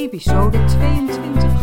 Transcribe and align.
episode 0.00 0.64
22. 0.64 1.60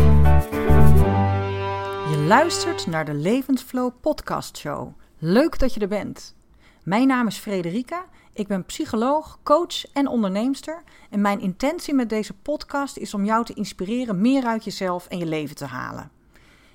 Je 2.10 2.24
luistert 2.28 2.88
naar 2.88 3.06
de 3.06 3.14
Levensflow 3.14 3.92
Podcast 4.02 4.58
Show. 4.58 4.94
Leuk 5.18 5.60
dat 5.60 5.74
je 5.74 5.80
er 5.80 5.88
bent. 5.88 6.36
Mijn 6.84 7.08
naam 7.08 7.28
is 7.28 7.38
Frederika. 7.38 8.06
Ik 8.34 8.48
ben 8.48 8.66
psycholoog, 8.66 9.40
coach 9.44 9.92
en 9.94 10.08
onderneemster. 10.08 10.84
En 11.10 11.22
mijn 11.22 11.40
intentie 11.40 11.94
met 11.94 12.10
deze 12.10 12.34
podcast 12.34 12.98
is 12.98 13.14
om 13.14 13.26
jou 13.26 13.46
te 13.46 13.54
inspireren 13.54 14.22
meer 14.22 14.46
uit 14.46 14.64
jezelf 14.64 15.08
en 15.08 15.18
je 15.18 15.26
leven 15.26 15.56
te 15.56 15.66
halen. 15.66 16.12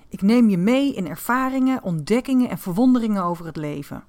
Ik 0.09 0.21
neem 0.21 0.49
je 0.49 0.57
mee 0.57 0.93
in 0.93 1.07
ervaringen, 1.07 1.83
ontdekkingen 1.83 2.49
en 2.49 2.57
verwonderingen 2.57 3.23
over 3.23 3.45
het 3.45 3.55
leven. 3.55 4.03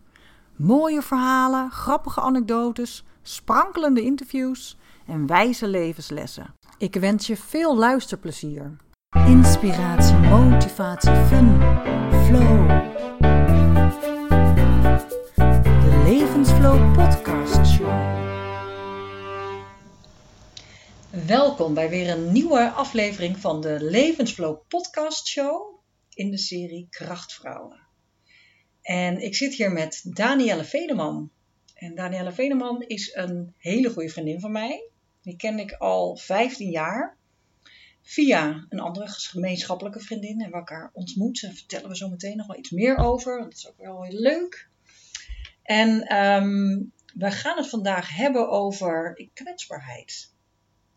Mooie 0.57 1.03
verhalen, 1.03 1.71
grappige 1.71 2.21
anekdotes, 2.21 3.05
sprankelende 3.23 4.03
interviews 4.03 4.79
en 5.07 5.27
wijze 5.27 5.69
levenslessen. 5.69 6.56
Ik 6.79 6.95
wens 6.95 7.27
je 7.27 7.37
veel 7.37 7.77
luisterplezier. 7.77 8.77
Inspiratie, 9.27 10.17
motivatie, 10.17 11.15
fun, 11.15 11.61
flow. 12.27 12.69
De 15.57 16.03
Levensflow 16.05 16.95
Podcast 16.95 17.67
Show. 17.67 18.15
Welkom 21.27 21.75
bij 21.75 21.89
weer 21.89 22.09
een 22.11 22.33
nieuwe 22.33 22.71
aflevering 22.71 23.39
van 23.39 23.61
de 23.61 23.77
Levensflow 23.81 24.59
Podcast 24.69 25.27
Show 25.27 25.81
in 26.15 26.31
de 26.31 26.39
serie 26.39 26.87
Krachtvrouwen. 26.91 27.81
En 28.83 29.23
ik 29.23 29.35
zit 29.35 29.55
hier 29.55 29.73
met 29.73 30.01
Danielle 30.05 30.65
Veneman. 30.65 31.31
En 31.75 31.95
Danielle 31.95 32.33
Veneman 32.33 32.83
is 32.83 33.15
een 33.15 33.55
hele 33.59 33.91
goede 33.91 34.09
vriendin 34.09 34.41
van 34.41 34.53
mij. 34.53 34.91
Die 35.27 35.37
ken 35.37 35.59
ik 35.59 35.73
al 35.73 36.17
15 36.17 36.71
jaar. 36.71 37.17
Via 38.03 38.67
een 38.69 38.81
andere 38.81 39.09
gemeenschappelijke 39.09 40.01
vriendin 40.01 40.41
hebben 40.41 40.51
we 40.51 40.57
elkaar 40.57 40.91
ontmoet. 40.93 41.41
Daar 41.41 41.53
vertellen 41.53 41.89
we 41.89 41.97
zo 41.97 42.09
meteen 42.09 42.37
nog 42.37 42.47
wel 42.47 42.57
iets 42.57 42.71
meer 42.71 42.97
over. 42.97 43.39
Dat 43.39 43.53
is 43.53 43.69
ook 43.69 43.79
wel 43.79 44.03
heel 44.03 44.21
leuk. 44.21 44.69
En 45.63 46.17
um, 46.17 46.93
we 47.15 47.31
gaan 47.31 47.57
het 47.57 47.69
vandaag 47.69 48.17
hebben 48.17 48.49
over 48.49 49.29
kwetsbaarheid. 49.35 50.33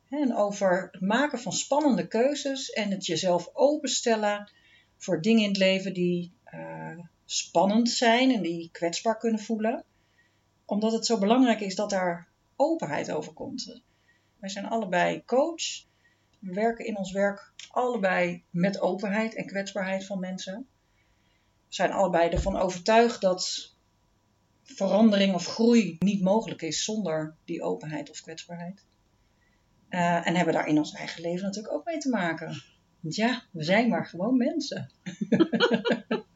En 0.09 0.35
over 0.35 0.89
het 0.91 1.01
maken 1.01 1.39
van 1.39 1.53
spannende 1.53 2.07
keuzes 2.07 2.69
en 2.69 2.91
het 2.91 3.05
jezelf 3.05 3.49
openstellen 3.53 4.51
voor 4.97 5.21
dingen 5.21 5.43
in 5.43 5.49
het 5.49 5.57
leven 5.57 5.93
die 5.93 6.33
uh, 6.53 6.99
spannend 7.25 7.89
zijn 7.89 8.31
en 8.31 8.41
die 8.41 8.69
kwetsbaar 8.71 9.17
kunnen 9.17 9.39
voelen. 9.39 9.83
Omdat 10.65 10.91
het 10.91 11.05
zo 11.05 11.17
belangrijk 11.19 11.59
is 11.59 11.75
dat 11.75 11.89
daar 11.89 12.27
openheid 12.55 13.11
over 13.11 13.33
komt. 13.33 13.81
Wij 14.39 14.49
zijn 14.49 14.65
allebei 14.65 15.25
coach. 15.25 15.85
We 16.39 16.53
werken 16.53 16.85
in 16.85 16.97
ons 16.97 17.11
werk 17.11 17.53
allebei 17.69 18.43
met 18.49 18.79
openheid 18.79 19.35
en 19.35 19.45
kwetsbaarheid 19.45 20.05
van 20.05 20.19
mensen. 20.19 20.67
We 21.67 21.75
zijn 21.75 21.91
allebei 21.91 22.29
ervan 22.29 22.57
overtuigd 22.57 23.21
dat 23.21 23.75
verandering 24.63 25.33
of 25.33 25.45
groei 25.45 25.95
niet 25.99 26.21
mogelijk 26.21 26.61
is 26.61 26.83
zonder 26.83 27.35
die 27.45 27.61
openheid 27.61 28.09
of 28.09 28.21
kwetsbaarheid. 28.21 28.85
Uh, 29.89 30.27
en 30.27 30.35
hebben 30.35 30.53
daar 30.53 30.67
in 30.67 30.77
ons 30.77 30.93
eigen 30.93 31.21
leven 31.21 31.45
natuurlijk 31.45 31.73
ook 31.73 31.85
mee 31.85 31.97
te 31.97 32.09
maken. 32.09 32.63
Want 32.99 33.15
ja, 33.15 33.43
we 33.51 33.63
zijn 33.63 33.89
maar 33.89 34.05
gewoon 34.05 34.37
mensen. 34.37 34.91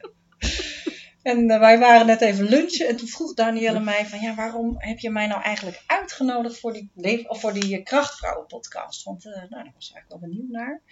en 1.24 1.50
uh, 1.50 1.58
wij 1.58 1.78
waren 1.78 2.06
net 2.06 2.20
even 2.20 2.44
lunchen 2.44 2.88
en 2.88 2.96
toen 2.96 3.08
vroeg 3.08 3.34
Danielle 3.34 3.80
mij 3.80 4.06
van 4.06 4.20
ja, 4.20 4.34
waarom 4.34 4.74
heb 4.78 4.98
je 4.98 5.10
mij 5.10 5.26
nou 5.26 5.42
eigenlijk 5.42 5.82
uitgenodigd 5.86 6.58
voor 6.58 6.72
die, 6.72 7.28
of 7.28 7.40
voor 7.40 7.52
die 7.52 7.82
krachtvrouwen 7.82 8.46
podcast? 8.46 9.02
Want 9.02 9.24
uh, 9.24 9.32
nou, 9.34 9.48
daar 9.48 9.72
was 9.74 9.92
eigenlijk 9.92 10.08
wel 10.08 10.18
benieuwd 10.18 10.50
naar. 10.50 10.82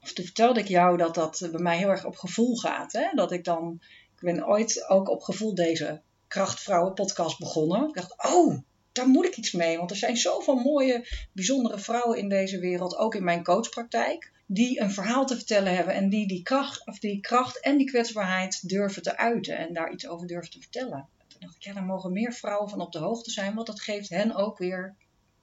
Of 0.00 0.12
toen 0.12 0.24
vertelde 0.24 0.60
ik 0.60 0.68
jou 0.68 0.96
dat 0.96 1.14
dat 1.14 1.48
bij 1.52 1.60
mij 1.60 1.78
heel 1.78 1.88
erg 1.88 2.04
op 2.04 2.16
gevoel 2.16 2.56
gaat. 2.56 2.92
Hè? 2.92 3.10
Dat 3.14 3.32
ik 3.32 3.44
dan, 3.44 3.80
ik 4.14 4.20
ben 4.20 4.46
ooit 4.46 4.88
ook 4.88 5.08
op 5.08 5.22
gevoel 5.22 5.54
deze 5.54 6.02
krachtvrouwen 6.28 6.94
podcast 6.94 7.38
begonnen. 7.38 7.88
Ik 7.88 7.94
dacht, 7.94 8.34
oh, 8.34 8.58
daar 8.94 9.08
moet 9.08 9.26
ik 9.26 9.36
iets 9.36 9.52
mee. 9.52 9.76
Want 9.76 9.90
er 9.90 9.96
zijn 9.96 10.16
zoveel 10.16 10.54
mooie, 10.54 11.06
bijzondere 11.32 11.78
vrouwen 11.78 12.18
in 12.18 12.28
deze 12.28 12.58
wereld, 12.58 12.96
ook 12.96 13.14
in 13.14 13.24
mijn 13.24 13.44
coachpraktijk 13.44 14.32
die 14.46 14.80
een 14.80 14.90
verhaal 14.90 15.26
te 15.26 15.36
vertellen 15.36 15.74
hebben 15.74 15.94
en 15.94 16.08
die 16.08 16.26
die 16.26 16.42
kracht, 16.42 16.86
of 16.86 16.98
die 16.98 17.20
kracht 17.20 17.60
en 17.60 17.76
die 17.76 17.86
kwetsbaarheid 17.86 18.68
durven 18.68 19.02
te 19.02 19.16
uiten 19.16 19.56
en 19.56 19.72
daar 19.72 19.92
iets 19.92 20.06
over 20.06 20.26
durven 20.26 20.50
te 20.50 20.60
vertellen. 20.60 21.08
Toen 21.28 21.40
dacht 21.40 21.56
ik, 21.56 21.62
ja, 21.62 21.72
daar 21.72 21.84
mogen 21.84 22.12
meer 22.12 22.32
vrouwen 22.32 22.68
van 22.68 22.80
op 22.80 22.92
de 22.92 22.98
hoogte 22.98 23.30
zijn, 23.30 23.54
want 23.54 23.66
dat 23.66 23.80
geeft 23.80 24.08
hen 24.08 24.34
ook 24.34 24.58
weer 24.58 24.94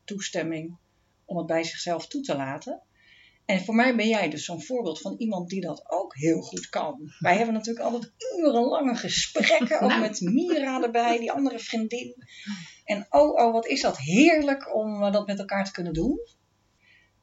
toestemming 0.03 0.77
om 1.25 1.37
het 1.37 1.45
bij 1.45 1.63
zichzelf 1.63 2.07
toe 2.07 2.21
te 2.21 2.35
laten. 2.35 2.81
En 3.45 3.63
voor 3.63 3.75
mij 3.75 3.95
ben 3.95 4.07
jij 4.07 4.29
dus 4.29 4.45
zo'n 4.45 4.61
voorbeeld 4.61 5.01
van 5.01 5.15
iemand 5.17 5.49
die 5.49 5.61
dat 5.61 5.83
ook 5.91 6.15
heel 6.15 6.41
goed 6.41 6.69
kan. 6.69 7.13
Wij 7.19 7.35
hebben 7.35 7.53
natuurlijk 7.53 7.85
altijd 7.85 8.11
urenlange 8.37 8.95
gesprekken, 8.95 9.81
ook 9.81 9.89
nou. 9.89 10.01
met 10.01 10.21
Mira 10.21 10.81
erbij, 10.81 11.19
die 11.19 11.31
andere 11.31 11.59
vriendin. 11.59 12.15
En 12.91 13.05
oh, 13.09 13.45
oh, 13.45 13.53
wat 13.53 13.65
is 13.65 13.81
dat 13.81 13.97
heerlijk 13.97 14.75
om 14.75 15.11
dat 15.11 15.27
met 15.27 15.39
elkaar 15.39 15.65
te 15.65 15.71
kunnen 15.71 15.93
doen. 15.93 16.19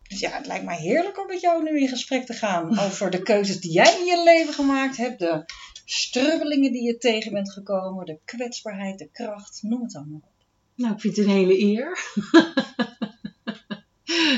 Dus 0.02 0.20
ja, 0.20 0.30
het 0.30 0.46
lijkt 0.46 0.64
mij 0.64 0.76
heerlijk 0.76 1.20
om 1.20 1.26
met 1.26 1.40
jou 1.40 1.62
nu 1.62 1.80
in 1.80 1.88
gesprek 1.88 2.26
te 2.26 2.32
gaan 2.32 2.78
over 2.86 3.10
de 3.10 3.22
keuzes 3.22 3.60
die 3.60 3.72
jij 3.72 3.98
in 3.98 4.04
je 4.04 4.22
leven 4.24 4.54
gemaakt 4.54 4.96
hebt, 4.96 5.18
de 5.18 5.44
strubbelingen 5.84 6.72
die 6.72 6.82
je 6.82 6.98
tegen 6.98 7.32
bent 7.32 7.52
gekomen, 7.52 8.06
de 8.06 8.18
kwetsbaarheid, 8.24 8.98
de 8.98 9.08
kracht, 9.12 9.58
noem 9.62 9.82
het 9.82 9.96
allemaal 9.96 10.20
op. 10.24 10.46
Nou, 10.74 10.94
ik 10.94 11.00
vind 11.00 11.16
het 11.16 11.26
een 11.26 11.32
hele 11.32 11.60
eer. 11.60 11.98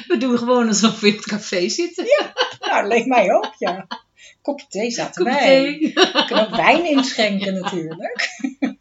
We 0.09 0.17
doen 0.19 0.39
gewoon 0.39 0.69
alsof 0.69 1.01
we 1.01 1.09
in 1.09 1.15
het 1.15 1.27
café 1.27 1.69
zitten. 1.69 2.05
Ja, 2.05 2.33
nou, 2.61 2.87
leek 2.87 3.07
mij 3.07 3.33
ook, 3.33 3.55
ja. 3.59 3.87
Kopje 4.43 4.67
thee 4.69 4.91
zaten 4.91 5.25
Kopje 5.25 5.39
wij. 5.39 5.79
We 5.79 6.25
kunnen 6.27 6.47
ook 6.47 6.57
wijn 6.57 6.85
inschenken 6.85 7.55
natuurlijk. 7.55 8.29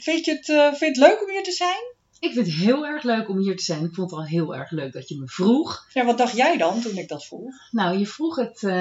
Vind 0.00 0.24
je, 0.24 0.32
het, 0.32 0.48
uh, 0.48 0.66
vind 0.66 0.78
je 0.78 0.86
het 0.86 1.10
leuk 1.10 1.22
om 1.22 1.30
hier 1.30 1.42
te 1.42 1.52
zijn? 1.52 1.98
Ik 2.20 2.32
vind 2.32 2.46
het 2.46 2.54
heel 2.54 2.86
erg 2.86 3.02
leuk 3.02 3.28
om 3.28 3.38
hier 3.38 3.56
te 3.56 3.62
zijn. 3.62 3.84
Ik 3.84 3.94
vond 3.94 4.10
het 4.10 4.20
al 4.20 4.26
heel 4.26 4.54
erg 4.56 4.70
leuk 4.70 4.92
dat 4.92 5.08
je 5.08 5.18
me 5.18 5.28
vroeg. 5.28 5.86
Ja, 5.92 6.04
wat 6.04 6.18
dacht 6.18 6.36
jij 6.36 6.56
dan 6.56 6.80
toen 6.80 6.96
ik 6.96 7.08
dat 7.08 7.26
vroeg? 7.26 7.54
Nou, 7.70 7.98
je 7.98 8.06
vroeg 8.06 8.36
het 8.36 8.62
uh, 8.62 8.72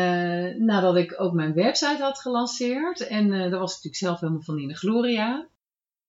nadat 0.58 0.96
ik 0.96 1.22
ook 1.22 1.34
mijn 1.34 1.54
website 1.54 2.02
had 2.02 2.20
gelanceerd. 2.20 3.08
En 3.08 3.26
uh, 3.26 3.40
daar 3.40 3.60
was 3.60 3.70
ik 3.70 3.84
natuurlijk 3.84 3.96
zelf 3.96 4.20
helemaal 4.20 4.42
van 4.42 4.60
in 4.60 4.68
de 4.68 4.76
gloria. 4.76 5.48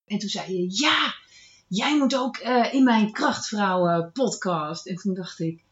En 0.06 0.18
toen 0.18 0.28
zei 0.28 0.52
je, 0.52 0.66
ja, 0.68 1.14
jij 1.68 1.98
moet 1.98 2.16
ook 2.16 2.38
uh, 2.38 2.74
in 2.74 2.84
mijn 2.84 3.12
Krachtvrouwen 3.12 4.10
podcast. 4.12 4.86
En 4.86 4.96
toen 4.96 5.14
dacht 5.14 5.40
ik, 5.40 5.64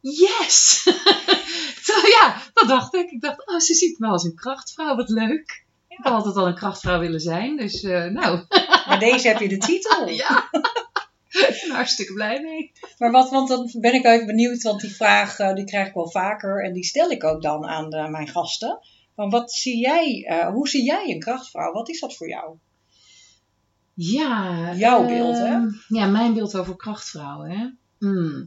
yes! 0.00 0.82
toen, 1.86 2.10
ja, 2.20 2.42
dat 2.52 2.68
dacht 2.68 2.94
ik. 2.94 3.10
Ik 3.10 3.20
dacht, 3.20 3.48
oh, 3.48 3.58
ze 3.58 3.74
ziet 3.74 3.98
me 3.98 4.06
als 4.06 4.24
een 4.24 4.34
krachtvrouw, 4.34 4.96
wat 4.96 5.08
leuk. 5.08 5.64
Ik 5.88 5.98
had 6.02 6.12
altijd 6.12 6.36
al 6.36 6.46
een 6.46 6.54
krachtvrouw 6.54 7.00
willen 7.00 7.20
zijn, 7.20 7.56
dus 7.56 7.82
nou. 7.82 8.44
Maar 8.88 8.98
deze 8.98 9.28
heb 9.28 9.38
je 9.38 9.48
de 9.48 9.58
titel. 9.58 10.08
ja. 10.22 10.48
hartstikke 11.68 12.12
blij 12.12 12.40
mee. 12.42 12.72
Maar 12.98 13.10
wat, 13.10 13.30
want 13.30 13.48
dan 13.48 13.70
ben 13.80 13.94
ik 13.94 14.04
even 14.04 14.26
benieuwd, 14.26 14.62
want 14.62 14.80
die 14.80 14.94
vraag 14.94 15.38
uh, 15.38 15.54
die 15.54 15.64
krijg 15.64 15.88
ik 15.88 15.94
wel 15.94 16.10
vaker 16.10 16.64
en 16.64 16.72
die 16.72 16.84
stel 16.84 17.10
ik 17.10 17.24
ook 17.24 17.42
dan 17.42 17.66
aan 17.66 17.90
de, 17.90 18.08
mijn 18.08 18.28
gasten. 18.28 18.78
Van 19.14 19.30
wat 19.30 19.52
zie 19.52 19.78
jij, 19.78 20.26
uh, 20.30 20.48
hoe 20.48 20.68
zie 20.68 20.84
jij 20.84 21.10
een 21.10 21.20
krachtvrouw? 21.20 21.72
Wat 21.72 21.88
is 21.88 22.00
dat 22.00 22.16
voor 22.16 22.28
jou? 22.28 22.56
Ja. 23.94 24.74
Jouw 24.74 25.02
uh, 25.02 25.08
beeld, 25.08 25.36
hè? 25.36 25.58
Ja, 25.88 26.06
mijn 26.06 26.34
beeld 26.34 26.56
over 26.56 26.76
krachtvrouwen, 26.76 27.50
hè? 27.50 27.68
Mm. 27.98 28.46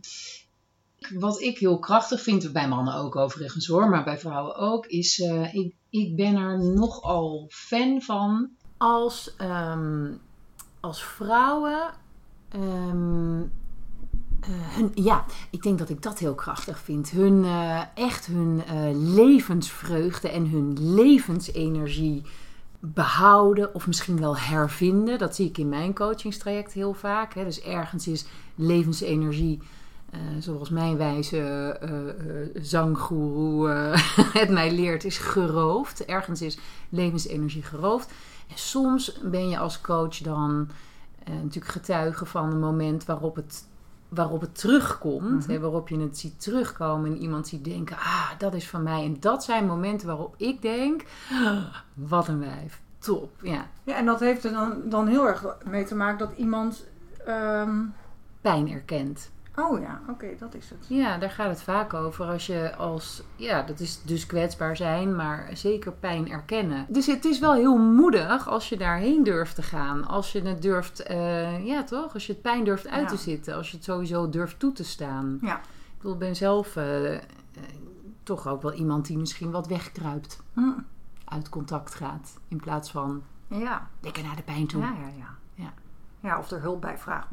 Wat 1.13 1.41
ik 1.41 1.57
heel 1.57 1.79
krachtig 1.79 2.21
vind, 2.21 2.51
bij 2.53 2.67
mannen 2.67 2.93
ook 2.93 3.15
overigens 3.15 3.67
hoor, 3.67 3.89
maar 3.89 4.03
bij 4.03 4.19
vrouwen 4.19 4.55
ook, 4.55 4.85
is 4.85 5.19
ik, 5.51 5.75
ik 5.89 6.15
ben 6.15 6.35
er 6.35 6.73
nogal 6.73 7.45
fan 7.49 8.01
van 8.01 8.57
als, 8.79 9.33
um, 9.41 10.21
als 10.79 11.03
vrouwen 11.03 11.93
Um, 12.55 13.51
uh, 14.41 14.75
hun, 14.75 14.91
ja, 14.93 15.25
ik 15.49 15.63
denk 15.63 15.79
dat 15.79 15.89
ik 15.89 16.01
dat 16.01 16.19
heel 16.19 16.35
krachtig 16.35 16.79
vind. 16.79 17.09
Hun, 17.09 17.43
uh, 17.43 17.81
echt 17.93 18.25
hun 18.25 18.61
uh, 18.73 19.15
levensvreugde 19.15 20.29
en 20.29 20.49
hun 20.49 20.93
levensenergie 20.95 22.21
behouden 22.79 23.75
of 23.75 23.87
misschien 23.87 24.19
wel 24.19 24.37
hervinden. 24.37 25.17
Dat 25.17 25.35
zie 25.35 25.47
ik 25.47 25.57
in 25.57 25.69
mijn 25.69 25.93
coachingstraject 25.93 26.73
heel 26.73 26.93
vaak. 26.93 27.33
Hè. 27.33 27.43
Dus 27.43 27.61
ergens 27.61 28.07
is 28.07 28.25
levensenergie, 28.55 29.59
zoals 30.39 30.69
mijn 30.69 30.97
wijze 30.97 31.77
zanggoeroe 32.61 33.69
het 34.39 34.49
mij 34.49 34.71
leert, 34.71 35.03
is 35.03 35.17
geroofd. 35.17 36.05
Ergens 36.05 36.41
is 36.41 36.57
levensenergie 36.89 37.63
geroofd. 37.63 38.11
En 38.49 38.57
soms 38.57 39.19
ben 39.21 39.49
je 39.49 39.57
als 39.57 39.81
coach 39.81 40.17
dan 40.17 40.69
uh, 41.29 41.35
natuurlijk 41.35 41.73
getuigen 41.73 42.27
van 42.27 42.51
een 42.51 42.59
moment 42.59 43.05
waarop 43.05 43.35
het, 43.35 43.67
waarop 44.09 44.41
het 44.41 44.59
terugkomt. 44.59 45.47
Mm 45.47 45.59
waarop 45.59 45.89
je 45.89 45.99
het 45.99 46.17
ziet 46.17 46.41
terugkomen 46.41 47.11
en 47.11 47.17
iemand 47.17 47.47
ziet 47.47 47.63
denken, 47.63 47.97
ah, 47.97 48.29
dat 48.37 48.53
is 48.53 48.69
van 48.69 48.83
mij. 48.83 49.03
En 49.03 49.17
dat 49.19 49.43
zijn 49.43 49.65
momenten 49.65 50.07
waarop 50.07 50.35
ik 50.37 50.61
denk, 50.61 51.03
ah, 51.31 51.63
wat 51.93 52.27
een 52.27 52.39
wijf. 52.39 52.81
Top, 52.99 53.31
ja. 53.41 53.67
Ja, 53.83 53.95
en 53.95 54.05
dat 54.05 54.19
heeft 54.19 54.43
er 54.43 54.51
dan, 54.51 54.81
dan 54.85 55.07
heel 55.07 55.27
erg 55.27 55.45
mee 55.65 55.83
te 55.83 55.95
maken 55.95 56.17
dat 56.17 56.37
iemand... 56.37 56.85
Um... 57.27 57.93
Pijn 58.41 58.71
erkent. 58.71 59.29
Oh 59.59 59.79
ja, 59.79 60.01
oké, 60.09 60.27
dat 60.39 60.53
is 60.55 60.69
het. 60.69 60.85
Ja, 60.87 61.17
daar 61.17 61.29
gaat 61.31 61.49
het 61.49 61.61
vaak 61.61 61.93
over. 61.93 62.25
Als 62.25 62.45
je 62.47 62.75
als, 62.75 63.23
ja, 63.35 63.61
dat 63.61 63.79
is 63.79 64.01
dus 64.03 64.25
kwetsbaar 64.25 64.77
zijn, 64.77 65.15
maar 65.15 65.49
zeker 65.53 65.91
pijn 65.91 66.29
erkennen. 66.31 66.85
Dus 66.89 67.05
het 67.05 67.25
is 67.25 67.39
wel 67.39 67.53
heel 67.53 67.77
moedig 67.77 68.47
als 68.47 68.69
je 68.69 68.77
daarheen 68.77 69.23
durft 69.23 69.55
te 69.55 69.61
gaan. 69.61 70.07
Als 70.07 70.31
je 70.31 70.41
het 70.41 70.61
durft, 70.61 70.99
eh, 71.03 71.65
ja 71.65 71.83
toch? 71.83 72.13
Als 72.13 72.25
je 72.27 72.33
het 72.33 72.41
pijn 72.41 72.63
durft 72.63 72.87
uit 72.87 73.01
Ja. 73.01 73.07
te 73.07 73.17
zitten. 73.17 73.55
Als 73.55 73.69
je 73.71 73.75
het 73.75 73.85
sowieso 73.85 74.29
durft 74.29 74.59
toe 74.59 74.71
te 74.71 74.83
staan. 74.83 75.37
Ja. 75.41 75.55
Ik 75.57 75.97
bedoel, 75.97 76.13
ik 76.13 76.19
ben 76.19 76.35
zelf 76.35 76.75
eh, 76.75 77.15
eh, 77.15 77.21
toch 78.23 78.47
ook 78.47 78.61
wel 78.61 78.73
iemand 78.73 79.05
die 79.05 79.17
misschien 79.17 79.51
wat 79.51 79.67
wegkruipt. 79.67 80.41
Hm. 80.53 80.69
Uit 81.25 81.49
contact 81.49 81.95
gaat. 81.95 82.37
In 82.47 82.59
plaats 82.59 82.91
van 82.91 83.23
Ja. 83.47 83.87
lekker 84.01 84.23
naar 84.23 84.35
de 84.35 84.41
pijn 84.43 84.67
toe. 84.67 84.81
Ja, 84.81 84.89
ja, 84.99 85.07
ja. 85.17 85.27
Ja. 85.53 85.73
Ja, 86.19 86.37
of 86.39 86.51
er 86.51 86.61
hulp 86.61 86.81
bij 86.81 86.97
vraagt. 86.97 87.27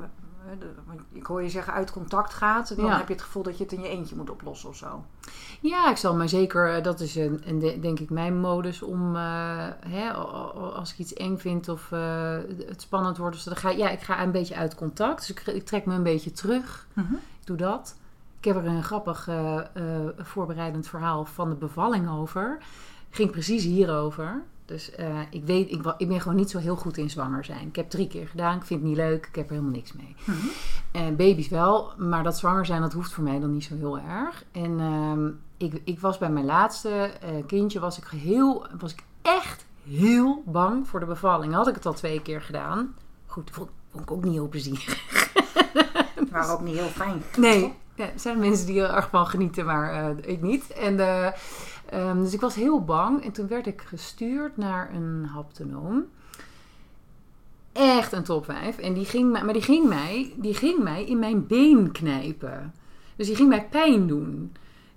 Want 0.87 1.00
Ik 1.12 1.26
hoor 1.26 1.43
je 1.43 1.48
zeggen 1.50 1.72
uit 1.72 1.93
contact 1.93 2.34
gaat. 2.34 2.76
Dan 2.76 2.84
Ja. 2.84 2.96
heb 2.96 3.06
je 3.08 3.12
het 3.14 3.22
gevoel 3.22 3.43
dat 3.43 3.56
je 3.58 3.62
het 3.64 3.72
in 3.72 3.81
je 3.81 3.88
eentje 3.88 4.16
moet 4.16 4.31
oplossen 4.31 4.69
of 4.69 4.76
zo. 4.76 5.04
Ja, 5.60 5.90
ik 5.90 5.96
zal 5.96 6.16
maar 6.16 6.28
zeker, 6.28 6.75
eh, 6.75 6.82
dat 6.82 7.00
is 7.00 7.14
een, 7.16 7.43
een 7.46 7.58
de- 7.58 7.78
denk 7.81 7.98
ik 8.00 8.10
mijn 8.10 8.40
modus 8.40 8.82
om, 8.82 9.16
eh, 9.16 9.66
hè, 9.87 10.12
als 10.12 10.93
ik 10.93 10.98
iets 10.98 11.12
eng 11.14 11.37
vind 11.37 11.69
of 11.69 11.93
eh, 11.93 12.37
het 12.66 12.81
spannend 12.82 13.16
wordt, 13.16 13.37
of 13.37 13.43
dan 13.43 13.56
ga, 13.56 13.70
ja, 13.70 13.88
ik 13.90 14.00
ga 14.00 14.22
een 14.22 14.31
beetje 14.32 14.54
uit 14.56 14.75
contact. 14.75 15.19
Dus 15.26 15.31
ik, 15.31 15.46
ik 15.46 15.64
trek 15.66 15.87
me 15.87 15.94
een 15.94 16.02
beetje 16.02 16.32
terug. 16.32 16.87
Ik 17.40 17.46
doe 17.46 17.56
dat. 17.56 17.96
Ik 18.38 18.44
heb 18.44 18.56
er 18.56 18.66
een 18.66 18.82
grappig 18.84 19.28
voorbereidend 20.16 20.88
verhaal 20.88 21.25
van 21.25 21.48
de 21.48 21.54
bevalling 21.56 22.10
over. 22.10 22.58
Ging 23.10 23.31
precies 23.31 23.64
hierover. 23.64 24.43
Dus 24.67 24.91
eh, 24.91 25.21
ik 25.31 25.45
weet, 25.45 25.71
ik, 25.71 25.95
ik 25.99 26.09
ben 26.09 26.21
gewoon 26.21 26.37
niet 26.37 26.51
zo 26.51 26.59
heel 26.59 26.77
goed 26.77 26.97
in 26.97 27.11
zwanger 27.11 27.45
zijn. 27.45 27.69
Ik 27.69 27.77
heb 27.77 27.91
drie 27.91 28.07
keer 28.07 28.29
gedaan. 28.29 28.57
Ik 28.57 28.65
vind 28.65 28.81
het 28.81 28.89
niet 28.89 28.99
leuk. 28.99 29.27
Ik 29.27 29.35
heb 29.35 29.45
er 29.45 29.51
helemaal 29.51 29.75
niks 29.75 29.93
mee. 29.93 30.17
En 30.93 31.17
baby's 31.17 31.49
wel, 31.49 31.93
maar 31.97 32.23
dat 32.23 32.39
zwanger 32.39 32.67
zijn, 32.67 32.81
dat 32.81 32.93
hoeft 32.93 33.13
voor 33.13 33.25
mij 33.25 33.41
dan 33.41 33.53
niet 33.53 33.65
zo 33.65 33.77
heel 33.77 33.99
erg. 33.99 34.45
En 34.53 34.81
ehm, 34.81 35.29
ik, 35.57 35.81
ik 35.85 36.01
was 36.01 36.19
bij 36.19 36.31
mijn 36.31 36.45
laatste 36.45 36.91
eh, 36.91 37.31
kindje, 37.47 37.81
was 37.81 37.99
ik, 37.99 38.05
heel, 38.07 38.67
was 38.79 38.93
ik 38.93 39.03
echt 39.23 39.67
heel 39.89 40.43
bang 40.47 40.89
voor 40.89 41.01
de 41.01 41.07
bevalling. 41.07 41.55
Had 41.55 41.69
ik 41.69 41.75
het 41.75 41.87
al 41.87 41.95
twee 41.95 42.23
keer 42.23 42.43
gedaan. 42.43 42.95
Goed, 43.27 43.51
vond, 43.53 43.71
vond 43.91 44.03
ik 44.03 44.11
ook 44.11 44.25
niet 44.25 44.33
heel 44.33 44.49
plezierig. 44.49 45.05
Maar 46.31 46.53
ook 46.53 46.61
niet 46.61 46.77
heel 46.77 46.87
fijn. 46.87 47.23
Nee, 47.37 47.75
ja, 47.95 48.05
er 48.05 48.13
zijn 48.21 48.39
mensen 48.39 48.67
die 48.67 48.81
er 48.81 48.95
erg 48.95 49.09
van 49.09 49.27
genieten, 49.27 49.65
maar 49.65 49.93
eh, 49.93 50.31
ik 50.33 50.43
niet. 50.43 50.71
En, 50.71 50.97
eh, 51.96 52.08
ehm, 52.08 52.22
dus 52.22 52.32
ik 52.32 52.40
was 52.40 52.54
heel 52.54 52.84
bang. 52.84 53.25
En 53.25 53.32
toen 53.32 53.48
werd 53.48 53.66
ik 53.66 53.81
gestuurd 53.81 54.56
naar 54.56 54.94
een 54.94 55.25
haptonoom. 55.25 56.04
Echt 57.72 58.12
een 58.12 58.25
topwijf. 58.25 58.78
En 58.78 58.94
die 58.94 59.04
ging, 59.04 59.32
maar 59.32 59.52
die 59.52 59.62
ging, 59.62 59.88
mij, 59.88 60.32
die 60.37 60.54
ging 60.54 60.82
mij 60.82 61.04
in 61.04 61.19
mijn 61.19 61.46
been 61.46 61.93
knijpen. 61.93 62.75
Dus 63.16 63.26
die 63.26 63.37
ging 63.37 63.48
mij 63.48 63.69
pijn 63.69 64.06
doen. 64.06 64.52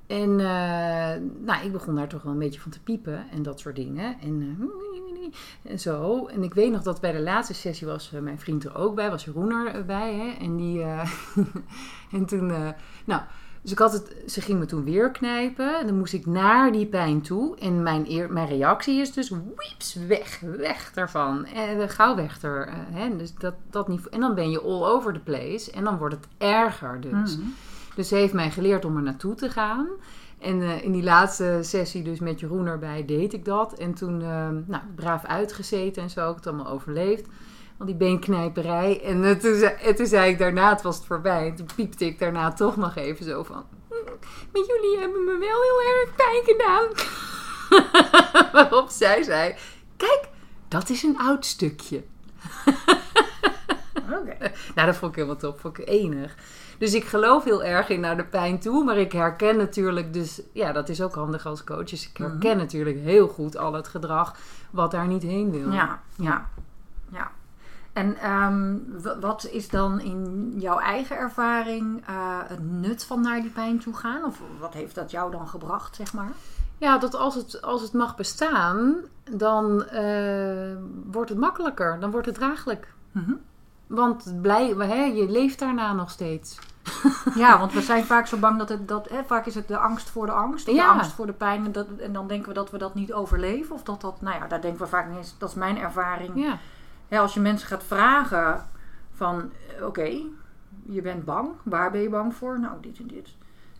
En 0.07 0.39
eh, 0.39 1.21
nou, 1.45 1.65
ik 1.65 1.71
begon 1.71 1.95
daar 1.95 2.07
toch 2.07 2.21
wel 2.21 2.31
een 2.33 2.39
beetje 2.39 2.59
van 2.59 2.71
te 2.71 2.81
piepen 2.81 3.29
en 3.31 3.43
dat 3.43 3.59
soort 3.59 3.75
dingen. 3.75 4.19
En, 4.21 4.57
eh, 5.63 5.71
en 5.71 5.79
zo. 5.79 6.25
En 6.27 6.43
ik 6.43 6.53
weet 6.53 6.71
nog 6.71 6.83
dat 6.83 7.01
bij 7.01 7.11
de 7.11 7.19
laatste 7.19 7.53
sessie 7.53 7.87
was 7.87 8.13
eh, 8.13 8.21
mijn 8.21 8.39
vriend 8.39 8.63
er 8.63 8.75
ook 8.75 8.95
bij, 8.95 9.09
was 9.09 9.25
Jeroen 9.25 9.51
er 9.51 9.85
bij. 9.85 10.13
Hè? 10.13 10.45
En, 10.45 10.57
die, 10.57 10.83
en 12.17 12.25
toen, 12.25 12.47
nou, 13.05 13.21
dus 13.61 13.71
ik 13.71 13.79
had 13.79 13.93
het, 13.93 14.15
ze 14.27 14.41
ging 14.41 14.59
me 14.59 14.65
toen 14.65 14.83
weer 14.83 15.11
knijpen. 15.11 15.79
En 15.79 15.87
dan 15.87 15.97
moest 15.97 16.13
ik 16.13 16.25
naar 16.25 16.71
die 16.71 16.85
pijn 16.85 17.21
toe. 17.21 17.57
En 17.57 17.83
mijn, 17.83 18.05
eer, 18.07 18.31
mijn 18.31 18.47
reactie 18.47 19.01
is 19.01 19.13
dus, 19.13 19.29
wieps, 19.29 19.93
weg, 20.07 20.39
weg 20.39 20.91
ervan. 20.95 21.45
En 21.45 21.77
uh, 21.77 21.83
gauw 21.87 22.15
weg 22.15 22.41
er. 22.41 22.67
eh, 22.67 22.73
hè? 22.89 23.17
Dus 23.17 23.33
dat, 23.35 23.53
dat 23.69 23.87
niet, 23.87 24.09
en 24.09 24.19
dan 24.19 24.35
ben 24.35 24.51
je 24.51 24.61
all 24.61 24.83
over 24.83 25.13
the 25.13 25.19
place. 25.19 25.71
En 25.71 25.83
dan 25.83 25.97
wordt 25.97 26.15
het 26.15 26.27
erger 26.37 27.01
dus. 27.01 27.37
Mhm. 27.37 27.47
Dus 27.95 28.07
ze 28.07 28.15
heeft 28.15 28.33
mij 28.33 28.51
geleerd 28.51 28.85
om 28.85 28.95
er 28.95 29.03
naartoe 29.03 29.35
te 29.35 29.49
gaan. 29.49 29.87
En 30.39 30.61
eh, 30.61 30.83
in 30.83 30.91
die 30.91 31.03
laatste 31.03 31.59
sessie, 31.61 32.03
dus 32.03 32.19
met 32.19 32.39
Jeroen 32.39 32.65
erbij, 32.65 33.05
deed 33.05 33.33
ik 33.33 33.45
dat. 33.45 33.73
En 33.73 33.93
toen, 33.93 34.21
eh, 34.21 34.47
nou, 34.65 34.83
braaf 34.95 35.25
uitgezeten 35.25 36.03
en 36.03 36.09
zo, 36.09 36.29
ik 36.29 36.35
het 36.35 36.47
allemaal 36.47 36.67
overleefd. 36.67 37.27
Al 37.79 37.85
die 37.85 37.95
beenknijperij. 37.95 39.01
En 39.03 39.39
toen, 39.39 39.55
zei, 39.55 39.73
en 39.73 39.95
toen 39.95 40.05
zei 40.05 40.31
ik 40.31 40.37
daarna, 40.37 40.69
het 40.69 40.81
was 40.81 40.95
het 40.97 41.05
voorbij. 41.05 41.47
En 41.47 41.55
toen 41.55 41.67
piepte 41.75 42.05
ik 42.05 42.19
daarna 42.19 42.53
toch 42.53 42.77
nog 42.77 42.95
even 42.95 43.25
zo 43.25 43.43
van... 43.43 43.65
"Mm, 43.89 43.97
Maar 44.53 44.63
jullie 44.67 44.97
hebben 44.99 45.23
me 45.23 45.37
wel 45.37 45.61
heel 45.61 45.81
erg 45.81 46.15
pijn 46.15 46.43
gedaan. 46.45 46.87
Waarop 48.53 48.89
zij 48.89 49.23
zei... 49.23 49.55
Kijk, 49.97 50.27
dat 50.67 50.89
is 50.89 51.03
een 51.03 51.17
oud 51.19 51.45
stukje. 51.45 52.03
Oké. 54.19 54.51
Nou, 54.75 54.87
dat 54.87 54.95
vond 54.95 55.11
ik 55.11 55.15
helemaal 55.15 55.37
top. 55.39 55.59
Vond 55.59 55.77
ik 55.79 55.87
enig. 55.87 56.35
Dus 56.77 56.93
ik 56.93 57.05
geloof 57.05 57.43
heel 57.43 57.63
erg 57.63 57.89
in 57.89 57.99
naar 57.99 58.17
de 58.17 58.25
pijn 58.25 58.59
toe. 58.59 58.83
Maar 58.83 58.97
ik 58.97 59.11
herken 59.11 59.57
natuurlijk 59.57 60.13
dus... 60.13 60.41
Ja, 60.53 60.71
dat 60.71 60.89
is 60.89 61.01
ook 61.01 61.15
handig 61.15 61.45
als 61.45 61.63
coach. 61.63 61.89
Dus 61.89 62.09
ik 62.09 62.17
herken 62.17 62.57
natuurlijk 62.57 62.99
heel 62.99 63.27
goed 63.27 63.57
al 63.57 63.73
het 63.73 63.87
gedrag 63.87 64.35
wat 64.69 64.91
daar 64.91 65.07
niet 65.07 65.23
heen 65.23 65.51
wil. 65.51 65.71
Ja, 65.71 66.01
ja. 66.15 66.49
En 67.93 68.17
ehm, 68.17 68.77
wat 69.19 69.47
is 69.51 69.69
dan 69.69 69.99
in 69.99 70.53
jouw 70.57 70.79
eigen 70.79 71.17
ervaring 71.17 72.05
eh, 72.07 72.15
het 72.43 72.71
nut 72.71 73.05
van 73.05 73.21
naar 73.21 73.41
die 73.41 73.49
pijn 73.49 73.79
toe 73.79 73.95
gaan? 73.95 74.23
Of 74.23 74.41
wat 74.59 74.73
heeft 74.73 74.95
dat 74.95 75.11
jou 75.11 75.31
dan 75.31 75.47
gebracht, 75.47 75.95
zeg 75.95 76.13
maar? 76.13 76.31
Ja, 76.77 76.97
dat 76.97 77.15
als 77.15 77.35
het, 77.35 77.61
als 77.61 77.81
het 77.81 77.93
mag 77.93 78.15
bestaan, 78.15 78.95
dan 79.31 79.85
eh, 79.85 80.75
wordt 81.05 81.29
het 81.29 81.39
makkelijker. 81.39 81.99
Dan 81.99 82.11
wordt 82.11 82.25
het 82.25 82.35
draaglijk. 82.35 82.93
Mhm. 83.11 83.33
Want 83.87 84.33
blij, 84.41 84.67
hè, 84.77 85.03
je 85.03 85.29
leeft 85.29 85.59
daarna 85.59 85.93
nog 85.93 86.09
steeds. 86.09 86.59
Ja, 87.35 87.59
want 87.59 87.73
we 87.73 87.81
zijn 87.81 88.05
vaak 88.05 88.27
zo 88.27 88.37
bang 88.37 88.57
dat 88.57 88.69
het... 88.69 88.87
Dat, 88.87 89.09
hè, 89.09 89.23
vaak 89.23 89.45
is 89.45 89.55
het 89.55 89.67
de 89.67 89.77
angst 89.77 90.09
voor 90.09 90.25
de 90.25 90.31
angst. 90.31 90.67
Ja. 90.67 90.73
de 90.73 90.99
angst 90.99 91.11
voor 91.11 91.25
de 91.25 91.33
pijn. 91.33 91.65
En, 91.65 91.71
dat, 91.71 91.87
en 91.99 92.13
dan 92.13 92.27
denken 92.27 92.47
we 92.47 92.53
dat 92.53 92.71
we 92.71 92.77
dat 92.77 92.95
niet 92.95 93.13
overleven. 93.13 93.75
Of 93.75 93.83
dat 93.83 94.01
dat... 94.01 94.21
Nou 94.21 94.39
ja, 94.39 94.47
daar 94.47 94.61
denken 94.61 94.81
we 94.81 94.87
vaak 94.87 95.07
niet 95.07 95.17
eens... 95.17 95.35
Dat 95.37 95.49
is 95.49 95.55
mijn 95.55 95.77
ervaring. 95.77 96.31
Ja, 96.35 96.57
Ja, 97.09 97.21
als 97.21 97.33
je 97.33 97.39
mensen 97.39 97.67
gaat 97.67 97.83
vragen 97.83 98.65
van... 99.13 99.51
eh, 99.79 99.85
Oké, 99.85 100.09
je 100.85 101.01
bent 101.01 101.25
bang. 101.25 101.49
Waar 101.63 101.91
ben 101.91 102.01
je 102.01 102.09
bang 102.09 102.35
voor? 102.35 102.59
Nou, 102.59 102.73
dit 102.81 102.99
en 102.99 103.07
dit. 103.07 103.29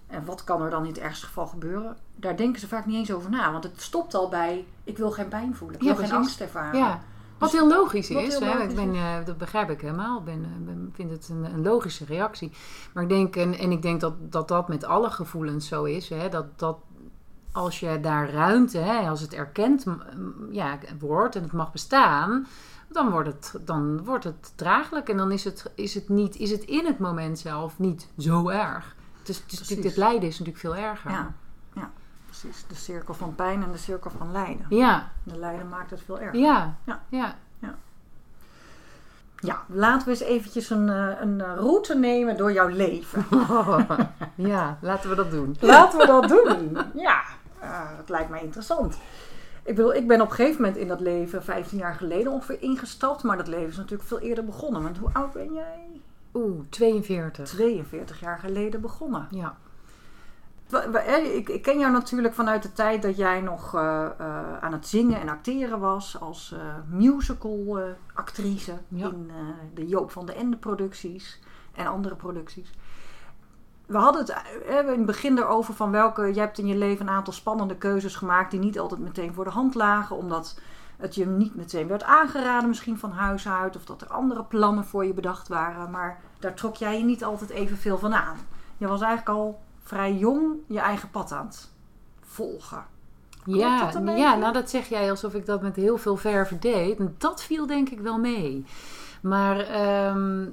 En 0.08 0.26
wat 0.26 0.44
kan 0.44 0.62
er 0.62 0.70
dan 0.70 0.82
in 0.84 0.90
het 0.90 0.98
ergste 1.00 1.26
geval 1.26 1.48
gebeuren? 1.48 1.98
Daar 2.16 2.38
denken 2.38 2.60
ze 2.60 2.68
vaak 2.68 2.86
niet 2.86 2.96
eens 2.96 3.12
over 3.12 3.30
na. 3.30 3.52
Want 3.52 3.64
het 3.64 3.82
stopt 3.82 4.14
al 4.14 4.30
bij... 4.30 4.66
Ik 4.84 4.98
wil 4.98 5.12
geen 5.12 5.28
pijn 5.28 5.56
voelen. 5.56 5.78
Ik 5.78 5.84
Ja, 5.86 5.96
wil 5.96 6.06
geen 6.06 6.16
angst 6.16 6.42
ervaren. 6.42 6.80
ja. 6.80 7.02
Wat 7.38 7.52
Dus- 7.52 7.60
heel 7.60 7.70
logisch 7.70 8.10
is. 8.10 8.38
heel 8.38 8.48
hè. 8.48 8.54
logisch 8.54 8.70
ik 8.70 8.76
ben, 8.76 8.96
eh, 8.96 9.26
dat 9.26 9.38
begrijp 9.38 9.70
ik 9.70 9.82
helemaal. 9.82 10.20
Ik 10.20 10.26
ben, 10.26 10.44
eh, 10.44 10.66
ben- 10.66 10.92
vind 10.94 11.12
het 11.12 11.30
een, 11.30 11.44
een 11.44 11.62
logische 11.64 12.06
reactie. 12.06 12.52
Maar 12.94 13.04
ik 13.04 13.10
denk, 13.10 13.36
en, 13.36 13.54
en 13.58 13.72
ik 13.72 13.82
denk 13.82 14.02
dat, 14.02 14.14
dat 14.32 14.48
dat 14.48 14.68
met 14.68 14.84
alle 14.84 15.10
gevoelens 15.10 15.68
zo 15.68 15.84
is. 15.84 16.10
Hè, 16.10 16.30
dat, 16.30 16.60
dat 16.60 16.78
als 17.52 17.80
je 17.80 18.00
daar 18.02 18.30
ruimte, 18.30 18.78
hè, 18.78 19.10
als 19.10 19.22
het 19.22 19.34
erkend 19.34 19.86
ja, 20.52 20.78
wordt 21.00 21.36
en 21.36 21.44
het 21.44 21.52
mag 21.52 21.72
bestaan, 21.72 22.48
dan 22.90 23.10
wordt 23.10 23.28
het, 23.28 23.54
dan 23.66 24.04
wordt 24.04 24.24
het 24.24 24.54
draaglijk. 24.56 25.10
En 25.10 25.18
dan 25.18 25.32
is 25.32 25.44
het, 25.44 25.72
is, 25.76 25.94
het 25.94 26.10
niet, 26.10 26.36
is 26.36 26.52
het 26.52 26.64
in 26.64 26.86
het 26.86 27.00
moment 27.00 27.40
zelf 27.40 27.80
niet 27.80 28.08
zo 28.18 28.50
erg. 28.50 28.96
Natuurlijk, 29.28 29.82
dit 29.82 29.98
lijden 29.98 30.28
is 30.28 30.40
natuurlijk 30.40 30.58
veel 30.58 30.76
erger. 30.76 31.12
Ja, 31.12 31.34
ja, 31.76 31.92
precies. 32.26 32.66
De 32.68 32.76
cirkel 32.76 33.14
van 33.14 33.36
pijn 33.36 33.64
en 33.64 33.72
de 33.72 33.78
cirkel 33.78 34.12
van 34.18 34.32
lijden. 34.32 34.66
ja, 34.70 35.12
De 35.24 35.38
lijden 35.38 35.70
maakt 35.70 35.90
het 35.90 36.02
veel 36.06 36.20
erger. 36.20 36.40
ja, 36.40 36.78
Ja. 36.86 37.02
ja. 37.10 37.36
Ja, 39.42 39.64
laten 39.68 40.06
we 40.06 40.12
eens 40.12 40.20
eventjes 40.20 40.70
een, 40.70 40.90
eh, 40.90 41.22
een 41.22 41.42
eh, 41.42 41.54
route 41.56 41.96
nemen 41.96 42.38
door 42.38 42.52
jouw 42.54 42.68
leven. 42.68 43.26
ja, 44.52 44.78
laten 44.82 45.10
we 45.10 45.16
dat 45.16 45.32
doen. 45.32 45.56
Laten 45.60 46.00
we 46.00 46.06
dat 46.06 46.28
doen. 46.28 46.78
Ja, 46.94 47.22
eh, 47.60 47.98
dat 47.98 48.10
lijkt 48.10 48.30
mij 48.30 48.42
interessant. 48.42 48.98
Ik 49.64 49.76
bedoel, 49.76 49.94
ik 49.94 50.08
ben 50.08 50.22
op 50.22 50.30
een 50.30 50.36
gegeven 50.36 50.62
moment 50.62 50.80
in 50.80 50.88
dat 50.88 51.00
leven 51.00 51.44
15 51.44 51.78
jaar 51.78 51.96
geleden 51.96 52.32
ongeveer 52.32 52.62
ingestapt. 52.62 53.24
Maar 53.24 53.38
dat 53.38 53.48
leven 53.48 53.70
is 53.70 53.78
natuurlijk 53.78 54.10
veel 54.10 54.20
eerder 54.20 54.46
begonnen. 54.46 54.84
Want 54.84 54.98
hoe 54.98 55.10
oud 55.14 55.34
ben 55.34 55.54
jij? 55.54 56.02
Oeh, 56.34 56.60
42. 56.70 57.48
42 57.48 58.20
jaar 58.20 58.40
geleden 58.40 58.82
begonnen. 58.82 59.28
Ja. 59.30 59.58
Ik, 61.34 61.62
ken 61.62 61.80
jou 61.80 61.92
natuurlijk 61.92 62.34
vanuit 62.34 62.64
de 62.64 62.72
tijd 62.72 63.02
dat 63.02 63.18
jij 63.18 63.42
nog 63.42 63.76
eh, 63.76 64.06
eh, 64.18 64.58
aan 64.60 64.72
het 64.72 64.88
zingen 64.88 65.20
en 65.22 65.30
acteren 65.30 65.80
was 65.80 66.20
als 66.20 66.52
eh, 66.52 66.60
musical 66.90 67.80
actrice 68.14 68.78
Ja. 68.88 69.08
in 69.08 69.32
de 69.74 69.88
Joop 69.88 70.12
van 70.12 70.26
de 70.26 70.34
Ende 70.34 70.58
producties 70.58 71.40
en 71.76 71.88
andere 71.88 72.16
producties. 72.16 72.72
We 73.90 73.98
hadden 73.98 74.22
het 74.22 74.30
eh, 74.68 74.78
in 74.80 74.88
het 74.88 75.06
begin 75.06 75.38
erover 75.38 75.74
van 75.74 75.92
welke. 75.92 76.34
Je 76.34 76.40
hebt 76.40 76.58
in 76.58 76.68
je 76.68 76.76
leven 76.76 77.08
een 77.08 77.14
aantal 77.14 77.34
spannende 77.34 77.76
keuzes 77.76 78.16
gemaakt 78.16 78.52
die 78.52 78.60
niet 78.60 78.80
altijd 78.80 79.00
meteen 79.00 79.34
voor 79.34 79.44
de 79.44 79.50
hand 79.50 79.76
lagen, 79.76 80.16
omdat 80.16 80.60
het 80.98 81.16
je 81.16 81.26
niet 81.26 81.56
meteen 81.56 81.88
werd 81.88 82.04
aangeraden, 82.04 82.70
misschien 82.70 82.98
van 82.98 83.12
huis 83.12 83.48
uit, 83.48 83.76
of 83.76 83.86
dat 83.86 84.02
er 84.02 84.08
andere 84.08 84.44
plannen 84.44 84.86
voor 84.86 85.06
je 85.06 85.14
bedacht 85.14 85.48
waren. 85.48 85.92
Maar 85.92 86.20
daar 86.40 86.54
trok 86.54 86.76
jij 86.76 86.98
je 86.98 87.04
niet 87.04 87.24
altijd 87.24 87.50
evenveel 87.50 87.98
van 87.98 88.14
aan. 88.14 88.38
Je 88.78 88.88
was 88.88 89.02
eigenlijk 89.02 89.38
al 89.38 89.60
vrij 89.84 90.14
jong 90.14 90.56
je 90.68 90.80
eigen 90.80 91.10
pad 91.10 91.32
aan 91.32 91.46
het 91.46 91.70
volgen. 92.22 92.86
Ja, 93.46 93.86
beetje? 93.86 94.18
ja, 94.18 94.36
nou 94.36 94.54
dat 94.54 94.70
zeg 94.70 94.90
jij 94.90 95.10
alsof 95.10 95.34
ik 95.34 95.46
dat 95.46 95.62
met 95.62 95.76
heel 95.76 95.98
veel 95.98 96.18
verve 96.18 96.60
deed. 96.60 97.00
En 97.00 97.16
dat 97.18 97.44
viel 97.44 97.68
denk 97.68 97.90
ik 97.90 98.00
wel 98.00 98.20
mee. 98.20 98.66
Maar 99.22 99.60
ehm, 99.60 100.46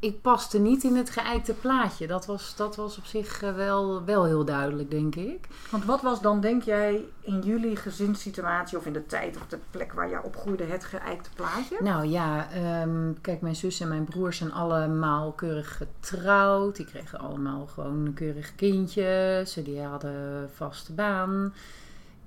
ik 0.00 0.20
paste 0.20 0.58
niet 0.58 0.84
in 0.84 0.96
het 0.96 1.10
geëikte 1.10 1.54
plaatje. 1.54 2.06
Dat 2.06 2.26
was, 2.26 2.56
dat 2.56 2.76
was 2.76 2.98
op 2.98 3.04
zich 3.04 3.42
eh, 3.42 3.54
wel, 3.54 4.04
wel 4.04 4.24
heel 4.24 4.44
duidelijk, 4.44 4.90
denk 4.90 5.14
ik. 5.14 5.48
Want 5.70 5.84
wat 5.84 6.02
was 6.02 6.20
dan, 6.20 6.40
denk 6.40 6.62
jij, 6.62 7.04
in 7.20 7.40
jullie 7.40 7.76
gezinssituatie 7.76 8.78
of 8.78 8.86
in 8.86 8.92
de 8.92 9.06
tijd 9.06 9.36
of 9.36 9.46
de 9.46 9.58
plek 9.70 9.92
waar 9.92 10.08
jij 10.08 10.22
opgroeide 10.22 10.64
het 10.64 10.84
geëikte 10.84 11.30
plaatje? 11.34 11.76
Nou 11.80 12.06
ja, 12.06 12.50
ehm, 12.50 13.12
kijk, 13.20 13.40
mijn 13.40 13.56
zus 13.56 13.80
en 13.80 13.88
mijn 13.88 14.04
broers 14.04 14.36
zijn 14.36 14.52
allemaal 14.52 15.32
keurig 15.32 15.76
getrouwd. 15.76 16.76
Die 16.76 16.86
kregen 16.86 17.18
allemaal 17.18 17.66
gewoon 17.66 18.06
een 18.06 18.14
keurig 18.14 18.54
kindje. 18.54 19.42
Ze 19.46 19.62
die 19.62 19.80
hadden 19.80 20.50
vaste 20.54 20.92
baan. 20.92 21.52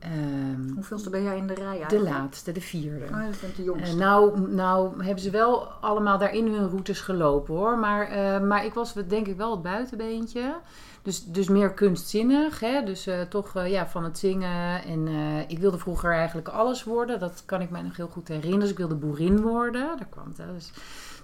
Ehm, 0.01 0.73
Hoeveelste 0.73 1.09
ben 1.09 1.23
jij 1.23 1.37
in 1.37 1.47
de 1.47 1.53
rij 1.53 1.73
de 1.73 1.79
eigenlijk? 1.79 2.09
laatste, 2.09 2.51
de 2.51 2.61
vierde. 2.61 3.05
Oh, 3.05 3.25
dat 3.25 3.41
bent 3.41 3.55
de 3.55 3.63
jongste. 3.63 3.91
Eh, 3.91 3.99
nou, 3.99 4.51
nou 4.51 5.03
hebben 5.03 5.23
ze 5.23 5.29
wel 5.29 5.67
allemaal 5.67 6.17
daarin 6.17 6.53
hun 6.53 6.69
routes 6.69 7.01
gelopen 7.01 7.55
hoor. 7.55 7.77
Maar, 7.77 8.07
eh, 8.07 8.41
maar 8.41 8.65
ik 8.65 8.73
was 8.73 8.93
denk 8.93 9.27
ik 9.27 9.37
wel 9.37 9.51
het 9.51 9.61
buitenbeentje. 9.61 10.55
Dus, 11.01 11.25
dus 11.25 11.47
meer 11.47 11.73
kunstzinnig. 11.73 12.59
Hè? 12.59 12.83
Dus 12.83 13.07
eh, 13.07 13.21
toch 13.21 13.65
ja, 13.65 13.87
van 13.87 14.03
het 14.03 14.17
zingen. 14.17 14.83
En 14.83 15.07
ik 15.47 15.59
wilde 15.59 15.77
vroeger 15.77 16.13
eigenlijk 16.13 16.47
alles 16.47 16.83
worden. 16.83 17.19
Dat 17.19 17.43
kan 17.45 17.61
ik 17.61 17.69
mij 17.69 17.81
nog 17.81 17.95
heel 17.97 18.07
goed 18.07 18.27
herinneren. 18.27 18.59
Dus 18.59 18.69
ik 18.69 18.77
wilde 18.77 18.95
boerin 18.95 19.41
worden. 19.41 19.97
Daar 19.97 20.07
kwam 20.09 20.27
het. 20.27 20.37
hè. 20.37 20.53
Dus 20.53 20.71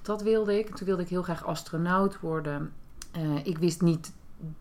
dat 0.01 0.22
wilde 0.22 0.60
ik. 0.60 0.75
Toen 0.75 0.88
wilde 0.88 1.01
ik 1.01 1.10
heel 1.10 1.24
graag 1.24 1.46
astronaut 1.46 2.19
worden. 2.19 2.72
Ik 3.43 3.57
wist 3.57 3.81
niet 3.81 4.12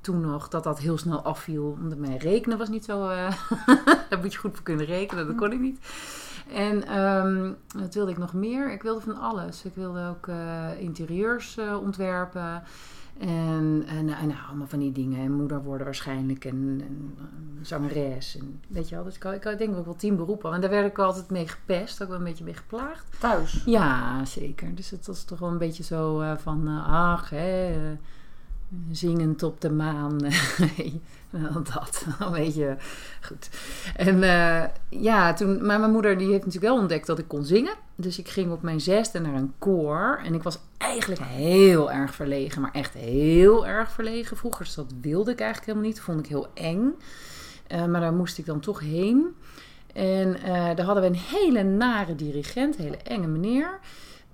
toen 0.01 0.21
nog 0.21 0.49
dat 0.49 0.65
dat 0.65 0.79
heel 0.79 0.99
snel 0.99 1.23
afviel. 1.23 1.77
Omdat 1.83 1.99
mijn 1.99 2.19
rekenen 2.19 2.59
was 2.59 2.69
niet 2.69 2.85
zo... 2.85 3.09
eh, 3.09 3.33
daar 4.09 4.19
moet 4.21 4.33
je 4.33 4.39
goed 4.39 4.55
voor 4.55 4.63
kunnen 4.65 4.87
rekenen. 4.87 5.27
Dat 5.27 5.37
kon 5.37 5.53
ik 5.53 5.61
niet. 5.61 5.79
En 6.53 6.87
ehm, 6.87 7.53
wat 7.83 7.95
wilde 7.95 8.11
ik 8.11 8.19
nog 8.19 8.33
meer? 8.33 8.73
Ik 8.73 8.83
wilde 8.83 9.01
van 9.01 9.17
alles. 9.21 9.65
Ik 9.65 9.75
wilde 9.75 10.07
ook 10.09 10.27
eh, 10.29 10.81
interieurs 10.81 11.57
eh, 11.57 11.77
ontwerpen. 11.83 12.63
En, 13.19 13.85
en, 13.87 14.09
en 14.09 14.27
nou, 14.27 14.39
allemaal 14.49 14.67
van 14.67 14.79
die 14.79 14.93
dingen. 14.93 15.19
En 15.25 15.33
moeder 15.33 15.63
worden 15.63 15.85
waarschijnlijk. 15.87 16.45
En, 16.45 16.83
en 16.87 17.19
zangeres. 17.63 18.37
En, 18.39 18.61
weet 18.69 18.89
je 18.89 18.95
wel. 18.95 19.05
Dus 19.05 19.17
ik, 19.17 19.23
had- 19.23 19.35
ik 19.35 19.45
had 19.45 19.59
denk 19.59 19.73
ik 19.73 19.79
ook 19.79 19.85
wel 19.85 19.97
tien 19.97 20.17
beroepen. 20.17 20.53
En 20.53 20.61
daar 20.61 20.71
werd 20.71 20.87
ik 20.87 20.99
altijd 20.99 21.31
mee 21.31 21.49
gepest. 21.49 22.03
Ook 22.03 22.09
wel 22.09 22.19
een 22.19 22.25
beetje 22.25 22.45
mee 22.45 22.55
geplaagd. 22.55 23.07
Thuis. 23.21 23.63
Ja, 23.67 24.25
zeker. 24.25 24.75
Dus 24.75 24.91
het 24.91 25.07
was 25.07 25.25
toch 25.25 25.39
wel 25.39 25.49
een 25.51 25.59
beetje 25.59 25.83
zo 25.83 26.35
van... 26.37 26.69
ach, 26.87 27.31
hè... 27.31 27.75
zingend 28.91 29.43
op 29.43 29.61
de 29.61 29.71
maan. 29.71 30.19
Dat, 31.75 32.07
een 32.19 32.33
beetje 32.33 32.77
goed. 33.23 33.51
En 33.97 34.23
eh, 34.23 34.65
ja, 34.89 35.33
toen, 35.33 35.67
maar 35.67 35.81
mijn 35.81 35.93
moeder 35.93 36.19
die 36.19 36.31
heeft 36.31 36.45
natuurlijk 36.45 36.73
wel 36.73 36.81
ontdekt 36.81 37.07
dat 37.07 37.19
ik 37.19 37.29
kon 37.29 37.45
zingen. 37.45 37.75
Dus 37.97 38.19
ik 38.19 38.29
ging 38.29 38.53
op 38.53 38.63
mijn 38.63 38.81
zesde 38.81 39.21
naar 39.21 39.35
een 39.35 39.53
koor. 39.59 40.21
En 40.25 40.35
ik 40.35 40.43
was 40.43 40.59
eigenlijk 40.77 41.21
heel 41.25 41.93
erg 41.93 42.15
verlegen, 42.15 42.61
maar 42.63 42.73
echt 42.73 42.95
heel 42.95 43.67
erg 43.67 43.91
verlegen 43.91 44.37
vroeger. 44.37 44.73
Dat 44.77 44.93
wilde 45.01 45.31
ik 45.31 45.41
eigenlijk 45.41 45.67
helemaal 45.67 45.89
niet. 45.89 45.97
Dat 45.97 46.05
vond 46.05 46.21
ik 46.21 46.27
heel 46.27 46.49
eng. 46.55 46.95
Eh, 47.67 47.85
maar 47.85 48.01
daar 48.01 48.13
moest 48.13 48.39
ik 48.39 48.47
dan 48.47 48.61
toch 48.61 48.81
heen. 48.81 49.35
En 49.93 50.43
eh, 50.43 50.77
daar 50.77 50.87
hadden 50.87 51.03
we 51.03 51.09
een 51.09 51.39
hele 51.39 51.63
nare 51.63 52.15
dirigent, 52.15 52.77
hele 52.77 52.97
enge 52.97 53.27
meneer. 53.27 53.79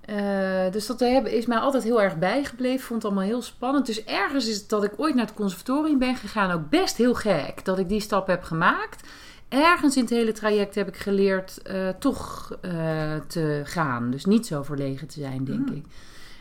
Eh, 0.05 0.71
dus 0.71 0.85
dat 0.87 1.01
is 1.01 1.45
mij 1.45 1.57
altijd 1.57 1.83
heel 1.83 2.01
erg 2.01 2.17
bijgebleven. 2.17 2.85
Vond 2.85 3.03
het 3.03 3.11
allemaal 3.11 3.29
heel 3.29 3.41
spannend. 3.41 3.85
Dus 3.85 4.03
ergens 4.03 4.47
is 4.47 4.57
het 4.57 4.69
dat 4.69 4.83
ik 4.83 4.93
ooit 4.97 5.15
naar 5.15 5.25
het 5.25 5.35
conservatorium 5.35 5.99
ben 5.99 6.15
gegaan 6.15 6.51
ook 6.51 6.69
best 6.69 6.97
heel 6.97 7.13
gek. 7.13 7.65
Dat 7.65 7.79
ik 7.79 7.89
die 7.89 7.99
stap 7.99 8.27
heb 8.27 8.43
gemaakt. 8.43 9.07
Ergens 9.49 9.95
in 9.95 10.01
het 10.01 10.11
hele 10.11 10.31
traject 10.31 10.75
heb 10.75 10.87
ik 10.87 10.97
geleerd 10.97 11.61
eh, 11.61 11.89
toch 11.89 12.51
eh, 12.61 13.15
te 13.27 13.61
gaan. 13.63 14.11
Dus 14.11 14.25
niet 14.25 14.47
zo 14.47 14.63
verlegen 14.63 15.07
te 15.07 15.19
zijn, 15.19 15.43
denk 15.43 15.67
Hmm. 15.67 15.77
ik. 15.77 15.85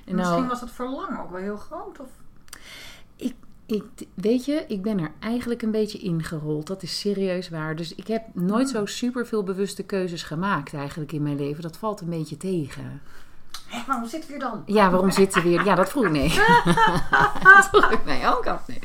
En 0.04 0.14
Misschien 0.14 0.36
nou, 0.36 0.48
was 0.48 0.60
het 0.60 0.70
verlangen 0.70 1.20
ook 1.20 1.30
wel 1.30 1.40
heel 1.40 1.56
groot. 1.56 2.00
Of... 2.00 2.08
ik, 3.66 3.84
weet 4.14 4.44
je, 4.44 4.64
ik 4.68 4.82
ben 4.82 4.98
er 4.98 5.10
eigenlijk 5.18 5.62
een 5.62 5.70
beetje 5.70 5.98
ingerold. 5.98 6.66
Dat 6.66 6.82
is 6.82 7.00
serieus 7.00 7.48
waar. 7.48 7.76
Dus 7.76 7.94
ik 7.94 8.06
heb 8.06 8.22
nooit 8.32 8.68
zo 8.68 8.86
super 8.86 9.26
veel 9.26 9.42
bewuste 9.42 9.82
keuzes 9.82 10.22
gemaakt 10.22 10.74
eigenlijk 10.74 11.12
in 11.12 11.22
mijn 11.22 11.36
leven. 11.36 11.62
Dat 11.62 11.76
valt 11.76 12.00
een 12.00 12.10
beetje 12.10 12.36
tegen. 12.36 13.00
Hé, 13.72 13.82
waarom 13.86 14.06
zitten 14.06 14.30
we 14.30 14.36
hier 14.36 14.44
dan? 14.44 14.62
Ja, 14.66 14.90
waarom 14.90 15.10
zitten 15.10 15.42
we 15.42 15.48
weer? 15.48 15.64
Ja, 15.64 15.74
dat 15.74 15.90
vroeg 15.90 16.04
ik 16.04 16.10
nee. 16.10 16.28
dat 17.56 17.68
vroeg 17.70 17.90
ik 17.90 18.04
nee, 18.04 18.26
ook 18.26 18.46
af. 18.46 18.66
Nee. 18.66 18.78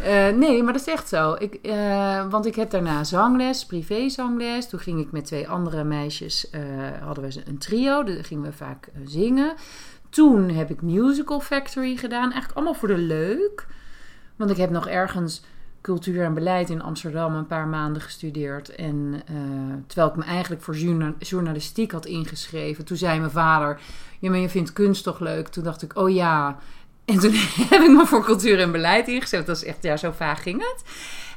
Eh, 0.00 0.36
nee, 0.36 0.62
maar 0.62 0.72
dat 0.72 0.82
is 0.82 0.88
echt 0.88 1.08
zo. 1.08 1.36
Ik, 1.38 1.54
eh, 1.54 2.30
want 2.30 2.46
ik 2.46 2.54
heb 2.54 2.70
daarna 2.70 3.04
zangles, 3.04 3.66
privézangles. 3.66 4.68
Toen 4.68 4.80
ging 4.80 5.00
ik 5.00 5.12
met 5.12 5.24
twee 5.24 5.48
andere 5.48 5.84
meisjes, 5.84 6.50
eh, 6.50 6.60
hadden 7.04 7.24
we 7.24 7.42
een 7.46 7.58
trio. 7.58 8.02
Daar 8.02 8.24
gingen 8.24 8.44
we 8.44 8.52
vaak 8.52 8.88
zingen. 9.04 9.54
Toen 10.10 10.48
heb 10.48 10.70
ik 10.70 10.82
Musical 10.82 11.40
Factory 11.40 11.96
gedaan. 11.96 12.30
Eigenlijk 12.30 12.54
allemaal 12.54 12.74
voor 12.74 12.88
de 12.88 12.98
leuk. 12.98 13.66
Want 14.36 14.50
ik 14.50 14.56
heb 14.56 14.70
nog 14.70 14.88
ergens 14.88 15.42
cultuur 15.82 16.24
en 16.24 16.34
beleid 16.34 16.70
in 16.70 16.82
Amsterdam 16.82 17.34
een 17.34 17.46
paar 17.46 17.66
maanden 17.66 18.02
gestudeerd. 18.02 18.74
En 18.74 19.22
eh, 19.26 19.34
terwijl 19.86 20.08
ik 20.08 20.16
me 20.16 20.24
eigenlijk 20.24 20.62
voor 20.62 20.76
journa- 20.76 21.14
journalistiek 21.18 21.92
had 21.92 22.06
ingeschreven. 22.06 22.84
Toen 22.84 22.96
zei 22.96 23.18
mijn 23.18 23.30
vader, 23.30 23.80
ja 24.18 24.30
maar 24.30 24.38
je 24.38 24.48
vindt 24.48 24.72
kunst 24.72 25.04
toch 25.04 25.20
leuk? 25.20 25.48
Toen 25.48 25.64
dacht 25.64 25.82
ik, 25.82 25.96
oh 25.96 26.10
ja. 26.10 26.58
En 27.04 27.18
toen 27.18 27.32
heb 27.70 27.82
ik 27.82 27.90
me 27.90 28.06
voor 28.06 28.24
cultuur 28.24 28.60
en 28.60 28.72
beleid 28.72 29.08
ingeschreven. 29.08 29.46
Dat 29.46 29.56
is 29.56 29.64
echt, 29.64 29.82
ja, 29.82 29.96
zo 29.96 30.10
vaag 30.10 30.42
ging 30.42 30.60
het. 30.60 30.82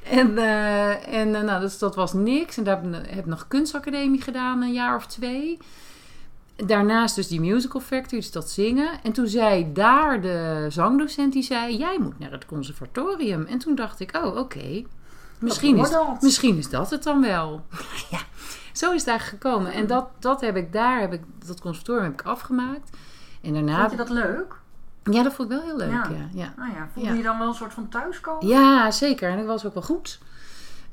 En, 0.10 0.38
eh, 0.38 1.14
en 1.14 1.36
eh, 1.36 1.42
nou, 1.42 1.62
dus 1.62 1.78
dat 1.78 1.96
was 1.96 2.14
niks. 2.14 2.58
En 2.58 2.64
daar 2.64 2.82
heb 2.84 3.20
ik 3.20 3.26
nog 3.26 3.48
kunstacademie 3.48 4.22
gedaan, 4.22 4.62
een 4.62 4.74
jaar 4.74 4.96
of 4.96 5.06
twee. 5.06 5.58
Daarnaast 6.56 7.16
dus 7.16 7.28
die 7.28 7.40
musical 7.40 7.82
factory, 7.82 8.22
dus 8.22 8.32
dat 8.32 8.50
zingen. 8.50 8.90
En 9.04 9.12
toen 9.12 9.28
zei 9.28 9.74
daar 9.74 10.22
de 10.22 10.66
zangdocent, 10.70 11.34
die 11.34 11.44
zei... 11.44 11.78
jij 11.78 11.98
moet 12.00 12.20
naar 12.20 12.32
het 12.32 12.46
conservatorium. 12.46 13.46
En 13.46 13.58
toen 13.58 13.76
dacht 13.76 14.00
ik, 14.00 14.18
oh, 14.24 14.38
oké. 14.38 14.84
Misschien, 15.40 15.78
is, 15.78 15.92
misschien 16.20 16.58
is 16.58 16.70
dat 16.70 16.90
het 16.90 17.04
dan 17.04 17.22
wel. 17.22 17.66
ja, 18.12 18.20
zo 18.74 18.92
is 18.92 19.00
het 19.00 19.10
eigenlijk 19.10 19.44
gekomen. 19.44 19.72
En 19.72 19.88
dat, 19.88 20.08
dat 20.20 20.42
heb 20.42 20.56
ik 20.56 20.74
daar, 20.74 21.00
heb 21.00 21.14
ik, 21.14 21.22
dat 21.46 21.62
conservatorium 21.62 22.04
heb 22.12 22.20
ik 22.20 22.28
afgemaakt. 22.28 22.90
En 23.42 23.54
daarna... 23.54 23.80
Vond 23.80 23.92
je 23.92 23.98
dat 23.98 24.10
leuk? 24.10 24.56
Ja, 25.04 25.24
dat 25.24 25.34
vond 25.34 25.52
ik 25.52 25.58
wel 25.58 25.66
heel 25.66 25.78
leuk, 25.78 25.92
Ja. 25.92 26.08
ja. 26.10 26.30
ja. 26.34 26.54
Nou 26.58 26.72
ja, 26.72 26.90
voelde 26.94 27.18
je 27.18 27.24
dan 27.24 27.38
wel 27.38 27.48
een 27.48 27.54
soort 27.54 27.74
van 27.74 27.90
thuiskomen? 27.90 28.48
Ja, 28.48 28.92
zeker. 28.92 29.30
En 29.30 29.38
dat 29.38 29.46
was 29.46 29.66
ook 29.66 29.74
wel 29.74 29.84
goed. 29.84 30.20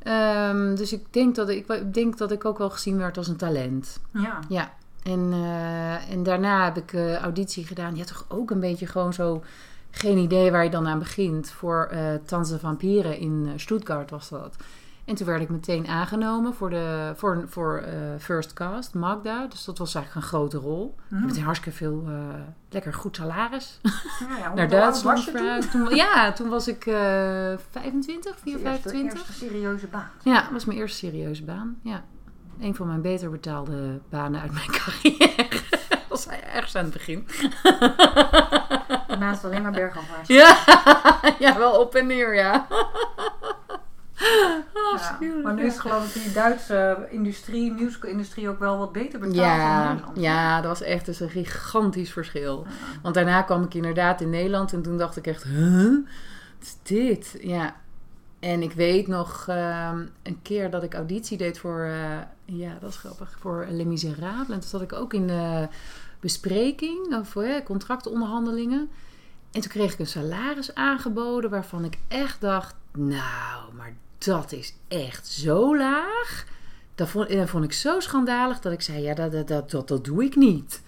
Ehm, 0.03 0.75
dus 0.75 0.93
ik 0.93 1.13
denk, 1.13 1.35
dat 1.35 1.49
ik, 1.49 1.69
ik 1.69 1.95
denk 1.95 2.19
dat 2.19 2.33
ik 2.33 2.45
ook 2.45 2.59
wel 2.59 2.71
gezien 2.71 2.99
werd 2.99 3.17
als 3.17 3.29
een 3.29 3.37
talent. 3.37 4.01
Ja. 4.13 4.39
Ja. 4.49 4.73
En, 5.03 5.33
eh, 5.33 6.11
en 6.11 6.23
daarna 6.23 6.65
heb 6.65 6.77
ik 6.77 6.93
eh, 6.93 7.17
auditie 7.17 7.67
gedaan. 7.67 7.97
Ja, 7.97 8.05
toch 8.05 8.25
ook 8.29 8.51
een 8.51 8.61
beetje 8.61 8.87
gewoon 8.87 9.13
zo... 9.13 9.43
Geen 9.95 10.19
idee 10.19 10.51
waar 10.51 10.65
je 10.65 10.71
dan 10.71 10.89
aan 10.89 10.99
begint. 10.99 11.51
Voor 11.51 11.89
eh 11.91 12.15
Tanzen 12.25 12.61
Vampieren 12.61 13.19
in 13.19 13.53
Stuttgart 13.57 14.11
was 14.11 14.29
dat. 14.29 14.57
En 15.05 15.15
toen 15.15 15.27
werd 15.27 15.43
ik 15.43 15.49
meteen 15.49 15.87
aangenomen 15.87 16.55
voor, 16.55 16.71
de, 16.71 17.13
voor, 17.17 17.45
voor 17.49 17.85
First 18.19 18.53
Cast, 18.53 18.95
Magda. 18.95 19.47
Dus 19.47 19.65
dat 19.65 19.79
was 19.79 19.95
eigenlijk 19.95 20.25
een 20.25 20.33
grote 20.33 20.57
rol. 20.57 20.95
Mhm. 21.09 21.27
Met 21.27 21.37
een 21.37 21.43
hartstikke 21.43 21.77
veel, 21.77 22.05
lekker 22.71 22.95
goed 22.95 23.17
salaris. 23.17 23.81
Ja, 23.83 24.39
ja, 24.39 24.55
Naar 24.55 24.69
Duitsland 24.69 25.19
je 25.19 25.25
toen? 25.25 25.41
verhuisd. 25.41 25.71
Toen, 25.71 25.95
ja, 25.95 26.33
toen 26.33 26.49
was 26.49 26.69
ik 26.69 26.87
eh 26.87 27.53
25, 27.71 28.39
4, 28.39 28.53
Je 28.53 28.65
eerste, 28.65 28.89
25. 28.89 29.13
eerste 29.13 29.33
serieuze 29.33 29.87
baan. 29.87 30.11
Ja, 30.23 30.41
dat 30.43 30.51
was 30.51 30.65
mijn 30.65 30.79
eerste 30.79 30.99
serieuze 30.99 31.45
baan. 31.45 31.79
Ja. 31.83 32.03
Een 32.61 32.75
van 32.75 32.87
mijn 32.87 33.03
beter 33.03 33.31
betaalde 33.31 34.01
banen 34.09 34.41
uit 34.41 34.53
mijn 34.53 34.71
carrière. 34.79 35.49
dat 35.89 35.99
was 36.09 36.27
ergens 36.27 36.77
aan 36.77 36.85
het 36.85 36.93
begin. 36.93 37.27
Naast 39.19 39.45
alleen 39.45 39.63
maar 39.63 39.73
bergafwaarts. 39.73 40.29
Ja, 40.29 40.57
ja, 41.39 41.59
wel 41.59 41.81
op 41.81 41.95
en 41.95 42.07
neer, 42.07 42.35
ja. 42.35 42.67
Ja. 44.15 44.63
Afschuwelijk, 44.95 45.45
Maar 45.45 45.55
nu 45.55 45.65
is 45.65 45.79
geloof 45.79 46.15
ik 46.17 46.23
die 46.23 46.33
Duitse 46.33 47.07
industrie, 47.11 47.73
musical-industrie 47.73 48.49
ook 48.49 48.59
wel 48.59 48.79
wat 48.79 48.93
beter 48.93 49.19
betaald 49.19 49.37
dan 49.37 49.45
Ja, 49.47 49.89
Nederland. 49.93 50.21
ja, 50.21 50.57
dat 50.61 50.65
was 50.79 50.83
echt 50.89 51.07
dus 51.07 51.21
een 51.21 51.31
gigantisch 51.31 52.13
verschil. 52.13 52.67
Want 53.03 53.15
daarna 53.15 53.43
kwam 53.43 53.63
ik 53.63 53.75
inderdaad 53.75 54.21
in 54.21 54.31
Nederland 54.31 54.73
en 54.73 54.83
toen 54.83 54.99
dacht 54.99 55.17
ik 55.17 55.27
echt, 55.27 55.43
huh? 55.45 55.91
Wat 56.59 56.63
is 56.63 56.77
dit? 56.83 57.37
Ja. 57.41 57.75
En 58.41 58.63
ik 58.63 58.73
weet 58.73 59.07
nog 59.07 59.45
ehm, 59.49 60.05
een 60.23 60.39
keer 60.43 60.71
dat 60.71 60.83
ik 60.83 60.95
auditie 60.95 61.39
deed 61.39 61.59
voor, 61.59 61.81
eh, 61.85 62.19
ja, 62.57 62.77
dat 62.81 62.91
is 62.91 62.97
grappig, 62.97 63.37
voor 63.41 63.67
Les 63.71 63.87
Miserables. 63.87 64.49
En 64.49 64.61
toen 64.61 64.69
zat 64.69 64.83
ik 64.83 64.93
ook 64.93 65.15
in 65.15 65.27
de 65.27 65.69
bespreking, 66.21 67.25
eh, 67.35 67.65
contractonderhandelingen. 67.65 68.91
En 69.51 69.61
toen 69.61 69.71
kreeg 69.71 69.93
ik 69.93 69.99
een 69.99 70.07
salaris 70.07 70.75
aangeboden 70.75 71.51
waarvan 71.51 71.85
ik 71.85 71.99
echt 72.09 72.41
dacht, 72.41 72.75
nou, 72.93 73.75
maar 73.77 73.95
dat 74.19 74.53
is 74.53 74.75
echt 74.89 75.27
zo 75.27 75.77
laag. 75.77 76.47
Dat 76.95 77.09
vond, 77.09 77.29
vond 77.45 77.65
ik 77.65 77.73
zo 77.73 78.01
schandalig 78.01 78.61
dat 78.61 78.73
ik 78.73 78.81
zei, 78.81 79.03
ja, 79.03 79.15
dat, 79.15 79.49
dat, 79.49 79.71
dat, 79.71 79.89
dat, 79.89 80.05
doe 80.05 80.25
ik 80.25 80.37
niet. 80.37 80.83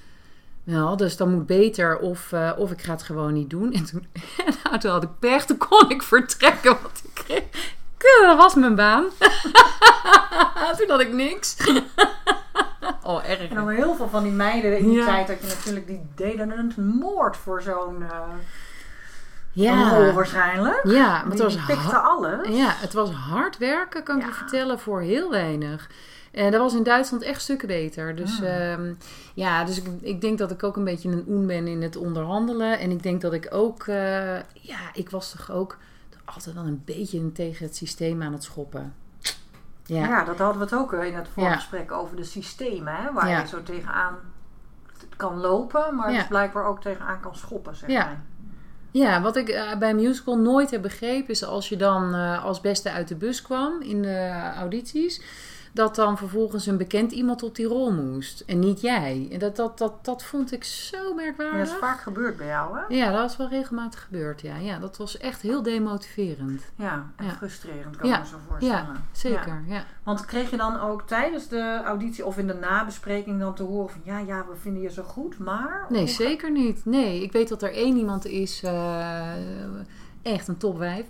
Nou, 0.65 0.97
dus 0.97 1.17
dan 1.17 1.35
moet 1.35 1.47
beter 1.47 1.99
of, 1.99 2.33
eh, 2.33 2.53
of 2.57 2.71
ik 2.71 2.83
ga 2.83 2.93
het 2.93 3.03
gewoon 3.03 3.33
niet 3.33 3.51
doen. 3.51 3.73
En 3.73 3.85
toen, 3.85 4.07
nou, 4.65 4.79
toen 4.79 4.91
had 4.91 5.03
ik 5.03 5.19
pech, 5.19 5.47
toen 5.47 5.59
kon 5.59 5.91
ik 5.91 6.03
vertrekken, 6.03 6.79
want 6.83 7.03
ik 7.05 7.11
kreeg... 7.15 7.44
Dat 8.27 8.37
was 8.37 8.55
mijn 8.55 8.75
baan. 8.75 9.05
toen 10.79 10.89
had 10.91 11.01
ik 11.01 11.13
niks. 11.13 11.57
oh, 13.03 13.29
erg. 13.29 13.49
En 13.49 13.55
dan 13.55 13.69
heel 13.69 13.95
veel 13.95 14.09
van 14.09 14.23
die 14.23 14.33
meiden 14.33 14.79
in 14.79 14.89
die 14.89 14.99
Ja. 14.99 15.05
tijd 15.05 15.27
dat 15.27 15.41
je 15.41 15.47
natuurlijk 15.57 15.87
die 15.87 16.01
deden 16.15 16.51
een 16.59 16.73
moord 17.01 17.37
voor 17.37 17.63
zo'n 17.63 18.03
eh 18.03 18.19
Ja. 19.53 19.89
rol 19.99 20.13
waarschijnlijk. 20.13 20.81
Ja, 20.85 21.07
maar 21.09 21.23
het 21.25 21.33
die, 21.33 21.43
was 21.43 21.57
pikte 21.67 21.97
alles. 21.97 22.49
Ja, 22.49 22.69
het 22.77 22.93
was 22.93 23.11
hard 23.11 23.59
werken, 23.59 24.03
kan 24.03 24.17
ik 24.17 24.23
Ja. 24.23 24.29
je 24.29 24.35
vertellen, 24.35 24.79
voor 24.79 25.01
heel 25.01 25.31
weinig. 25.31 25.89
En 26.33 26.51
dat 26.51 26.61
was 26.61 26.75
in 26.75 26.83
Duitsland 26.83 27.23
echt 27.23 27.43
stukken 27.43 27.69
beter. 27.69 28.17
Dus 28.17 28.41
Ah. 28.43 28.73
ehm, 28.73 28.95
ja, 29.35 29.65
dus 29.65 29.79
ik, 29.83 29.87
ik 30.01 30.21
denk 30.21 30.39
dat 30.39 30.51
ik 30.51 30.63
ook 30.63 30.77
een 30.77 30.85
beetje 30.85 31.09
een 31.11 31.25
oen 31.29 31.47
ben 31.47 31.67
in 31.67 31.83
het 31.83 31.97
onderhandelen. 31.97 32.79
En 32.79 32.91
ik 32.91 33.03
denk 33.03 33.21
dat 33.21 33.33
ik 33.33 33.47
ook, 33.51 33.87
eh, 33.87 34.37
ja, 34.53 34.79
ik 34.93 35.11
was 35.11 35.31
toch 35.31 35.51
ook 35.53 35.77
altijd 36.25 36.55
wel 36.55 36.65
een 36.65 36.83
beetje 36.85 37.33
tegen 37.33 37.67
het 37.67 37.77
systeem 37.77 38.23
aan 38.23 38.33
het 38.33 38.43
schoppen. 38.45 38.95
Ja. 39.87 40.07
Ja, 40.07 40.25
dat 40.25 40.39
hadden 40.39 40.59
we 40.59 40.65
het 40.65 40.75
ook 40.75 40.93
eh, 40.93 41.05
in 41.07 41.15
het 41.15 41.29
vorige 41.29 41.53
Ja. 41.53 41.59
gesprek 41.59 41.93
over 41.93 42.17
de 42.17 42.25
systemen, 42.25 42.95
hè, 42.95 43.13
waar 43.13 43.29
Ja. 43.29 43.41
je 43.41 43.47
zo 43.47 43.63
tegenaan 43.63 44.15
kan 45.17 45.37
lopen, 45.41 45.95
maar 45.95 46.13
dus 46.13 46.27
blijkbaar 46.27 46.65
ook 46.65 46.81
tegenaan 46.81 47.21
kan 47.21 47.35
schoppen, 47.37 47.77
zeg 47.77 47.91
Ja. 47.91 48.05
maar. 48.05 48.23
ja 48.91 49.21
wat 49.23 49.37
ik 49.37 49.49
eh, 49.49 49.77
bij 49.79 49.95
musical 49.95 50.39
nooit 50.39 50.71
heb 50.71 50.83
begrepen 50.83 51.29
is 51.29 51.45
als 51.45 51.69
je 51.69 51.77
dan 51.77 52.15
eh, 52.15 52.45
als 52.45 52.61
beste 52.61 52.91
uit 52.91 53.09
de 53.09 53.17
bus 53.17 53.43
kwam 53.43 53.81
in 53.83 54.03
de 54.03 54.31
audities. 54.57 55.23
Dat 55.75 55.95
dan 55.95 56.17
vervolgens 56.19 56.67
een 56.67 56.77
bekend 56.77 57.13
iemand 57.13 57.43
op 57.43 57.55
die 57.57 57.67
rol 57.67 57.93
moest. 57.93 58.41
En 58.47 58.59
niet 58.59 58.81
jij. 58.81 59.29
En 59.33 59.39
dat, 59.39 59.57
dat, 59.57 59.79
dat, 59.79 60.05
dat 60.05 60.23
vond 60.25 60.53
ik 60.53 60.65
zo 60.65 60.97
Ja, 61.09 61.15
merkwaardig. 61.15 61.59
dat 61.59 61.67
is 61.67 61.75
vaak 61.81 62.01
gebeurd 62.01 62.37
bij 62.37 62.47
jou, 62.47 62.79
hè? 62.79 62.95
Ja, 62.95 63.13
dat 63.13 63.31
is 63.31 63.37
wel 63.37 63.49
regelmatig 63.49 64.03
gebeurd. 64.03 64.41
Ja, 64.41 64.57
ja 64.57 64.79
dat 64.79 64.97
was 64.97 65.19
echt 65.19 65.41
heel 65.43 65.63
demotiverend. 65.63 66.63
Ja, 66.77 67.11
en 67.17 67.25
Ja. 67.25 67.31
frustrerend 67.31 67.97
kan 67.97 68.09
Ja. 68.09 68.15
ik 68.17 68.23
me 68.23 68.29
zo 68.29 68.37
voorstellen. 68.49 68.85
Ja, 68.85 69.03
zeker. 69.13 69.63
Ja. 69.67 69.85
Want 70.03 70.25
kreeg 70.25 70.51
je 70.51 70.57
dan 70.57 70.81
ook 70.81 71.03
tijdens 71.07 71.49
de 71.49 71.81
auditie 71.85 72.27
of 72.27 72.39
in 72.39 72.47
de 72.47 72.55
nabespreking 72.55 73.41
dan 73.41 73.55
te 73.55 73.63
horen 73.63 73.91
van 73.91 74.01
ja, 74.05 74.19
ja, 74.19 74.47
we 74.51 74.57
vinden 74.57 74.83
je 74.83 74.91
zo 74.91 75.03
goed, 75.03 75.39
maar... 75.39 75.87
Nee, 75.89 76.07
zeker 76.07 76.51
niet. 76.51 76.85
Nee, 76.85 77.23
ik 77.23 77.33
weet 77.33 77.49
dat 77.49 77.63
er 77.63 77.73
één 77.73 77.97
iemand 77.97 78.27
is, 78.27 78.63
eh, 78.63 79.33
echt 80.25 80.49
een 80.49 80.57
topwijf. 80.57 81.07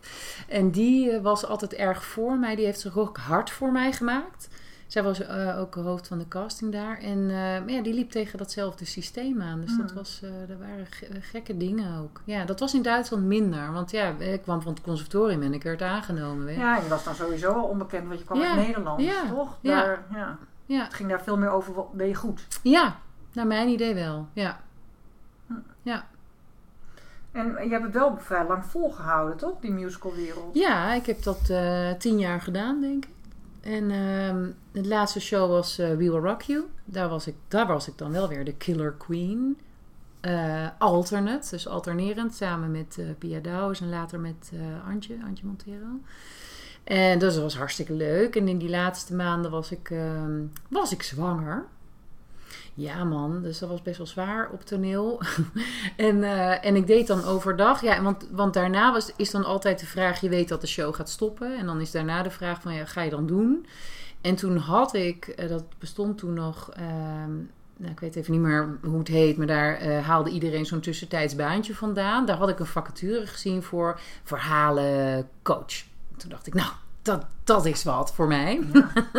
En 0.48 0.70
die 0.70 1.10
eh, 1.10 1.22
was 1.22 1.46
altijd 1.46 1.74
erg 1.74 2.04
voor 2.04 2.38
mij. 2.38 2.54
Die 2.56 2.64
heeft 2.64 2.80
zich 2.80 2.98
ook 2.98 3.16
hard 3.18 3.50
voor 3.50 3.72
mij 3.72 3.92
gemaakt. 3.92 4.48
Zij 4.86 5.02
was 5.02 5.20
eh, 5.20 5.58
ook 5.60 5.74
hoofd 5.74 6.08
van 6.08 6.18
de 6.18 6.28
casting 6.28 6.72
daar. 6.72 6.98
En 6.98 7.18
eh, 7.20 7.36
maar 7.36 7.70
ja, 7.70 7.82
die 7.82 7.94
liep 7.94 8.10
tegen 8.10 8.38
datzelfde 8.38 8.84
systeem 8.84 9.42
aan. 9.42 9.60
Dus 9.60 9.76
dat 9.76 9.86
Hmm. 9.86 9.94
was, 9.98 10.20
eh 10.22 10.30
dat 10.48 10.58
waren 10.58 10.86
ge- 10.86 11.20
gekke 11.20 11.56
dingen 11.56 12.00
ook. 12.00 12.20
Ja, 12.24 12.44
dat 12.44 12.60
was 12.60 12.74
in 12.74 12.82
Duitsland 12.82 13.24
minder. 13.24 13.72
Want 13.72 13.90
ja, 13.90 14.08
ik 14.18 14.42
kwam 14.42 14.62
van 14.62 14.72
het 14.72 14.82
conservatorium 14.82 15.42
en 15.42 15.54
ik 15.54 15.62
werd 15.62 15.82
aangenomen. 15.82 16.44
Weet. 16.44 16.56
Ja, 16.56 16.76
je 16.76 16.88
was 16.88 17.04
dan 17.04 17.14
sowieso 17.14 17.52
al 17.52 17.64
onbekend, 17.64 18.06
want 18.06 18.18
je 18.18 18.24
kwam 18.24 18.38
Ja. 18.38 18.54
uit 18.56 18.66
Nederland, 18.66 19.00
Ja. 19.00 19.28
toch? 19.28 19.58
Ja. 19.60 19.80
Daar, 19.82 20.04
ja. 20.12 20.38
Ja. 20.66 20.84
Het 20.84 20.94
ging 20.94 21.08
daar 21.08 21.22
veel 21.22 21.36
meer 21.38 21.50
over, 21.50 21.74
wat- 21.74 21.92
ben 21.92 22.06
je 22.08 22.14
goed? 22.14 22.46
ja, 22.62 22.96
naar 23.32 23.46
mijn 23.46 23.68
idee 23.68 23.94
wel. 23.94 24.28
Ja. 24.32 24.60
En 27.34 27.46
je 27.62 27.68
hebt 27.70 27.84
het 27.84 27.92
wel 27.92 28.16
vrij 28.18 28.46
lang 28.46 28.64
volgehouden, 28.64 29.36
toch? 29.36 29.60
Die 29.60 29.70
musicalwereld. 29.70 30.54
Ja, 30.54 30.94
ik 30.94 31.06
heb 31.06 31.22
dat 31.22 31.50
eh, 31.50 31.90
tien 31.90 32.18
jaar 32.18 32.40
gedaan, 32.40 32.80
denk 32.80 33.04
ik. 33.04 33.10
En 33.60 33.90
ehm 33.90 34.46
de 34.72 34.88
laatste 34.88 35.20
show 35.20 35.50
was 35.50 35.78
eh, 35.78 35.88
We 35.88 35.96
Will 35.96 36.10
Rock 36.10 36.42
You. 36.42 36.64
Daar 36.84 37.08
was, 37.08 37.26
ik, 37.26 37.34
daar 37.48 37.66
was 37.66 37.88
ik 37.88 37.98
dan 37.98 38.12
wel 38.12 38.28
weer 38.28 38.44
de 38.44 38.54
Killer 38.54 38.92
Queen. 38.92 39.58
Eh, 40.20 40.66
alternate, 40.78 41.50
dus 41.50 41.68
alternerend, 41.68 42.34
samen 42.34 42.70
met 42.70 42.98
Pia 43.18 43.40
Douwes 43.40 43.80
en 43.80 43.88
later 43.88 44.20
met 44.20 44.52
Antje, 44.88 45.16
Antje 45.26 45.46
Montero. 45.46 46.00
En 46.84 47.18
dus 47.18 47.34
dat 47.34 47.42
was 47.42 47.56
hartstikke 47.56 47.92
leuk. 47.92 48.36
En 48.36 48.48
in 48.48 48.58
die 48.58 48.70
laatste 48.70 49.14
maanden 49.14 49.50
was 49.50 49.70
ik, 49.70 49.90
ehm, 49.90 50.42
was 50.68 50.92
ik 50.92 51.02
zwanger. 51.02 51.66
Ja, 52.74 53.04
man. 53.04 53.42
Dus 53.42 53.58
dat 53.58 53.68
was 53.68 53.82
best 53.82 53.96
wel 53.96 54.06
zwaar 54.06 54.50
op 54.52 54.62
toneel. 54.62 55.20
en, 55.96 56.22
eh, 56.22 56.64
en 56.64 56.76
ik 56.76 56.86
deed 56.86 57.06
dan 57.06 57.24
overdag. 57.24 57.82
Ja, 57.82 58.02
want, 58.02 58.28
want 58.30 58.54
daarna 58.54 58.92
was, 58.92 59.12
is 59.16 59.30
dan 59.30 59.44
altijd 59.44 59.80
de 59.80 59.86
vraag: 59.86 60.20
je 60.20 60.28
weet 60.28 60.48
dat 60.48 60.60
de 60.60 60.66
show 60.66 60.94
gaat 60.94 61.08
stoppen. 61.08 61.58
En 61.58 61.66
dan 61.66 61.80
is 61.80 61.90
daarna 61.90 62.22
de 62.22 62.30
vraag: 62.30 62.60
van 62.62 62.74
ja, 62.74 62.84
ga 62.84 63.02
je 63.02 63.10
dan 63.10 63.26
doen? 63.26 63.66
En 64.20 64.34
toen 64.34 64.56
had 64.56 64.94
ik, 64.94 65.26
eh, 65.26 65.48
dat 65.48 65.64
bestond 65.78 66.18
toen 66.18 66.34
nog. 66.34 66.70
ehm, 66.70 67.32
nou, 67.76 67.92
ik 67.92 68.00
weet 68.00 68.16
even 68.16 68.32
niet 68.32 68.40
meer 68.40 68.78
hoe 68.82 68.98
het 68.98 69.08
heet, 69.08 69.36
maar 69.36 69.46
daar 69.46 69.76
eh, 69.76 70.06
haalde 70.06 70.30
iedereen 70.30 70.66
zo'n 70.66 70.80
tussentijds 70.80 71.34
baantje 71.36 71.74
vandaan. 71.74 72.26
Daar 72.26 72.36
had 72.36 72.48
ik 72.48 72.58
een 72.58 72.66
vacature 72.66 73.26
gezien 73.26 73.62
voor 73.62 74.00
verhalencoach. 74.22 75.84
Toen 76.16 76.30
dacht 76.30 76.46
ik, 76.46 76.54
nou, 76.54 76.70
dat, 77.04 77.24
dat 77.44 77.66
is 77.66 77.84
wat 77.84 78.14
voor 78.14 78.26
mij. 78.26 78.60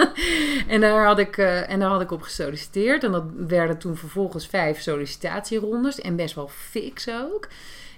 en, 0.67 0.81
daar 0.81 1.05
had 1.05 1.19
ik, 1.19 1.37
eh, 1.37 1.69
en 1.69 1.79
daar 1.79 1.89
had 1.89 2.01
ik 2.01 2.11
op 2.11 2.21
gesolliciteerd. 2.21 3.03
En 3.03 3.11
dat 3.11 3.23
werden 3.37 3.77
toen 3.77 3.97
vervolgens 3.97 4.47
vijf 4.47 4.81
sollicitatierondes. 4.81 6.01
En 6.01 6.15
best 6.15 6.35
wel 6.35 6.47
fix 6.47 7.09
ook. 7.09 7.47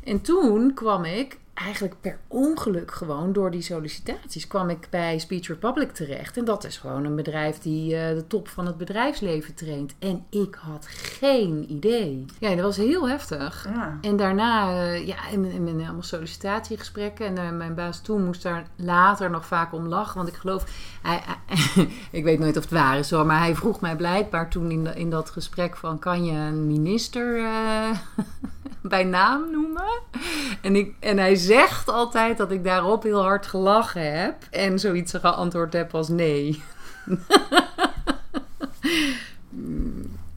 En 0.03 0.21
toen 0.21 0.73
kwam 0.73 1.05
ik 1.05 1.37
eigenlijk 1.57 1.95
per 2.01 2.19
ongeluk 2.27 2.91
gewoon 2.91 3.33
door 3.33 3.51
die 3.51 3.61
sollicitaties 3.61 4.47
kwam 4.47 4.69
ik 4.69 4.87
bij 4.89 5.19
Speech 5.19 5.47
Republic 5.47 5.91
terecht. 5.91 6.37
En 6.37 6.45
dat 6.45 6.63
is 6.63 6.77
gewoon 6.77 7.05
een 7.05 7.15
bedrijf 7.15 7.59
die 7.59 7.95
eh, 7.95 8.15
de 8.15 8.27
top 8.27 8.47
van 8.47 8.65
het 8.65 8.77
bedrijfsleven 8.77 9.53
traint. 9.53 9.95
En 9.99 10.25
ik 10.29 10.57
had 10.61 10.87
geen 10.87 11.71
idee. 11.71 12.25
Ja, 12.39 12.49
dat 12.49 12.59
was 12.65 12.77
heel 12.77 13.09
heftig. 13.09 13.67
Ja. 13.73 13.97
En 14.01 14.17
daarna, 14.17 14.69
eh, 14.69 15.07
ja, 15.07 15.27
in 15.27 15.41
mijn, 15.41 15.53
in 15.53 15.63
mijn 15.63 15.79
allemaal 15.79 16.03
sollicitatiegesprekken. 16.03 17.25
En 17.25 17.37
eh, 17.37 17.51
mijn 17.51 17.75
baas 17.75 18.01
toen 18.01 18.25
moest 18.25 18.43
daar 18.43 18.67
later 18.75 19.29
nog 19.29 19.45
vaak 19.45 19.73
om 19.73 19.87
lachen. 19.87 20.17
Want 20.17 20.27
ik 20.27 20.35
geloof, 20.35 20.63
hij, 21.07 21.21
hij- 21.25 21.87
ik 22.19 22.23
weet 22.23 22.39
nooit 22.39 22.57
of 22.57 22.63
het 22.63 22.71
waar 22.71 22.97
is 22.97 23.09
hoor. 23.11 23.25
Maar 23.25 23.39
hij 23.39 23.55
vroeg 23.55 23.81
mij 23.81 23.95
blijkbaar 23.95 24.49
toen 24.49 24.71
in, 24.71 24.83
de- 24.83 24.95
in 24.95 25.09
dat 25.09 25.29
gesprek 25.29 25.77
van... 25.77 25.99
Kan 25.99 26.25
je 26.25 26.31
een 26.31 26.67
minister 26.67 27.37
eh, 27.37 27.89
bij 28.81 29.03
naam 29.03 29.51
noemen? 29.51 29.99
En, 30.61 30.75
ik, 30.75 30.93
en 30.99 31.17
hij 31.17 31.35
zegt 31.35 31.89
altijd 31.89 32.37
dat 32.37 32.51
ik 32.51 32.63
daarop 32.63 33.03
heel 33.03 33.21
hard 33.23 33.47
gelachen 33.47 34.19
heb. 34.21 34.35
En 34.51 34.79
zoiets 34.79 35.13
geantwoord 35.13 35.73
heb 35.73 35.93
als 35.95 36.07
nee. 36.07 36.63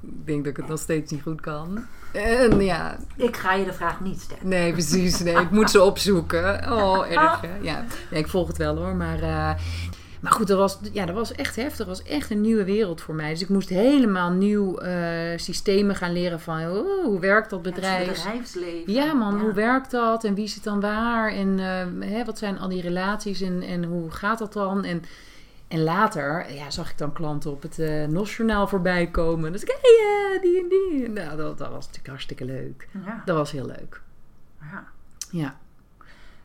Ik 0.02 0.26
denk 0.26 0.38
dat 0.44 0.50
ik 0.52 0.56
het 0.56 0.68
nog 0.68 0.78
steeds 0.78 1.12
niet 1.12 1.22
goed 1.22 1.40
kan. 1.40 1.84
En 2.12 2.60
ja, 2.60 2.96
Ik 3.16 3.36
ga 3.36 3.52
je 3.54 3.64
de 3.64 3.72
vraag 3.72 4.00
niet 4.00 4.20
stellen. 4.20 4.48
Nee, 4.48 4.72
precies. 4.72 5.18
Nee, 5.18 5.36
ik 5.36 5.50
moet 5.50 5.70
ze 5.70 5.82
opzoeken. 5.82 6.72
Oh, 6.72 7.10
erg. 7.12 7.40
hè? 7.40 7.48
Ja, 7.60 7.84
nee, 8.10 8.20
ik 8.20 8.28
volg 8.28 8.48
het 8.48 8.56
wel 8.56 8.76
hoor. 8.76 8.94
Maar, 8.94 9.22
eh, 9.22 9.50
maar 10.20 10.32
goed, 10.32 10.46
dat 10.46 10.58
was, 10.58 10.78
ja, 10.92 11.06
dat 11.06 11.14
was 11.14 11.32
echt 11.32 11.56
heftig. 11.56 11.76
Dat 11.76 11.86
was 11.86 12.02
echt 12.02 12.30
een 12.30 12.40
nieuwe 12.40 12.64
wereld 12.64 13.00
voor 13.00 13.14
mij. 13.14 13.30
Dus 13.30 13.42
ik 13.42 13.48
moest 13.48 13.68
helemaal 13.68 14.30
nieuw 14.30 14.78
eh, 14.78 15.38
systemen 15.38 15.94
gaan 15.96 16.12
leren 16.12 16.40
van 16.40 16.60
oh, 16.70 17.04
hoe 17.04 17.20
werkt 17.20 17.50
dat 17.50 17.64
Het 17.64 17.74
bedrijf. 17.74 18.08
bedrijfsleven. 18.22 18.92
Ja 18.92 19.12
man, 19.14 19.34
Ja. 19.34 19.40
hoe 19.40 19.52
werkt 19.52 19.90
dat 19.90 20.24
en 20.24 20.34
wie 20.34 20.46
zit 20.48 20.64
dan 20.64 20.80
waar 20.80 21.32
en 21.32 21.58
eh, 21.58 22.08
hè, 22.10 22.24
wat 22.24 22.38
zijn 22.38 22.58
al 22.58 22.68
die 22.68 22.82
relaties 22.82 23.40
en, 23.40 23.62
en 23.62 23.84
hoe 23.84 24.10
gaat 24.10 24.38
dat 24.38 24.52
dan? 24.52 24.84
En, 24.84 25.02
en 25.68 25.82
later 25.82 26.52
ja, 26.54 26.70
zag 26.70 26.90
ik 26.90 26.98
dan 26.98 27.12
klanten 27.12 27.50
op 27.50 27.62
het 27.62 27.78
eh 27.78 28.04
NOS-journaal 28.06 28.68
voorbij 28.68 29.06
komen. 29.06 29.52
Dus 29.52 29.62
ik, 29.62 29.68
hé, 29.68 30.04
hey, 30.06 30.38
die 30.40 30.60
en 30.62 30.68
die. 30.68 31.08
Nou, 31.08 31.36
dat, 31.36 31.58
dat 31.58 31.68
was 31.68 31.80
natuurlijk 31.84 32.08
hartstikke 32.08 32.44
leuk. 32.44 32.88
Ja. 33.04 33.22
Dat 33.24 33.36
was 33.36 33.50
heel 33.52 33.66
leuk. 33.66 34.00
ja. 34.72 34.84
Ja. 35.30 35.56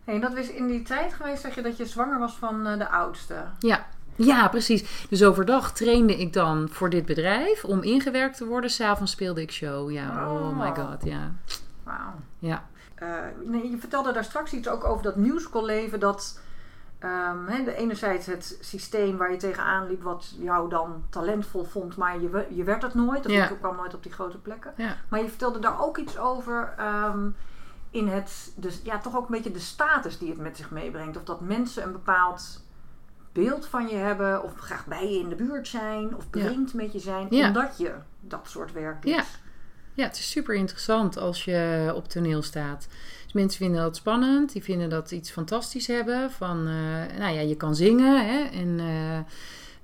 En 0.06 0.22
dat 0.22 0.36
is 0.36 0.50
in 0.50 0.68
die 0.68 0.82
tijd 0.82 1.13
geweest, 1.13 1.41
zeg 1.41 1.56
je, 1.56 1.62
dat 1.62 1.78
je 1.78 1.86
zwanger 1.86 2.20
was 2.20 2.36
van 2.38 2.68
eh, 2.68 2.78
de 2.78 2.89
oudste. 2.89 3.36
Ja. 3.60 3.86
Ja, 4.18 4.48
precies. 4.48 5.06
Dus 5.10 5.24
overdag 5.24 5.74
trainde 5.74 6.15
ik 6.18 6.34
dan 6.34 6.70
voor 6.72 6.89
dit 6.89 7.06
bedrijf 7.06 7.63
om 7.65 7.82
ingewerkt 7.84 8.38
te 8.38 8.46
worden. 8.46 8.70
S'avonds 8.70 9.12
speelde 9.12 9.41
ik 9.41 9.52
show. 9.52 9.91
Ja, 9.91 10.28
oh, 10.32 10.34
Oh. 10.48 10.60
my 10.60 10.76
god, 10.84 11.04
ja. 11.04 11.32
Wauw. 11.84 12.13
Ja, 12.39 12.63
Eh, 12.96 13.08
nee, 13.44 13.70
je 13.70 13.78
vertelde 13.78 14.12
daar 14.12 14.24
straks 14.24 14.54
iets 14.54 14.68
ook 14.68 14.84
over 14.84 15.04
dat 15.04 15.15
musicalleven. 15.15 16.00
Dat 16.00 16.39
ehm, 17.00 17.46
hè, 17.48 17.63
de 17.63 17.76
enerzijds 17.76 18.26
het 18.26 18.58
systeem 18.62 19.18
waar 19.18 19.32
je 19.32 19.38
tegenaan 19.38 19.88
liep, 19.88 20.04
wat 20.04 20.36
jou 20.39 20.70
dan 20.70 21.04
talentvol 21.10 21.63
vond, 21.63 21.96
maar 21.98 22.20
je, 22.22 22.46
je 22.50 22.63
werd 22.63 22.82
het 22.82 22.94
nooit. 22.94 23.26
Of 23.26 23.32
Ja. 23.32 23.48
kwam 23.60 23.76
nooit 23.76 23.94
op 23.94 24.04
die 24.04 24.12
grote 24.12 24.38
plekken. 24.38 24.74
ja. 24.78 24.96
Maar 25.10 25.22
je 25.22 25.30
vertelde 25.30 25.60
daar 25.60 25.82
ook 25.84 25.98
iets 25.98 26.18
over 26.18 26.74
ehm, 26.78 27.28
in 27.95 28.08
het, 28.08 28.51
dus, 28.55 28.79
ja, 28.84 28.97
toch 28.99 29.15
ook 29.15 29.25
een 29.29 29.36
beetje 29.36 29.51
de 29.51 29.60
status 29.60 30.17
die 30.17 30.29
het 30.29 30.38
met 30.38 30.58
zich 30.58 30.71
meebrengt. 30.71 31.17
Of 31.17 31.23
dat 31.23 31.41
mensen 31.41 31.84
een 31.84 31.91
bepaald 31.91 32.63
beeld 33.31 33.67
van 33.67 33.88
je 33.88 33.95
hebben, 33.95 34.43
of 34.43 34.53
graag 34.58 34.86
bij 34.86 35.12
je 35.12 35.19
in 35.19 35.29
de 35.29 35.36
buurt 35.36 35.67
zijn, 35.67 36.15
of 36.15 36.29
bevriend 36.29 36.73
met 36.73 36.91
je 36.93 36.99
zijn, 36.99 37.27
Ja. 37.29 37.47
omdat 37.47 37.77
je 37.77 37.93
dat 38.19 38.47
soort 38.49 38.71
werk 38.71 39.01
doet. 39.01 39.12
Ja. 39.12 39.23
Ja, 39.93 40.03
het 40.05 40.17
is 40.17 40.29
super 40.31 40.55
interessant 40.55 41.17
als 41.17 41.45
je 41.45 41.91
op 41.95 42.08
toneel 42.08 42.41
staat. 42.41 42.88
Dus 43.23 43.34
mensen 43.34 43.58
vinden 43.58 43.81
dat 43.81 43.95
spannend. 43.95 44.51
Die 44.51 44.63
vinden 44.63 44.89
dat 44.89 45.12
iets 45.12 45.31
fantastisch 45.31 45.88
hebben. 45.88 46.31
Van, 46.31 46.58
eh, 46.67 47.17
nou 47.19 47.34
ja, 47.34 47.41
je 47.41 47.55
kan 47.55 47.75
zingen. 47.75 48.27
Hè, 48.27 48.43
en 48.43 48.79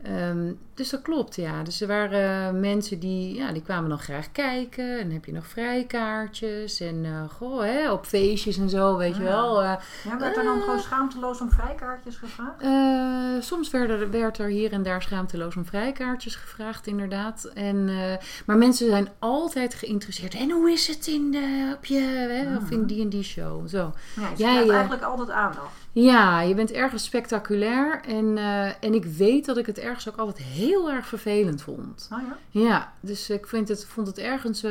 Ehm, 0.03 0.51
dus 0.81 0.89
dat 0.89 1.01
klopt, 1.01 1.35
ja. 1.35 1.63
Dus 1.63 1.81
er 1.81 1.87
waren 1.87 2.59
mensen 2.59 2.99
die, 2.99 3.35
ja, 3.35 3.51
die 3.51 3.61
kwamen 3.61 3.89
dan 3.89 3.99
graag 3.99 4.31
kijken. 4.31 4.99
En 4.99 5.11
heb 5.11 5.25
je 5.25 5.31
nog 5.31 5.45
vrijkaartjes. 5.47 6.79
En 6.79 7.03
uh, 7.03 7.29
goh, 7.29 7.61
hè, 7.63 7.91
op 7.91 8.05
feestjes 8.05 8.57
en 8.57 8.69
zo, 8.69 8.97
weet 8.97 9.15
je 9.15 9.23
Ja. 9.23 9.29
wel. 9.29 9.61
Eh, 9.63 9.73
Ja, 10.03 10.17
werd 10.19 10.37
er 10.37 10.43
dan 10.43 10.59
gewoon 10.61 10.79
schaamteloos 10.79 11.41
om 11.41 11.51
vrijkaartjes 11.51 12.15
gevraagd? 12.15 12.61
eh, 12.61 13.41
soms 13.41 13.69
werd 13.69 13.89
er, 13.89 14.11
werd 14.11 14.37
er 14.37 14.47
hier 14.47 14.71
en 14.71 14.83
daar 14.83 15.01
schaamteloos 15.01 15.55
om 15.55 15.65
vrijkaartjes 15.65 16.35
gevraagd, 16.35 16.87
inderdaad. 16.87 17.49
En, 17.53 17.89
eh, 17.89 18.25
maar 18.45 18.57
mensen 18.57 18.89
zijn 18.89 19.09
altijd 19.19 19.73
geïnteresseerd. 19.73 20.33
En 20.35 20.51
hoe 20.51 20.71
is 20.71 20.87
het 20.87 21.07
in 21.07 21.31
de, 21.31 21.73
op 21.77 21.85
je, 21.85 21.99
hè, 21.99 22.57
of 22.57 22.69
in 22.71 22.85
die 22.85 23.01
en 23.01 23.09
die 23.09 23.23
show? 23.23 23.67
Zo. 23.67 23.93
Ja, 24.15 24.29
je 24.35 24.65
ja. 24.65 24.71
eigenlijk 24.73 25.03
altijd 25.03 25.29
aandacht. 25.29 25.79
Ja, 25.93 26.41
je 26.41 26.53
bent 26.53 26.71
ergens 26.71 27.03
spectaculair. 27.03 28.01
En, 28.07 28.37
eh, 28.37 28.65
en 28.65 28.93
ik 28.93 29.05
weet 29.05 29.45
dat 29.45 29.57
ik 29.57 29.65
het 29.65 29.79
ergens 29.79 30.09
ook 30.09 30.15
altijd 30.17 30.47
heel 30.47 30.70
erg 30.91 31.07
vervelend 31.07 31.61
vond. 31.61 32.07
Nou 32.09 32.21
ja, 32.23 32.37
Ja, 32.61 32.93
dus 32.99 33.29
ik 33.29 33.47
vind 33.47 33.67
het, 33.67 33.85
vond 33.85 34.07
het 34.07 34.17
ergens. 34.17 34.63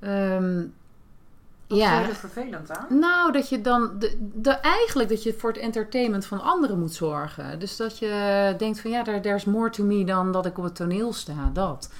ehm, 0.00 0.64
wat 1.68 1.78
ja, 1.80 2.00
je 2.00 2.08
er 2.08 2.14
vervelend 2.14 2.70
aan? 2.70 2.98
nou, 2.98 3.32
dat 3.32 3.48
je 3.48 3.60
dan. 3.60 3.90
De, 3.98 4.30
de, 4.34 4.50
eigenlijk 4.50 5.08
dat 5.08 5.22
je 5.22 5.34
voor 5.34 5.50
het 5.52 5.58
entertainment 5.60 6.26
van 6.26 6.42
anderen 6.42 6.78
moet 6.78 6.92
zorgen. 6.94 7.58
Dus 7.58 7.76
dat 7.76 7.98
je 7.98 8.54
denkt 8.58 8.80
van 8.80 8.90
ja, 8.90 9.02
there, 9.02 9.20
there's 9.20 9.44
more 9.44 9.70
to 9.70 9.84
me 9.84 10.04
dan 10.04 10.32
dat 10.32 10.46
ik 10.46 10.58
op 10.58 10.64
het 10.64 10.74
toneel 10.74 11.12
sta. 11.12 11.50
Dat. 11.52 11.90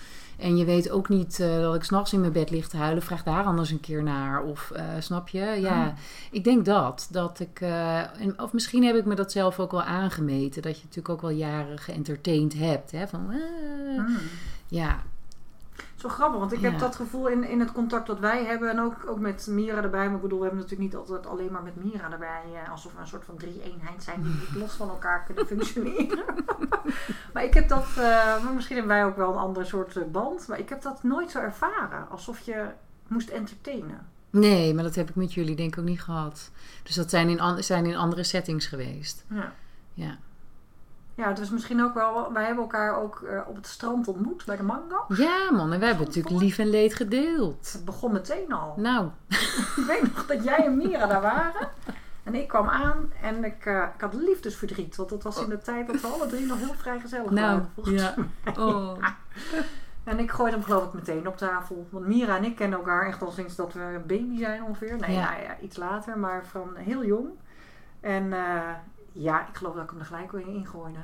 En 0.43 0.57
je 0.57 0.65
weet 0.65 0.91
ook 0.91 1.09
niet 1.09 1.41
eh, 1.41 1.61
dat 1.61 1.75
ik 1.75 1.85
s'nachts 1.85 2.13
in 2.13 2.21
mijn 2.21 2.33
bed 2.33 2.51
lig 2.51 2.69
te 2.69 2.77
huilen. 2.77 3.03
Vraag 3.03 3.23
daar 3.23 3.45
anders 3.45 3.71
een 3.71 3.81
keer 3.81 4.03
naar. 4.03 4.43
Of 4.43 4.71
eh, 4.71 4.85
snap 4.99 5.29
je? 5.29 5.39
Ja, 5.61 5.83
Hmm. 5.85 5.95
ik 6.31 6.45
denk 6.45 6.65
dat. 6.65 7.09
dat 7.11 7.41
ik, 7.41 7.61
eh, 7.61 8.21
en, 8.21 8.41
of 8.41 8.53
misschien 8.53 8.85
heb 8.85 8.97
ik 8.97 9.05
me 9.05 9.15
dat 9.15 9.33
zelf 9.33 9.59
ook 9.61 9.71
wel 9.71 9.83
aangemeten. 9.83 10.63
Dat 10.63 10.77
je 10.77 10.83
natuurlijk 10.85 11.09
ook 11.15 11.21
wel 11.21 11.31
jaren 11.31 11.79
geëntertained 11.79 12.55
hebt. 12.55 12.91
Hè? 12.91 13.09
Van, 13.09 13.21
Hmm. 13.97 14.17
ja, 14.69 15.03
Zo 15.97 16.09
grappig, 16.09 16.39
want 16.39 16.53
ik 16.53 16.61
heb 16.61 16.73
Ja. 16.73 16.79
dat 16.79 16.97
gevoel 16.97 17.29
in, 17.29 17.45
in 17.49 17.61
het 17.61 17.73
contact 17.73 18.07
dat 18.07 18.19
wij 18.19 18.45
hebben 18.45 18.71
en 18.71 18.81
ook, 18.81 18.95
ook 19.07 19.19
met 19.19 19.47
Mira 19.51 19.83
erbij. 19.83 20.07
Maar 20.07 20.15
ik 20.17 20.23
bedoel, 20.23 20.39
we 20.39 20.45
hebben 20.45 20.63
natuurlijk 20.63 20.91
niet 20.93 21.01
altijd 21.01 21.27
alleen 21.27 21.53
maar 21.53 21.63
met 21.63 21.85
Mira 21.85 22.11
erbij. 22.13 22.43
eh, 22.65 22.71
alsof 22.71 22.93
we 22.95 23.01
een 23.01 23.07
soort 23.07 23.25
van 23.25 23.37
drie-eenheid 23.37 24.03
zijn 24.03 24.23
die 24.23 24.33
niet 24.33 24.55
los 24.63 24.73
van 24.73 24.89
elkaar 24.89 25.25
kunnen 25.25 25.47
functioneren. 25.53 26.25
maar 27.33 27.45
ik 27.45 27.55
heb 27.55 27.69
dat, 27.69 27.87
eh, 27.99 28.51
misschien 28.55 28.77
hebben 28.77 28.97
wij 28.97 29.05
ook 29.05 29.17
wel 29.17 29.33
een 29.33 29.39
ander 29.39 29.67
soort 29.67 29.97
eh, 29.97 30.03
band. 30.05 30.49
Maar 30.49 30.59
ik 30.59 30.69
heb 30.69 30.83
dat 30.83 31.03
nooit 31.03 31.31
zo 31.31 31.39
ervaren. 31.39 32.11
Alsof 32.11 32.41
je 32.41 32.65
moest 33.07 33.29
entertainen. 33.29 34.07
Nee, 34.31 34.75
maar 34.75 34.85
dat 34.85 34.95
heb 34.95 35.09
ik 35.09 35.15
met 35.15 35.35
jullie 35.35 35.57
denk 35.57 35.73
ik 35.73 35.79
ook 35.79 35.85
niet 35.85 36.03
gehad. 36.03 36.51
Dus 36.83 36.95
dat 36.95 37.11
zijn 37.11 37.29
in, 37.29 37.63
zijn 37.63 37.87
in 37.87 37.97
andere 37.97 38.25
settings 38.25 38.67
geweest. 38.67 39.25
Ja. 39.29 39.53
Ja. 39.95 40.19
Ja, 41.15 41.33
dus 41.33 41.51
misschien 41.51 41.83
ook 41.83 41.95
wel. 41.95 42.33
Wij 42.33 42.45
hebben 42.45 42.63
elkaar 42.63 42.97
ook 43.03 43.23
eh, 43.23 43.41
op 43.49 43.57
het 43.57 43.67
strand 43.67 44.09
ontmoet 44.09 44.45
bij 44.45 44.57
de 44.57 44.63
mango. 44.63 45.05
Ja, 45.09 45.51
man. 45.51 45.73
En 45.73 45.79
wij 45.79 45.89
hebben 45.89 46.07
natuurlijk 46.07 46.41
lief 46.41 46.59
en 46.59 46.71
leed 46.71 46.95
gedeeld. 46.95 47.73
Het 47.73 47.85
begon 47.85 48.13
meteen 48.13 48.53
al. 48.53 48.75
Nou, 48.77 49.09
Ik 49.77 49.85
weet 49.87 50.03
nog 50.03 50.27
dat 50.27 50.45
jij 50.45 50.65
en 50.65 50.77
Mira 50.77 51.07
daar 51.07 51.21
waren. 51.21 51.69
En 52.23 52.35
ik 52.35 52.49
kwam 52.49 52.69
aan 52.69 53.13
en 53.21 53.45
ik, 53.45 53.67
eh, 53.67 53.85
ik 53.95 54.01
had 54.01 54.15
liefdesverdriet. 54.15 54.97
Want 54.97 55.09
dat 55.09 55.23
was 55.23 55.43
in 55.43 55.49
de 55.49 55.59
tijd 55.59 55.87
dat 55.87 56.01
we 56.01 56.07
alle 56.07 56.27
drie 56.27 56.47
nog 56.47 56.59
heel 56.59 56.75
vrij 56.75 57.01
gezellig 57.01 57.31
nou, 57.31 57.47
waren. 57.47 57.71
volgens 57.75 58.03
ja. 58.03 58.15
mij. 58.45 58.57
Oh. 58.57 58.97
En 60.05 60.19
ik 60.19 60.31
gooide 60.31 60.57
hem 60.57 60.65
geloof 60.65 60.85
ik 60.85 60.93
meteen 60.93 61.27
op 61.27 61.37
tafel. 61.37 61.87
Want 61.91 62.07
Mira 62.07 62.37
en 62.37 62.45
ik 62.45 62.57
kennen 62.57 62.79
elkaar 62.79 63.07
echt 63.07 63.23
al 63.23 63.31
sinds 63.31 63.57
dat 63.57 63.73
we 63.73 63.81
een 63.81 64.07
baby 64.07 64.39
zijn 64.39 64.63
ongeveer. 64.63 64.97
Nee, 64.97 65.13
Ja. 65.13 65.31
nou 65.31 65.43
ja, 65.43 65.57
iets 65.61 65.77
later, 65.77 66.19
maar 66.19 66.47
van 66.47 66.77
heel 66.77 67.05
jong. 67.05 67.29
En 68.01 68.33
eh, 68.33 68.71
ja, 69.13 69.49
ik 69.49 69.57
geloof 69.57 69.75
dat 69.75 69.83
ik 69.85 69.91
hem 69.91 69.99
er 69.99 70.05
gelijk 70.05 70.33
weer 70.33 70.47
in 70.47 70.67
gooide. 70.67 70.99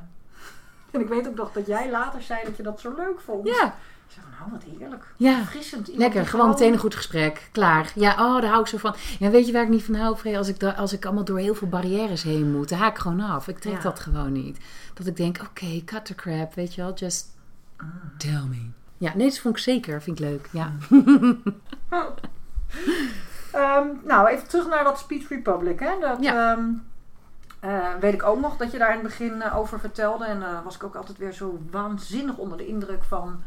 En 0.90 1.00
ik 1.00 1.08
weet 1.08 1.28
ook 1.28 1.34
nog 1.34 1.52
dat 1.52 1.66
jij 1.66 1.90
later 1.90 2.22
zei 2.22 2.44
dat 2.44 2.56
je 2.56 2.62
dat 2.62 2.80
zo 2.80 2.94
leuk 2.96 3.20
vond. 3.20 3.48
Ja, 3.48 3.74
Ik 4.08 4.14
zei 4.14 4.26
van, 4.36 4.46
oh 4.46 4.52
wat 4.52 4.62
heerlijk. 4.78 5.04
ja. 5.16 5.38
Iemand 5.62 5.88
Lekker, 5.96 6.26
gewoon 6.26 6.48
meteen 6.48 6.72
een 6.72 6.78
goed 6.78 6.94
gesprek. 6.94 7.48
Klaar. 7.52 7.92
Ja, 7.94 8.10
oh, 8.12 8.40
daar 8.40 8.50
hou 8.50 8.60
ik 8.60 8.66
zo 8.66 8.76
van. 8.78 8.94
Ja, 9.18 9.30
weet 9.30 9.46
je 9.46 9.52
waar 9.52 9.62
ik 9.62 9.68
niet 9.68 9.84
van 9.84 9.94
hou, 9.94 10.16
Free? 10.16 10.38
Als 10.38 10.48
ik, 10.48 10.62
als 10.64 10.92
ik 10.92 11.04
allemaal 11.04 11.24
door 11.24 11.38
heel 11.38 11.54
veel 11.54 11.68
barrières 11.68 12.22
heen 12.22 12.52
moet, 12.52 12.68
dan 12.68 12.78
haak 12.78 12.90
ik 12.94 12.98
gewoon 12.98 13.20
af. 13.20 13.48
Ik 13.48 13.58
trek 13.58 13.74
Ja. 13.74 13.80
dat 13.80 14.00
gewoon 14.00 14.32
niet. 14.32 14.58
Dat 14.94 15.06
ik 15.06 15.16
denk, 15.16 15.40
oké, 15.48 15.82
cut 15.84 16.04
the 16.04 16.14
crap, 16.14 16.54
weet 16.54 16.74
je 16.74 16.82
wel. 16.82 16.94
Just 16.94 17.26
tell 18.16 18.42
me. 18.48 18.70
Ja, 18.96 19.12
nee, 19.14 19.28
dat 19.28 19.38
vond 19.38 19.56
ik 19.56 19.62
zeker. 19.62 20.02
Vind 20.02 20.20
ik 20.20 20.24
leuk, 20.26 20.48
ja. 20.52 20.72
Ehm, 23.52 23.86
nou, 24.04 24.28
even 24.28 24.48
terug 24.48 24.68
naar 24.68 24.84
dat 24.84 24.98
Speech 24.98 25.28
Republic. 25.28 25.80
Hè? 25.80 25.90
Dat, 26.00 26.16
Ja. 26.20 26.52
ehm, 26.52 26.64
eh, 27.60 27.88
weet 28.00 28.12
ik 28.14 28.22
ook 28.22 28.40
nog 28.40 28.56
dat 28.56 28.72
je 28.72 28.78
daar 28.78 28.88
in 28.88 28.94
het 28.98 29.02
begin 29.06 29.42
eh, 29.42 29.56
over 29.58 29.80
vertelde. 29.80 30.24
En 30.24 30.42
eh 30.42 30.64
was 30.64 30.74
ik 30.74 30.84
ook 30.84 30.94
altijd 30.94 31.18
weer 31.18 31.32
zo 31.32 31.58
waanzinnig 31.70 32.36
onder 32.36 32.58
de 32.58 32.66
indruk 32.66 33.04
van 33.04 33.42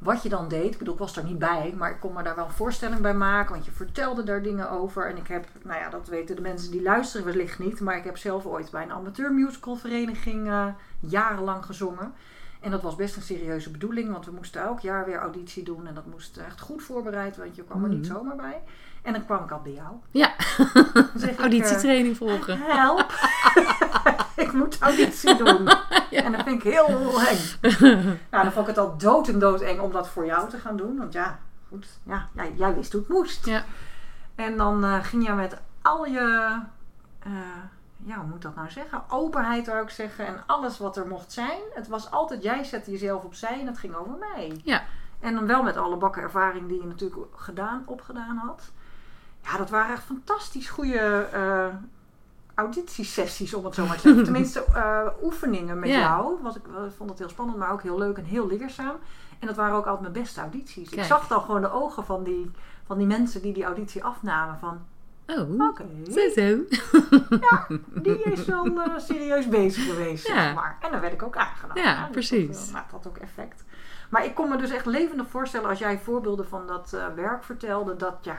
wat 0.00 0.22
je 0.22 0.28
dan 0.28 0.48
deed. 0.48 0.72
Ik 0.72 0.78
bedoel, 0.78 0.92
ik 0.94 1.00
was 1.00 1.16
er 1.16 1.24
niet 1.24 1.38
bij, 1.38 1.74
maar 1.78 1.90
ik 1.90 2.00
kon 2.00 2.12
me 2.12 2.22
daar 2.22 2.36
wel 2.36 2.44
een 2.44 2.50
voorstelling 2.50 3.00
bij 3.00 3.14
maken. 3.14 3.52
Want 3.52 3.64
je 3.64 3.70
vertelde 3.70 4.22
daar 4.22 4.42
dingen 4.42 4.70
over. 4.70 5.06
En 5.10 5.16
ik 5.16 5.26
heb, 5.26 5.46
nou 5.62 5.80
ja, 5.80 5.88
dat 5.88 6.08
weten 6.08 6.36
de 6.36 6.42
mensen 6.42 6.70
die 6.70 6.82
luisteren 6.82 7.26
wellicht 7.26 7.58
niet. 7.58 7.80
Maar 7.80 7.96
ik 7.96 8.04
heb 8.04 8.16
zelf 8.16 8.46
ooit 8.46 8.70
bij 8.70 8.82
een 8.82 8.92
amateur 8.92 9.32
musical 9.32 9.76
vereniging 9.76 10.48
eh, 10.48 10.66
jarenlang 11.00 11.64
gezongen. 11.64 12.12
En 12.60 12.70
dat 12.70 12.82
was 12.82 12.96
best 12.96 13.16
een 13.16 13.22
serieuze 13.22 13.70
bedoeling, 13.70 14.12
want 14.12 14.24
we 14.24 14.32
moesten 14.32 14.62
elk 14.62 14.80
jaar 14.80 15.04
weer 15.06 15.18
auditie 15.18 15.62
doen. 15.62 15.86
En 15.86 15.94
dat 15.94 16.06
moest 16.06 16.36
echt 16.36 16.60
goed 16.60 16.82
voorbereid, 16.82 17.36
want 17.36 17.56
je 17.56 17.62
kwam 17.64 17.82
er 17.84 17.88
niet 17.90 18.06
Mhm. 18.08 18.16
zomaar 18.16 18.36
bij. 18.36 18.60
En 19.02 19.12
dan 19.12 19.24
kwam 19.24 19.44
ik 19.44 19.50
al 19.50 19.60
bij 19.62 19.72
jou. 19.72 19.94
Ja, 20.10 20.32
ik, 21.14 21.22
eh, 21.22 21.38
auditietraining 21.38 22.16
volgen. 22.16 22.58
Help! 22.62 23.06
ik 24.46 24.52
moet 24.52 24.80
auditie 24.80 25.36
doen. 25.36 25.68
En 26.10 26.32
dat 26.32 26.42
vind 26.42 26.64
ik 26.64 26.72
heel 26.72 27.20
eng. 27.20 27.38
nou, 28.30 28.42
dan 28.44 28.52
vond 28.52 28.68
ik 28.68 28.74
het 28.74 28.78
al 28.78 28.98
dood 28.98 29.28
en 29.28 29.38
dood 29.38 29.60
eng 29.60 29.78
om 29.78 29.92
dat 29.92 30.08
voor 30.08 30.26
jou 30.26 30.48
te 30.48 30.58
gaan 30.58 30.76
doen. 30.76 30.96
Want 30.98 31.12
ja, 31.12 31.38
goed. 31.68 31.86
Ja, 32.02 32.28
jij, 32.32 32.52
jij 32.56 32.74
wist 32.74 32.92
hoe 32.92 33.00
het 33.00 33.10
moest. 33.10 33.46
Ja. 33.46 33.64
En 34.34 34.56
dan 34.56 34.84
eh, 34.84 35.04
ging 35.04 35.26
je 35.26 35.32
met 35.32 35.56
al 35.82 36.06
je... 36.06 36.58
eh, 37.18 37.32
ja, 37.96 38.16
hoe 38.16 38.24
moet 38.24 38.34
ik 38.34 38.42
dat 38.42 38.54
nou 38.54 38.70
zeggen? 38.70 39.02
Openheid 39.08 39.64
zou 39.64 39.82
ik 39.82 39.90
zeggen. 39.90 40.26
En 40.26 40.42
alles 40.46 40.78
wat 40.78 40.96
er 40.96 41.06
mocht 41.06 41.32
zijn. 41.32 41.60
Het 41.74 41.88
was 41.88 42.10
altijd, 42.10 42.42
jij 42.42 42.64
zette 42.64 42.90
jezelf 42.90 43.24
opzij 43.24 43.60
en 43.60 43.66
het 43.66 43.78
ging 43.78 43.94
over 43.94 44.16
mij. 44.18 44.60
Ja. 44.64 44.82
En 45.20 45.34
dan 45.34 45.46
wel 45.46 45.62
met 45.62 45.76
alle 45.76 45.96
bakken 45.96 46.22
ervaring 46.22 46.68
die 46.68 46.80
je 46.80 46.86
natuurlijk 46.86 47.26
gedaan, 47.36 47.82
opgedaan 47.86 48.36
had. 48.36 48.70
Ja, 49.42 49.56
dat 49.56 49.70
waren 49.70 49.94
echt 49.94 50.04
fantastisch 50.04 50.68
goede 50.68 51.28
eh 51.32 51.66
auditiesessies, 52.60 53.54
om 53.54 53.64
het 53.64 53.74
zo 53.74 53.86
maar 53.86 53.96
te 53.96 54.02
zeggen. 54.02 54.24
Tenminste, 54.30 54.64
eh, 54.74 55.06
oefeningen 55.22 55.78
met 55.78 55.88
Ja. 55.88 55.98
jou. 55.98 56.38
Was 56.42 56.56
ik 56.56 56.62
vond 56.96 57.10
het 57.10 57.18
heel 57.18 57.28
spannend, 57.28 57.58
maar 57.58 57.72
ook 57.72 57.82
heel 57.82 57.98
leuk 57.98 58.16
en 58.16 58.24
heel 58.24 58.46
leerzaam. 58.46 58.96
En 59.38 59.46
dat 59.46 59.56
waren 59.56 59.74
ook 59.76 59.84
altijd 59.86 60.00
mijn 60.12 60.22
beste 60.24 60.40
audities. 60.40 60.90
Ik 60.90 61.04
zag 61.04 61.26
dan 61.28 61.40
gewoon 61.40 61.60
de 61.60 61.72
ogen 61.72 62.04
van 62.04 62.22
die, 62.24 62.50
van 62.86 62.98
die 62.98 63.06
mensen 63.06 63.42
die 63.42 63.52
die 63.52 63.64
auditie 63.64 64.04
afnamen. 64.04 64.58
Van, 64.58 64.80
Oh, 65.26 65.68
oké, 65.68 65.84
zo 66.10 66.28
zo. 66.34 66.58
die 68.02 68.22
is 68.22 68.44
wel 68.44 68.64
eh, 68.66 68.98
serieus 68.98 69.48
bezig 69.48 69.84
geweest, 69.84 70.26
Ja. 70.28 70.34
zeg 70.42 70.54
maar. 70.54 70.76
En 70.80 70.90
dan 70.90 71.00
werd 71.00 71.12
ik 71.12 71.22
ook 71.22 71.36
aangenomen. 71.36 71.82
Ja, 71.82 72.02
dus 72.02 72.10
precies. 72.10 72.56
Dat, 72.58 72.66
eh, 72.66 72.72
nou, 72.72 72.84
dat 72.90 73.02
had 73.02 73.06
ook 73.12 73.16
effect. 73.18 73.64
Maar 74.08 74.24
ik 74.24 74.34
kon 74.34 74.48
me 74.48 74.56
dus 74.56 74.70
echt 74.70 74.86
levendig 74.86 75.28
voorstellen 75.28 75.68
als 75.68 75.78
jij 75.78 75.98
voorbeelden 75.98 76.48
van 76.48 76.66
dat 76.66 76.96
werk 77.14 77.44
vertelde, 77.44 77.96
dat, 77.96 78.16
ja, 78.20 78.36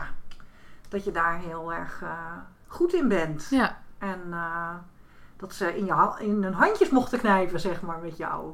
dat 0.90 1.04
je 1.04 1.12
daar 1.12 1.40
heel 1.40 1.74
erg 1.74 2.04
goed 2.68 2.94
in 2.94 3.08
bent. 3.08 3.48
Ja, 3.50 3.81
En 4.02 4.20
eh, 4.32 4.74
dat 5.38 5.54
ze 5.54 5.78
in, 5.78 5.86
je, 5.86 6.16
in 6.20 6.44
hun 6.44 6.54
handjes 6.54 6.90
mochten 6.90 7.20
knijpen, 7.20 7.60
zeg 7.60 7.82
maar, 7.82 8.00
met 8.04 8.18
jou. 8.18 8.52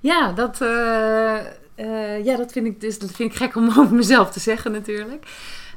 ja, 0.00 0.32
dat, 0.32 0.60
eh, 0.60 1.36
eh, 1.74 2.24
ja 2.24 2.36
dat, 2.36 2.52
vind 2.52 2.66
ik, 2.66 2.80
dus, 2.80 2.98
dat 2.98 3.10
vind 3.10 3.30
ik 3.30 3.36
gek 3.36 3.56
om 3.56 3.68
over 3.78 3.94
mezelf 3.94 4.30
te 4.30 4.40
zeggen 4.40 4.72
natuurlijk. 4.72 5.26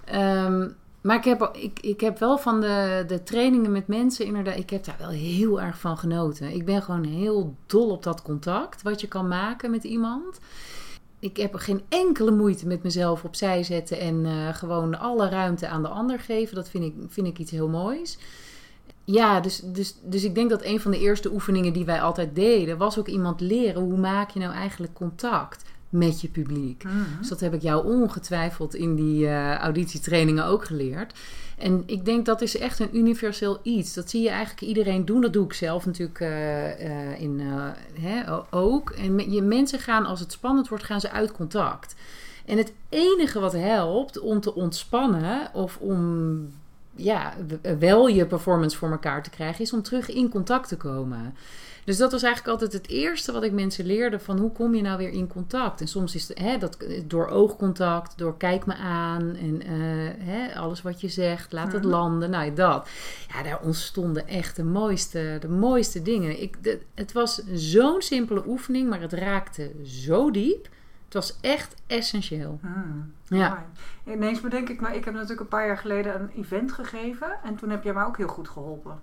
Ehm, 0.06 0.70
maar 1.02 1.16
ik 1.16 1.24
heb, 1.24 1.50
ik, 1.54 1.80
ik 1.80 2.02
heb 2.02 2.20
wel 2.20 2.38
van 2.38 2.62
de, 2.62 3.04
de 3.08 3.24
trainingen 3.24 3.72
met 3.72 3.88
mensen 3.88 4.26
inderdaad, 4.26 4.58
ik 4.58 4.70
heb 4.70 4.86
daar 4.86 4.98
wel 5.00 5.10
heel 5.10 5.62
erg 5.62 5.80
van 5.80 5.98
genoten. 5.98 6.54
Ik 6.54 6.66
ben 6.66 6.82
gewoon 6.82 7.04
heel 7.04 7.56
dol 7.66 7.90
op 7.90 8.04
dat 8.04 8.22
contact 8.22 8.82
wat 8.82 9.02
je 9.02 9.08
kan 9.08 9.28
maken 9.28 9.72
met 9.72 9.84
iemand. 9.84 10.40
Ik 11.20 11.38
heb 11.38 11.56
geen 11.56 11.82
enkele 11.90 12.32
moeite 12.32 12.68
met 12.68 12.84
mezelf 12.84 13.24
opzij 13.24 13.64
zetten 13.64 14.00
en 14.00 14.26
gewoon 14.54 15.00
alle 15.00 15.30
ruimte 15.30 15.68
aan 15.68 15.82
de 15.82 15.88
ander 15.88 16.20
geven. 16.20 16.56
Dat 16.56 16.70
vind 16.70 16.84
ik, 16.84 16.94
vind 17.08 17.28
ik 17.28 17.38
iets 17.38 17.52
heel 17.52 17.68
moois. 17.68 18.18
Ja, 19.12 19.40
dus, 19.40 19.62
dus, 19.64 19.96
dus 20.04 20.24
ik 20.24 20.36
denk 20.36 20.50
dat 20.50 20.64
een 20.64 20.80
van 20.80 20.92
de 20.92 21.00
eerste 21.00 21.32
oefeningen 21.32 21.74
die 21.74 21.86
wij 21.86 22.02
altijd 22.02 22.36
deden, 22.36 22.78
was 22.78 23.00
ook 23.00 23.08
iemand 23.08 23.42
leren 23.42 23.82
hoe 23.82 23.98
maak 23.98 24.30
je 24.30 24.40
nou 24.40 24.54
eigenlijk 24.54 24.94
contact 24.94 25.64
met 25.90 26.22
je 26.22 26.28
publiek. 26.28 26.84
Dus 27.20 27.30
dat 27.30 27.40
heb 27.40 27.54
ik 27.54 27.62
jou 27.62 27.86
ongetwijfeld 27.86 28.76
in 28.76 28.96
die 28.96 29.28
eh, 29.28 29.56
auditietrainingen 29.56 30.46
ook 30.46 30.66
geleerd. 30.66 31.14
En 31.58 31.84
ik 31.86 32.06
denk 32.06 32.26
dat 32.26 32.42
is 32.42 32.58
echt 32.58 32.80
een 32.80 32.98
universeel 32.98 33.60
iets. 33.64 33.94
Dat 33.94 34.10
zie 34.10 34.22
je 34.22 34.30
eigenlijk 34.30 34.62
iedereen 34.62 35.06
doen. 35.06 35.22
Dat 35.22 35.34
doe 35.34 35.46
ik 35.46 35.54
zelf 35.54 35.86
natuurlijk 35.86 36.20
eh, 36.20 37.12
eh, 37.12 37.22
in, 37.22 37.42
hè, 38.00 38.24
ook. 38.50 38.90
En 38.90 39.32
je 39.32 39.42
mensen 39.42 39.80
gaan, 39.80 40.06
als 40.06 40.20
het 40.20 40.32
spannend 40.32 40.68
wordt, 40.68 40.84
gaan 40.84 41.02
ze 41.02 41.12
uit 41.12 41.32
contact. 41.32 41.96
En 42.46 42.58
het 42.58 42.74
enige 42.90 43.40
wat 43.40 43.54
helpt 43.54 44.20
om 44.20 44.40
te 44.40 44.56
ontspannen 44.56 45.54
of 45.54 45.78
om 45.78 46.59
ja, 47.04 47.34
wel 47.80 48.08
je 48.08 48.26
performance 48.26 48.78
voor 48.78 48.92
elkaar 48.92 49.24
te 49.24 49.30
krijgen, 49.30 49.64
is 49.64 49.74
om 49.74 49.82
terug 49.82 50.10
in 50.10 50.30
contact 50.30 50.68
te 50.68 50.78
komen. 50.78 51.36
Dus 51.86 51.98
dat 51.98 52.12
was 52.12 52.24
eigenlijk 52.24 52.54
altijd 52.54 52.74
het 52.74 52.88
eerste 52.92 53.32
wat 53.32 53.44
ik 53.44 53.52
mensen 53.52 53.86
leerde 53.86 54.20
van 54.20 54.38
hoe 54.40 54.52
kom 54.52 54.76
je 54.76 54.82
nou 54.82 54.98
weer 54.98 55.10
in 55.10 55.28
contact. 55.28 55.82
En 55.82 55.88
soms 55.88 56.16
is 56.16 56.28
het 56.28 56.40
hè, 56.40 56.58
dat, 56.58 56.78
door 57.06 57.28
oogcontact, 57.28 58.18
door 58.18 58.38
kijk 58.38 58.66
me 58.66 58.76
aan 58.76 59.36
en 59.36 59.62
eh, 59.62 59.72
hè, 60.28 60.56
alles 60.56 60.82
wat 60.82 61.02
je 61.02 61.08
zegt, 61.08 61.52
laat 61.54 61.72
het 61.72 61.82
Mhm. 61.84 61.92
landen. 61.92 62.30
Nou, 62.30 62.54
dat. 62.54 62.90
Ja, 63.34 63.44
daar 63.44 63.60
ontstonden 63.62 64.28
echt 64.28 64.56
de 64.56 64.64
mooiste, 64.64 65.38
de 65.40 65.50
mooiste 65.50 66.02
dingen. 66.02 66.42
Ik, 66.42 66.64
de- 66.64 66.80
het 66.96 67.12
was 67.12 67.42
zo'n 67.54 68.02
simpele 68.02 68.44
oefening, 68.48 68.90
maar 68.90 69.02
het 69.02 69.14
raakte 69.14 69.72
zo 69.84 70.32
diep. 70.32 70.68
Het 71.10 71.14
was 71.14 71.38
echt 71.42 71.76
essentieel. 71.88 72.60
Hmm, 72.62 73.14
Ja. 73.28 73.66
Ineens 74.06 74.42
bedenk 74.42 74.70
ik 74.70 74.82
me, 74.82 74.96
ik 74.96 75.06
heb 75.06 75.14
natuurlijk 75.14 75.40
een 75.40 75.48
paar 75.48 75.66
jaar 75.68 75.78
geleden 75.78 76.16
een 76.22 76.30
event 76.36 76.72
gegeven. 76.72 77.32
En 77.44 77.56
toen 77.56 77.70
heb 77.70 77.84
jij 77.84 77.94
mij 77.94 78.04
ook 78.04 78.18
heel 78.18 78.28
goed 78.28 78.50
geholpen. 78.50 79.02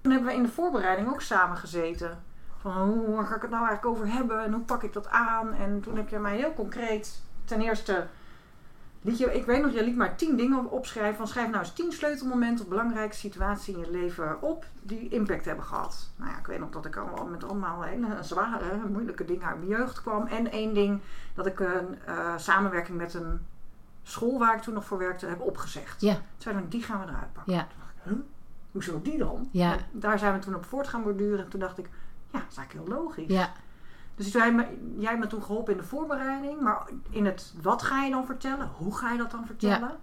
Toen 0.00 0.12
hebben 0.12 0.30
we 0.30 0.36
in 0.36 0.42
de 0.42 0.48
voorbereiding 0.48 1.08
ook 1.08 1.20
samen 1.20 1.56
gezeten. 1.56 2.22
Van 2.60 2.72
hoe 2.88 3.24
ga 3.24 3.34
ik 3.34 3.42
het 3.42 3.50
nou 3.50 3.66
eigenlijk 3.66 3.96
over 3.96 4.12
hebben 4.14 4.44
en 4.44 4.52
hoe 4.52 4.62
pak 4.62 4.82
ik 4.82 4.92
dat 4.92 5.08
aan? 5.08 5.52
En 5.52 5.80
toen 5.80 5.96
heb 5.96 6.08
jij 6.08 6.20
mij 6.20 6.36
heel 6.36 6.54
concreet, 6.54 7.22
ten 7.44 7.60
eerste, 7.60 8.06
liet 9.02 9.18
je, 9.18 9.34
ik 9.34 9.44
weet 9.44 9.62
nog, 9.62 9.72
je 9.72 9.84
liet 9.84 9.96
maar 9.96 10.16
tien 10.16 10.36
dingen 10.36 10.70
opschrijven. 10.70 11.16
Van 11.16 11.28
schrijf 11.28 11.48
nou 11.48 11.58
eens 11.58 11.72
tien 11.72 11.92
sleutelmomenten 11.92 12.64
of 12.64 12.70
belangrijke 12.70 13.14
situaties 13.14 13.74
in 13.74 13.80
je 13.80 13.90
leven 13.90 14.42
op 14.42 14.64
die 14.82 15.08
impact 15.08 15.44
hebben 15.44 15.64
gehad. 15.64 16.10
Nou 16.16 16.30
ja, 16.30 16.38
ik 16.38 16.46
weet 16.46 16.58
nog 16.58 16.70
dat 16.70 16.84
ik 16.84 16.96
allemaal 16.96 17.26
met 17.26 17.44
allemaal 17.44 17.82
hele 17.82 18.16
zware, 18.20 18.86
moeilijke 18.90 19.24
dingen 19.24 19.46
uit 19.46 19.56
mijn 19.56 19.68
jeugd 19.68 20.02
kwam. 20.02 20.26
En 20.26 20.50
één 20.50 20.74
ding, 20.74 21.00
dat 21.34 21.46
ik 21.46 21.60
een 21.60 21.98
eh, 22.06 22.36
samenwerking 22.36 22.98
met 22.98 23.14
een 23.14 23.40
school 24.02 24.38
waar 24.38 24.56
ik 24.56 24.62
toen 24.62 24.74
nog 24.74 24.84
voor 24.84 24.98
werkte 24.98 25.26
heb 25.26 25.40
opgezegd. 25.40 26.00
Ja. 26.00 26.16
Toen 26.36 26.56
we, 26.56 26.68
die 26.68 26.82
gaan 26.82 27.00
we 27.00 27.06
eruit 27.06 27.32
pakken. 27.32 27.52
Ja. 27.52 27.66
Huh? 28.02 28.14
Hoezo 28.72 29.02
die 29.02 29.18
dan? 29.18 29.48
Ja. 29.50 29.72
En 29.72 29.78
Daar 29.92 30.18
zijn 30.18 30.32
we 30.34 30.38
toen 30.38 30.54
op 30.54 30.64
voort 30.64 30.88
gaan 30.88 31.02
borduren. 31.02 31.44
En 31.44 31.50
toen 31.50 31.60
dacht 31.60 31.78
ik, 31.78 31.88
ja, 32.30 32.38
dat 32.38 32.50
is 32.50 32.56
eigenlijk 32.56 32.88
heel 32.88 32.98
logisch. 32.98 33.28
Ja, 33.28 33.52
Dus 34.16 34.32
jij, 34.32 34.54
jij 34.98 35.08
hebt 35.10 35.20
me 35.20 35.26
toen 35.26 35.42
geholpen 35.42 35.72
in 35.72 35.78
de 35.78 35.84
voorbereiding. 35.86 36.60
Maar 36.60 36.86
in 37.10 37.24
het 37.26 37.54
wat 37.62 37.82
ga 37.82 38.02
je 38.04 38.10
dan 38.10 38.26
vertellen? 38.26 38.70
Hoe 38.76 38.96
ga 38.96 39.12
je 39.12 39.18
dat 39.18 39.30
dan 39.30 39.46
vertellen? 39.46 39.96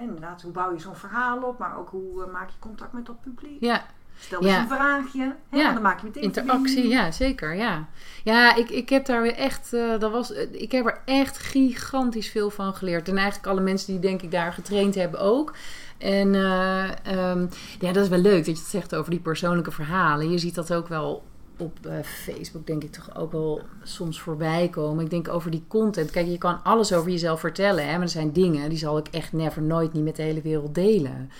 Inderdaad, 0.00 0.42
hoe 0.42 0.52
bouw 0.52 0.72
je 0.72 0.78
zo'n 0.80 0.94
verhaal 0.96 1.42
op? 1.42 1.58
Maar 1.58 1.78
ook 1.78 1.88
hoe 1.88 2.24
eh, 2.24 2.32
maak 2.32 2.48
je 2.48 2.56
contact 2.58 2.92
met 2.92 3.06
dat 3.06 3.20
publiek? 3.20 3.60
ja. 3.60 3.82
Stel 4.18 4.40
eens 4.40 4.50
Ja. 4.50 4.60
een 4.60 4.68
vraagje. 4.68 5.34
Hè, 5.48 5.58
Ja. 5.58 5.72
Dan 5.72 5.82
maak 5.82 6.00
je 6.00 6.06
meteen 6.06 6.22
Interactie, 6.22 6.88
ja, 6.88 7.10
zeker. 7.10 7.54
Ja, 7.54 7.86
ja 8.24 8.54
ik, 8.54 8.70
ik 8.70 8.88
heb 8.88 9.06
daar 9.06 9.22
weer 9.22 9.34
echt, 9.34 9.72
eh, 9.72 9.98
dat 9.98 10.12
was, 10.12 10.32
eh, 10.32 10.52
ik 10.52 10.72
heb 10.72 10.86
er 10.86 11.00
echt 11.04 11.38
gigantisch 11.38 12.30
veel 12.30 12.50
van 12.50 12.74
geleerd. 12.74 13.08
En 13.08 13.16
eigenlijk 13.16 13.46
alle 13.46 13.60
mensen 13.60 13.92
die 13.92 14.00
denk 14.00 14.22
ik 14.22 14.30
daar 14.30 14.52
getraind 14.52 14.94
hebben 14.94 15.20
ook. 15.20 15.54
En 15.98 16.34
eh, 16.34 17.06
ehm, 17.06 17.46
ja, 17.80 17.92
dat 17.92 18.02
is 18.04 18.08
wel 18.08 18.18
leuk 18.18 18.36
dat 18.36 18.56
je 18.56 18.62
het 18.62 18.70
zegt 18.70 18.94
over 18.94 19.10
die 19.10 19.20
persoonlijke 19.20 19.70
verhalen. 19.70 20.30
Je 20.30 20.38
ziet 20.38 20.54
dat 20.54 20.72
ook 20.74 20.88
wel 20.88 21.24
op 21.58 21.86
eh, 21.86 21.92
Facebook, 22.02 22.66
denk 22.66 22.82
ik 22.82 22.92
toch 22.92 23.16
ook 23.16 23.32
wel 23.32 23.60
soms 23.82 24.20
voorbij 24.20 24.68
komen. 24.68 25.04
Ik 25.04 25.10
denk 25.10 25.28
over 25.28 25.50
die 25.50 25.64
content. 25.68 26.10
Kijk, 26.10 26.26
je 26.26 26.38
kan 26.38 26.62
alles 26.62 26.92
over 26.92 27.10
jezelf 27.10 27.40
vertellen, 27.40 27.86
hè, 27.86 27.92
maar 27.92 28.00
er 28.02 28.08
zijn 28.08 28.32
dingen 28.32 28.68
die 28.68 28.78
zal 28.78 28.98
ik 28.98 29.08
echt 29.10 29.32
never, 29.32 29.62
nooit, 29.62 29.92
niet 29.92 30.04
met 30.04 30.16
de 30.16 30.22
hele 30.22 30.40
wereld 30.42 30.74
delen. 30.74 31.30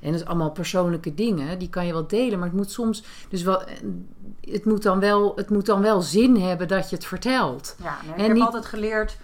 En 0.00 0.12
dat 0.12 0.20
is 0.20 0.26
allemaal 0.26 0.50
persoonlijke 0.50 1.14
dingen, 1.14 1.58
die 1.58 1.68
kan 1.68 1.86
je 1.86 1.92
wel 1.92 2.06
delen, 2.06 2.38
maar 2.38 2.48
het 2.48 2.56
moet 2.56 2.70
soms 2.70 3.04
dus 3.28 3.42
wel, 3.42 3.62
het 4.40 4.64
moet 4.64 4.82
dan 4.82 5.00
wel, 5.00 5.32
het 5.36 5.50
moet 5.50 5.66
dan 5.66 5.80
wel 5.82 6.00
zin 6.00 6.36
hebben 6.36 6.68
dat 6.68 6.90
je 6.90 6.96
het 6.96 7.04
vertelt. 7.06 7.76
Ja, 7.82 7.96
nee, 8.02 8.10
ik 8.12 8.16
En 8.18 8.24
heb 8.24 8.32
niet- 8.32 8.42
altijd 8.42 8.66
geleerd, 8.66 9.16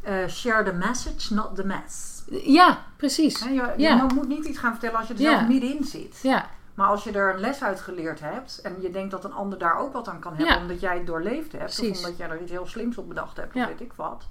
eh, 0.00 0.14
share 0.28 0.64
the 0.70 0.72
message, 0.76 1.34
not 1.34 1.54
the 1.54 1.64
mess. 1.66 2.22
Ja, 2.44 2.84
precies. 2.96 3.38
Je, 3.38 3.72
Ja. 3.76 4.06
moet 4.14 4.28
niet 4.28 4.44
iets 4.44 4.58
gaan 4.58 4.72
vertellen 4.72 4.96
als 4.98 5.08
je 5.08 5.14
er 5.14 5.20
Ja. 5.20 5.30
zelf 5.38 5.48
middenin 5.48 5.84
zit. 5.84 6.18
Ja, 6.22 6.50
Maar 6.74 6.86
als 6.88 7.04
je 7.04 7.12
er 7.12 7.34
een 7.34 7.40
les 7.40 7.62
uit 7.62 7.80
geleerd 7.80 8.20
hebt 8.20 8.60
en 8.62 8.76
je 8.80 8.90
denkt 8.90 9.10
dat 9.10 9.24
een 9.24 9.32
ander 9.32 9.58
daar 9.58 9.76
ook 9.78 9.92
wat 9.92 10.08
aan 10.08 10.18
kan 10.20 10.34
hebben 10.34 10.54
Ja. 10.54 10.60
omdat 10.60 10.80
jij 10.80 10.96
het 10.96 11.06
doorleefd 11.06 11.52
hebt 11.52 11.64
Precies. 11.64 11.90
of 11.98 12.04
omdat 12.04 12.16
jij 12.18 12.28
er 12.30 12.40
iets 12.42 12.50
heel 12.50 12.66
slims 12.66 12.98
op 12.98 13.08
bedacht 13.08 13.36
hebt 13.36 13.54
Ja. 13.54 13.62
of 13.62 13.68
weet 13.68 13.80
ik 13.80 13.92
wat, 13.96 14.26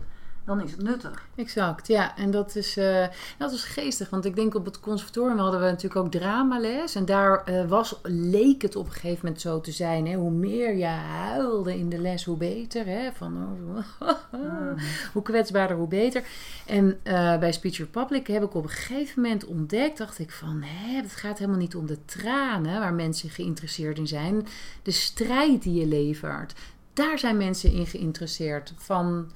dan 0.46 0.62
is 0.62 0.72
het 0.72 0.82
nuttig. 0.82 1.28
exact. 1.36 1.88
Ja, 1.88 2.18
en 2.18 2.32
dat 2.32 2.56
is, 2.56 2.78
eh, 2.78 3.08
dat 3.38 3.52
is 3.52 3.64
geestig. 3.64 4.10
Want 4.10 4.26
ik 4.26 4.36
denk 4.36 4.56
op 4.56 4.66
het 4.66 4.80
conservatorium 4.80 5.38
hadden 5.38 5.60
we 5.60 5.66
natuurlijk 5.66 6.06
ook 6.06 6.12
dramales. 6.12 6.96
En 6.96 7.06
daar 7.06 7.44
eh, 7.44 7.66
was, 7.68 8.00
leek 8.04 8.62
het 8.62 8.76
op 8.76 8.86
een 8.86 8.92
gegeven 8.92 9.20
moment 9.22 9.42
zo 9.42 9.62
te 9.62 9.72
zijn. 9.72 10.08
Hè? 10.08 10.16
Hoe 10.16 10.32
meer 10.32 10.76
je 10.76 10.86
huilde 10.86 11.78
in 11.78 11.90
de 11.90 11.98
les, 11.98 12.24
hoe 12.24 12.38
beter. 12.38 12.86
Hè? 12.86 13.12
Van, 13.14 13.58
oh, 14.00 14.10
hoe 15.14 15.22
kwetsbaarder, 15.22 15.78
hoe 15.78 15.88
beter. 15.88 16.24
En 16.66 17.00
eh, 17.04 17.38
bij 17.38 17.52
Speech 17.52 17.78
Republic 17.78 18.28
heb 18.28 18.44
ik 18.44 18.56
op 18.56 18.64
een 18.64 18.70
gegeven 18.70 19.22
moment 19.22 19.46
ontdekt, 19.46 19.98
dacht 19.98 20.20
ik 20.20 20.32
van, 20.32 20.62
hè, 20.62 20.96
het 20.96 21.12
gaat 21.12 21.38
helemaal 21.38 21.60
niet 21.60 21.76
om 21.76 21.86
de 21.86 22.06
tranen 22.06 22.80
waar 22.80 22.94
mensen 22.94 23.30
geïnteresseerd 23.30 23.98
in 23.98 24.08
zijn. 24.08 24.48
De 24.82 24.92
strijd 24.92 25.64
die 25.64 25.80
je 25.80 25.88
levert, 25.88 26.54
daar 26.94 27.20
zijn 27.20 27.38
mensen 27.38 27.72
in 27.72 27.86
geïnteresseerd. 27.86 28.74
Van, 28.78 29.32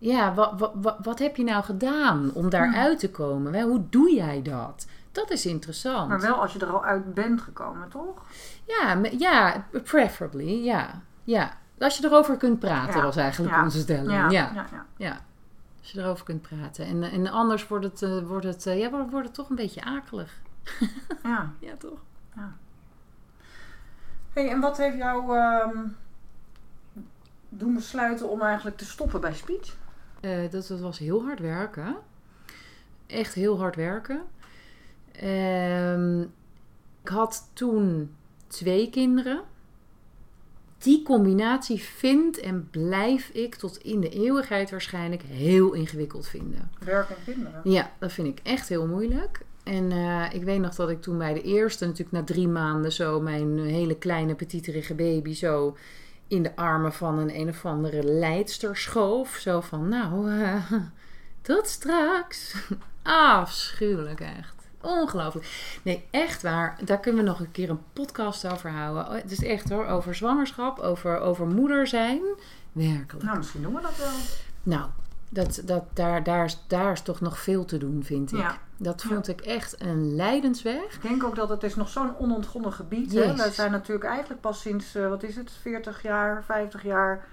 ja, 0.00 0.34
wat, 0.34 0.70
wat, 0.74 0.96
wat 1.02 1.18
heb 1.18 1.36
je 1.36 1.44
nou 1.44 1.64
gedaan 1.64 2.30
om 2.34 2.50
daaruit 2.50 2.98
te 2.98 3.10
komen? 3.10 3.62
Hoe 3.62 3.82
doe 3.90 4.14
jij 4.14 4.42
dat? 4.42 4.86
Dat 5.12 5.30
is 5.30 5.46
interessant. 5.46 6.08
Maar 6.08 6.20
wel 6.20 6.40
als 6.40 6.52
je 6.52 6.58
er 6.58 6.72
al 6.72 6.84
uit 6.84 7.14
bent 7.14 7.40
gekomen, 7.40 7.88
toch? 7.88 8.22
Ja, 8.66 9.00
ja, 9.18 9.64
preferably, 9.84 10.64
ja. 10.64 11.02
ja. 11.24 11.58
Als 11.78 11.96
je 11.96 12.04
erover 12.04 12.36
kunt 12.36 12.58
praten, 12.58 12.96
Ja. 12.96 13.02
was 13.02 13.16
eigenlijk 13.16 13.54
Ja. 13.54 13.62
onze 13.62 13.78
stelling. 13.80 14.10
Ja, 14.10 14.28
ja. 14.30 14.66
ja, 14.96 15.20
als 15.80 15.90
je 15.92 16.00
erover 16.00 16.24
kunt 16.24 16.42
praten. 16.42 16.86
En, 16.86 17.02
en 17.02 17.26
anders 17.28 17.68
wordt 17.68 17.84
het, 17.84 18.02
eh, 18.02 18.18
wordt, 18.18 18.44
het, 18.46 18.66
eh, 18.66 18.78
ja, 18.78 18.90
wordt 18.90 19.26
het 19.26 19.34
toch 19.34 19.48
een 19.50 19.56
beetje 19.56 19.84
akelig. 19.84 20.32
ja. 21.22 21.50
Ja, 21.60 21.72
toch? 21.78 21.98
Hey, 24.32 24.50
en 24.50 24.60
wat 24.60 24.76
heeft 24.76 24.96
jou 24.96 25.36
ehm, 25.38 25.78
doen 27.48 27.74
besluiten 27.74 28.28
om 28.28 28.42
eigenlijk 28.42 28.76
te 28.76 28.84
stoppen 28.84 29.20
bij 29.20 29.34
speech? 29.34 29.76
Eh, 30.20 30.50
dat, 30.50 30.66
dat 30.66 30.80
was 30.80 30.98
heel 30.98 31.22
hard 31.22 31.40
werken. 31.40 31.96
Echt 33.06 33.34
heel 33.34 33.58
hard 33.58 33.76
werken. 33.76 34.22
Ehm, 35.12 36.20
ik 37.02 37.08
had 37.08 37.50
toen 37.52 38.14
twee 38.46 38.90
kinderen. 38.90 39.42
Die 40.78 41.02
combinatie 41.02 41.80
vind 41.80 42.38
en 42.38 42.68
blijf 42.70 43.28
ik 43.28 43.54
tot 43.54 43.78
in 43.78 44.00
de 44.00 44.08
eeuwigheid 44.08 44.70
waarschijnlijk 44.70 45.22
heel 45.22 45.72
ingewikkeld 45.72 46.28
vinden. 46.28 46.70
Werk 46.84 47.08
en 47.10 47.16
kinderen. 47.24 47.60
Ja, 47.64 47.92
dat 47.98 48.12
vind 48.12 48.28
ik 48.28 48.40
echt 48.42 48.68
heel 48.68 48.86
moeilijk. 48.86 49.40
En 49.64 49.92
eh, 49.92 50.26
ik 50.32 50.42
weet 50.42 50.60
nog 50.60 50.74
dat 50.74 50.90
ik 50.90 51.02
toen 51.02 51.18
bij 51.18 51.34
de 51.34 51.42
eerste, 51.42 51.84
natuurlijk 51.84 52.12
na 52.12 52.24
drie 52.24 52.48
maanden, 52.48 52.92
zo 52.92 53.20
mijn 53.20 53.58
hele 53.58 53.96
kleine 53.96 54.34
petiterige 54.34 54.94
baby 54.94 55.34
zo 55.34 55.76
in 56.30 56.42
de 56.42 56.56
armen 56.56 56.92
van 56.92 57.18
een 57.18 57.34
een 57.34 57.48
of 57.48 57.64
andere 57.64 58.02
leidster 58.02 58.76
schoof. 58.76 59.36
Zo 59.36 59.60
van, 59.60 59.88
nou, 59.88 60.30
eh, 60.30 60.72
tot 61.40 61.66
straks. 61.66 62.54
Afschuwelijk 63.02 64.20
echt. 64.20 64.54
Ongelooflijk. 64.80 65.78
Nee, 65.82 66.06
echt 66.10 66.42
waar. 66.42 66.78
Daar 66.84 67.00
kunnen 67.00 67.24
we 67.24 67.28
nog 67.28 67.40
een 67.40 67.50
keer 67.50 67.70
een 67.70 67.82
podcast 67.92 68.46
over 68.46 68.70
houden. 68.70 69.06
Oh, 69.06 69.12
Het 69.12 69.30
is 69.30 69.42
echt 69.42 69.68
hoor, 69.68 69.86
over 69.86 70.14
zwangerschap, 70.14 70.78
over, 70.78 71.18
over 71.18 71.46
moeder 71.46 71.86
zijn. 71.86 72.20
Werkelijk. 72.72 73.24
Nou, 73.24 73.36
misschien 73.36 73.62
doen 73.62 73.74
we 73.74 73.80
dat 73.80 73.96
wel. 73.96 74.12
Nou, 74.62 74.90
dat, 75.28 75.62
dat, 75.64 75.84
daar, 75.92 76.22
daar, 76.22 76.44
is, 76.44 76.64
daar 76.66 76.92
is 76.92 77.02
toch 77.02 77.20
nog 77.20 77.38
veel 77.38 77.64
te 77.64 77.78
doen, 77.78 78.04
vind 78.04 78.32
ik. 78.32 78.38
Ja. 78.38 78.58
Dat 78.82 79.02
vond 79.02 79.28
ik 79.28 79.40
echt 79.40 79.82
een 79.82 80.14
lijdensweg. 80.14 80.94
Ik 80.94 81.02
denk 81.02 81.24
ook 81.24 81.34
dat 81.34 81.48
het 81.48 81.62
is 81.62 81.74
nog 81.74 81.88
zo'n 81.88 82.16
onontgonnen 82.18 82.72
gebied. 82.72 83.12
Hè? 83.12 83.18
Jezus. 83.20 83.44
We 83.44 83.50
zijn 83.52 83.70
natuurlijk 83.70 84.08
eigenlijk 84.08 84.40
pas 84.40 84.60
sinds, 84.60 84.94
eh, 84.94 85.08
wat 85.08 85.22
is 85.22 85.36
het, 85.36 85.50
40 85.60 86.02
jaar, 86.02 86.44
50 86.44 86.82
jaar... 86.82 87.24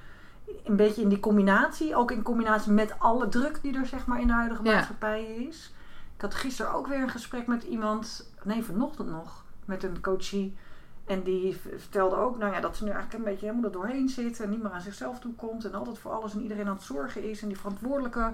een 0.64 0.76
beetje 0.76 1.02
in 1.02 1.10
die 1.10 1.20
combinatie. 1.20 1.96
Ook 1.96 2.12
in 2.12 2.22
combinatie 2.22 2.72
met 2.72 3.00
alle 3.00 3.28
druk 3.30 3.60
die 3.62 3.78
er 3.78 3.86
zeg 3.86 4.06
maar 4.06 4.20
in 4.22 4.28
de 4.28 4.34
huidige 4.34 4.64
Ja. 4.64 4.74
maatschappij 4.74 5.26
is. 5.26 5.74
Ik 6.16 6.22
had 6.22 6.36
gisteren 6.36 6.74
ook 6.74 6.88
weer 6.88 7.02
een 7.02 7.10
gesprek 7.10 7.48
met 7.48 7.64
iemand, 7.64 8.32
nee 8.44 8.64
vanochtend 8.64 9.10
nog, 9.10 9.44
met 9.66 9.84
een 9.84 10.02
coachie. 10.02 10.58
En 11.06 11.24
die 11.24 11.58
vertelde 11.78 12.16
ook 12.16 12.38
nou 12.38 12.54
ja, 12.54 12.60
dat 12.60 12.76
ze 12.78 12.84
nu 12.84 12.90
eigenlijk 12.90 13.20
een 13.20 13.32
beetje 13.32 13.46
helemaal 13.46 13.66
er 13.66 13.76
doorheen 13.78 14.10
zit. 14.10 14.40
En 14.40 14.50
niet 14.50 14.64
meer 14.64 14.72
aan 14.72 14.82
zichzelf 14.82 15.20
toe 15.20 15.34
komt. 15.34 15.66
En 15.66 15.74
altijd 15.74 15.98
voor 15.98 16.12
alles 16.12 16.34
en 16.34 16.42
iedereen 16.42 16.68
aan 16.68 16.76
het 16.76 16.84
zorgen 16.84 17.30
is. 17.30 17.42
En 17.42 17.48
die 17.48 17.58
verantwoordelijke 17.58 18.34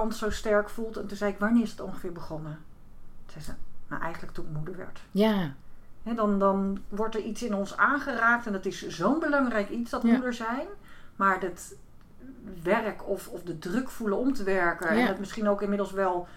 kant 0.00 0.16
zo 0.16 0.30
sterk 0.30 0.68
voelt. 0.68 0.96
En 0.96 1.06
toen 1.06 1.16
zei 1.16 1.32
ik, 1.32 1.38
wanneer 1.38 1.62
is 1.62 1.70
het 1.70 1.80
ongeveer 1.80 2.12
begonnen? 2.12 2.58
Toen 3.26 3.42
zei 3.42 3.44
ze, 3.44 3.52
nou 3.88 4.02
eigenlijk 4.02 4.32
toen 4.34 4.44
ik 4.44 4.56
moeder 4.56 4.76
werd. 4.76 5.00
Ja, 5.10 5.52
Hè, 6.02 6.14
dan, 6.14 6.38
dan 6.38 6.78
wordt 6.88 7.14
er 7.14 7.20
iets 7.20 7.42
in 7.42 7.54
ons 7.54 7.76
aangeraakt 7.76 8.46
en 8.46 8.52
dat 8.52 8.64
is 8.66 8.86
zo'n 8.88 9.18
belangrijk 9.18 9.68
iets, 9.70 9.90
dat 9.90 10.02
Ja. 10.02 10.12
moeder 10.12 10.34
zijn. 10.34 10.66
Maar 11.16 11.40
het 11.40 11.76
werk 12.62 13.08
of, 13.08 13.28
of 13.28 13.42
de 13.42 13.58
druk 13.58 13.88
voelen 13.90 14.18
om 14.18 14.32
te 14.34 14.42
werken 14.44 14.94
Ja. 14.96 15.00
en 15.02 15.06
het 15.06 15.18
misschien 15.18 15.48
ook 15.48 15.62
inmiddels 15.62 15.92
wel 15.92 16.28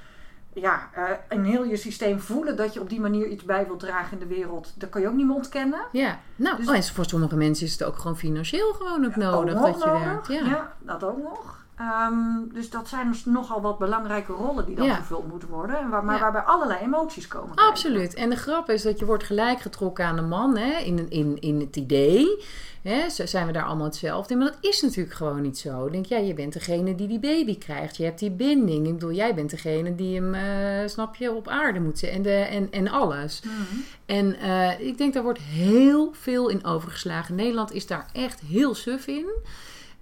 ja, 0.54 0.90
eh, 0.94 1.04
in 1.30 1.44
heel 1.44 1.64
je 1.64 1.76
systeem 1.78 2.20
voelen 2.20 2.56
dat 2.58 2.74
je 2.74 2.82
op 2.82 2.90
die 2.90 3.00
manier 3.00 3.28
iets 3.28 3.44
bij 3.44 3.66
wilt 3.66 3.80
dragen 3.80 4.12
in 4.20 4.28
de 4.28 4.36
wereld, 4.36 4.74
dat 4.78 4.90
kan 4.90 5.02
je 5.02 5.08
ook 5.08 5.14
niet 5.16 5.26
meer 5.26 5.36
ontkennen. 5.36 5.82
ja. 5.92 6.20
Nou, 6.36 6.58
Dus- 6.58 6.68
oh, 6.70 6.76
en 6.76 6.84
voor 6.84 7.06
sommige 7.06 7.36
mensen 7.36 7.66
is 7.66 7.72
het 7.72 7.84
ook 7.84 7.98
gewoon 7.98 8.18
financieel 8.18 8.74
gewoon 8.74 9.06
ook 9.06 9.16
nodig 9.16 9.56
Ook 9.56 9.62
dat 9.66 9.84
je 9.84 9.90
werkt. 9.90 10.28
Ja. 10.28 10.46
ja, 10.46 10.74
dat 10.80 11.04
ook 11.04 11.18
nog. 11.24 11.65
Ehm, 11.76 12.54
dus 12.54 12.70
dat 12.70 12.88
zijn 12.88 13.08
dus 13.12 13.26
nogal 13.26 13.62
wat 13.62 13.78
belangrijke 13.78 14.32
rollen 14.32 14.66
die 14.66 14.76
dan 14.76 14.86
Ja. 14.86 14.96
vervuld 14.96 15.28
moeten 15.28 15.50
worden. 15.50 15.80
En 15.80 15.90
waar, 15.90 16.04
maar 16.06 16.16
Ja. 16.16 16.22
waarbij 16.22 16.42
allerlei 16.42 16.80
emoties 16.80 17.28
komen. 17.28 17.48
kijken. 17.56 17.68
Absoluut. 17.72 18.14
En 18.14 18.30
de 18.30 18.36
grap 18.36 18.70
is 18.70 18.82
dat 18.82 19.00
je 19.00 19.06
wordt 19.06 19.24
gelijk 19.24 19.62
getrokken 19.62 20.06
aan 20.06 20.16
de 20.16 20.22
man 20.22 20.58
hè, 20.58 20.78
in, 20.78 21.10
in, 21.10 21.38
in 21.40 21.60
het 21.60 21.76
idee. 21.76 22.44
Hè, 22.82 23.10
zijn 23.10 23.46
we 23.48 23.52
daar 23.54 23.64
allemaal 23.66 23.86
hetzelfde 23.86 24.34
in. 24.34 24.40
Maar 24.40 24.48
dat 24.52 24.58
is 24.72 24.82
natuurlijk 24.82 25.16
gewoon 25.16 25.42
niet 25.42 25.58
zo. 25.58 25.86
Ik 25.86 25.92
denk, 25.92 26.06
ja, 26.06 26.18
je 26.18 26.34
bent 26.34 26.54
degene 26.54 26.96
die 26.96 27.08
die 27.08 27.20
baby 27.20 27.58
krijgt. 27.58 27.98
Je 27.98 28.04
hebt 28.04 28.20
die 28.20 28.32
binding. 28.32 28.88
Ik 28.88 28.94
bedoel, 28.94 29.12
jij 29.12 29.36
bent 29.36 29.50
degene 29.50 29.96
die 29.96 30.22
hem, 30.22 30.34
eh, 30.34 30.88
snap 30.90 31.16
je, 31.16 31.32
op 31.32 31.48
aarde 31.48 31.80
moet 31.80 32.00
zetten. 32.00 32.18
En, 32.18 32.24
de, 32.24 32.56
en, 32.56 32.72
en 32.72 32.88
alles. 32.92 33.42
Mhm. 33.44 33.80
En 34.06 34.36
eh, 34.40 34.80
ik 34.88 34.98
denk, 34.98 35.14
daar 35.14 35.24
wordt 35.24 35.40
heel 35.40 36.10
veel 36.14 36.50
in 36.50 36.66
overgeslagen. 36.66 37.36
Nederland 37.36 37.72
is 37.72 37.88
daar 37.88 38.06
echt 38.14 38.40
heel 38.40 38.76
suf 38.76 39.08
in. 39.08 39.26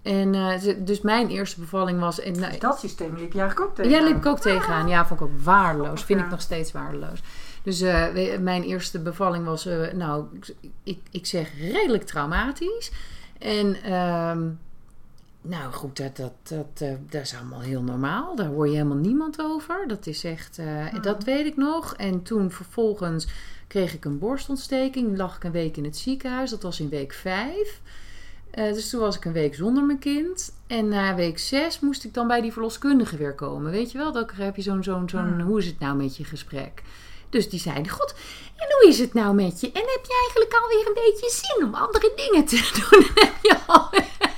En 0.04 0.36
eh, 0.36 0.76
dus 0.78 1.02
mijn 1.02 1.28
eerste 1.30 1.60
bevalling 1.60 2.00
was... 2.00 2.20
En, 2.20 2.40
nou, 2.40 2.58
dat 2.58 2.80
systeem 2.80 3.16
liep 3.16 3.34
je 3.34 3.40
eigenlijk 3.40 3.70
ook 3.70 3.76
tegen. 3.76 3.92
ja, 3.92 4.04
liep 4.04 4.16
ik 4.16 4.26
ook 4.26 4.40
tegenaan. 4.40 4.88
Ja, 4.88 5.06
vond 5.06 5.20
ik 5.20 5.26
ook 5.26 5.40
waardeloos. 5.44 6.04
Vind 6.04 6.20
ik 6.20 6.30
nog 6.30 6.42
steeds 6.42 6.72
waardeloos. 6.72 7.22
Dus 7.64 7.82
eh, 7.82 8.38
mijn 8.40 8.64
eerste 8.64 9.00
bevalling 9.00 9.46
was, 9.46 9.66
eh, 9.66 9.94
nou, 9.94 10.26
ik- 10.84 11.00
ik, 11.12 11.26
zeg 11.26 11.60
redelijk 11.60 12.04
traumatisch. 12.04 12.92
En 13.40 13.76
ehm, 13.84 14.50
nou 15.42 15.72
goed, 15.74 15.98
dat, 15.98 16.16
dat, 16.18 16.34
dat, 16.44 16.98
dat 17.10 17.22
is 17.22 17.36
allemaal 17.36 17.60
heel 17.62 17.82
normaal. 17.82 18.36
Daar 18.36 18.48
hoor 18.48 18.68
je 18.68 18.74
helemaal 18.74 18.98
niemand 18.98 19.42
over. 19.42 19.84
Dat 19.88 20.08
is 20.08 20.24
echt, 20.24 20.58
eh, 20.58 21.02
dat 21.02 21.24
weet 21.24 21.46
ik 21.46 21.56
nog. 21.58 21.94
En 21.96 22.24
toen 22.24 22.52
vervolgens 22.52 23.28
kreeg 23.68 23.94
ik 23.94 24.06
een 24.06 24.20
borstontsteking. 24.20 25.18
Lag 25.18 25.36
ik 25.36 25.44
een 25.44 25.52
week 25.52 25.78
in 25.78 25.84
het 25.84 25.98
ziekenhuis. 25.98 26.50
Dat 26.50 26.64
was 26.64 26.80
in 26.80 26.90
week 26.90 27.14
vijf. 27.14 27.82
Eh, 28.54 28.74
dus 28.74 28.90
toen 28.90 29.00
was 29.00 29.16
ik 29.16 29.26
een 29.26 29.34
week 29.34 29.56
zonder 29.56 29.84
mijn 29.84 30.00
kind. 30.00 30.54
En 30.68 30.88
na 30.88 31.16
week 31.16 31.40
zes 31.40 31.80
moest 31.80 32.04
ik 32.04 32.14
dan 32.14 32.28
bij 32.28 32.42
die 32.42 32.52
verloskundige 32.52 33.18
weer 33.18 33.34
komen. 33.36 33.72
Weet 33.72 33.92
je 33.92 33.98
wel, 33.98 34.12
dan 34.12 34.30
heb 34.34 34.56
je 34.56 34.62
zo'n, 34.62 34.84
zo'n, 34.84 35.10
zo'n 35.10 35.28
Hmm. 35.28 35.42
hoe 35.42 35.60
is 35.60 35.66
het 35.66 35.80
nou 35.80 35.96
met 35.96 36.18
je 36.18 36.24
gesprek. 36.24 36.82
Dus 37.30 37.50
die 37.50 37.60
zeiden, 37.60 37.92
god, 37.92 38.14
en 38.56 38.66
hoe 38.80 38.90
is 38.90 39.00
het 39.00 39.14
nou 39.14 39.36
met 39.36 39.62
je? 39.62 39.68
En 39.68 39.82
heb 39.82 40.02
je 40.04 40.22
eigenlijk 40.22 40.62
alweer 40.62 40.88
een 40.88 40.94
beetje 40.94 41.30
zin 41.30 41.66
om 41.66 41.74
andere 41.74 42.12
dingen 42.16 42.46
te 42.46 42.56
doen? 42.90 43.06
En 43.16 43.24
heb 43.24 43.34
je 43.42 43.56
al... 43.68 43.90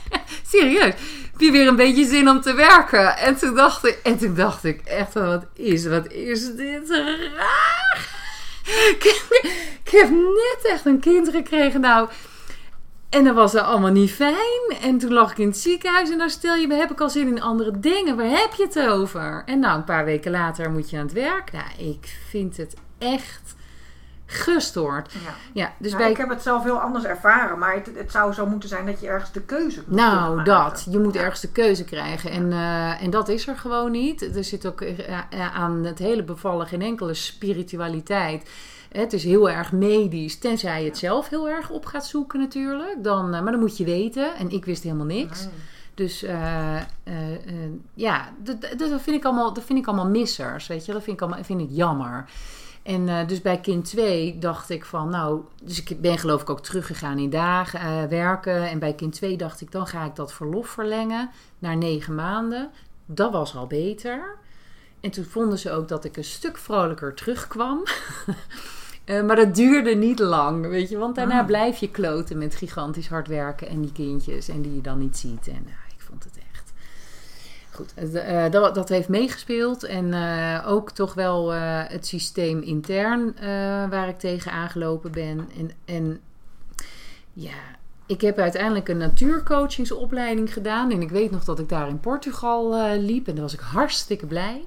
Serieus, 0.52 0.94
heb 1.32 1.40
je 1.40 1.52
weer 1.52 1.68
een 1.68 1.76
beetje 1.76 2.06
zin 2.06 2.30
om 2.30 2.42
te 2.42 2.54
werken? 2.54 3.18
En 3.18 3.36
toen 3.38 3.56
dacht 3.56 3.86
ik, 3.86 4.00
en 4.04 4.18
toen 4.18 4.36
dacht 4.36 4.64
ik 4.64 4.82
echt, 4.82 5.14
wat 5.14 5.46
is, 5.54 5.86
wat 5.86 6.12
is 6.12 6.56
dit 6.56 6.90
raar? 7.36 8.24
Ik 9.86 9.92
heb 9.92 10.10
net 10.10 10.60
echt 10.72 10.86
een 10.86 11.00
kind 11.00 11.30
gekregen, 11.30 11.82
nou... 11.82 12.10
En 13.16 13.24
dat 13.24 13.36
was 13.36 13.54
er 13.54 13.62
allemaal 13.62 13.92
niet 13.92 14.12
fijn. 14.12 14.78
En 14.82 14.98
toen 14.98 15.14
lag 15.14 15.32
ik 15.32 15.38
in 15.38 15.48
het 15.48 15.58
ziekenhuis. 15.58 16.10
En 16.10 16.18
dan 16.18 16.30
stel 16.30 16.56
je, 16.56 16.74
heb 16.74 16.92
ik 16.92 17.02
al 17.02 17.10
zin 17.10 17.28
in 17.28 17.42
andere 17.42 17.80
dingen. 17.80 18.18
Waar 18.18 18.30
heb 18.30 18.54
je 18.54 18.64
het 18.64 18.80
over? 18.80 19.44
En 19.46 19.60
nou, 19.60 19.78
een 19.78 19.84
paar 19.84 20.06
weken 20.06 20.32
later 20.32 20.72
moet 20.72 20.90
je 20.90 20.98
aan 20.98 21.04
het 21.04 21.14
werk. 21.14 21.52
Nou, 21.52 21.66
ik 21.92 22.18
vind 22.30 22.58
het 22.58 22.76
echt 22.98 23.56
gestoord. 24.26 25.12
Ja. 25.12 25.34
Ja, 25.54 25.74
dus 25.78 25.92
Nou, 25.92 26.04
bij... 26.04 26.12
Ik 26.12 26.18
heb 26.18 26.30
het 26.30 26.42
zelf 26.42 26.64
heel 26.64 26.80
anders 26.80 27.06
ervaren, 27.06 27.60
maar 27.60 27.74
het, 27.74 27.90
het 27.96 28.12
zou 28.12 28.34
zo 28.34 28.46
moeten 28.46 28.70
zijn 28.70 28.86
dat 28.86 29.00
je 29.00 29.08
ergens 29.08 29.32
de 29.32 29.42
keuze 29.42 29.84
moet 29.86 29.96
Nou, 29.96 30.44
dat. 30.44 30.88
Je 30.90 31.00
moet 31.00 31.14
Ja. 31.14 31.22
ergens 31.22 31.42
de 31.42 31.52
keuze 31.52 31.84
krijgen. 31.84 32.32
En, 32.32 32.52
eh, 32.52 33.04
en 33.04 33.10
dat 33.10 33.30
is 33.30 33.48
er 33.48 33.58
gewoon 33.58 33.92
niet. 33.92 34.36
Er 34.36 34.44
zit 34.44 34.68
ook 34.68 34.82
eh, 34.82 35.10
eh, 35.10 35.56
aan 35.56 35.84
het 35.84 36.00
hele 36.00 36.24
bevallen 36.24 36.68
geen 36.68 36.82
enkele 36.82 37.14
spiritualiteit. 37.14 38.50
Het 38.96 39.14
is 39.14 39.24
heel 39.24 39.50
erg 39.50 39.72
medisch, 39.72 40.38
tenzij 40.38 40.82
je 40.84 40.90
het 40.90 40.98
zelf 40.98 41.30
heel 41.30 41.50
erg 41.50 41.70
op 41.70 41.86
gaat 41.86 42.06
zoeken 42.06 42.40
natuurlijk. 42.40 43.04
Dan, 43.04 43.34
eh, 43.34 43.42
maar 43.42 43.52
dan 43.52 43.62
moet 43.62 43.78
je 43.78 43.84
weten. 43.84 44.36
En 44.36 44.50
ik 44.50 44.66
wist 44.66 44.84
helemaal 44.84 45.06
niks. 45.06 45.44
Nee. 45.44 45.54
Dus 45.94 46.24
eh, 46.24 46.76
eh, 46.76 46.84
ja, 47.94 48.30
dat, 48.44 48.62
dat, 48.78 49.02
vind 49.02 49.18
ik 49.18 49.26
allemaal, 49.26 49.54
dat 49.54 49.64
vind 49.64 49.80
ik 49.80 49.88
allemaal 49.88 50.08
missers, 50.08 50.68
weet 50.68 50.86
je. 50.86 50.92
Dat 50.92 51.04
vind 51.04 51.16
ik, 51.16 51.22
allemaal, 51.22 51.44
vind 51.44 51.62
ik 51.62 51.70
jammer. 51.70 52.26
En 52.84 53.28
dus 53.28 53.42
bij 53.42 53.60
kind 53.60 53.86
2 53.86 54.38
dacht 54.38 54.70
ik 54.70 54.86
van, 54.86 55.10
nou... 55.10 55.42
Dus 55.64 55.84
ik 55.84 56.02
ben 56.02 56.18
geloof 56.18 56.42
ik 56.42 56.50
ook 56.50 56.62
teruggegaan 56.62 57.18
in 57.18 57.30
dagen 57.30 58.10
werken. 58.10 58.70
En 58.70 58.80
bij 58.80 58.94
kind 58.94 59.14
2 59.14 59.38
dacht 59.38 59.62
ik, 59.62 59.72
dan 59.72 59.88
ga 59.88 60.06
ik 60.06 60.16
dat 60.16 60.34
verlof 60.34 60.68
verlengen 60.68 61.30
naar 61.60 61.78
negen 61.78 62.16
maanden. 62.16 62.70
Dat 63.06 63.32
was 63.32 63.56
al 63.56 63.68
beter. 63.68 64.38
En 65.00 65.12
toen 65.12 65.26
vonden 65.26 65.60
ze 65.60 65.72
ook 65.72 65.88
dat 65.88 66.06
ik 66.06 66.18
een 66.18 66.24
stuk 66.24 66.58
vrolijker 66.58 67.14
terugkwam. 67.14 67.84
Eh, 69.06 69.24
maar 69.24 69.36
dat 69.36 69.56
duurde 69.56 69.96
niet 69.96 70.20
lang, 70.20 70.68
weet 70.68 70.90
je. 70.90 70.98
Want 70.98 71.16
daarna 71.16 71.40
Ah. 71.40 71.46
blijf 71.46 71.78
je 71.78 71.90
kloten 71.90 72.38
met 72.38 72.56
gigantisch 72.56 73.08
hard 73.08 73.28
werken 73.28 73.68
en 73.68 73.82
die 73.82 73.92
kindjes. 73.92 74.50
En 74.50 74.62
die 74.62 74.76
je 74.76 74.82
dan 74.82 74.98
niet 75.00 75.18
ziet. 75.18 75.48
En 75.48 75.54
nou, 75.64 75.78
ik 75.98 76.02
vond 76.02 76.24
het 76.24 76.38
echt... 76.52 76.74
Goed, 77.72 77.94
eh, 77.94 78.50
dat, 78.52 78.76
dat 78.76 78.90
heeft 78.90 79.10
meegespeeld. 79.10 79.84
En 79.84 80.14
eh, 80.14 80.68
ook 80.68 80.92
toch 80.92 81.14
wel 81.14 81.54
eh, 81.54 81.60
het 81.88 82.08
systeem 82.08 82.62
intern 82.62 83.38
eh, 83.38 83.48
waar 83.90 84.08
ik 84.08 84.20
tegen 84.20 84.52
aangelopen 84.52 85.12
ben. 85.12 85.50
En, 85.58 85.72
en 85.86 86.20
ja, 87.34 87.54
ik 88.06 88.22
heb 88.22 88.38
uiteindelijk 88.38 88.88
een 88.90 88.98
natuurcoachingsopleiding 88.98 90.54
gedaan. 90.54 90.92
En 90.92 91.02
ik 91.02 91.10
weet 91.10 91.32
nog 91.32 91.44
dat 91.44 91.60
ik 91.60 91.70
daar 91.70 91.88
in 91.88 92.00
Portugal 92.00 92.76
eh, 92.76 93.00
liep. 93.00 93.28
En 93.28 93.34
daar 93.34 93.44
was 93.44 93.54
ik 93.54 93.60
hartstikke 93.60 94.26
blij. 94.26 94.66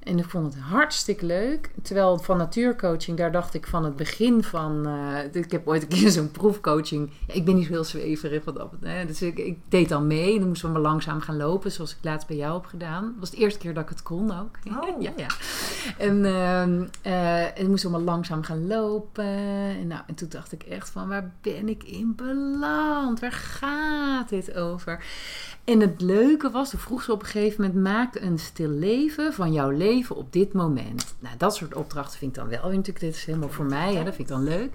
En 0.00 0.18
ik 0.18 0.24
vond 0.24 0.54
het 0.54 0.62
hartstikke 0.62 1.26
leuk. 1.26 1.70
Terwijl 1.82 2.18
van 2.18 2.36
natuurcoaching, 2.36 3.16
daar 3.16 3.32
dacht 3.32 3.54
ik 3.54 3.66
van 3.66 3.84
het 3.84 3.96
begin 3.96 4.42
van... 4.42 4.86
eh, 4.86 5.42
ik 5.42 5.50
heb 5.50 5.68
ooit 5.68 5.82
een 5.82 5.88
keer 5.88 6.10
zo'n 6.10 6.30
proefcoaching. 6.30 7.10
Ja, 7.26 7.34
ik 7.34 7.44
ben 7.44 7.54
niet 7.54 7.66
zo 7.66 7.72
heel 7.72 7.84
zweverig. 7.84 8.44
Wat 8.44 8.56
dat, 8.56 8.72
hè, 8.80 9.06
dus 9.06 9.22
ik, 9.22 9.38
ik 9.38 9.58
deed 9.68 9.88
dan 9.88 10.06
mee. 10.06 10.38
Dan 10.38 10.48
moesten 10.48 10.68
we 10.68 10.72
maar 10.72 10.82
langzaam 10.82 11.20
gaan 11.20 11.36
lopen. 11.36 11.72
Zoals 11.72 11.90
ik 11.90 11.98
laatst 12.02 12.28
bij 12.28 12.36
jou 12.36 12.54
heb 12.54 12.64
gedaan. 12.64 13.04
Dat 13.04 13.14
was 13.18 13.30
de 13.30 13.36
eerste 13.36 13.58
keer 13.58 13.74
dat 13.74 13.82
ik 13.82 13.88
het 13.88 14.02
kon 14.02 14.38
ook. 14.38 14.58
Oh. 14.80 15.02
ja, 15.02 15.12
ja. 15.16 15.26
En, 15.98 16.24
en 17.02 17.52
dan 17.56 17.70
moesten 17.70 17.90
we 17.90 17.96
maar 17.96 18.06
langzaam 18.06 18.42
gaan 18.42 18.66
lopen. 18.66 19.24
En, 19.24 19.86
nou, 19.86 20.02
en 20.06 20.14
toen 20.14 20.28
dacht 20.28 20.52
ik 20.52 20.62
echt 20.62 20.90
van, 20.90 21.08
waar 21.08 21.32
ben 21.40 21.68
ik 21.68 21.82
in 21.84 22.12
beland? 22.16 23.20
Waar 23.20 23.32
gaat 23.32 24.28
dit 24.28 24.54
over? 24.54 25.04
En 25.64 25.80
het 25.80 26.00
leuke 26.00 26.50
was, 26.50 26.70
toen 26.70 26.80
vroeg 26.80 27.02
ze 27.02 27.12
op 27.12 27.20
een 27.20 27.26
gegeven 27.26 27.64
moment... 27.64 27.82
maak 27.84 28.14
een 28.14 28.38
stil 28.38 28.68
leven 28.68 29.32
van 29.32 29.52
jouw 29.52 29.70
leven 29.70 29.89
op 30.16 30.32
dit 30.32 30.52
moment. 30.52 31.14
Nou, 31.18 31.34
dat 31.38 31.56
soort 31.56 31.74
opdrachten 31.74 32.18
vind 32.18 32.36
ik 32.36 32.42
dan 32.42 32.48
wel. 32.48 32.62
Natuurlijk, 32.62 33.00
dit 33.00 33.16
helemaal 33.16 33.48
voor 33.48 33.64
mij. 33.64 33.94
Hè, 33.94 34.04
dat 34.04 34.14
vind 34.14 34.28
ik 34.28 34.34
dan 34.34 34.44
leuk. 34.44 34.70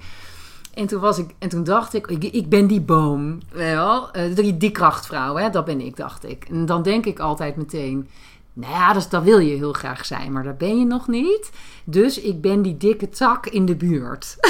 En 0.73 0.88
toen, 0.88 0.99
was 0.99 1.17
ik, 1.17 1.30
en 1.39 1.49
toen 1.49 1.63
dacht 1.63 1.93
ik, 1.93 2.08
ik, 2.08 2.49
ben 2.49 2.67
die 2.67 2.82
boom. 2.82 3.39
Wel, 3.51 4.12
eh, 4.12 4.36
die, 4.36 4.58
die 4.58 4.71
krachtvrouw, 4.71 5.36
hè, 5.36 5.49
dat 5.49 5.65
ben 5.65 5.82
ik, 5.82 5.95
dacht 5.95 6.25
ik. 6.25 6.45
En 6.49 6.65
dan 6.65 6.84
denk 6.84 7.06
ik 7.06 7.19
altijd 7.19 7.56
meteen... 7.56 8.08
Nou 8.54 8.73
ja, 8.73 8.93
dus 8.93 9.10
dat 9.10 9.23
wil 9.23 9.39
je 9.39 9.56
heel 9.56 9.73
graag 9.73 10.06
zijn, 10.06 10.32
maar 10.32 10.43
dat 10.43 10.58
ben 10.58 10.80
je 10.80 10.86
nog 10.86 11.08
niet. 11.08 11.51
Dus 11.84 12.19
ik 12.19 12.41
ben 12.41 12.62
die 12.62 12.78
dikke 12.78 13.10
tak 13.10 13.45
in 13.45 13.65
de 13.65 13.75
buurt. 13.75 14.38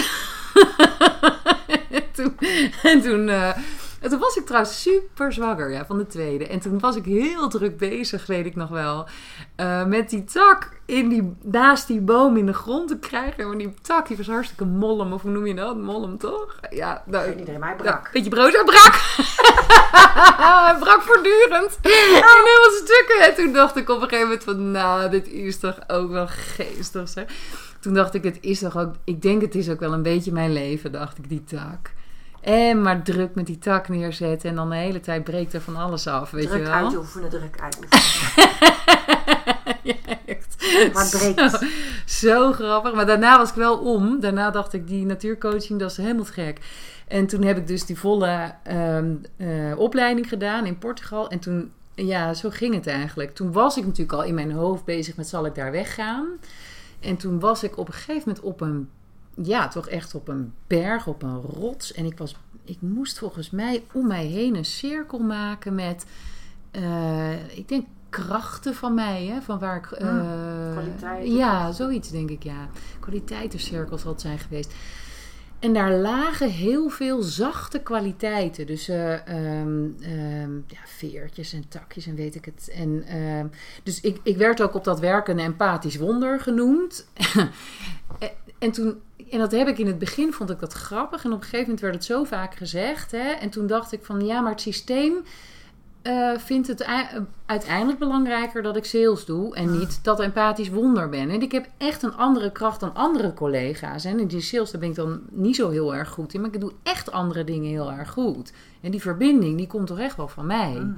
en 1.90 2.04
toen, 2.12 2.38
en 2.84 3.02
toen, 3.02 3.30
eh, 3.30 3.58
en 4.06 4.12
toen 4.12 4.20
was 4.20 4.36
ik 4.36 4.46
trouwens 4.46 4.82
super 4.82 5.34
zwanger 5.34 5.72
ja, 5.72 5.86
van 5.86 5.98
de 5.98 6.08
tweede. 6.08 6.48
En 6.48 6.60
toen 6.60 6.80
was 6.80 6.96
ik 6.96 7.06
heel 7.06 7.48
druk 7.50 7.78
bezig, 7.78 8.26
weet 8.26 8.46
ik 8.46 8.56
nog 8.56 8.70
wel. 8.70 9.06
eh, 9.56 9.86
met 9.86 10.10
die 10.10 10.24
tak 10.24 10.70
in 10.86 11.10
die, 11.10 11.34
naast 11.42 11.88
die 11.88 12.02
boom 12.02 12.38
in 12.38 12.46
de 12.46 12.54
grond 12.54 12.88
te 12.88 12.98
krijgen. 13.00 13.52
En 13.52 13.58
die 13.58 13.74
tak, 13.82 14.08
die 14.08 14.18
was 14.18 14.28
hartstikke 14.28 14.66
mollem. 14.66 15.14
Of 15.14 15.22
hoe 15.22 15.32
noem 15.32 15.46
je 15.46 15.54
dat? 15.54 15.78
Mollem 15.78 16.18
toch? 16.18 16.60
Ja, 16.70 17.04
nou, 17.06 17.24
Geen 17.24 17.40
idee, 17.40 17.58
maar 17.58 17.76
brak. 17.76 18.10
beetje 18.12 18.30
brood, 18.30 18.54
hij 18.54 18.64
brak. 18.64 18.94
hij 20.66 20.76
brak 20.80 21.02
voortdurend. 21.02 21.78
In 21.82 21.92
helemaal 21.92 22.72
stukken. 22.84 23.20
En 23.22 23.36
toen 23.36 23.54
dacht 23.54 23.76
ik 23.76 23.90
op 23.90 23.96
een 24.02 24.10
gegeven 24.10 24.28
moment 24.28 24.44
van, 24.44 24.72
nou, 24.72 25.10
dit 25.10 25.28
is 25.28 25.60
toch 25.60 25.78
ook 25.88 26.12
wel 26.12 26.28
geestig. 26.28 27.10
Zeg. 27.10 27.26
Toen 27.80 27.94
dacht 27.94 28.14
ik, 28.14 28.24
het 28.24 28.38
is 28.42 28.60
toch 28.60 28.78
ook, 28.78 28.94
ik 29.04 29.22
denk 29.22 29.42
het 29.42 29.56
is 29.56 29.70
ook 29.70 29.80
wel 29.80 29.94
een 29.94 30.02
beetje 30.04 30.32
mijn 30.32 30.54
leven, 30.54 30.92
dacht 30.92 31.18
ik, 31.18 31.30
die 31.30 31.44
tak. 31.44 31.92
En 32.46 32.82
maar 32.82 33.02
druk 33.04 33.36
met 33.36 33.46
die 33.46 33.58
tak 33.58 33.90
neerzetten 33.90 34.50
en 34.50 34.56
dan 34.56 34.70
de 34.70 34.76
hele 34.76 35.00
tijd 35.00 35.24
breekt 35.24 35.54
er 35.54 35.62
van 35.62 35.76
alles 35.76 36.08
af, 36.08 36.32
weet 36.32 36.48
druk 36.48 36.58
je 36.58 36.64
wel. 36.64 36.74
uitoefenen, 36.74 37.30
druk 37.30 37.60
uitoefenen. 37.62 38.50
ja, 39.84 39.96
echt. 40.26 40.56
Maar 40.94 41.10
breekt. 41.10 41.52
Zo, 41.52 41.66
zo 42.06 42.52
grappig. 42.52 42.94
Maar 42.94 43.06
daarna 43.06 43.38
was 43.38 43.50
ik 43.50 43.56
wel 43.56 43.78
om. 43.78 44.20
Daarna 44.20 44.52
dacht 44.52 44.74
ik, 44.74 44.88
die 44.88 45.06
natuurcoaching, 45.06 45.80
dat 45.80 45.92
is 45.92 45.98
helemaal 45.98 46.26
gek. 46.26 46.60
En 47.08 47.28
toen 47.28 47.44
heb 47.44 47.58
ik 47.58 47.68
dus 47.68 47.86
die 47.86 48.00
volle 48.00 48.54
ehm, 48.64 49.16
eh, 49.38 49.78
opleiding 49.78 50.30
gedaan 50.30 50.66
in 50.66 50.78
Portugal. 50.78 51.30
En 51.30 51.40
toen, 51.40 51.72
ja, 51.96 52.34
zo 52.34 52.50
ging 52.50 52.74
het 52.74 52.88
eigenlijk. 52.88 53.36
Toen 53.36 53.52
was 53.52 53.78
ik 53.78 53.86
natuurlijk 53.86 54.18
al 54.18 54.24
in 54.24 54.36
mijn 54.36 54.52
hoofd 54.52 54.86
bezig 54.86 55.16
met, 55.16 55.28
zal 55.28 55.46
ik 55.46 55.56
daar 55.56 55.72
weggaan? 55.72 56.28
En 57.00 57.18
toen 57.18 57.40
was 57.40 57.64
ik 57.64 57.78
op 57.78 57.88
een 57.88 57.94
gegeven 57.94 58.24
moment 58.26 58.42
op 58.42 58.62
een, 58.62 58.90
ja, 59.44 59.68
toch 59.68 59.88
echt 59.88 60.16
op 60.16 60.28
een 60.28 60.54
berg, 60.68 61.08
op 61.08 61.24
een 61.24 61.42
rots. 61.42 61.94
En 61.94 62.06
ik 62.06 62.18
was, 62.18 62.36
ik 62.64 62.78
moest 62.80 63.20
volgens 63.20 63.50
mij 63.50 63.84
om 63.92 64.08
mij 64.08 64.26
heen 64.26 64.56
een 64.56 64.66
cirkel 64.66 65.20
maken 65.20 65.76
met, 65.76 66.06
eh, 66.72 67.58
ik 67.58 67.68
denk 67.68 67.86
krachten 68.10 68.76
van 68.76 68.94
mij, 68.94 69.26
hè, 69.26 69.42
van 69.42 69.60
waar 69.60 69.78
ik... 69.78 69.84
kwaliteiten. 70.72 71.36
Ja, 71.36 71.72
zoiets 71.72 72.10
denk 72.10 72.30
ik, 72.30 72.44
ja. 72.44 72.70
Kwaliteitencirkel 73.00 73.98
zal 73.98 74.12
het 74.12 74.22
zijn 74.22 74.40
geweest. 74.40 74.74
En 75.60 75.74
daar 75.74 75.92
lagen 75.92 76.50
heel 76.50 76.90
veel 76.90 77.22
zachte 77.22 77.80
kwaliteiten. 77.80 78.68
Dus 78.68 78.88
eh, 78.88 79.14
ehm, 79.14 79.90
ehm, 80.02 80.56
ja, 80.56 80.80
veertjes 80.86 81.54
en 81.54 81.68
takjes 81.68 82.08
en 82.08 82.16
weet 82.16 82.36
ik 82.36 82.46
het. 82.46 82.72
En, 82.76 83.04
ehm, 83.08 83.48
dus 83.84 84.02
ik, 84.02 84.20
ik 84.24 84.38
werd 84.38 84.62
ook 84.62 84.74
op 84.74 84.84
dat 84.84 85.00
werk 85.00 85.28
een 85.28 85.40
empathisch 85.40 85.98
wonder 85.98 86.40
genoemd. 86.40 87.08
en, 88.60 88.72
toen, 88.72 89.02
en 89.30 89.40
dat 89.40 89.52
heb 89.52 89.68
ik 89.68 89.78
in 89.78 89.88
het 89.88 90.00
begin, 90.00 90.34
vond 90.34 90.50
ik 90.50 90.60
dat 90.60 90.74
grappig. 90.74 91.24
En 91.24 91.32
op 91.32 91.38
een 91.38 91.44
gegeven 91.44 91.64
moment 91.64 91.80
werd 91.80 91.94
het 91.94 92.06
zo 92.06 92.24
vaak 92.24 92.56
gezegd. 92.56 93.12
Hè? 93.12 93.32
En 93.32 93.50
toen 93.50 93.68
dacht 93.68 93.92
ik 93.92 94.04
van 94.04 94.26
ja, 94.26 94.42
maar 94.42 94.52
het 94.52 94.62
systeem 94.62 95.24
uh, 96.08 96.38
vindt 96.38 96.68
het 96.68 96.86
uiteindelijk 97.46 98.00
belangrijker 98.00 98.64
dat 98.64 98.76
ik 98.76 98.86
sales 98.86 99.26
doe 99.26 99.56
en 99.56 99.80
niet 99.80 100.00
dat 100.04 100.20
empathisch 100.20 100.70
wonder 100.70 101.10
ben. 101.10 101.30
En 101.30 101.42
ik 101.42 101.52
heb 101.52 101.70
echt 101.78 102.04
een 102.04 102.16
andere 102.16 102.52
kracht 102.52 102.80
dan 102.80 102.94
andere 102.94 103.34
collega's. 103.34 104.06
En 104.06 104.20
in 104.20 104.28
die 104.28 104.42
sales 104.42 104.72
daar 104.72 104.80
ben 104.80 104.90
ik 104.90 104.96
dan 104.96 105.22
niet 105.32 105.56
zo 105.56 105.70
heel 105.70 105.96
erg 105.96 106.10
goed 106.10 106.34
in, 106.34 106.42
maar 106.42 106.54
ik 106.54 106.60
doe 106.60 106.72
echt 106.84 107.12
andere 107.12 107.44
dingen 107.44 107.70
heel 107.70 107.92
erg 107.92 108.10
goed. 108.10 108.54
En 108.82 108.92
die 108.92 109.02
verbinding, 109.02 109.58
die 109.58 109.68
komt 109.68 109.88
toch 109.88 110.00
echt 110.00 110.18
wel 110.18 110.28
van 110.28 110.46
mij. 110.46 110.74
Mm. 110.74 110.96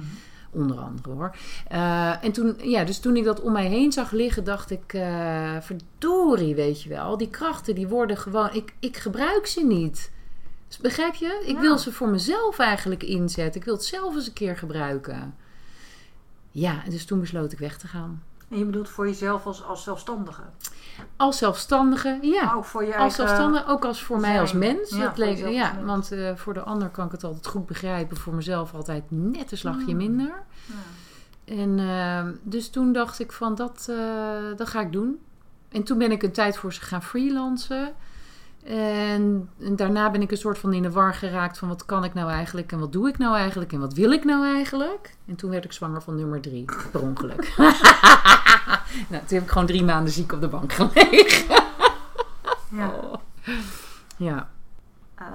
Onder 0.50 0.78
andere 0.78 1.10
hoor. 1.10 1.36
Uh, 1.72 2.24
en 2.24 2.32
toen, 2.32 2.56
ja, 2.62 2.84
dus 2.84 2.98
toen 2.98 3.16
ik 3.16 3.24
dat 3.24 3.40
om 3.40 3.52
mij 3.52 3.66
heen 3.66 3.92
zag 3.92 4.10
liggen, 4.10 4.44
dacht 4.44 4.70
ik: 4.70 4.92
uh, 4.92 5.56
verdorie, 5.60 6.54
weet 6.54 6.82
je 6.82 6.88
wel. 6.88 7.16
Die 7.16 7.30
krachten 7.30 7.74
die 7.74 7.88
worden 7.88 8.16
gewoon. 8.16 8.48
Ik, 8.52 8.74
ik 8.78 8.96
gebruik 8.96 9.46
ze 9.46 9.66
niet. 9.66 10.10
Begrijp 10.76 11.14
je? 11.14 11.42
Ik 11.46 11.58
wil 11.58 11.78
ze 11.78 11.92
voor 11.92 12.08
mezelf 12.08 12.58
eigenlijk 12.58 13.02
inzetten. 13.02 13.60
Ik 13.60 13.66
wil 13.66 13.74
het 13.74 13.84
zelf 13.84 14.14
eens 14.14 14.26
een 14.26 14.32
keer 14.32 14.56
gebruiken. 14.56 15.34
Ja, 16.50 16.82
dus 16.88 17.04
toen 17.04 17.20
besloot 17.20 17.52
ik 17.52 17.58
weg 17.58 17.78
te 17.78 17.86
gaan. 17.86 18.22
En 18.50 18.58
je 18.58 18.64
bedoelt 18.64 18.88
voor 18.88 19.06
jezelf 19.06 19.46
als, 19.46 19.64
als 19.64 19.82
zelfstandige? 19.82 20.42
Als 21.16 21.38
zelfstandige, 21.38 22.18
ja. 22.22 22.52
Ook 22.54 22.64
voor 22.64 22.84
je 22.84 22.96
als 22.96 23.14
zelfstandige, 23.14 23.66
ook 23.66 23.84
als 23.84 24.02
voor 24.02 24.20
mij 24.20 24.40
als 24.40 24.52
mens. 24.52 24.90
Ja, 24.90 25.12
dat 25.16 25.38
ja 25.38 25.82
want 25.84 26.12
uh, 26.12 26.36
voor 26.36 26.54
de 26.54 26.62
ander 26.62 26.88
kan 26.88 27.06
ik 27.06 27.12
het 27.12 27.24
altijd 27.24 27.46
goed 27.46 27.66
begrijpen. 27.66 28.16
Voor 28.16 28.34
mezelf 28.34 28.74
altijd 28.74 29.04
net 29.08 29.52
een 29.52 29.58
slagje 29.58 29.84
hmm. 29.84 29.96
minder. 29.96 30.42
Ja. 30.66 31.54
En 31.54 31.78
uh, 31.78 32.24
dus 32.42 32.70
toen 32.70 32.92
dacht 32.92 33.18
ik 33.18 33.32
van 33.32 33.54
dat, 33.54 33.86
uh, 33.90 33.96
dat 34.56 34.68
ga 34.68 34.80
ik 34.80 34.92
doen. 34.92 35.20
En 35.68 35.82
toen 35.82 35.98
ben 35.98 36.10
ik 36.10 36.22
een 36.22 36.32
tijd 36.32 36.56
voor 36.56 36.72
ze 36.72 36.80
gaan 36.80 37.02
freelancen. 37.02 37.94
En, 38.68 39.50
daarna 39.58 40.10
ben 40.10 40.22
ik 40.22 40.30
een 40.30 40.36
soort 40.36 40.58
van 40.58 40.72
in 40.72 40.82
de 40.82 40.90
war 40.90 41.14
geraakt 41.14 41.58
van 41.58 41.68
wat 41.68 41.84
kan 41.84 42.04
ik 42.04 42.14
nou 42.14 42.30
eigenlijk 42.30 42.72
en 42.72 42.78
wat 42.78 42.92
doe 42.92 43.08
ik 43.08 43.18
nou 43.18 43.36
eigenlijk 43.36 43.72
en 43.72 43.80
wat 43.80 43.92
wil 43.92 44.10
ik 44.10 44.24
nou 44.24 44.46
eigenlijk. 44.46 45.16
En 45.26 45.36
toen 45.36 45.50
werd 45.50 45.64
ik 45.64 45.72
zwanger 45.72 46.02
van 46.02 46.16
nummer 46.16 46.40
drie, 46.40 46.64
per 46.92 47.00
ongeluk. 47.00 47.52
nou, 49.10 49.24
toen 49.26 49.38
heb 49.38 49.42
ik 49.42 49.50
gewoon 49.50 49.66
drie 49.66 49.84
maanden 49.84 50.12
ziek 50.12 50.32
op 50.32 50.40
de 50.40 50.48
bank 50.48 50.72
gelegen. 50.72 51.54
ja. 52.78 52.88
Oh. 52.88 53.14
ja. 54.16 54.48
Uh, 55.20 55.26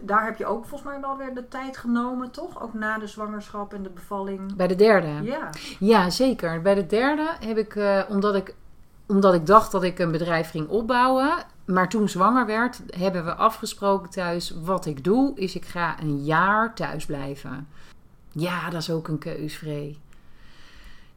daar 0.00 0.24
heb 0.24 0.36
je 0.38 0.46
ook 0.46 0.66
volgens 0.66 0.90
mij 0.90 1.00
wel 1.00 1.16
weer 1.16 1.34
de 1.34 1.48
tijd 1.48 1.76
genomen, 1.76 2.30
toch? 2.30 2.62
Ook 2.62 2.74
na 2.74 2.98
de 2.98 3.06
zwangerschap 3.06 3.74
en 3.74 3.82
de 3.82 3.90
bevalling. 3.90 4.56
Bij 4.56 4.66
de 4.66 4.74
derde? 4.74 5.22
Ja. 5.22 5.50
Ja, 5.78 6.10
zeker. 6.10 6.62
Bij 6.62 6.74
de 6.74 6.86
derde 6.86 7.30
heb 7.40 7.56
ik, 7.56 7.74
uh, 7.74 8.02
omdat 8.08 8.34
ik 8.34 8.54
omdat 9.06 9.34
ik 9.34 9.46
dacht 9.46 9.72
dat 9.72 9.82
ik 9.82 9.98
een 9.98 10.10
bedrijf 10.10 10.50
ging 10.50 10.68
opbouwen. 10.68 11.44
Maar 11.64 11.88
toen 11.88 12.08
zwanger 12.08 12.46
werd, 12.46 12.82
hebben 12.86 13.24
we 13.24 13.34
afgesproken 13.34 14.10
thuis. 14.10 14.50
Wat 14.50 14.86
ik 14.86 15.04
doe, 15.04 15.38
is 15.38 15.54
ik 15.54 15.64
ga 15.64 16.00
een 16.00 16.24
jaar 16.24 16.74
thuis 16.74 17.06
blijven. 17.06 17.68
Ja, 18.30 18.70
dat 18.70 18.80
is 18.80 18.90
ook 18.90 19.08
een 19.08 19.18
keus, 19.18 19.56
Vree. 19.56 19.98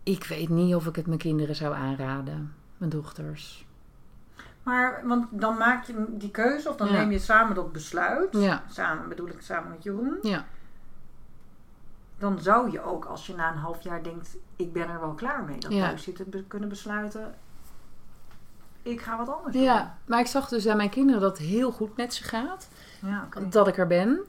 Ik 0.04 0.24
weet 0.24 0.50
niet 0.50 0.76
of 0.76 0.86
ik 0.86 0.95
het 0.95 1.08
mijn 1.08 1.20
kinderen 1.20 1.56
zou 1.56 1.76
aanraden. 1.76 2.54
Mijn 2.78 2.91
dochters. 2.91 3.66
Maar, 4.64 5.02
want 5.04 5.28
dan 5.32 5.58
maak 5.58 5.86
je 5.86 6.06
die 6.10 6.32
keuze, 6.32 6.70
of 6.70 6.76
dan 6.76 6.91
neem 6.91 7.12
je 7.12 7.20
samen 7.20 7.56
dat 7.56 7.72
besluit. 7.72 8.28
Ja. 8.32 8.64
Samen 8.70 9.10
bedoel 9.10 9.28
ik 9.28 9.41
samen 9.41 9.70
met 9.70 9.84
Jeroen. 9.84 10.18
Ja. 10.22 10.45
Dan 12.18 12.39
zou 12.39 12.72
je 12.72 12.82
ook, 12.82 13.06
als 13.06 13.28
je 13.28 13.36
na 13.36 13.52
een 13.52 13.58
half 13.58 13.82
jaar 13.82 14.04
denkt, 14.04 14.38
ik 14.56 14.74
ben 14.74 14.89
er 14.89 15.00
wel 15.00 15.14
klaar 15.14 15.43
mee, 15.43 15.60
dat 15.60 15.72
thuis 15.72 16.04
zitten, 16.04 16.48
kunnen 16.48 16.70
besluiten 16.70 17.36
ik 18.88 19.02
ga 19.02 19.18
wat 19.18 19.30
anders 19.30 19.54
doen. 19.54 19.64
Ja, 19.64 19.98
maar 20.06 20.20
ik 20.20 20.28
zag 20.28 20.48
dus 20.48 20.68
aan 20.68 20.78
mijn 20.78 20.90
kinderen 20.90 21.22
dat 21.22 21.38
het 21.38 21.48
heel 21.48 21.72
goed 21.72 21.98
met 21.98 22.14
ze 22.14 22.24
gaat. 22.24 22.68
Ja, 23.02 23.28
Dat 23.50 23.68
ik 23.68 23.78
er 23.78 23.88
ben. 23.88 24.20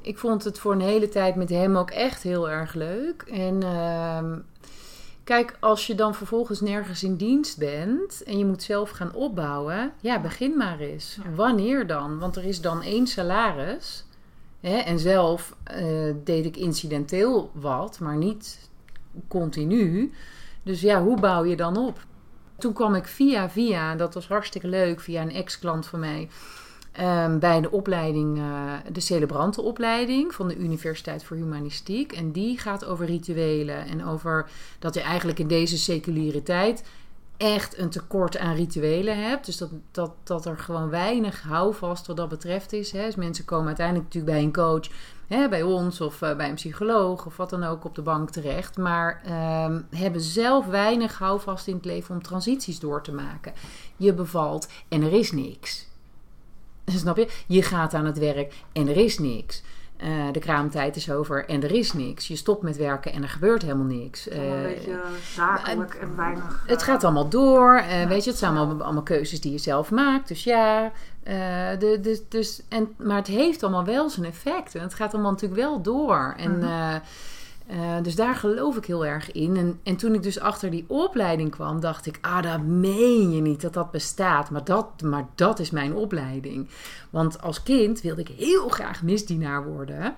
Ik 0.00 0.18
vond 0.18 0.44
het 0.44 0.58
voor 0.58 0.72
een 0.72 0.80
hele 0.80 1.08
tijd 1.08 1.34
met 1.34 1.48
hem 1.48 1.76
ook 1.76 1.90
echt 1.90 2.22
heel 2.22 2.50
erg 2.50 2.74
leuk. 2.74 3.22
En 3.22 3.62
uh, 3.62 4.32
kijk, 5.24 5.56
als 5.60 5.86
je 5.86 5.94
dan 5.94 6.14
vervolgens 6.14 6.60
nergens 6.60 7.02
in 7.02 7.16
dienst 7.16 7.58
bent 7.58 8.22
en 8.22 8.38
je 8.38 8.44
moet 8.44 8.62
zelf 8.62 8.90
gaan 8.90 9.14
opbouwen, 9.14 9.92
ja, 10.00 10.20
begin 10.20 10.56
maar 10.56 10.78
eens. 10.78 11.18
Wanneer 11.34 11.86
dan? 11.86 12.18
Want 12.18 12.36
er 12.36 12.44
is 12.44 12.60
dan 12.60 12.82
één 12.82 13.06
salaris. 13.06 14.04
Hè? 14.60 14.76
En 14.76 14.98
zelf 14.98 15.56
uh, 15.80 16.14
deed 16.24 16.44
ik 16.44 16.56
incidenteel 16.56 17.50
wat, 17.54 17.98
maar 18.00 18.16
niet 18.16 18.70
continu. 19.28 20.12
Dus 20.62 20.80
ja, 20.80 21.02
hoe 21.02 21.20
bouw 21.20 21.44
je 21.44 21.56
dan 21.56 21.76
op? 21.76 22.06
Toen 22.58 22.72
kwam 22.72 22.94
ik 22.94 23.06
via 23.06 23.50
via, 23.50 23.94
dat 23.94 24.14
was 24.14 24.28
hartstikke 24.28 24.68
leuk, 24.68 25.00
via 25.00 25.22
een 25.22 25.32
ex-klant 25.32 25.86
van 25.86 26.00
mij. 26.00 26.28
Um, 27.00 27.38
bij 27.38 27.60
de 27.60 27.70
opleiding, 27.70 28.38
uh, 28.38 28.72
de 28.92 29.00
celebrantenopleiding 29.00 30.34
van 30.34 30.48
de 30.48 30.56
Universiteit 30.56 31.24
voor 31.24 31.36
Humanistiek. 31.36 32.12
En 32.12 32.32
die 32.32 32.58
gaat 32.58 32.84
over 32.84 33.06
rituelen 33.06 33.86
en 33.86 34.04
over 34.04 34.50
dat 34.78 34.94
je 34.94 35.00
eigenlijk 35.00 35.38
in 35.38 35.48
deze 35.48 35.78
seculiere 35.78 36.42
tijd 36.42 36.84
echt 37.36 37.78
een 37.78 37.90
tekort 37.90 38.38
aan 38.38 38.54
rituelen 38.54 39.22
hebt. 39.22 39.46
Dus 39.46 39.56
dat, 39.56 39.70
dat, 39.90 40.12
dat 40.22 40.46
er 40.46 40.58
gewoon 40.58 40.90
weinig 40.90 41.42
houvast 41.42 42.06
wat 42.06 42.16
dat 42.16 42.28
betreft 42.28 42.72
is. 42.72 42.92
Hè. 42.92 43.04
Dus 43.04 43.14
mensen 43.14 43.44
komen 43.44 43.66
uiteindelijk 43.66 44.06
natuurlijk 44.06 44.34
bij 44.34 44.42
een 44.42 44.52
coach 44.52 44.88
hè, 45.28 45.48
bij 45.48 45.62
ons 45.62 46.00
of 46.00 46.22
uh, 46.22 46.36
bij 46.36 46.48
een 46.48 46.54
psycholoog 46.54 47.26
of 47.26 47.36
wat 47.36 47.50
dan 47.50 47.64
ook 47.64 47.84
op 47.84 47.94
de 47.94 48.02
bank 48.02 48.30
terecht. 48.30 48.76
Maar 48.76 49.22
um, 49.64 49.86
hebben 49.90 50.20
zelf 50.20 50.66
weinig 50.66 51.18
houvast 51.18 51.66
in 51.66 51.74
het 51.74 51.84
leven 51.84 52.14
om 52.14 52.22
transities 52.22 52.80
door 52.80 53.02
te 53.02 53.12
maken. 53.12 53.52
Je 53.96 54.12
bevalt 54.12 54.68
en 54.88 55.02
er 55.02 55.12
is 55.12 55.32
niks. 55.32 55.86
Snap 56.84 57.16
je? 57.16 57.28
Je 57.46 57.62
gaat 57.62 57.94
aan 57.94 58.04
het 58.04 58.18
werk 58.18 58.54
en 58.72 58.88
er 58.88 58.96
is 58.96 59.18
niks. 59.18 59.62
Uh, 60.04 60.32
de 60.32 60.38
kraamtijd 60.38 60.96
is 60.96 61.10
over 61.10 61.46
en 61.46 61.62
er 61.62 61.72
is 61.72 61.92
niks. 61.92 62.28
Je 62.28 62.36
stopt 62.36 62.62
met 62.62 62.76
werken 62.76 63.12
en 63.12 63.22
er 63.22 63.28
gebeurt 63.28 63.62
helemaal 63.62 63.86
niks. 63.86 64.28
Uh, 64.28 64.36
een 64.36 64.62
beetje 64.62 65.00
zakelijk 65.34 65.94
en 65.94 66.16
weinig. 66.16 66.64
Het 66.66 66.82
gaat 66.82 67.04
allemaal 67.04 67.28
door. 67.28 67.82
weet 68.08 68.24
je, 68.24 68.30
het 68.30 68.38
zijn 68.38 68.56
allemaal, 68.56 68.84
allemaal 68.84 69.02
keuzes 69.02 69.40
die 69.40 69.52
je 69.52 69.58
zelf 69.58 69.90
maakt. 69.90 70.28
Dus 70.28 70.44
ja, 70.44 70.92
uh, 71.28 71.34
de, 71.78 71.98
de, 72.02 72.22
dus, 72.28 72.62
en, 72.68 72.94
maar 72.96 73.16
het 73.16 73.26
heeft 73.26 73.62
allemaal 73.62 73.84
wel 73.84 74.10
zijn 74.10 74.26
effect. 74.26 74.74
En 74.74 74.82
het 74.82 74.94
gaat 74.94 75.12
allemaal 75.12 75.30
natuurlijk 75.30 75.60
wel 75.60 75.82
door. 75.82 76.34
En, 76.36 76.58
mm 76.58 77.00
dus 78.02 78.14
daar 78.14 78.34
geloof 78.34 78.76
ik 78.76 78.84
heel 78.84 79.06
erg 79.06 79.32
in. 79.32 79.56
En, 79.56 79.80
en 79.82 79.96
toen 79.96 80.14
ik 80.14 80.22
dus 80.22 80.40
achter 80.40 80.70
die 80.70 80.84
opleiding 80.86 81.50
kwam, 81.50 81.80
dacht 81.80 82.06
ik: 82.06 82.18
ah, 82.20 82.42
dat 82.42 82.62
meen 82.62 83.30
je 83.30 83.40
niet 83.40 83.60
dat 83.60 83.72
dat 83.72 83.90
bestaat. 83.90 84.50
Maar 84.50 84.64
dat, 84.64 85.02
maar 85.02 85.26
dat 85.34 85.58
is 85.58 85.70
mijn 85.70 85.94
opleiding. 85.94 86.68
Want 87.10 87.42
als 87.42 87.62
kind 87.62 88.00
wilde 88.00 88.20
ik 88.20 88.28
heel 88.28 88.68
graag 88.68 89.02
misdienaar 89.02 89.64
worden 89.64 90.14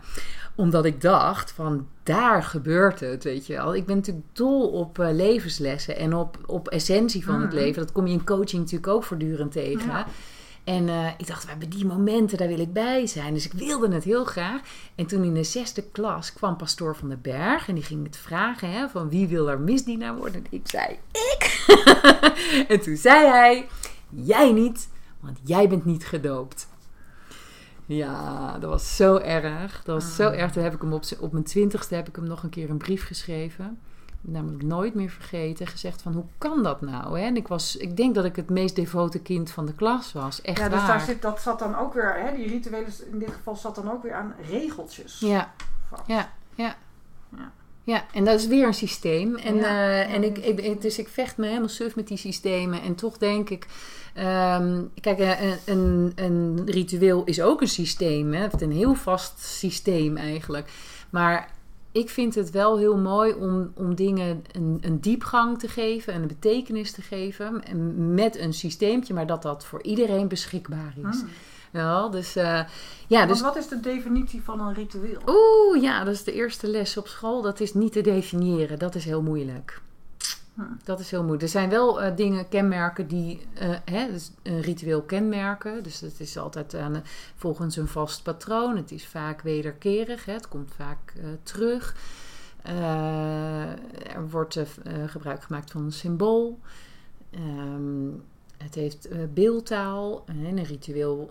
omdat 0.55 0.85
ik 0.85 1.01
dacht 1.01 1.53
van 1.53 1.87
daar 2.03 2.43
gebeurt 2.43 3.01
het, 3.01 3.25
weet 3.25 3.47
je 3.47 3.53
wel. 3.53 3.75
Ik 3.75 3.87
ben 3.87 3.97
natuurlijk 3.97 4.27
dol 4.33 4.69
op 4.69 4.99
uh, 4.99 5.09
levenslessen 5.13 5.97
en 5.97 6.15
op, 6.15 6.39
op 6.47 6.69
essentie 6.69 7.25
van 7.25 7.41
het 7.41 7.53
mhm. 7.53 7.59
leven. 7.59 7.83
Dat 7.83 7.93
kom 7.93 8.07
je 8.07 8.13
in 8.13 8.25
coaching 8.25 8.63
natuurlijk 8.63 8.93
ook 8.93 9.05
voortdurend 9.05 9.53
tegen. 9.53 9.87
Ja. 9.87 10.07
En 10.71 10.89
uh, 10.89 11.09
ik 11.17 11.27
dacht, 11.27 11.45
we 11.45 11.51
hebben 11.51 11.71
die 11.71 11.87
momenten, 11.87 12.39
daar 12.39 12.49
wil 12.49 12.59
ik 12.59 12.73
bij 12.73 13.07
zijn. 13.07 13.35
Dus 13.35 13.45
ik 13.45 13.53
wilde 13.53 13.95
het 13.95 14.05
heel 14.05 14.25
graag. 14.25 14.61
En 14.95 15.07
toen 15.07 15.25
in 15.25 15.35
de 15.35 15.45
zesde 15.45 15.83
klas 15.83 16.33
kwam 16.33 16.57
pastoor 16.57 16.97
van 16.97 17.09
den 17.09 17.21
Berg. 17.21 17.69
En 17.69 17.75
die 17.75 17.83
ging 17.83 18.07
het 18.07 18.17
vragen 18.17 18.73
hè, 18.73 18.89
van 18.89 19.09
wie 19.09 19.29
wil 19.29 19.51
er 19.51 19.61
misdienaar 19.61 20.17
worden. 20.17 20.35
En 20.45 20.47
ik 20.51 20.69
zei, 20.69 20.99
ik. 21.13 21.67
en 22.69 22.81
toen 22.81 22.97
zei 22.97 23.27
hij, 23.27 23.69
jij 24.09 24.53
niet, 24.53 24.89
want 25.21 25.39
jij 25.45 25.69
bent 25.69 25.85
niet 25.85 26.07
gedoopt. 26.07 26.69
Ja, 27.87 28.59
dat 28.59 28.71
was 28.71 28.97
zo 28.97 29.17
erg. 29.17 29.83
Dat 29.85 30.03
was 30.03 30.17
zo 30.17 30.29
ah. 30.29 30.39
erg. 30.39 30.53
Toen 30.53 30.63
heb 30.63 30.75
ik 30.75 30.81
hem 30.81 30.93
op, 30.93 31.05
op 31.21 31.33
mijn 31.33 31.45
twintigste 31.45 31.95
heb 31.95 32.09
ik 32.09 32.17
hem 32.17 32.27
nog 32.27 32.43
een 32.43 32.51
keer 32.51 32.71
een 32.71 32.79
brief 32.79 33.07
geschreven 33.07 33.79
namelijk 34.21 34.63
nooit 34.63 34.95
meer 34.95 35.11
vergeten, 35.11 35.67
gezegd 35.67 36.03
van 36.03 36.13
hoe 36.13 36.25
kan 36.39 36.63
dat 36.63 36.81
nou? 36.81 37.19
Hè? 37.19 37.25
En 37.25 37.37
ik, 37.37 37.49
was, 37.49 37.77
ik 37.77 37.97
denk 37.97 38.15
dat 38.15 38.25
ik 38.25 38.37
het 38.37 38.51
meest 38.51 38.77
devote 38.77 39.21
kind 39.21 39.51
van 39.51 39.67
de 39.67 39.75
klas 39.75 40.13
was. 40.13 40.43
Echt 40.43 40.59
ja, 40.59 40.69
dus 40.69 40.87
daar 40.87 41.01
zit, 41.01 41.23
dat 41.23 41.41
zat 41.41 41.59
dan 41.59 41.77
ook 41.79 41.95
weer, 41.95 42.15
hè, 42.15 42.37
die 42.37 42.49
rituelen 42.49 42.93
in 43.13 43.19
dit 43.19 43.33
geval 43.33 43.57
zat 43.57 43.75
dan 43.75 43.91
ook 43.91 44.03
weer 44.03 44.15
aan 44.15 44.35
regeltjes. 44.49 45.19
Ja, 45.21 45.53
ja, 46.07 46.31
ja. 46.55 46.77
ja. 47.29 47.53
Ja, 47.83 48.05
en 48.13 48.25
dat 48.25 48.41
is 48.41 48.47
weer 48.47 48.67
een 48.67 48.75
systeem. 48.75 49.37
En, 49.37 49.57
uh, 49.57 50.15
en 50.15 50.25
ik, 50.25 50.39
ik, 50.39 50.83
dus 50.83 50.99
ik 50.99 51.09
vecht 51.09 51.37
me 51.37 51.47
helemaal 51.47 51.69
suf 51.69 51.97
met 51.97 52.09
die 52.09 52.17
systemen. 52.17 52.83
En 52.83 52.95
toch 52.95 53.19
denk 53.19 53.51
ik, 53.51 53.67
um, 54.19 54.91
kijk, 55.01 55.19
eh, 55.19 55.41
een, 55.51 55.59
een, 55.65 56.13
een, 56.15 56.63
ritueel 56.67 57.25
is 57.25 57.41
ook 57.41 57.61
een 57.61 57.69
systeem. 57.69 58.33
Hè? 58.33 58.47
Een 58.59 58.73
heel 58.73 58.95
vast 58.95 59.41
systeem 59.41 60.17
eigenlijk. 60.17 60.71
Maar 61.11 61.51
ik 61.93 62.11
vind 62.11 62.35
het 62.35 62.51
wel 62.51 62.79
heel 62.79 62.97
mooi 62.97 63.33
om, 63.33 63.73
om 63.75 63.95
dingen 63.95 64.45
een, 64.53 64.79
een 64.81 65.01
diepgang 65.01 65.59
te 65.59 65.69
geven 65.69 66.13
en 66.13 66.23
een 66.23 66.29
betekenis 66.29 66.93
te 66.93 67.03
geven. 67.03 67.63
met 68.15 68.39
een 68.39 68.53
systeempje, 68.53 69.15
maar 69.15 69.27
dat 69.27 69.43
dat 69.43 69.67
voor 69.67 69.83
iedereen 69.83 70.29
beschikbaar 70.29 70.95
is. 71.11 71.23
Wel, 71.71 72.11
dus 72.11 72.37
uh, 72.37 72.61
ja, 73.07 73.27
dus... 73.27 73.41
wat 73.41 73.57
is 73.57 73.69
de 73.69 73.81
definitie 73.81 74.43
van 74.43 74.61
een 74.61 74.75
ritueel? 74.75 75.21
Oeh, 75.27 75.83
ja, 75.83 76.05
dat 76.05 76.15
is 76.15 76.25
de 76.25 76.33
eerste 76.33 76.67
les 76.67 76.97
op 76.97 77.09
school. 77.09 77.43
Dat 77.43 77.61
is 77.61 77.75
niet 77.75 77.93
te 77.93 78.01
definiëren. 78.01 78.79
Dat 78.79 78.95
is 78.95 79.05
heel 79.05 79.23
moeilijk. 79.23 79.81
Dat 80.85 81.01
is 81.01 81.11
heel 81.11 81.21
moeilijk. 81.21 81.43
Er 81.43 81.49
zijn 81.49 81.71
wel 81.71 82.03
uh, 82.03 82.17
dingen, 82.17 82.49
kenmerken 82.49 83.07
die 83.07 83.47
uh, 83.63 83.77
hè, 83.85 84.11
dus 84.11 84.31
een 84.43 84.61
ritueel 84.61 85.03
kenmerken. 85.03 85.83
Dus 85.83 86.01
het 86.01 86.21
is 86.21 86.37
altijd 86.37 86.75
aan, 86.75 87.03
volgens 87.37 87.77
een 87.77 87.89
vast 87.89 88.23
patroon. 88.23 88.77
Het 88.77 88.91
is 88.91 89.07
vaak 89.07 89.41
wederkerig. 89.41 90.25
Hè. 90.25 90.33
Het 90.33 90.49
komt 90.49 90.73
vaak 90.77 91.13
terug. 91.43 91.97
er 94.15 94.29
wordt 94.31 94.59
gebruik 95.07 95.43
gemaakt 95.43 95.71
van 95.71 95.85
een 95.85 95.93
symbool. 95.93 96.59
Um, 97.35 98.23
het 98.57 98.75
heeft 98.75 99.09
beeldtaal. 99.35 100.25
En 100.27 100.45
een 100.45 100.65
ritueel 100.65 101.31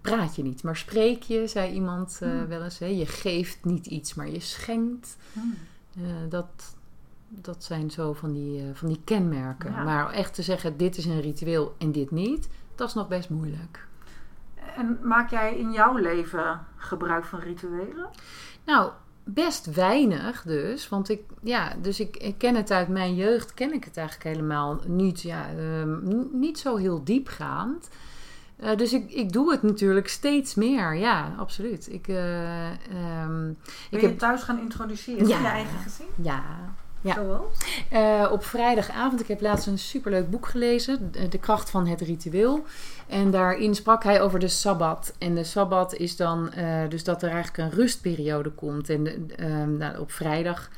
praat 0.00 0.36
je 0.36 0.42
niet, 0.42 0.62
maar 0.62 0.76
spreek 0.76 1.22
je, 1.22 1.46
zei 1.46 1.72
iemand 1.72 2.18
uh, 2.22 2.42
wel 2.42 2.62
eens. 2.62 2.78
Hè? 2.78 2.86
Je 2.86 3.06
geeft 3.06 3.64
niet 3.64 3.86
iets, 3.86 4.14
maar 4.14 4.30
je 4.30 4.40
schenkt. 4.40 5.16
Hmm. 5.32 5.54
dat, 6.28 6.74
dat 7.40 7.64
zijn 7.64 7.90
zo 7.90 8.12
van 8.12 8.32
die, 8.32 8.62
van 8.74 8.88
die 8.88 9.00
kenmerken. 9.04 9.72
Maar 9.84 10.10
echt 10.10 10.34
te 10.34 10.42
zeggen, 10.42 10.76
dit 10.76 10.96
is 10.96 11.04
een 11.04 11.20
ritueel 11.20 11.74
en 11.78 11.92
dit 11.92 12.10
niet, 12.10 12.48
dat 12.74 12.88
is 12.88 12.94
nog 12.94 13.08
best 13.08 13.30
moeilijk. 13.30 13.86
En 14.76 14.98
maak 15.02 15.30
jij 15.30 15.56
in 15.56 15.72
jouw 15.72 15.96
leven 15.96 16.66
gebruik 16.76 17.24
van 17.24 17.38
rituelen? 17.38 18.08
Nou, 18.64 18.90
best 19.24 19.74
weinig 19.74 20.42
dus. 20.42 20.88
Want 20.88 21.08
ik, 21.08 21.20
ja, 21.42 21.72
dus 21.82 22.00
ik, 22.00 22.16
ik 22.16 22.38
ken 22.38 22.54
het 22.54 22.70
uit 22.70 22.88
mijn 22.88 23.14
jeugd, 23.14 23.54
ken 23.54 23.72
ik 23.72 23.84
het 23.84 23.96
eigenlijk 23.96 24.36
helemaal 24.36 24.80
niet, 24.86 25.22
ja, 25.22 25.46
uh, 25.54 25.84
niet 26.32 26.58
zo 26.58 26.76
heel 26.76 27.04
diepgaand. 27.04 27.88
Uh, 28.62 28.76
dus 28.76 28.92
ik, 28.92 29.12
ik 29.12 29.32
doe 29.32 29.50
het 29.50 29.62
natuurlijk 29.62 30.08
steeds 30.08 30.54
meer. 30.54 30.94
Ja, 30.94 31.34
absoluut. 31.38 31.92
Ik, 31.92 32.08
uh, 32.08 32.70
um, 33.22 33.56
ik 33.90 34.00
je 34.00 34.06
heb... 34.06 34.18
thuis 34.18 34.42
gaan 34.42 34.60
introduceren 34.60 35.26
ja, 35.26 35.36
in 35.36 35.42
je 35.42 35.48
eigen 35.48 35.78
gezin? 35.78 36.06
Ja, 36.22 36.42
ja. 37.04 37.40
Uh, 37.92 38.32
op 38.32 38.44
vrijdagavond, 38.44 39.20
ik 39.20 39.28
heb 39.28 39.40
laatst 39.40 39.66
een 39.66 39.78
superleuk 39.78 40.30
boek 40.30 40.46
gelezen, 40.46 41.12
De 41.30 41.38
kracht 41.38 41.70
van 41.70 41.86
het 41.86 42.00
ritueel. 42.00 42.64
En 43.06 43.30
daarin 43.30 43.74
sprak 43.74 44.04
hij 44.04 44.20
over 44.20 44.38
de 44.38 44.48
Sabbat. 44.48 45.14
En 45.18 45.34
de 45.34 45.44
Sabbat 45.44 45.94
is 45.94 46.16
dan 46.16 46.52
uh, 46.58 46.88
dus 46.88 47.04
dat 47.04 47.22
er 47.22 47.30
eigenlijk 47.30 47.58
een 47.58 47.78
rustperiode 47.78 48.50
komt. 48.50 48.88
En 48.90 49.30
uh, 49.40 49.64
nou, 49.78 49.98
op 49.98 50.12
vrijdag. 50.12 50.70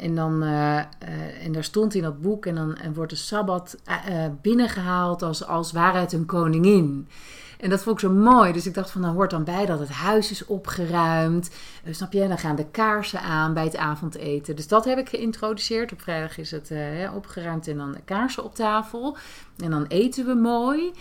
En, 0.00 0.14
dan, 0.14 0.42
en 1.42 1.52
daar 1.52 1.64
stond 1.64 1.94
in 1.94 2.02
dat 2.02 2.20
boek, 2.20 2.46
en 2.46 2.54
dan 2.54 2.76
en 2.76 2.94
wordt 2.94 3.10
de 3.10 3.16
Sabbat 3.16 3.76
binnengehaald 4.42 5.22
als, 5.22 5.46
als 5.46 5.72
waarheid 5.72 6.12
een 6.12 6.26
koningin. 6.26 7.08
En 7.60 7.70
dat 7.70 7.82
vond 7.82 8.02
ik 8.02 8.08
zo 8.08 8.14
mooi. 8.14 8.52
Dus 8.52 8.66
ik 8.66 8.74
dacht 8.74 8.90
van, 8.90 9.00
nou 9.00 9.14
hoort 9.14 9.30
dan 9.30 9.44
bij 9.44 9.66
dat 9.66 9.78
het 9.78 9.88
huis 9.88 10.30
is 10.30 10.46
opgeruimd. 10.46 11.50
Uh, 11.84 11.94
snap 11.94 12.12
je? 12.12 12.28
Dan 12.28 12.38
gaan 12.38 12.56
de 12.56 12.66
kaarsen 12.70 13.20
aan 13.20 13.54
bij 13.54 13.64
het 13.64 13.76
avondeten. 13.76 14.56
Dus 14.56 14.68
dat 14.68 14.84
heb 14.84 14.98
ik 14.98 15.08
geïntroduceerd. 15.08 15.92
Op 15.92 16.00
vrijdag 16.00 16.38
is 16.38 16.50
het 16.50 16.70
uh, 16.70 17.14
opgeruimd 17.14 17.68
en 17.68 17.76
dan 17.76 17.92
de 17.92 18.02
kaarsen 18.04 18.44
op 18.44 18.54
tafel. 18.54 19.16
En 19.56 19.70
dan 19.70 19.84
eten 19.86 20.26
we 20.26 20.34
mooi. 20.34 20.92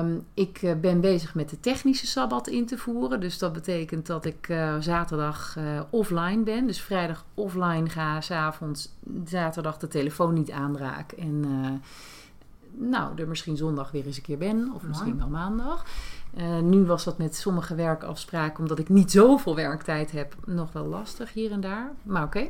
Um, 0.00 0.26
ik 0.34 0.62
uh, 0.62 0.72
ben 0.80 1.00
bezig 1.00 1.34
met 1.34 1.50
de 1.50 1.60
technische 1.60 2.06
sabbat 2.06 2.48
in 2.48 2.66
te 2.66 2.78
voeren. 2.78 3.20
Dus 3.20 3.38
dat 3.38 3.52
betekent 3.52 4.06
dat 4.06 4.24
ik 4.24 4.56
zaterdag 4.80 5.56
offline 5.90 6.42
ben. 6.42 6.66
Dus 6.66 6.80
vrijdag 6.80 7.24
offline 7.34 7.88
ga, 7.88 8.20
s'avonds 8.20 8.88
zaterdag 9.24 9.78
de 9.78 9.88
telefoon 9.88 10.34
niet 10.34 10.50
aanraak. 10.50 11.12
En 11.12 11.44
nou, 12.76 13.20
er 13.20 13.28
misschien 13.28 13.56
zondag 13.56 13.90
weer 13.90 14.06
eens 14.06 14.16
een 14.16 14.22
keer 14.22 14.38
ben, 14.38 14.72
of 14.74 14.82
misschien 14.82 15.18
wel 15.18 15.28
maandag. 15.28 15.84
Uh, 16.38 16.58
nu 16.58 16.84
was 16.84 17.04
dat 17.04 17.18
met 17.18 17.36
sommige 17.36 17.74
werkafspraken, 17.74 18.58
omdat 18.58 18.78
ik 18.78 18.88
niet 18.88 19.10
zoveel 19.10 19.54
werktijd 19.54 20.12
heb, 20.12 20.36
nog 20.46 20.72
wel 20.72 20.86
lastig 20.86 21.32
hier 21.32 21.50
en 21.50 21.60
daar. 21.60 21.92
Maar 22.02 22.24
oké. 22.24 22.48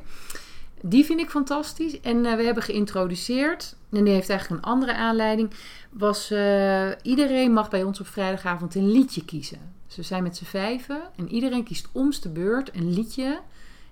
Die 0.81 1.05
vind 1.05 1.21
ik 1.21 1.31
fantastisch. 1.31 2.01
En 2.01 2.17
uh, 2.25 2.35
we 2.35 2.43
hebben 2.43 2.63
geïntroduceerd, 2.63 3.77
en 3.91 4.05
die 4.05 4.13
heeft 4.13 4.29
eigenlijk 4.29 4.63
een 4.63 4.71
andere 4.71 4.95
aanleiding, 4.95 5.51
was 5.91 6.31
uh, 6.31 6.91
iedereen 7.03 7.53
mag 7.53 7.71
bij 7.71 7.83
ons 7.83 8.01
op 8.01 8.07
vrijdagavond 8.07 8.75
een 8.75 8.91
liedje 8.91 9.25
kiezen. 9.25 9.73
Dus 9.87 9.97
we 9.97 10.03
zijn 10.03 10.23
met 10.23 10.37
z'n 10.37 10.45
vijven 10.45 11.01
en 11.17 11.29
iedereen 11.29 11.65
kiest 11.65 11.89
om's 11.93 12.21
de 12.21 12.29
beurt 12.29 12.75
een 12.75 12.93
liedje. 12.93 13.41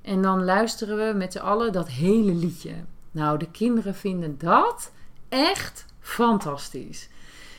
En 0.03 0.22
dan 0.22 0.45
luisteren 0.45 0.97
we 0.97 1.18
met 1.18 1.33
z'n 1.33 1.39
allen 1.39 1.72
dat 1.72 1.89
hele 1.89 2.35
liedje. 2.35 2.74
Nou, 3.11 3.39
de 3.39 3.51
kinderen 3.51 3.95
vinden 3.95 4.39
dat 4.39 4.93
echt 5.28 5.85
fantastisch. 6.03 7.09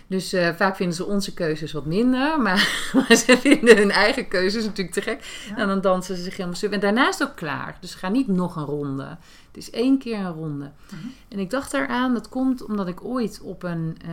Dus 0.08 0.34
uh, 0.34 0.50
vaak 0.56 0.76
vinden 0.76 0.96
ze 0.96 1.06
onze 1.06 1.34
keuzes 1.34 1.72
wat 1.72 1.86
minder. 1.86 2.38
Maar, 2.42 2.90
maar, 2.94 3.16
ze 3.16 3.38
vinden 3.38 3.78
hun 3.78 3.92
eigen 3.92 4.28
keuzes 4.28 4.64
natuurlijk 4.66 4.96
te 4.96 5.02
gek. 5.02 5.48
En 5.56 5.68
dan 5.68 5.82
dansen 5.82 6.16
ze 6.16 6.24
zich 6.24 6.34
helemaal 6.34 6.56
stuk. 6.56 6.72
En 6.72 6.80
daarna 6.80 7.08
is 7.10 7.18
het 7.20 7.28
ook 7.30 7.36
klaar. 7.36 7.78
Dus 7.80 7.96
ga 7.96 8.10
niet 8.10 8.28
nog 8.28 8.56
een 8.56 8.66
ronde. 8.66 9.18
Het 9.48 9.58
is 9.58 9.70
één 9.70 9.98
keer 9.98 10.20
een 10.20 10.34
ronde. 10.34 10.72
Mhm. 10.86 11.08
En 11.28 11.40
ik 11.40 11.50
dacht 11.50 11.74
eraan, 11.74 12.14
dat 12.14 12.30
komt 12.30 12.64
omdat 12.64 12.88
ik 12.88 13.04
ooit 13.04 13.40
op 13.42 13.64
een 13.64 13.98
uh, 14.06 14.12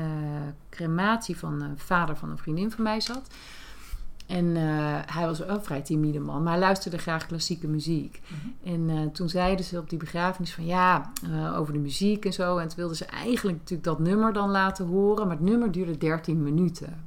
crematie 0.70 1.36
van 1.36 1.62
een 1.62 1.78
vader 1.78 2.16
van 2.16 2.30
een 2.30 2.38
vriendin 2.38 2.70
van 2.70 2.84
mij 2.84 3.00
zat. 3.00 3.30
En 4.30 4.44
uh, 4.44 4.98
hij 5.06 5.26
was 5.26 5.46
ook 5.46 5.64
vrij 5.64 5.80
timide 5.80 6.20
man, 6.20 6.42
maar 6.42 6.52
hij 6.52 6.60
luisterde 6.60 6.98
graag 6.98 7.26
klassieke 7.26 7.68
muziek. 7.68 8.20
Mhm. 8.26 8.74
En 8.74 8.88
uh, 8.88 9.06
toen 9.12 9.28
zeiden 9.28 9.64
ze 9.64 9.78
op 9.78 9.90
die 9.90 9.98
begrafenis 9.98 10.54
van 10.54 10.66
ja, 10.66 11.12
uh, 11.30 11.58
over 11.58 11.72
de 11.72 11.78
muziek 11.78 12.24
en 12.24 12.32
zo. 12.32 12.56
En 12.56 12.68
toen 12.68 12.76
wilden 12.76 12.96
ze 12.96 13.04
eigenlijk 13.04 13.58
natuurlijk 13.58 13.88
dat 13.88 13.98
nummer 13.98 14.32
dan 14.32 14.50
laten 14.50 14.86
horen, 14.86 15.26
maar 15.26 15.36
het 15.36 15.44
nummer 15.44 15.72
duurde 15.72 15.98
13 15.98 16.42
minuten. 16.42 17.04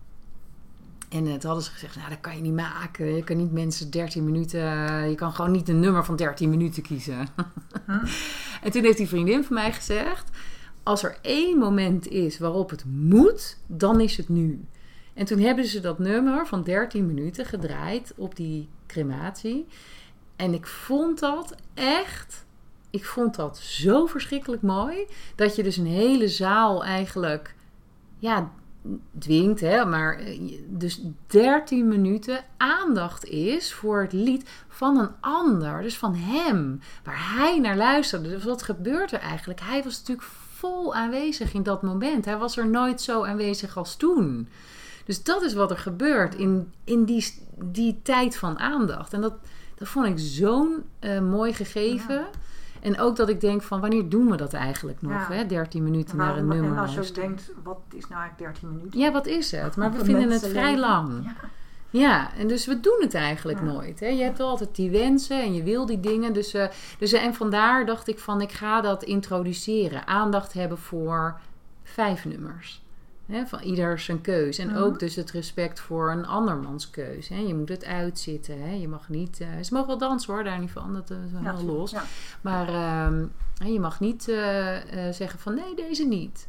En 1.09 1.23
toen 1.23 1.39
hadden 1.41 1.63
ze 1.63 1.71
gezegd, 1.71 1.95
nou 1.95 2.09
dat 2.09 2.19
kan 2.19 2.35
je 2.35 2.41
niet 2.41 2.53
maken. 2.53 3.15
Je 3.15 3.23
kan 3.23 3.37
niet 3.37 3.51
mensen 3.51 3.91
13 3.91 4.23
minuten, 4.23 4.61
je 5.09 5.15
kan 5.15 5.33
gewoon 5.33 5.51
niet 5.51 5.69
een 5.69 5.79
nummer 5.79 6.05
van 6.05 6.15
13 6.15 6.49
minuten 6.49 6.83
kiezen. 6.83 7.27
En 8.61 8.71
toen 8.71 8.83
heeft 8.83 8.97
die 8.97 9.07
vriendin 9.07 9.43
van 9.43 9.53
mij 9.55 9.73
gezegd, 9.73 10.29
als 10.83 11.03
er 11.03 11.17
één 11.21 11.57
moment 11.57 12.07
is 12.07 12.39
waarop 12.39 12.69
het 12.69 12.83
moet, 12.85 13.57
dan 13.67 13.99
is 13.99 14.17
het 14.17 14.29
nu. 14.29 14.65
En 15.13 15.25
toen 15.25 15.39
hebben 15.39 15.65
ze 15.65 15.79
dat 15.79 15.99
nummer 15.99 16.47
van 16.47 16.63
13 16.63 17.05
minuten 17.05 17.45
gedraaid 17.45 18.13
op 18.15 18.35
die 18.35 18.69
crematie. 18.87 19.67
En 20.35 20.53
ik 20.53 20.67
vond 20.67 21.19
dat 21.19 21.55
echt, 21.73 22.45
ik 22.89 23.05
vond 23.05 23.35
dat 23.35 23.57
zo 23.57 24.05
verschrikkelijk 24.05 24.61
mooi. 24.61 25.05
Dat 25.35 25.55
je 25.55 25.63
dus 25.63 25.77
een 25.77 25.85
hele 25.85 26.27
zaal 26.27 26.83
eigenlijk, 26.83 27.55
ja, 28.17 28.51
dwingt, 29.19 29.59
hè, 29.59 29.85
maar 29.85 30.17
eh, 30.19 30.39
dus 30.67 31.01
13 31.27 31.87
minuten 31.87 32.43
aandacht 32.57 33.25
is 33.25 33.73
voor 33.73 34.01
het 34.01 34.13
lied 34.13 34.49
van 34.67 34.97
een 34.97 35.11
ander, 35.19 35.81
dus 35.81 35.97
van 35.97 36.15
hem, 36.15 36.79
waar 37.03 37.35
hij 37.35 37.59
naar 37.59 37.77
luisterde. 37.77 38.29
Dus 38.29 38.43
wat 38.43 38.63
gebeurt 38.63 39.11
er 39.11 39.19
eigenlijk? 39.19 39.59
Hij 39.59 39.83
was 39.83 39.99
natuurlijk 39.99 40.27
vol 40.53 40.95
aanwezig 40.95 41.53
in 41.53 41.63
dat 41.63 41.81
moment. 41.81 42.25
Hij 42.25 42.37
was 42.37 42.57
er 42.57 42.67
nooit 42.67 43.01
zo 43.01 43.25
aanwezig 43.25 43.77
als 43.77 43.95
toen. 43.95 44.47
Dus 45.05 45.23
dat 45.23 45.41
is 45.41 45.53
wat 45.53 45.71
er 45.71 45.77
gebeurt 45.77 46.35
in, 46.35 46.71
in 46.83 47.03
die, 47.03 47.25
die 47.55 47.99
tijd 48.03 48.37
van 48.37 48.59
aandacht. 48.59 49.13
En 49.13 49.21
dat, 49.21 49.33
dat 49.75 49.87
vond 49.87 50.05
ik 50.05 50.19
zo'n 50.19 50.83
uh, 50.99 51.19
mooi 51.19 51.53
gegeven. 51.53 52.25
En 52.81 52.99
ook 52.99 53.15
dat 53.15 53.29
ik 53.29 53.41
denk 53.41 53.61
van 53.61 53.79
wanneer 53.79 54.09
doen 54.09 54.29
we 54.29 54.37
dat 54.37 54.53
eigenlijk 54.53 55.01
nog? 55.01 55.27
Hè? 55.27 55.45
13 55.45 55.83
minuten 55.83 56.17
naar 56.17 56.37
een 56.37 56.47
nummer. 56.47 56.71
En 56.71 56.77
als 56.77 56.93
je 56.93 56.99
ook 56.99 57.15
denkt, 57.15 57.51
wat 57.63 57.79
is 57.93 58.07
nou 58.07 58.21
eigenlijk 58.21 58.53
13 58.53 58.75
minuten? 58.75 58.99
Ja, 58.99 59.11
wat 59.11 59.25
is 59.25 59.51
het? 59.51 59.75
Maar 59.75 59.91
we 59.91 60.05
vinden 60.05 60.31
het 60.31 60.47
vrij 60.47 60.77
lang. 60.77 61.23
Ja. 61.23 61.49
Ja, 61.89 62.33
en 62.37 62.47
dus 62.47 62.65
we 62.65 62.79
doen 62.79 62.97
het 62.99 63.13
eigenlijk 63.13 63.61
nooit. 63.61 63.99
Hè? 63.99 64.07
Je 64.07 64.23
hebt 64.23 64.39
altijd 64.39 64.75
die 64.75 64.89
wensen 64.89 65.41
en 65.41 65.53
je 65.53 65.63
wil 65.63 65.85
die 65.85 65.99
dingen. 65.99 66.33
Dus, 66.33 66.55
uh, 66.55 66.65
dus, 66.99 67.13
en 67.13 67.33
vandaar 67.33 67.85
dacht 67.85 68.07
ik 68.07 68.19
van, 68.19 68.41
ik 68.41 68.51
ga 68.51 68.81
dat 68.81 69.03
introduceren. 69.03 70.07
Aandacht 70.07 70.53
hebben 70.53 70.77
voor 70.77 71.39
vijf 71.83 72.25
nummers 72.25 72.82
van 73.45 73.59
ieder 73.59 73.99
zijn 73.99 74.21
keus. 74.21 74.57
En 74.57 74.75
ook 74.75 74.89
mhm. 74.89 74.99
dus 74.99 75.15
het 75.15 75.31
respect 75.31 75.79
voor 75.79 76.11
een 76.11 76.25
andermans 76.25 76.89
keus. 76.89 77.27
Hè. 77.27 77.37
Je 77.37 77.55
moet 77.55 77.69
het 77.69 77.85
uitzitten. 77.85 78.61
Hè. 78.61 78.73
Je 78.73 78.87
mag 78.87 79.09
niet... 79.09 79.39
Uh, 79.39 79.47
ze 79.61 79.73
mogen 79.73 79.87
wel 79.87 79.97
dansen 79.97 80.33
hoor, 80.33 80.43
daar 80.43 80.59
niet 80.59 80.71
van. 80.71 80.93
Dat 80.93 81.09
is 81.09 81.31
wel 81.41 81.63
los. 81.63 81.95
Maar 82.41 82.69
uh, 82.69 83.73
je 83.73 83.79
mag 83.79 83.99
niet 83.99 84.27
uh, 84.27 84.37
zeggen 85.11 85.39
van 85.39 85.55
nee, 85.55 85.75
deze 85.75 86.07
niet. 86.07 86.47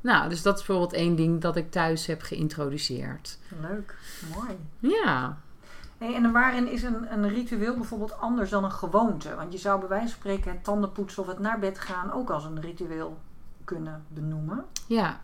Nou, 0.00 0.28
dus 0.28 0.42
dat 0.42 0.58
is 0.58 0.66
bijvoorbeeld 0.66 1.00
één 1.00 1.16
ding 1.16 1.40
dat 1.40 1.56
ik 1.56 1.70
thuis 1.70 2.06
heb 2.06 2.22
geïntroduceerd. 2.22 3.38
Leuk, 3.60 3.94
mooi. 4.34 4.56
Ja. 4.78 5.38
Hey, 5.98 6.14
en 6.14 6.32
waarin 6.32 6.68
is 6.68 6.82
een, 6.82 7.12
een 7.12 7.28
ritueel 7.28 7.74
bijvoorbeeld 7.74 8.18
anders 8.18 8.50
dan 8.50 8.64
een 8.64 8.72
gewoonte? 8.72 9.34
Want 9.34 9.52
je 9.52 9.58
zou 9.58 9.80
bij 9.80 9.88
wijze 9.88 10.08
van 10.08 10.16
spreken 10.16 10.50
het 10.50 10.64
tandenpoetsen 10.64 11.22
of 11.22 11.28
het 11.28 11.38
naar 11.38 11.58
bed 11.58 11.78
gaan 11.78 12.12
ook 12.12 12.30
als 12.30 12.44
een 12.44 12.60
ritueel 12.60 13.18
kunnen 13.64 14.04
benoemen. 14.08 14.64
Ja, 14.86 15.20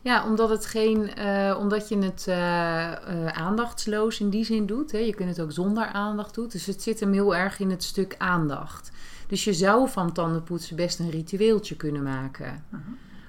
ja, 0.00 0.26
omdat, 0.26 0.48
het 0.48 0.66
geen, 0.66 1.10
uh, 1.18 1.56
omdat 1.60 1.88
je 1.88 1.98
het 1.98 2.26
uh, 2.28 2.34
uh, 2.34 3.26
aandachtsloos 3.26 4.20
in 4.20 4.30
die 4.30 4.44
zin 4.44 4.66
doet. 4.66 4.92
Hè. 4.92 4.98
Je 4.98 5.14
kunt 5.14 5.28
het 5.28 5.40
ook 5.40 5.52
zonder 5.52 5.86
aandacht 5.86 6.34
doen. 6.34 6.48
Dus 6.48 6.66
het 6.66 6.82
zit 6.82 7.00
hem 7.00 7.12
heel 7.12 7.36
erg 7.36 7.60
in 7.60 7.70
het 7.70 7.82
stuk 7.82 8.14
aandacht. 8.18 8.90
Dus 9.32 9.44
je 9.44 9.52
zou 9.52 9.88
van 9.88 10.12
tandenpoetsen 10.12 10.76
best 10.76 10.98
een 10.98 11.10
ritueeltje 11.10 11.76
kunnen 11.76 12.02
maken. 12.02 12.64
-huh. 12.70 12.80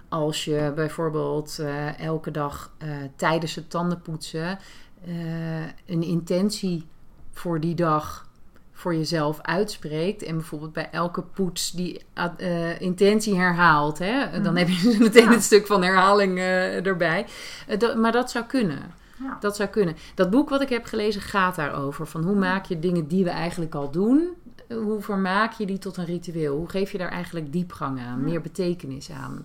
als 0.09 0.45
je 0.45 0.71
bijvoorbeeld 0.75 1.59
eh, 1.59 1.99
elke 1.99 2.31
dag 2.31 2.73
eh, 2.77 2.89
tijdens 3.15 3.55
het 3.55 3.69
tandenpoetsen 3.69 4.59
eh, 5.05 5.65
een 5.85 6.03
intentie 6.03 6.87
voor 7.31 7.59
die 7.59 7.75
dag 7.75 8.29
voor 8.73 8.95
jezelf 8.95 9.41
uitspreekt. 9.41 10.23
En 10.23 10.35
bijvoorbeeld 10.35 10.73
bij 10.73 10.89
elke 10.91 11.21
poets 11.21 11.71
die 11.71 12.01
eh, 12.37 12.81
intentie 12.81 13.35
herhaalt. 13.35 13.99
Hè? 13.99 14.41
Dan 14.41 14.53
Mhm. 14.53 14.55
heb 14.55 14.67
je 14.69 14.95
meteen 14.99 15.23
Ja. 15.29 15.33
een 15.33 15.41
stuk 15.41 15.67
van 15.67 15.83
herhaling 15.83 16.37
eh, 16.37 16.85
erbij. 16.85 17.25
Eh, 17.67 17.79
dat- 17.79 17.95
maar 17.95 18.11
dat 18.11 18.31
zou 18.31 18.45
kunnen. 18.45 18.79
Ja. 19.19 19.37
Dat 19.39 19.55
zou 19.55 19.69
kunnen. 19.69 19.95
Dat 20.15 20.29
boek 20.29 20.49
wat 20.49 20.61
ik 20.61 20.69
heb 20.69 20.85
gelezen 20.85 21.21
gaat 21.21 21.55
daarover. 21.55 22.07
Van 22.07 22.23
hoe 22.23 22.35
maak 22.35 22.65
je 22.65 22.79
dingen 22.79 23.07
die 23.07 23.23
we 23.23 23.29
eigenlijk 23.29 23.75
al 23.75 23.91
doen... 23.91 24.29
eh, 24.67 24.77
Hoe 24.77 25.01
vermaak 25.01 25.51
je 25.53 25.65
die 25.65 25.77
tot 25.77 25.97
een 25.97 26.05
ritueel? 26.05 26.57
Hoe 26.57 26.69
geef 26.69 26.91
je 26.91 26.97
daar 26.97 27.11
eigenlijk 27.11 27.51
diepgang 27.51 27.99
aan? 27.99 28.19
Ja. 28.19 28.23
Meer 28.25 28.41
betekenis 28.41 29.11
aan? 29.11 29.43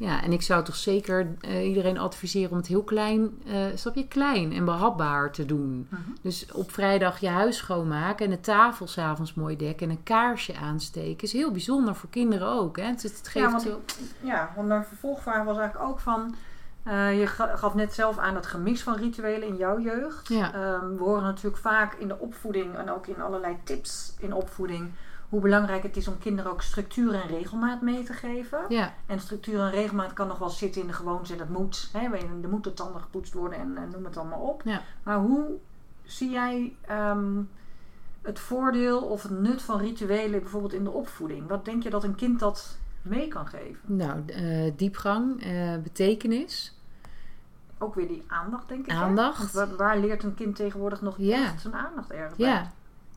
Ja, 0.00 0.22
en 0.22 0.32
ik 0.32 0.42
zou 0.42 0.64
toch 0.64 0.76
zeker 0.76 1.34
eh, 1.40 1.68
iedereen 1.68 1.98
adviseren 1.98 2.50
om 2.50 2.56
het 2.56 2.66
heel 2.66 2.82
klein, 2.82 3.30
eh 3.46 3.64
snap 3.74 3.94
je, 3.94 4.08
klein 4.08 4.52
en 4.52 4.64
behapbaar 4.64 5.32
te 5.32 5.46
doen. 5.46 5.86
Mhm. 5.90 6.00
Dus 6.22 6.52
op 6.52 6.70
vrijdag 6.72 7.18
je 7.20 7.28
huis 7.28 7.56
schoonmaken 7.56 8.24
en 8.24 8.30
de 8.30 8.40
tafel 8.40 8.86
s'avonds 8.86 9.34
mooi 9.34 9.56
dekken 9.56 9.90
en 9.90 9.96
een 9.96 10.02
kaarsje 10.02 10.56
aansteken 10.56 11.22
is 11.22 11.32
heel 11.32 11.50
bijzonder 11.50 11.94
voor 11.94 12.10
kinderen 12.10 12.48
ook. 12.48 12.76
Hè? 12.76 12.82
Het, 12.84 13.02
het 13.02 13.20
geeft 13.28 13.34
Ja, 13.46 13.50
want, 13.50 13.62
heel- 13.64 13.82
ja, 14.20 14.52
want 14.56 14.68
mijn 14.68 14.84
vervolgvraag 14.84 15.44
was 15.44 15.58
eigenlijk 15.58 15.90
ook 15.90 16.00
van... 16.00 16.34
eh, 16.82 17.18
je 17.20 17.26
ga- 17.26 17.56
gaf 17.56 17.74
net 17.74 17.94
zelf 17.94 18.18
aan 18.18 18.34
het 18.34 18.46
gemis 18.46 18.82
van 18.82 18.94
rituelen 18.96 19.48
in 19.48 19.56
jouw 19.56 19.80
jeugd. 19.80 20.28
Ja. 20.28 20.52
Ehm, 20.54 20.96
we 20.96 21.02
horen 21.02 21.22
natuurlijk 21.22 21.56
vaak 21.62 21.94
in 21.94 22.08
de 22.08 22.18
opvoeding 22.18 22.74
en 22.74 22.90
ook 22.90 23.06
in 23.06 23.20
allerlei 23.20 23.56
tips 23.64 24.14
in 24.18 24.32
opvoeding... 24.32 24.90
hoe 25.28 25.40
belangrijk 25.40 25.82
het 25.82 25.96
is 25.96 26.08
om 26.08 26.18
kinderen 26.18 26.52
ook 26.52 26.62
structuur 26.62 27.14
en 27.14 27.26
regelmaat 27.28 27.80
mee 27.82 28.02
te 28.02 28.12
geven. 28.12 28.58
ja, 28.68 28.94
En 29.06 29.20
structuur 29.20 29.60
en 29.60 29.70
regelmaat 29.70 30.12
kan 30.12 30.26
nog 30.28 30.38
wel 30.38 30.48
zitten 30.50 30.80
in 30.80 30.86
de 30.86 30.92
gewoonte 30.92 31.36
dat 31.36 31.48
moet. 31.48 31.88
Hè, 31.92 32.16
er 32.16 32.48
moeten 32.48 32.74
tanden 32.74 33.00
gepoetst 33.00 33.32
worden 33.32 33.58
en, 33.58 33.76
en 33.76 33.90
noem 33.90 34.04
het 34.04 34.16
allemaal 34.16 34.40
op. 34.40 34.62
Ja. 34.64 34.80
Maar 35.02 35.18
hoe 35.18 35.46
zie 36.02 36.30
jij 36.30 36.76
ehm, 36.86 37.42
het 38.22 38.38
voordeel 38.38 39.00
of 39.02 39.22
het 39.22 39.40
nut 39.40 39.62
van 39.62 39.78
rituelen 39.80 40.40
bijvoorbeeld 40.40 40.72
in 40.72 40.84
de 40.84 40.90
opvoeding? 40.90 41.48
Wat 41.48 41.64
denk 41.64 41.82
je 41.82 41.90
dat 41.90 42.04
een 42.04 42.14
kind 42.14 42.38
dat 42.38 42.78
mee 43.02 43.28
kan 43.28 43.46
geven? 43.46 43.96
nou, 43.96 44.22
eh, 44.26 44.72
diepgang, 44.76 45.42
eh, 45.42 45.76
betekenis. 45.82 46.76
Ook 47.78 47.94
weer 47.94 48.08
die 48.08 48.24
aandacht, 48.26 48.68
denk 48.68 48.86
ik. 48.86 48.92
Aandacht. 48.92 49.52
Waar, 49.52 49.76
waar 49.76 49.98
leert 49.98 50.22
een 50.22 50.34
kind 50.34 50.56
tegenwoordig 50.56 51.00
nog 51.02 51.14
Ja. 51.18 51.44
echt 51.44 51.60
zijn 51.60 51.74
aandacht 51.74 52.10
ergens 52.10 52.36
bij? 52.36 52.70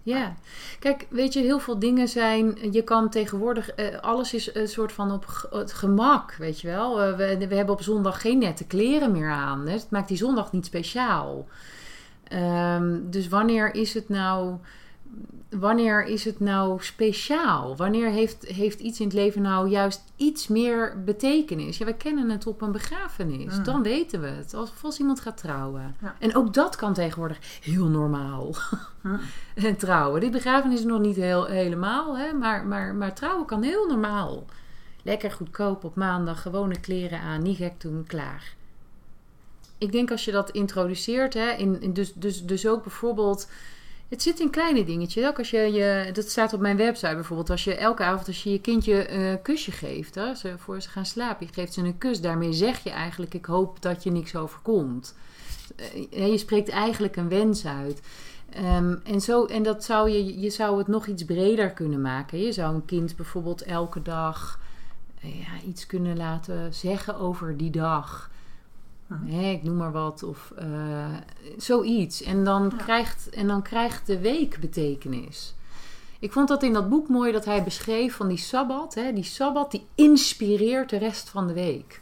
Ja. 0.04 0.36
Kijk, 0.80 1.08
weet 1.10 1.34
je, 1.34 1.40
heel 1.40 1.60
veel 1.60 1.80
dingen 1.80 2.08
zijn. 2.08 2.58
Je 2.72 2.82
kan 2.84 3.10
tegenwoordig. 3.10 3.70
eh, 3.70 4.00
alles 4.00 4.34
is 4.34 4.56
een 4.56 4.68
soort 4.68 4.92
van 4.92 5.12
op 5.12 5.48
het 5.52 5.74
gemak, 5.74 6.34
weet 6.34 6.62
je 6.62 6.68
wel. 6.68 7.02
Eh, 7.02 7.16
we, 7.18 7.48
we 7.48 7.56
hebben 7.56 7.76
op 7.76 7.82
zondag 7.82 8.22
geen 8.22 8.38
nette 8.38 8.66
kleren 8.66 9.12
meer 9.12 9.30
aan. 9.30 9.68
Hè? 9.68 9.74
Het 9.74 9.90
maakt 9.90 10.08
die 10.08 10.18
zondag 10.18 10.52
niet 10.52 10.66
speciaal. 10.66 11.48
Ehm, 12.24 13.00
dus 13.04 13.28
wanneer 13.28 13.76
is 13.76 13.94
het 13.94 14.10
nou. 14.10 14.56
Wanneer 15.50 16.06
is 16.06 16.26
het 16.26 16.40
nou 16.40 16.84
speciaal? 16.84 17.76
Wanneer 17.76 18.10
heeft, 18.10 18.46
heeft 18.46 18.80
iets 18.80 19.00
in 19.00 19.06
het 19.06 19.16
leven 19.16 19.42
nou 19.42 19.70
juist 19.70 20.02
iets 20.16 20.48
meer 20.48 21.04
betekenis? 21.06 21.78
Ja, 21.78 21.86
we 21.86 21.94
kennen 21.94 22.30
het 22.30 22.48
op 22.48 22.62
een 22.62 22.72
begrafenis. 22.72 23.58
Mm. 23.58 23.64
Dan 23.64 23.84
weten 23.84 24.22
we 24.22 24.28
het. 24.28 24.54
Als, 24.54 24.72
als 24.82 25.00
iemand 25.00 25.20
gaat 25.20 25.38
trouwen. 25.38 25.96
Ja. 26.02 26.16
En 26.20 26.36
ook 26.36 26.54
dat 26.54 26.76
kan 26.76 26.94
tegenwoordig 26.94 27.60
heel 27.62 27.88
normaal. 27.88 28.56
Hm. 29.02 29.18
En 29.56 29.78
trouwen. 29.88 30.22
Die 30.22 30.30
begrafenis 30.30 30.80
is 30.80 30.86
nog 30.86 31.02
niet 31.02 31.16
heel, 31.16 31.46
helemaal, 31.46 32.18
hè? 32.18 32.34
Maar, 32.34 32.66
maar, 32.66 32.96
maar 32.96 33.14
trouwen 33.14 33.46
kan 33.46 33.64
heel 33.64 33.88
normaal. 33.88 34.46
Lekker 35.04 35.32
goedkoop 35.32 35.84
op 35.84 35.96
maandag, 35.96 36.42
gewone 36.42 36.80
kleren 36.80 37.20
aan, 37.20 37.42
niet 37.42 37.58
gek 37.58 37.82
doen, 37.82 38.04
klaar. 38.08 38.56
Ik 39.78 39.92
denk 39.92 40.12
als 40.12 40.26
je 40.26 40.32
dat 40.32 40.50
introduceert, 40.50 41.34
hè, 41.34 41.52
in, 41.52 41.82
in 41.82 41.94
dus, 41.94 42.14
dus, 42.14 42.46
dus 42.46 42.68
ook 42.68 42.84
bijvoorbeeld. 42.84 43.48
Het 44.12 44.22
zit 44.22 44.40
in 44.40 44.50
kleine 44.50 44.84
dingetjes. 44.84 45.26
Ook 45.26 45.38
als 45.38 45.50
je, 45.50 45.58
je, 45.58 46.10
dat 46.14 46.30
staat 46.30 46.54
op 46.54 46.60
mijn 46.60 46.78
website 46.78 47.14
bijvoorbeeld. 47.14 47.50
Als 47.50 47.64
je 47.64 47.76
elke 47.76 48.04
avond 48.04 48.28
als 48.28 48.44
je 48.44 48.52
je 48.52 48.62
kindje 48.62 49.12
een 49.12 49.42
kusje 49.42 49.72
geeft, 49.72 50.16
hè, 50.16 50.58
voor 50.58 50.82
ze 50.82 50.90
gaan 50.90 51.06
slapen, 51.06 51.46
je 51.46 51.54
geeft 51.54 51.74
ze 51.74 51.82
een 51.82 51.98
kus. 51.98 52.22
Daarmee 52.22 52.54
zeg 52.54 52.84
je 52.84 52.90
eigenlijk: 52.90 53.34
Ik 53.34 53.46
hoop 53.46 53.82
dat 53.82 54.04
je 54.04 54.12
niks 54.12 54.36
overkomt. 54.36 55.16
Eh, 56.12 56.28
Je 56.28 56.38
spreekt 56.38 56.70
eigenlijk 56.70 57.16
een 57.16 57.30
wens 57.30 57.66
uit. 57.66 58.02
Ehm, 58.50 58.96
en, 59.04 59.22
zo, 59.22 59.46
en 59.46 59.64
dat 59.64 59.84
zou 59.84 60.10
je, 60.10 60.40
je 60.40 60.50
zou 60.50 60.78
het 60.78 60.88
nog 60.88 61.08
iets 61.08 61.26
breder 61.26 61.70
kunnen 61.70 62.02
maken. 62.02 62.40
Je 62.40 62.52
zou 62.52 62.76
een 62.76 62.86
kind 62.86 63.16
bijvoorbeeld 63.16 63.64
elke 63.64 64.02
dag 64.02 64.60
eh, 65.22 65.40
ja, 65.40 65.68
iets 65.68 65.86
kunnen 65.86 66.18
laten 66.18 66.74
zeggen 66.74 67.16
over 67.16 67.58
die 67.58 67.72
dag. 67.72 68.30
Hè, 69.26 69.50
ik 69.52 69.64
noem 69.64 69.78
maar 69.78 69.92
wat. 69.92 70.24
Of 70.24 70.52
eh, 70.58 71.06
zoiets. 71.58 72.22
En 72.24 72.44
dan, 72.44 72.74
Ja. 72.78 72.84
krijgt, 72.84 73.30
en 73.30 73.48
dan 73.48 73.62
krijgt 73.62 74.08
de 74.08 74.20
week 74.20 74.58
betekenis. 74.60 75.56
Ik 76.20 76.32
vond 76.32 76.48
dat 76.48 76.64
in 76.64 76.74
dat 76.74 76.90
boek 76.90 77.08
mooi 77.08 77.32
dat 77.32 77.46
hij 77.46 77.64
beschreef 77.64 78.16
van 78.16 78.28
die 78.28 78.38
sabbat. 78.38 78.94
Hè, 78.94 79.14
die 79.14 79.24
sabbat 79.24 79.72
die 79.72 79.86
inspireert 79.96 80.90
de 80.90 80.98
rest 80.98 81.30
van 81.30 81.48
de 81.48 81.54
week. 81.54 82.02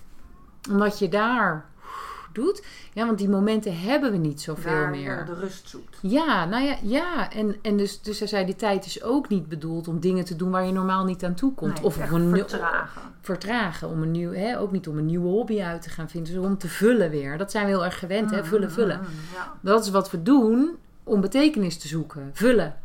Omdat 0.69 0.99
je 0.99 1.09
daar 1.09 1.69
doet. 2.39 2.63
Ja, 2.93 3.05
want 3.05 3.17
die 3.17 3.29
momenten 3.29 3.79
hebben 3.79 4.11
we 4.11 4.17
niet 4.17 4.41
zoveel 4.41 4.71
Daar 4.71 4.89
meer. 4.89 5.15
waar 5.15 5.25
de 5.25 5.33
rust 5.33 5.69
zoekt. 5.69 5.97
Ja, 6.01 6.45
nou 6.45 6.63
ja, 6.63 6.75
ja. 6.81 7.31
En, 7.31 7.55
en 7.61 7.77
dus, 7.77 8.01
dus 8.01 8.19
hij 8.19 8.27
zei, 8.27 8.45
die 8.45 8.55
tijd 8.55 8.85
is 8.85 9.03
ook 9.03 9.29
niet 9.29 9.47
bedoeld 9.49 9.87
om 9.87 9.99
dingen 9.99 10.25
te 10.25 10.35
doen 10.35 10.51
waar 10.51 10.65
je 10.65 10.71
normaal 10.71 11.05
niet 11.05 11.23
aan 11.23 11.33
toe 11.35 11.53
komt. 11.53 11.73
Nee, 11.75 11.83
of 11.83 12.11
een 12.11 12.29
vertragen. 12.35 13.01
vertragen. 13.21 13.89
Om 13.89 14.01
een 14.01 14.11
nieuw, 14.11 14.31
hè, 14.33 14.59
ook 14.59 14.71
niet 14.71 14.87
om 14.87 14.97
een 14.97 15.05
nieuwe 15.05 15.27
hobby 15.27 15.61
uit 15.61 15.81
te 15.81 15.89
gaan 15.89 16.09
vinden. 16.09 16.33
Dus 16.33 16.43
om 16.45 16.57
te 16.57 16.67
vullen 16.67 17.09
weer. 17.09 17.37
Dat 17.37 17.51
zijn 17.51 17.65
we 17.65 17.71
heel 17.71 17.85
erg 17.85 17.99
gewend, 17.99 18.31
hè? 18.31 18.45
Vullen, 18.45 18.71
vullen. 18.71 18.97
Mm, 18.99 19.05
Ja. 19.33 19.53
Dat 19.61 19.83
is 19.85 19.89
wat 19.91 20.11
we 20.11 20.23
doen 20.23 20.77
om 21.03 21.21
betekenis 21.21 21.77
te 21.77 21.87
zoeken. 21.87 22.29
Vullen. 22.33 22.75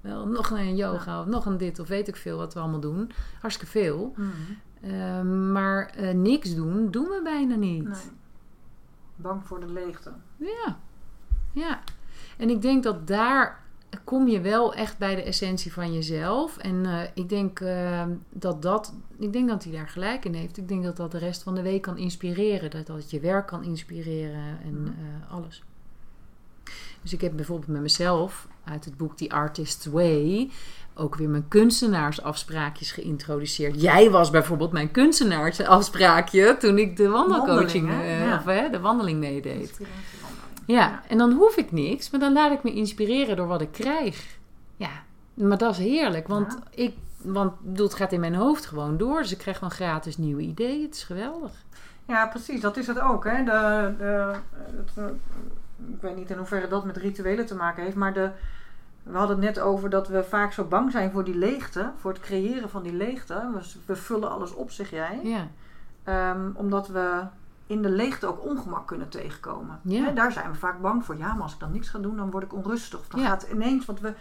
Wel, 0.00 0.26
nog 0.26 0.50
een 0.50 0.76
yoga, 0.76 1.20
of 1.20 1.26
nog 1.26 1.46
een 1.46 1.56
dit, 1.56 1.78
of 1.78 1.88
weet 1.88 2.08
ik 2.08 2.16
veel 2.16 2.36
wat 2.36 2.54
we 2.54 2.60
allemaal 2.60 2.80
doen. 2.80 3.10
Hartstikke 3.40 3.70
veel. 3.72 4.12
Mm. 4.16 4.30
Ehm, 4.82 5.52
maar 5.52 5.90
eh, 5.96 6.14
niks 6.14 6.54
doen, 6.54 6.90
doen 6.90 7.04
we 7.04 7.20
bijna 7.24 7.54
niet. 7.54 7.82
Nee. 7.84 7.92
Bang 9.18 9.46
voor 9.46 9.60
de 9.60 9.72
leegte. 9.72 10.12
Ja, 10.36 10.78
ja. 11.52 11.80
En 12.36 12.50
ik 12.50 12.62
denk 12.62 12.82
dat 12.82 13.06
daar 13.06 13.66
kom 14.04 14.28
je 14.28 14.40
wel 14.40 14.74
echt 14.74 14.98
bij 14.98 15.14
de 15.14 15.22
essentie 15.22 15.72
van 15.72 15.92
jezelf. 15.92 16.56
En 16.56 16.86
eh, 16.86 17.00
ik 17.14 17.28
denk 17.28 17.60
eh, 17.60 18.06
dat 18.30 18.62
dat, 18.62 18.94
ik 19.18 19.32
denk 19.32 19.48
dat 19.48 19.64
hij 19.64 19.72
daar 19.72 19.88
gelijk 19.88 20.24
in 20.24 20.34
heeft. 20.34 20.56
Ik 20.56 20.68
denk 20.68 20.84
dat 20.84 20.96
dat 20.96 21.10
de 21.10 21.18
rest 21.18 21.42
van 21.42 21.54
de 21.54 21.62
week 21.62 21.82
kan 21.82 21.98
inspireren. 21.98 22.70
Dat 22.70 22.86
dat 22.86 23.10
je 23.10 23.20
werk 23.20 23.46
kan 23.46 23.64
inspireren 23.64 24.60
en 24.62 24.96
eh, 24.98 25.32
alles. 25.32 25.62
Dus 27.02 27.12
ik 27.12 27.20
heb 27.20 27.36
bijvoorbeeld 27.36 27.70
met 27.70 27.80
mezelf 27.80 28.48
uit 28.64 28.84
het 28.84 28.96
boek 28.96 29.16
The 29.16 29.30
Artist's 29.30 29.86
Way 29.86 30.50
ook 30.98 31.14
weer 31.14 31.28
mijn 31.28 31.48
kunstenaarsafspraakjes 31.48 32.92
geïntroduceerd. 32.92 33.80
Jij 33.80 34.10
was 34.10 34.30
bijvoorbeeld 34.30 34.72
mijn 34.72 34.90
kunstenaarsafspraakje 34.90 36.56
toen 36.56 36.78
ik 36.78 36.96
de 36.96 37.08
wandelcoaching, 37.08 37.86
Wandeling, 37.88 38.20
eh, 38.20 38.26
Ja. 38.26 38.36
of 38.36 38.44
hè, 38.44 38.70
de 38.70 38.80
wandeling 38.80 39.18
meedeed. 39.18 39.80
Ja, 40.66 41.02
en 41.08 41.18
dan 41.18 41.32
hoef 41.32 41.56
ik 41.56 41.72
niks, 41.72 42.10
maar 42.10 42.20
dan 42.20 42.32
laat 42.32 42.52
ik 42.52 42.62
me 42.62 42.72
inspireren 42.72 43.36
door 43.36 43.46
wat 43.46 43.60
ik 43.60 43.72
krijg. 43.72 44.36
Ja, 44.76 44.90
maar 45.34 45.58
dat 45.58 45.70
is 45.70 45.78
heerlijk, 45.78 46.28
want, 46.28 46.52
Ja. 46.52 46.82
ik, 46.84 46.94
want 47.22 47.52
bedoel, 47.60 47.86
het 47.86 47.94
gaat 47.96 48.12
in 48.12 48.20
mijn 48.20 48.34
hoofd 48.34 48.66
gewoon 48.66 48.96
door. 48.96 49.18
Dus 49.22 49.32
ik 49.32 49.38
krijg 49.38 49.56
gewoon 49.56 49.72
gratis 49.72 50.16
nieuwe 50.16 50.42
ideeën. 50.42 50.82
Het 50.82 50.94
is 50.94 51.02
geweldig. 51.02 51.50
Ja, 52.06 52.26
precies. 52.26 52.60
Dat 52.60 52.76
is 52.76 52.86
het 52.86 53.00
ook. 53.00 53.24
Hè? 53.24 53.44
De, 53.44 53.94
de, 53.98 54.34
het, 54.76 54.90
eh, 54.94 55.04
ik 55.94 56.00
weet 56.00 56.16
niet 56.16 56.30
in 56.30 56.36
hoeverre 56.36 56.68
dat 56.68 56.84
met 56.84 56.96
rituelen 56.96 57.46
te 57.46 57.54
maken 57.54 57.82
heeft, 57.84 57.96
maar 57.96 58.12
de, 58.12 58.30
we 59.10 59.16
hadden 59.18 59.36
het 59.36 59.44
net 59.44 59.58
over 59.64 59.90
dat 59.90 60.08
we 60.08 60.24
vaak 60.24 60.52
zo 60.52 60.64
bang 60.64 60.90
zijn 60.92 61.10
voor 61.10 61.24
die 61.24 61.36
leegte, 61.36 61.90
voor 61.96 62.10
het 62.12 62.20
creëren 62.20 62.70
van 62.70 62.82
die 62.82 62.92
leegte. 62.94 63.34
We, 63.54 63.72
we 63.86 63.96
vullen 63.96 64.30
alles 64.30 64.54
op, 64.54 64.70
zeg 64.70 64.90
jij. 64.90 65.20
Ja, 65.22 65.46
Ehm, 66.04 66.50
omdat 66.54 66.88
we 66.88 67.22
in 67.66 67.82
de 67.82 67.90
leegte 67.90 68.26
ook 68.26 68.44
ongemak 68.44 68.86
kunnen 68.86 69.08
tegenkomen. 69.08 69.80
Ja. 69.82 70.10
Daar 70.10 70.32
zijn 70.32 70.50
we 70.50 70.56
vaak 70.58 70.80
bang 70.80 71.04
voor. 71.04 71.16
Ja, 71.16 71.32
maar 71.32 71.42
als 71.42 71.52
ik 71.52 71.60
dan 71.60 71.72
niks 71.72 71.88
ga 71.88 71.98
doen, 71.98 72.16
dan 72.16 72.30
word 72.30 72.44
ik 72.44 72.52
onrustig. 72.54 72.98
Of 72.98 73.08
dan 73.08 73.20
Ja. 73.20 73.26
gaat 73.26 73.46
ineens, 73.52 73.84
want 73.86 74.00
we 74.00 74.12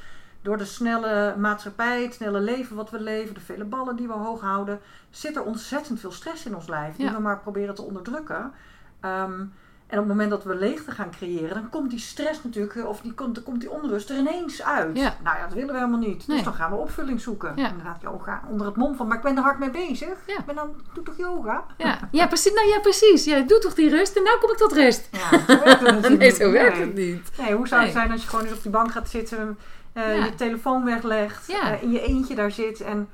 door 0.41 0.57
de 0.57 0.65
snelle 0.65 1.35
maatschappij, 1.37 2.03
het 2.03 2.13
snelle 2.13 2.39
leven 2.39 2.75
wat 2.75 2.89
we 2.89 2.99
leven, 2.99 3.33
de 3.33 3.39
vele 3.39 3.63
ballen 3.63 3.95
die 3.95 4.07
we 4.07 4.13
hoog 4.13 4.41
houden, 4.41 4.79
zit 5.09 5.35
er 5.35 5.43
ontzettend 5.43 5.99
veel 5.99 6.11
stress 6.11 6.45
in 6.45 6.55
ons 6.55 6.67
lijf. 6.67 6.95
Die 6.95 7.11
we 7.11 7.19
maar 7.19 7.39
proberen 7.39 7.75
te 7.75 7.81
onderdrukken. 7.81 8.51
Ehm, 8.99 9.45
En 9.87 9.99
op 9.99 10.03
het 10.07 10.13
moment 10.13 10.29
dat 10.29 10.43
we 10.43 10.55
leegte 10.55 10.91
gaan 10.91 11.11
creëren, 11.11 11.49
dan 11.53 11.69
komt 11.69 11.89
die 11.89 11.99
stress 11.99 12.43
natuurlijk, 12.43 12.75
eh, 12.75 12.85
of 12.87 13.01
die 13.01 13.13
komt, 13.13 13.35
dan 13.35 13.43
komt 13.43 13.59
die 13.59 13.71
onrust 13.71 14.09
er 14.09 14.17
ineens 14.17 14.63
uit. 14.63 14.97
Ja. 14.97 15.15
Nou 15.23 15.37
ja, 15.37 15.43
dat 15.43 15.53
willen 15.53 15.73
we 15.73 15.79
helemaal 15.79 15.99
niet. 15.99 16.27
Nee. 16.27 16.35
Dus 16.37 16.45
dan 16.45 16.53
gaan 16.53 16.71
we 16.71 16.75
opvulling 16.77 17.21
zoeken. 17.21 17.51
Ja. 17.55 17.69
Inderdaad, 17.69 18.01
yoga 18.01 18.41
onder 18.49 18.67
het 18.67 18.75
mom 18.75 18.95
van, 18.95 19.07
maar 19.07 19.17
ik 19.17 19.23
ben 19.23 19.37
er 19.37 19.43
hard 19.43 19.59
mee 19.59 19.69
bezig. 19.69 20.17
Ja. 20.25 20.37
Ik 20.37 20.45
ben 20.45 20.55
dan, 20.55 20.75
doe 20.93 21.03
toch 21.03 21.17
yoga? 21.17 21.65
Ja, 21.77 21.99
ja, 22.11 22.27
precies. 22.27 22.53
Nou 22.53 22.67
ja, 22.67 22.79
precies. 22.79 23.25
Ja, 23.25 23.39
doe 23.41 23.59
toch 23.59 23.73
die 23.73 23.89
rust 23.89 24.15
en 24.15 24.23
nou 24.23 24.39
kom 24.39 24.51
ik 24.51 24.57
tot 24.57 24.71
rust. 24.73 25.09
Ja, 25.11 25.29
zo 25.47 25.63
werkt 25.63 25.79
het 25.79 26.09
Nee, 26.17 26.17
niet. 26.17 26.35
zo 26.35 26.51
werkt 26.51 26.77
Nee. 26.77 26.85
het 26.85 26.95
niet. 26.95 27.31
Nee, 27.37 27.53
hoe 27.55 27.67
zou 27.67 27.81
het 27.81 27.93
Nee. 27.93 28.01
zijn 28.01 28.11
als 28.11 28.21
je 28.23 28.27
gewoon 28.29 28.45
eens 28.45 28.53
op 28.55 28.61
die 28.61 28.71
bank 28.71 28.91
gaat 28.91 29.09
zitten, 29.09 29.57
eh, 29.93 30.25
je 30.25 30.35
telefoon 30.35 30.85
weglegt, 30.85 31.49
eh, 31.49 31.81
in 31.83 31.91
je 31.91 32.01
eentje 32.01 32.35
daar 32.35 32.51
zit 32.51 32.81
en 32.81 33.09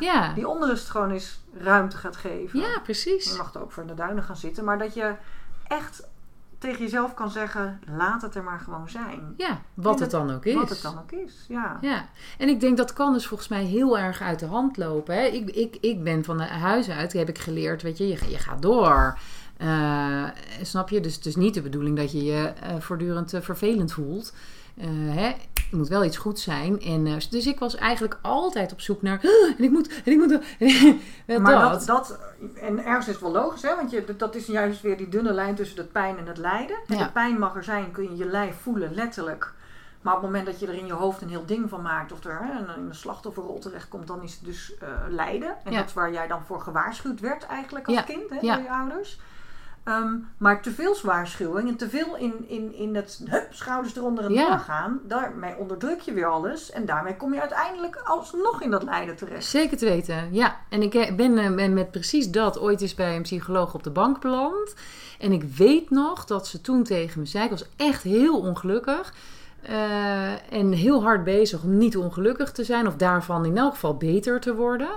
Ja, 0.00 0.32
die 0.34 0.48
onrust 0.48 0.90
gewoon 0.90 1.10
eens 1.10 1.40
ruimte 1.58 1.96
gaat 1.96 2.16
geven. 2.16 2.58
ja 2.60 2.66
Je 2.66 2.80
precies. 2.82 3.36
mag 3.36 3.54
er 3.54 3.62
ook 3.62 3.72
voor 3.72 3.82
in 3.82 3.88
de 3.88 3.94
duinen 3.94 4.22
gaan 4.24 4.36
zitten, 4.36 4.64
maar 4.64 4.78
dat 4.78 4.94
je 4.94 5.12
echt 5.68 6.08
tegen 6.58 6.82
jezelf 6.82 7.14
kan 7.14 7.30
zeggen, 7.30 7.80
laat 7.96 8.22
het 8.22 8.34
er 8.34 8.42
maar 8.42 8.60
gewoon 8.60 8.88
zijn. 8.88 9.34
Ja, 9.36 9.60
wat 9.74 10.00
het 10.00 10.10
dan 10.10 10.30
ook 10.30 10.44
is. 10.44 10.54
Wat 10.54 10.68
het 10.68 10.82
dan 10.82 10.98
ook 10.98 11.12
is, 11.12 11.44
ja. 11.48 11.78
Ja, 11.80 12.08
en 12.38 12.48
ik 12.48 12.60
denk 12.60 12.76
dat 12.76 12.92
kan 12.92 13.12
dus 13.12 13.26
volgens 13.26 13.48
mij 13.48 13.64
heel 13.64 13.98
erg 13.98 14.20
uit 14.20 14.38
de 14.38 14.46
hand 14.46 14.76
lopen. 14.76 15.14
Hè? 15.14 15.24
Ik, 15.24 15.50
ik, 15.50 15.76
ik 15.80 16.04
ben 16.04 16.24
van 16.24 16.36
de 16.36 16.44
huis 16.44 16.88
uit, 16.88 17.12
heb 17.12 17.28
ik 17.28 17.38
geleerd, 17.38 17.82
weet 17.82 17.98
je, 17.98 18.08
je, 18.08 18.30
je 18.30 18.38
gaat 18.38 18.62
door. 18.62 19.18
Eh, 19.56 20.24
snap 20.62 20.88
je? 20.88 21.00
Dus 21.00 21.14
het 21.14 21.26
is 21.26 21.36
niet 21.36 21.54
de 21.54 21.62
bedoeling 21.62 21.96
dat 21.96 22.12
je 22.12 22.24
je 22.24 22.52
eh, 22.62 22.76
voortdurend 22.78 23.32
eh, 23.32 23.40
vervelend 23.40 23.92
voelt. 23.92 24.34
Hè? 24.80 25.32
Het 25.70 25.78
moet 25.78 25.88
wel 25.88 26.04
iets 26.04 26.16
goed 26.16 26.38
zijn. 26.40 26.80
En, 26.80 27.06
eh, 27.06 27.14
dus 27.30 27.46
ik 27.46 27.58
was 27.58 27.74
eigenlijk 27.74 28.18
altijd 28.22 28.72
op 28.72 28.80
zoek 28.80 29.02
naar. 29.02 29.20
en 29.58 29.64
ik 29.64 29.70
moet, 29.70 30.02
en 30.04 30.12
ik 30.12 30.18
moet. 30.18 30.38
Maar 31.42 31.52
dat. 31.60 31.70
dat, 31.70 31.86
dat, 31.86 32.18
en 32.60 32.84
ergens 32.84 33.06
is 33.06 33.12
het 33.12 33.22
wel 33.22 33.32
logisch, 33.32 33.62
hè? 33.62 33.76
want 33.76 33.90
je, 33.90 34.04
dat 34.16 34.34
is 34.34 34.46
juist 34.46 34.80
weer 34.80 34.96
die 34.96 35.08
dunne 35.08 35.32
lijn 35.32 35.54
tussen 35.54 35.76
het 35.78 35.92
pijn 35.92 36.18
en 36.18 36.26
het 36.26 36.38
lijden. 36.38 36.76
En 36.86 36.96
Ja. 36.96 37.04
de 37.04 37.12
pijn 37.12 37.38
mag 37.38 37.54
er 37.56 37.64
zijn, 37.64 37.90
kun 37.90 38.04
je 38.10 38.16
je 38.16 38.24
lijf 38.26 38.56
voelen, 38.62 38.94
letterlijk. 38.94 39.52
Maar 40.02 40.14
op 40.16 40.22
het 40.22 40.30
moment 40.30 40.46
dat 40.50 40.60
je 40.60 40.66
er 40.66 40.74
in 40.78 40.86
je 40.86 40.92
hoofd 40.92 41.22
een 41.22 41.28
heel 41.28 41.46
ding 41.46 41.68
van 41.68 41.82
maakt, 41.82 42.12
of 42.12 42.24
er 42.24 42.38
hè, 42.42 42.58
een, 42.58 42.68
een 42.86 42.94
slachtofferrol 42.94 43.58
terechtkomt, 43.58 44.06
dan 44.06 44.22
is 44.22 44.32
het 44.34 44.44
dus 44.44 44.74
eh, 44.78 44.88
lijden. 45.08 45.54
En 45.64 45.72
Ja. 45.72 45.78
dat 45.78 45.86
is 45.86 45.92
waar 45.94 46.12
jij 46.12 46.26
dan 46.26 46.42
voor 46.46 46.60
gewaarschuwd 46.60 47.20
werd 47.20 47.46
eigenlijk 47.46 47.86
als 47.86 47.96
Ja. 47.96 48.02
kind, 48.02 48.30
hè, 48.30 48.38
door 48.40 48.62
je 48.62 48.70
ouders. 48.70 49.20
Ehm, 49.88 50.14
maar 50.38 50.62
te 50.62 50.70
veel 50.70 50.96
waarschuwing 51.02 51.68
en 51.68 51.76
te 51.76 51.88
veel 51.88 52.16
in, 52.16 52.44
in, 52.48 52.74
in 52.74 52.94
het 52.94 53.20
hup, 53.24 53.46
schouders 53.50 53.96
eronder 53.96 54.24
en 54.24 54.32
Ja. 54.32 54.48
doorgaan, 54.48 55.00
daarmee 55.04 55.56
onderdruk 55.56 56.00
je 56.00 56.12
weer 56.12 56.26
alles. 56.26 56.70
En 56.70 56.86
daarmee 56.86 57.16
kom 57.16 57.34
je 57.34 57.40
uiteindelijk 57.40 57.96
alsnog 58.04 58.62
in 58.62 58.70
dat 58.70 58.82
lijden 58.82 59.16
terecht. 59.16 59.44
Zeker 59.44 59.76
te 59.76 59.84
weten, 59.84 60.28
ja. 60.32 60.56
En 60.68 60.82
ik 60.82 60.94
eh, 60.94 61.14
ben, 61.14 61.38
eh, 61.38 61.54
ben 61.54 61.72
met 61.72 61.90
precies 61.90 62.30
dat 62.30 62.58
ooit 62.60 62.80
eens 62.80 62.94
bij 62.94 63.16
een 63.16 63.22
psycholoog 63.22 63.74
op 63.74 63.82
de 63.82 63.90
bank 63.90 64.20
beland. 64.20 64.74
En 65.18 65.32
ik 65.32 65.42
weet 65.56 65.90
nog 65.90 66.24
dat 66.24 66.46
ze 66.46 66.60
toen 66.60 66.82
tegen 66.82 67.20
me 67.20 67.26
zei, 67.26 67.44
ik 67.44 67.50
was 67.50 67.68
echt 67.76 68.02
heel 68.02 68.38
ongelukkig. 68.40 69.14
eh, 69.62 70.52
en 70.52 70.72
heel 70.72 71.02
hard 71.02 71.24
bezig 71.24 71.62
om 71.62 71.78
niet 71.78 71.96
ongelukkig 71.96 72.52
te 72.52 72.64
zijn, 72.64 72.86
of 72.86 72.94
daarvan 72.96 73.44
in 73.44 73.56
elk 73.58 73.72
geval 73.72 73.96
beter 73.96 74.40
te 74.40 74.54
worden. 74.54 74.90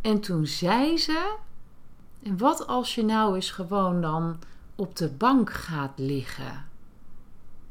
En 0.00 0.20
toen 0.20 0.46
zei 0.46 0.98
ze: 0.98 1.34
En 2.22 2.38
wat 2.38 2.66
als 2.66 2.94
je 2.94 3.04
nou 3.04 3.34
eens 3.34 3.50
gewoon 3.50 4.00
dan 4.00 4.38
op 4.76 4.96
de 4.96 5.08
bank 5.08 5.52
gaat 5.52 5.92
liggen? 5.96 6.64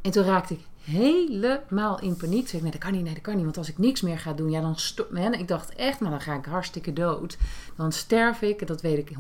En 0.02 0.12
toen 0.12 0.24
raakte 0.24 0.54
ik 0.54 0.62
helemaal 0.84 2.00
in 2.00 2.18
paniek. 2.18 2.40
Toen 2.40 2.48
zei 2.48 2.58
ik, 2.58 2.62
nee, 2.62 2.72
dat 2.72 2.82
kan 2.82 2.92
niet, 2.92 3.04
nee, 3.04 3.14
dat 3.14 3.24
kan 3.24 3.36
niet. 3.36 3.44
Want 3.44 3.58
als 3.58 3.70
ik 3.70 3.78
niks 3.78 4.02
meer 4.02 4.20
ga 4.20 4.34
doen, 4.34 4.50
ja, 4.50 4.62
dan 4.62 4.76
stop. 4.76 5.16
Ik 5.16 5.48
dacht 5.48 5.76
echt, 5.76 6.00
maar 6.00 6.12
dan 6.12 6.22
ga 6.22 6.36
ik 6.36 6.46
hartstikke 6.46 6.94
dood. 6.94 7.38
Dan 7.76 7.92
sterf 7.92 8.42
ik, 8.42 8.68
dat 8.68 8.82
weet 8.82 8.98
ik 8.98 9.18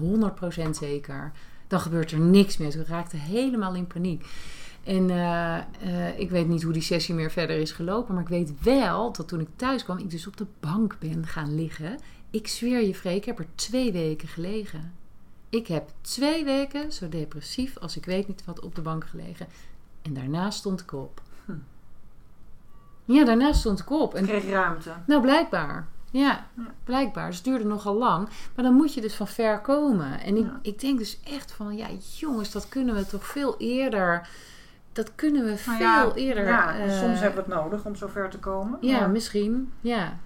100% 0.68 0.70
zeker. 0.72 1.32
Dan 1.68 1.80
gebeurt 1.80 2.12
er 2.12 2.20
niks 2.20 2.58
meer. 2.58 2.70
Toen 2.70 2.86
raakte 2.88 3.18
helemaal 3.18 3.76
in 3.76 3.88
paniek. 3.88 4.26
En 4.84 5.10
eh, 5.10 5.58
eh, 5.58 6.20
ik 6.20 6.30
weet 6.30 6.48
niet 6.48 6.64
hoe 6.64 6.74
die 6.74 6.82
sessie 6.82 7.16
meer 7.16 7.32
verder 7.32 7.58
is 7.58 7.72
gelopen. 7.72 8.14
Maar 8.14 8.24
ik 8.24 8.30
weet 8.30 8.54
wel 8.62 9.12
dat 9.12 9.28
toen 9.28 9.40
ik 9.40 9.48
thuis 9.56 9.84
kwam, 9.84 9.98
ik 9.98 10.10
dus 10.10 10.28
op 10.28 10.38
de 10.38 10.46
bank 10.60 10.96
ben 11.00 11.28
gaan 11.28 11.56
liggen. 11.56 12.00
Ik 12.30 12.48
zweer 12.48 12.82
je, 12.82 12.96
Freek, 12.96 13.16
ik 13.16 13.26
heb 13.26 13.40
er 13.40 13.48
twee 13.56 13.92
weken 13.92 14.28
gelegen. 14.28 14.94
Ik 15.50 15.68
heb 15.68 15.90
twee 16.02 16.44
weken 16.46 16.92
zo 16.92 17.10
depressief 17.10 17.78
als 17.78 17.98
ik 17.98 18.06
weet 18.06 18.28
niet 18.28 18.46
wat 18.46 18.60
op 18.60 18.76
de 18.76 18.82
bank 18.82 19.06
gelegen. 19.06 19.48
En 20.02 20.14
daarna 20.14 20.50
stond 20.50 20.82
ik 20.82 20.94
op. 20.94 21.22
Hm. 21.46 21.52
Ja, 23.06 23.26
daarna 23.26 23.54
stond 23.54 23.80
ik 23.80 23.90
op. 23.92 24.14
En, 24.16 24.26
kreeg 24.26 24.50
ruimte. 24.50 24.92
nou, 25.06 25.22
blijkbaar. 25.22 25.88
Ja, 26.12 26.46
Ja. 26.54 26.64
blijkbaar. 26.84 27.28
Dus 27.28 27.36
het 27.36 27.46
duurde 27.46 27.66
nogal 27.66 27.96
lang. 27.96 28.28
Maar 28.56 28.66
dan 28.66 28.74
moet 28.74 28.94
je 28.94 29.02
dus 29.02 29.16
van 29.16 29.28
ver 29.28 29.60
komen. 29.60 30.20
En 30.20 30.38
ik, 30.38 30.46
Ja. 30.46 30.60
ik 30.62 30.80
denk 30.80 30.98
dus 31.00 31.20
echt 31.24 31.52
van, 31.52 31.78
ja, 31.78 31.88
jongens, 32.18 32.52
dat 32.52 32.70
kunnen 32.70 32.96
we 32.96 33.06
toch 33.06 33.26
veel 33.26 33.56
eerder. 33.58 34.28
Dat 34.92 35.12
kunnen 35.16 35.46
we 35.46 35.58
veel 35.58 35.74
Nou 35.74 35.84
ja, 35.84 36.14
eerder. 36.16 36.44
Ja, 36.46 36.78
eh, 36.80 37.00
soms 37.00 37.20
hebben 37.20 37.46
we 37.46 37.52
het 37.54 37.62
nodig 37.62 37.86
om 37.86 37.96
zover 37.96 38.30
te 38.30 38.38
komen. 38.40 38.78
Ja, 38.82 39.08
misschien. 39.08 39.72
Ja. 39.82 40.18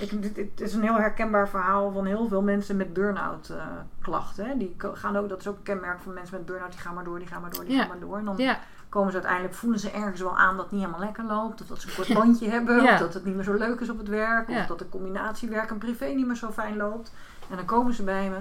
Ik, 0.00 0.34
dit 0.34 0.60
is 0.60 0.74
een 0.74 0.82
heel 0.82 0.96
herkenbaar 0.98 1.48
verhaal 1.48 1.92
van 1.92 2.06
heel 2.06 2.28
veel 2.28 2.42
mensen 2.42 2.76
met 2.76 2.92
burn-out 2.92 3.48
eh, 3.48 3.66
klachten. 4.00 4.46
Hè. 4.46 4.56
Die 4.56 4.74
gaan 4.78 5.16
ook, 5.16 5.28
dat 5.28 5.40
is 5.40 5.46
ook 5.48 5.56
een 5.56 5.62
kenmerk 5.62 6.00
van 6.00 6.12
mensen 6.14 6.36
met 6.36 6.46
burn-out. 6.46 6.70
Die 6.70 6.80
gaan 6.80 6.94
maar 6.94 7.04
door, 7.04 7.18
die 7.18 7.28
gaan 7.28 7.40
maar 7.40 7.50
door, 7.50 7.64
die 7.64 7.72
Ja. 7.74 7.78
gaan 7.80 7.88
maar 7.88 7.98
door. 8.00 8.18
En 8.18 8.24
dan 8.24 8.34
Ja, 8.36 8.58
komen 8.88 9.08
ze 9.10 9.16
uiteindelijk, 9.16 9.54
voelen 9.54 9.78
ze 9.80 9.90
ergens 9.90 10.20
wel 10.20 10.36
aan 10.38 10.54
dat 10.56 10.64
het 10.64 10.72
niet 10.72 10.80
helemaal 10.80 11.04
lekker 11.04 11.24
loopt. 11.24 11.60
Of 11.60 11.66
dat 11.66 11.80
ze 11.80 11.88
een 11.88 11.94
kort 11.94 12.08
lontje 12.18 12.48
hebben. 12.50 12.82
Of 12.82 12.98
dat 12.98 13.14
het 13.14 13.24
niet 13.24 13.34
meer 13.34 13.44
zo 13.44 13.54
leuk 13.54 13.80
is 13.80 13.90
op 13.90 13.98
het 13.98 14.08
werk. 14.08 14.48
Of 14.48 14.66
dat 14.66 14.78
de 14.78 14.88
combinatie 14.88 15.48
werk 15.48 15.70
en 15.70 15.78
privé 15.78 16.06
niet 16.06 16.26
meer 16.26 16.36
zo 16.36 16.50
fijn 16.50 16.76
loopt. 16.76 17.12
En 17.50 17.56
dan 17.56 17.64
komen 17.64 17.94
ze 17.94 18.02
bij 18.02 18.30
me. 18.30 18.38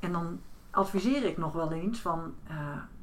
En 0.00 0.12
dan 0.12 0.40
adviseer 0.70 1.24
ik 1.24 1.36
nog 1.38 1.52
wel 1.52 1.72
eens 1.72 2.00
van... 2.00 2.34
eh, 2.48 2.56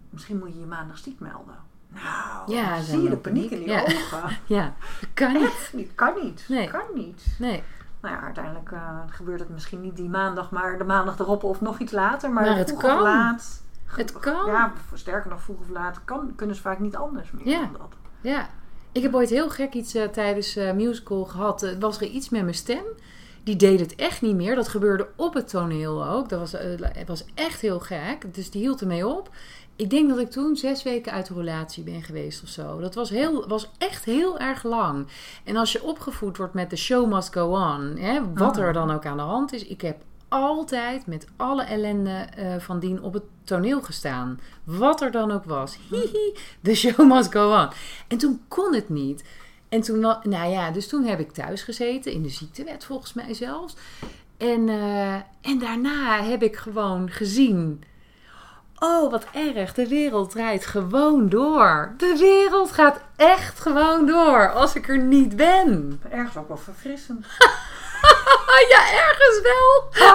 misschien 0.09 0.37
moet 0.39 0.53
je 0.53 0.59
je 0.59 0.65
maandag 0.65 0.97
ziek 0.97 1.19
melden. 1.19 1.55
Nou, 1.87 2.51
Ja, 2.51 2.81
zie 2.81 3.01
je 3.01 3.09
de 3.09 3.17
paniek 3.17 3.51
in 3.51 3.57
die 3.57 3.67
Ja. 3.67 3.81
ogen. 3.81 4.37
ja. 4.45 4.73
Dat 4.99 5.09
kan 5.13 5.33
niet. 5.33 5.43
Echt 5.43 5.73
niet, 5.73 5.95
kan 5.95 6.13
niet. 6.23 6.45
Nee. 6.49 6.67
Kan 6.69 6.81
niet. 6.93 7.25
Nee. 7.39 7.63
Nou 8.01 8.15
ja, 8.15 8.21
uiteindelijk 8.21 8.71
eh, 8.71 8.99
gebeurt 9.09 9.39
het 9.39 9.49
misschien 9.49 9.81
niet 9.81 9.95
die 9.95 10.09
maandag, 10.09 10.51
maar 10.51 10.77
de 10.77 10.83
maandag 10.83 11.19
erop 11.19 11.43
of 11.43 11.61
nog 11.61 11.79
iets 11.79 11.91
later. 11.91 12.31
Maar, 12.31 12.43
Maar 12.45 12.57
het 12.57 12.77
kan. 12.77 12.95
of 12.97 13.01
laat. 13.03 13.61
Het 13.85 14.19
kan. 14.19 14.45
Ja, 14.45 14.71
sterker 14.93 15.29
nog, 15.29 15.41
vroeg 15.41 15.59
of 15.59 15.69
laat 15.69 15.99
kan, 16.05 16.33
kunnen 16.35 16.55
ze 16.55 16.61
vaak 16.61 16.79
niet 16.79 16.95
anders 16.95 17.31
meer 17.31 17.47
Ja. 17.47 17.59
dan 17.59 17.73
dat. 17.77 17.93
Ja, 18.21 18.49
ik 18.91 19.01
heb 19.01 19.13
ooit 19.15 19.29
heel 19.29 19.49
gek 19.49 19.73
iets 19.73 19.93
eh, 19.95 20.03
tijdens 20.07 20.55
eh 20.55 20.71
musical 20.73 21.23
gehad. 21.25 21.61
Er 21.61 21.79
was 21.79 21.97
er 22.01 22.07
iets 22.07 22.29
met 22.29 22.41
mijn 22.41 22.53
stem. 22.53 22.83
Die 23.43 23.55
deed 23.55 23.79
het 23.79 23.95
echt 23.95 24.21
niet 24.21 24.35
meer. 24.35 24.55
Dat 24.55 24.67
gebeurde 24.67 25.07
op 25.15 25.33
het 25.33 25.49
toneel 25.49 26.05
ook. 26.07 26.29
Dat 26.29 26.39
was, 26.39 26.51
het 26.81 27.07
was 27.07 27.25
echt 27.33 27.61
heel 27.61 27.79
gek. 27.79 28.33
Dus 28.33 28.51
die 28.51 28.61
hield 28.61 28.81
ermee 28.81 29.07
op. 29.07 29.29
Ik 29.76 29.89
denk 29.89 30.09
dat 30.09 30.19
ik 30.19 30.30
toen 30.32 30.55
zes 30.55 30.84
weken 30.84 31.11
uit 31.11 31.28
de 31.28 31.34
relatie 31.34 31.84
ben 31.84 32.01
geweest 32.03 32.43
of 32.43 32.49
zo. 32.49 32.80
Dat 32.80 32.95
was, 32.95 33.09
heel, 33.09 33.47
was 33.47 33.69
echt 33.78 34.05
heel 34.05 34.39
erg 34.39 34.63
lang. 34.63 35.07
En 35.43 35.55
als 35.55 35.72
je 35.72 35.84
opgevoed 35.84 36.38
wordt 36.38 36.53
met 36.53 36.69
de 36.69 36.76
show 36.76 37.13
must 37.13 37.34
go 37.34 37.45
on, 37.45 37.97
hè, 37.97 38.34
wat 38.34 38.57
Oh. 38.57 38.63
er 38.63 38.74
dan 38.74 38.91
ook 38.91 39.05
aan 39.05 39.17
de 39.17 39.24
hand 39.24 39.53
is. 39.53 39.65
Ik 39.65 39.82
heb 39.82 40.01
altijd 40.28 41.05
met 41.07 41.28
alle 41.36 41.63
ellende 41.63 42.11
eh, 42.36 42.55
van 42.59 42.80
dien 42.80 43.01
op 43.01 43.13
het 43.13 43.24
toneel 43.43 43.82
gestaan. 43.82 44.39
Wat 44.63 45.01
er 45.01 45.11
dan 45.11 45.32
ook 45.32 45.43
was. 45.43 45.78
Hihi, 45.89 46.34
the 46.61 46.76
show 46.76 47.07
must 47.13 47.32
go 47.32 47.53
on. 47.61 47.69
En 48.07 48.17
toen 48.17 48.41
kon 48.47 48.74
het 48.74 48.89
niet. 48.89 49.24
En 49.69 49.82
toen, 49.82 49.99
nou 49.99 50.49
ja, 50.49 50.72
dus 50.72 50.88
toen 50.88 51.03
heb 51.03 51.19
ik 51.19 51.32
thuis 51.32 51.61
gezeten, 51.61 52.11
in 52.11 52.22
de 52.22 52.30
ziektewet 52.30 52.84
volgens 52.86 53.13
mij 53.13 53.34
zelfs. 53.34 53.76
En, 54.38 54.69
eh, 54.69 55.13
en 55.41 55.59
daarna 55.59 56.24
heb 56.24 56.43
ik 56.43 56.55
gewoon 56.55 57.09
gezien. 57.09 57.84
Oh, 58.84 59.11
wat 59.11 59.25
erg. 59.34 59.73
De 59.73 59.88
wereld 59.88 60.32
draait 60.32 60.65
gewoon 60.65 61.29
door. 61.29 61.93
De 61.97 62.15
wereld 62.17 62.71
gaat 62.71 62.99
echt 63.15 63.59
gewoon 63.59 64.05
door 64.05 64.53
als 64.53 64.75
ik 64.75 64.88
er 64.89 64.97
niet 64.97 65.36
ben. 65.36 66.01
Ergens 66.09 66.38
ook 66.38 66.47
wel 66.47 66.57
verfrissend. 66.57 67.25
Ja, 68.69 68.91
ergens 68.93 69.41
wel. 69.41 69.89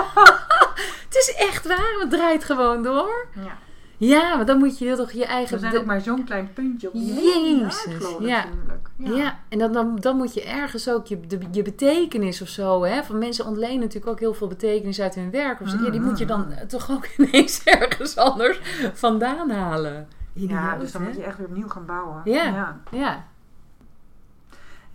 het 1.06 1.14
is 1.16 1.34
echt 1.34 1.66
waar. 1.66 1.94
Het 1.98 2.10
draait 2.10 2.44
gewoon 2.44 2.82
door. 2.82 3.26
Ja. 3.34 3.58
Ja, 3.98 4.36
maar 4.36 4.46
dan 4.46 4.58
moet 4.58 4.78
je 4.78 4.94
toch 4.96 5.12
je 5.12 5.24
eigen... 5.24 5.58
zijn 5.58 5.72
de- 5.72 5.78
ook 5.78 5.84
maar 5.84 6.00
zo'n 6.00 6.24
klein 6.24 6.52
puntje 6.52 6.86
op 6.86 6.92
die 6.92 7.12
hele 7.12 7.56
Jezus, 7.58 7.86
ja. 8.20 8.44
natuurlijk. 8.44 8.90
Ja. 8.96 9.38
en 9.48 9.58
dan, 9.58 9.72
dan, 9.72 9.96
dan 9.96 10.16
moet 10.16 10.34
je 10.34 10.42
ergens 10.42 10.88
ook 10.90 11.06
je, 11.06 11.20
de, 11.20 11.38
je 11.50 11.62
betekenis 11.62 12.42
of 12.42 12.48
zo. 12.48 12.84
Hè? 12.84 13.02
Van 13.04 13.18
mensen 13.18 13.46
ontlenen 13.46 13.80
natuurlijk 13.80 14.12
ook 14.12 14.20
heel 14.20 14.34
veel 14.34 14.48
betekenis 14.48 15.00
uit 15.00 15.14
hun 15.14 15.30
werk. 15.30 15.60
Of 15.60 15.68
zo. 15.68 15.76
Ja, 15.84 15.90
die 15.90 16.00
moet 16.00 16.18
je 16.18 16.26
dan 16.26 16.52
eh, 16.52 16.66
toch 16.76 16.90
ook 16.90 17.06
ineens 17.16 17.64
ergens 17.80 18.16
anders 18.16 18.60
vandaan 18.92 19.50
halen. 19.50 20.08
Ja, 20.32 20.76
dus 20.76 20.92
dan 20.92 21.02
hè? 21.02 21.08
moet 21.08 21.16
je 21.16 21.22
echt 21.22 21.38
weer 21.38 21.46
opnieuw 21.46 21.68
gaan 21.68 21.86
bouwen. 21.86 22.20
Ja. 22.24 22.80
Ja, 22.90 23.24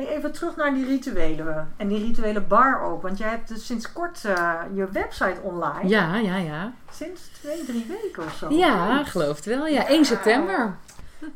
even 0.07 0.31
terug 0.31 0.55
naar 0.55 0.73
die 0.73 0.85
rituelen. 0.85 1.73
En 1.77 1.87
die 1.87 2.05
rituele 2.05 2.41
bar 2.41 2.81
ook. 2.81 3.01
Want 3.01 3.17
jij 3.17 3.29
hebt 3.29 3.47
dus 3.47 3.65
sinds 3.65 3.93
kort 3.93 4.25
eh, 4.25 4.61
je 4.73 4.87
website 4.91 5.41
online. 5.41 5.87
ja, 5.89 6.15
ja. 6.15 6.37
Ja, 6.37 6.73
Sinds 6.91 7.27
twee, 7.27 7.65
drie 7.65 7.85
weken 7.87 8.23
of 8.23 8.35
zo. 8.35 8.49
ja 8.49 9.03
geloof 9.03 9.35
het 9.35 9.45
wel. 9.45 9.67
Ja, 9.67 9.87
1 9.87 10.05
september. 10.05 10.77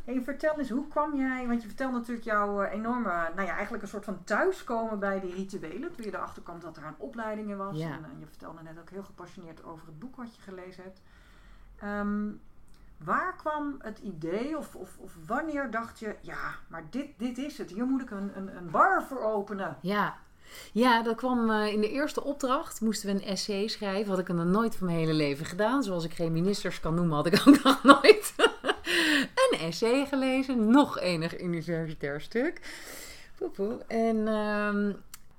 Hey, 0.05 0.21
vertel 0.23 0.59
eens, 0.59 0.69
hoe 0.69 0.87
kwam 0.87 1.15
jij, 1.15 1.47
want 1.47 1.61
je 1.61 1.67
vertelt 1.67 1.91
natuurlijk 1.91 2.25
jouw 2.25 2.61
eh, 2.61 2.73
enorme, 2.73 3.29
nou 3.35 3.47
ja, 3.47 3.53
eigenlijk 3.53 3.83
een 3.83 3.89
soort 3.89 4.05
van 4.05 4.23
thuiskomen 4.23 4.99
bij 4.99 5.19
die 5.19 5.33
rituelen. 5.33 5.95
Toen 5.95 6.05
je 6.05 6.13
erachter 6.15 6.43
kwam 6.43 6.59
dat 6.59 6.77
er 6.77 6.83
een 6.83 6.95
opleiding 6.97 7.49
in 7.49 7.57
was. 7.57 7.77
Ja. 7.77 7.87
En, 7.91 8.19
je 8.19 8.25
vertelde 8.25 8.61
net 8.63 8.79
ook 8.79 8.89
heel 8.89 9.03
gepassioneerd 9.03 9.63
over 9.63 9.85
het 9.85 9.99
boek 9.99 10.15
wat 10.15 10.35
je 10.35 10.41
gelezen 10.41 10.83
hebt. 10.83 11.01
Ehm, 11.79 12.27
Waar 13.03 13.35
kwam 13.35 13.75
het 13.79 13.99
idee 13.99 14.57
of, 14.57 14.75
of, 14.75 14.97
of 14.97 15.11
wanneer 15.27 15.71
dacht 15.71 15.99
je, 15.99 16.15
ja, 16.21 16.55
maar 16.67 16.87
dit, 16.89 17.07
dit 17.17 17.37
is 17.37 17.57
het. 17.57 17.71
Hier 17.71 17.85
moet 17.85 18.01
ik 18.01 18.11
een, 18.11 18.31
een, 18.35 18.57
een 18.57 18.71
bar 18.71 19.03
voor 19.03 19.21
openen. 19.21 19.77
Ja. 19.81 20.17
Ja, 20.71 21.03
dat 21.03 21.15
kwam 21.15 21.49
eh, 21.49 21.73
in 21.73 21.81
de 21.81 21.89
eerste 21.89 22.23
opdracht. 22.23 22.81
Moesten 22.81 23.07
we 23.09 23.21
een 23.21 23.27
essay 23.27 23.67
schrijven. 23.67 24.09
Had 24.09 24.19
ik 24.19 24.27
nog 24.27 24.45
nooit 24.45 24.75
van 24.75 24.87
mijn 24.87 24.99
hele 24.99 25.13
leven 25.13 25.45
gedaan. 25.45 25.83
Zoals 25.83 26.03
ik 26.03 26.13
geen 26.13 26.31
ministers 26.31 26.79
kan 26.79 26.95
noemen, 26.95 27.15
had 27.15 27.25
ik 27.25 27.41
ook 27.47 27.63
nog 27.63 27.83
nooit 27.83 28.33
een 29.51 29.59
essay 29.59 30.05
gelezen. 30.05 30.69
Nog 30.69 30.99
enig 30.99 31.41
universitair 31.41 32.21
stuk. 32.21 32.61
Poe, 33.35 33.49
poe. 33.49 33.77
En 33.87 34.27
ehm, 34.27 34.91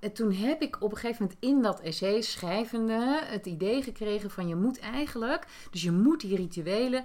en 0.06 0.12
toen 0.12 0.32
heb 0.32 0.62
ik 0.62 0.76
op 0.80 0.90
een 0.90 0.96
gegeven 0.98 1.22
moment 1.22 1.42
in 1.44 1.62
dat 1.62 1.80
essay 1.80 2.20
schrijvende 2.20 3.20
het 3.24 3.46
idee 3.46 3.82
gekregen 3.82 4.30
van 4.30 4.48
je 4.48 4.54
moet 4.54 4.78
eigenlijk, 4.78 5.46
dus 5.70 5.82
je 5.82 5.90
moet 5.90 6.20
die 6.20 6.36
rituelen, 6.36 7.04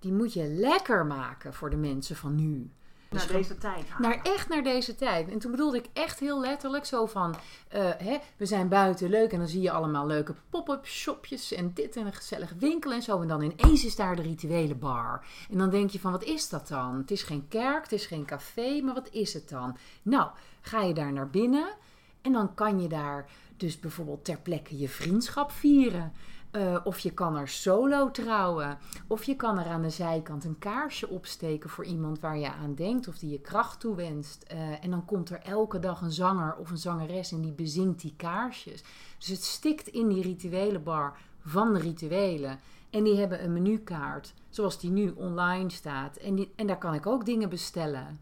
die 0.00 0.12
moet 0.12 0.32
je 0.32 0.44
lekker 0.48 1.06
maken 1.06 1.54
voor 1.54 1.70
de 1.70 1.76
mensen 1.76 2.16
van 2.16 2.34
nu. 2.34 2.70
Naar 3.10 3.26
Dus 3.26 3.30
deze 3.30 3.58
tijd 3.58 3.88
halen. 3.88 4.10
naar 4.10 4.22
echt 4.22 4.48
naar 4.48 4.62
deze 4.62 4.94
tijd. 4.94 5.28
En 5.28 5.38
toen 5.38 5.50
bedoelde 5.50 5.76
ik 5.76 5.86
echt 5.92 6.18
heel 6.18 6.40
letterlijk 6.40 6.84
zo 6.84 7.06
van... 7.06 7.34
eh, 7.68 7.90
hè, 7.98 8.18
we 8.36 8.46
zijn 8.46 8.68
buiten 8.68 9.10
leuk 9.10 9.32
en 9.32 9.38
dan 9.38 9.48
zie 9.48 9.60
je 9.60 9.70
allemaal 9.70 10.06
leuke 10.06 10.34
pop-up 10.50 10.86
shopjes... 10.86 11.52
en 11.52 11.72
dit 11.74 11.96
en 11.96 12.06
een 12.06 12.12
gezellig 12.12 12.52
winkel 12.58 12.92
en 12.92 13.02
zo. 13.02 13.20
En 13.20 13.28
dan 13.28 13.42
ineens 13.42 13.84
is 13.84 13.96
daar 13.96 14.16
de 14.16 14.22
rituele 14.22 14.74
bar. 14.74 15.26
En 15.50 15.58
dan 15.58 15.70
denk 15.70 15.90
je 15.90 16.00
van, 16.00 16.12
wat 16.12 16.24
is 16.24 16.48
dat 16.48 16.68
dan? 16.68 16.96
Het 16.96 17.10
is 17.10 17.22
geen 17.22 17.48
kerk, 17.48 17.82
het 17.82 17.92
is 17.92 18.06
geen 18.06 18.24
café, 18.24 18.80
maar 18.80 18.94
wat 18.94 19.08
is 19.10 19.34
het 19.34 19.48
dan? 19.48 19.76
Nou, 20.02 20.30
ga 20.60 20.82
je 20.82 20.94
daar 20.94 21.12
naar 21.12 21.30
binnen... 21.30 21.74
en 22.22 22.32
dan 22.32 22.54
kan 22.54 22.80
je 22.80 22.88
daar 22.88 23.30
dus 23.56 23.80
bijvoorbeeld 23.80 24.24
ter 24.24 24.38
plekke 24.38 24.78
je 24.78 24.88
vriendschap 24.88 25.50
vieren... 25.52 26.12
Eh, 26.50 26.76
of 26.84 26.98
je 26.98 27.10
kan 27.10 27.36
er 27.36 27.48
solo 27.48 28.10
trouwen. 28.10 28.78
Of 29.06 29.24
je 29.24 29.36
kan 29.36 29.58
er 29.58 29.66
aan 29.66 29.82
de 29.82 29.90
zijkant 29.90 30.44
een 30.44 30.58
kaarsje 30.58 31.08
opsteken 31.08 31.70
voor 31.70 31.84
iemand 31.84 32.20
waar 32.20 32.38
je 32.38 32.52
aan 32.52 32.74
denkt 32.74 33.08
of 33.08 33.18
die 33.18 33.30
je 33.30 33.40
kracht 33.40 33.80
toewenst. 33.80 34.42
Eh 34.42 34.84
en 34.84 34.90
dan 34.90 35.04
komt 35.04 35.30
er 35.30 35.40
elke 35.42 35.78
dag 35.78 36.00
een 36.00 36.12
zanger 36.12 36.56
of 36.56 36.70
een 36.70 36.78
zangeres 36.78 37.32
en 37.32 37.40
die 37.40 37.52
bezingt 37.52 38.00
die 38.00 38.14
kaarsjes. 38.16 38.84
Dus 39.18 39.28
het 39.28 39.44
stikt 39.44 39.86
in 39.86 40.08
die 40.08 40.22
rituele 40.22 40.78
bar 40.78 41.18
van 41.40 41.72
de 41.72 41.80
rituelen. 41.80 42.58
En 42.90 43.04
die 43.04 43.18
hebben 43.18 43.44
een 43.44 43.52
menukaart, 43.52 44.34
zoals 44.48 44.78
die 44.80 44.90
nu 44.90 45.10
online 45.10 45.70
staat. 45.70 46.16
En, 46.16 46.34
die, 46.34 46.52
en 46.56 46.66
daar 46.66 46.78
kan 46.78 46.94
ik 46.94 47.06
ook 47.06 47.24
dingen 47.24 47.48
bestellen. 47.48 48.20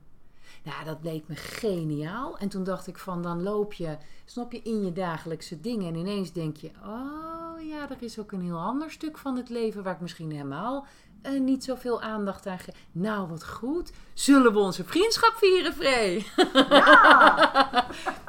Ja, 0.68 0.84
dat 0.84 0.98
leek 1.02 1.28
me 1.28 1.36
geniaal. 1.36 2.38
En 2.38 2.48
toen 2.48 2.64
dacht 2.64 2.86
ik 2.86 2.98
van, 2.98 3.22
dan 3.22 3.42
loop 3.42 3.72
je, 3.72 3.96
snap 4.24 4.52
je, 4.52 4.62
in 4.62 4.84
je 4.84 4.92
dagelijkse 4.92 5.60
dingen. 5.60 5.86
En 5.86 5.94
ineens 5.94 6.32
denk 6.32 6.56
je, 6.56 6.70
oh 6.84 7.66
ja, 7.68 7.90
er 7.90 7.96
is 7.98 8.18
ook 8.18 8.32
een 8.32 8.42
heel 8.42 8.58
ander 8.58 8.90
stuk 8.90 9.18
van 9.18 9.36
het 9.36 9.48
leven 9.48 9.82
waar 9.82 9.94
ik 9.94 10.00
misschien 10.00 10.30
helemaal 10.30 10.86
eh, 11.22 11.40
niet 11.40 11.64
zoveel 11.64 12.02
aandacht 12.02 12.46
aan 12.46 12.58
geef. 12.58 12.74
Nou, 12.92 13.28
wat 13.28 13.46
goed. 13.46 13.92
Zullen 14.12 14.52
we 14.52 14.58
onze 14.58 14.84
vriendschap 14.84 15.34
vieren, 15.36 15.72
Free? 15.72 16.26
Ja! 16.52 17.86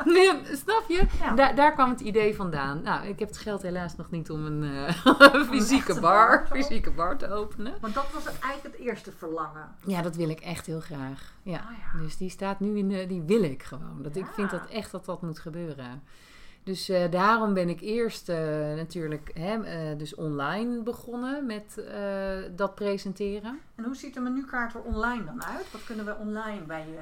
Snap 0.64 0.84
je? 0.88 1.05
Ja. 1.20 1.36
Daar, 1.36 1.55
daar 1.55 1.74
kwam 1.74 1.89
het 1.89 1.99
idee 1.99 2.36
vandaan. 2.36 2.82
Nou, 2.82 3.07
ik 3.07 3.20
heb 3.20 3.28
het 3.28 3.38
geld 3.38 3.62
helaas 3.62 3.95
nog 3.95 4.12
niet 4.12 4.30
om 4.30 4.45
een 4.45 4.64
eh, 4.64 5.43
fysieke 5.51 5.99
bar, 5.99 6.47
fysieke 6.51 6.91
bar 6.91 7.18
te 7.18 7.30
openen. 7.32 7.74
Want 7.82 7.93
dat 7.93 8.12
was 8.14 8.26
eigenlijk 8.26 8.64
het 8.64 8.76
eerste 8.76 9.12
verlangen. 9.12 9.76
Ja, 9.86 10.01
dat 10.01 10.16
wil 10.16 10.30
ik 10.30 10.39
echt 10.39 10.66
heel 10.66 10.80
graag. 10.80 11.34
Ja. 11.43 11.57
Ah, 11.57 11.78
ja. 11.93 11.99
Dus 11.99 12.18
die 12.18 12.30
staat 12.30 12.60
nu 12.60 12.78
in 12.78 12.89
de, 12.89 13.05
die 13.07 13.22
wil 13.22 13.43
ik 13.43 13.64
gewoon. 13.64 13.99
Dat, 14.01 14.16
Ik 14.16 14.26
vind 14.26 14.51
dat 14.51 14.68
echt 14.70 14.91
dat 14.91 15.05
dat 15.05 15.22
moet 15.22 15.39
gebeuren. 15.39 16.03
Dus 16.64 16.89
eh, 16.89 17.12
daarom 17.12 17.53
ben 17.53 17.70
ik 17.70 17.82
eerst 17.82 18.30
eh, 18.30 18.38
natuurlijk 18.76 19.32
hè, 19.34 19.95
dus 19.95 20.16
online 20.16 20.84
begonnen 20.84 21.45
met 21.45 21.84
dat 22.55 22.76
presenteren. 22.76 23.60
En 23.76 23.84
hoe 23.84 23.95
ziet 23.95 24.14
de 24.14 24.20
menukaart 24.20 24.74
er 24.74 24.82
online 24.82 25.26
dan 25.26 25.43
uit? 25.43 25.72
Wat 25.72 25.84
kunnen 25.84 26.05
we 26.05 26.16
online 26.16 26.62
bij 26.62 26.88
je... 26.88 26.99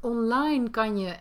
Online 0.00 0.70
kan 0.70 0.98
je 0.98 1.16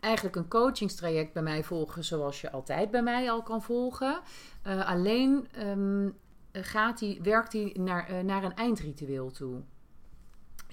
eigenlijk 0.00 0.36
een 0.36 0.48
coachingstraject 0.48 1.32
bij 1.32 1.42
mij 1.42 1.64
volgen 1.64 2.04
zoals 2.04 2.40
je 2.40 2.50
altijd 2.50 2.90
bij 2.90 3.02
mij 3.02 3.30
al 3.30 3.42
kan 3.42 3.62
volgen. 3.62 4.20
Eh, 4.62 4.88
alleen 4.88 5.48
ehm, 5.52 6.08
gaat 6.52 6.98
die, 6.98 7.20
werkt 7.22 7.52
hij 7.52 7.76
naar, 7.78 8.08
eh, 8.08 8.20
naar 8.20 8.44
een 8.44 8.54
eindritueel 8.54 9.30
toe. 9.30 9.60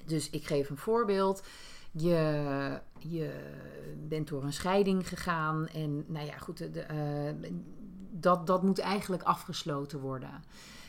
Dus 0.05 0.29
ik 0.29 0.45
geef 0.45 0.69
een 0.69 0.77
voorbeeld. 0.77 1.43
Je, 1.91 2.79
je 2.99 3.33
bent 4.07 4.27
door 4.27 4.43
een 4.43 4.53
scheiding 4.53 5.07
gegaan 5.07 5.67
en 5.67 6.05
nou 6.07 6.25
ja, 6.25 6.37
goed, 6.37 6.73
de, 6.73 6.81
eh, 6.81 7.49
dat, 8.11 8.47
dat 8.47 8.63
moet 8.63 8.79
eigenlijk 8.79 9.23
afgesloten 9.23 9.99
worden. 9.99 10.43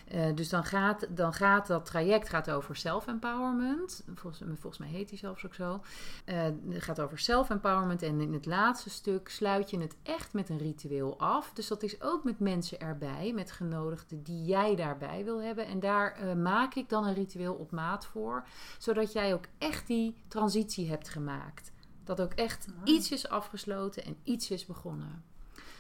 Eh, 0.09 0.35
dus 0.35 0.49
dan 0.49 0.65
gaat, 0.65 1.07
dan 1.17 1.33
gaat 1.33 1.67
dat 1.67 1.85
traject 1.85 2.29
gaat 2.29 2.51
over 2.51 2.77
self-empowerment. 2.77 4.05
Volgens, 4.15 4.43
volgens 4.47 4.79
mij 4.79 4.89
heet 4.89 5.09
die 5.09 5.19
zelfs 5.19 5.47
ook 5.47 5.55
zo. 5.55 5.83
Eh, 6.25 6.43
het 6.69 6.83
gaat 6.83 7.01
over 7.01 7.19
self-empowerment. 7.19 8.03
En 8.03 8.21
in 8.21 8.33
het 8.33 8.47
laatste 8.47 8.91
stuk 8.91 9.29
sluit 9.29 9.71
je 9.71 9.79
het 9.79 9.97
echt 10.03 10.33
met 10.33 10.49
een 10.49 10.59
ritueel 10.59 11.19
af. 11.19 11.53
Dus 11.53 11.69
dat 11.69 11.83
is 11.83 12.03
ook 12.03 12.25
met 12.25 12.39
mensen 12.39 12.81
erbij, 12.81 13.33
met 13.35 13.53
genodigden 13.53 14.23
die 14.23 14.45
jij 14.45 14.77
daarbij 14.77 15.25
wil 15.25 15.43
hebben. 15.43 15.67
En 15.67 15.81
daar 15.81 16.13
eh, 16.13 16.35
maak 16.35 16.75
ik 16.75 16.89
dan 16.89 17.07
een 17.07 17.15
ritueel 17.15 17.55
op 17.55 17.71
maat 17.71 18.07
voor. 18.07 18.47
Zodat 18.79 19.13
jij 19.13 19.35
ook 19.35 19.45
echt 19.59 19.87
die 19.87 20.17
transitie 20.29 20.91
hebt 20.91 21.09
gemaakt. 21.09 21.73
Dat 22.05 22.21
ook 22.21 22.33
echt 22.33 22.67
iets 22.85 23.11
is 23.11 23.29
afgesloten 23.29 24.05
en 24.05 24.17
iets 24.23 24.51
is 24.51 24.67
begonnen. 24.67 25.25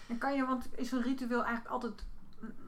En 0.08 0.18
kan 0.18 0.34
je, 0.34 0.46
want 0.46 0.68
is 0.76 0.92
een 0.92 1.02
ritueel 1.02 1.44
eigenlijk 1.44 1.74
altijd... 1.74 2.04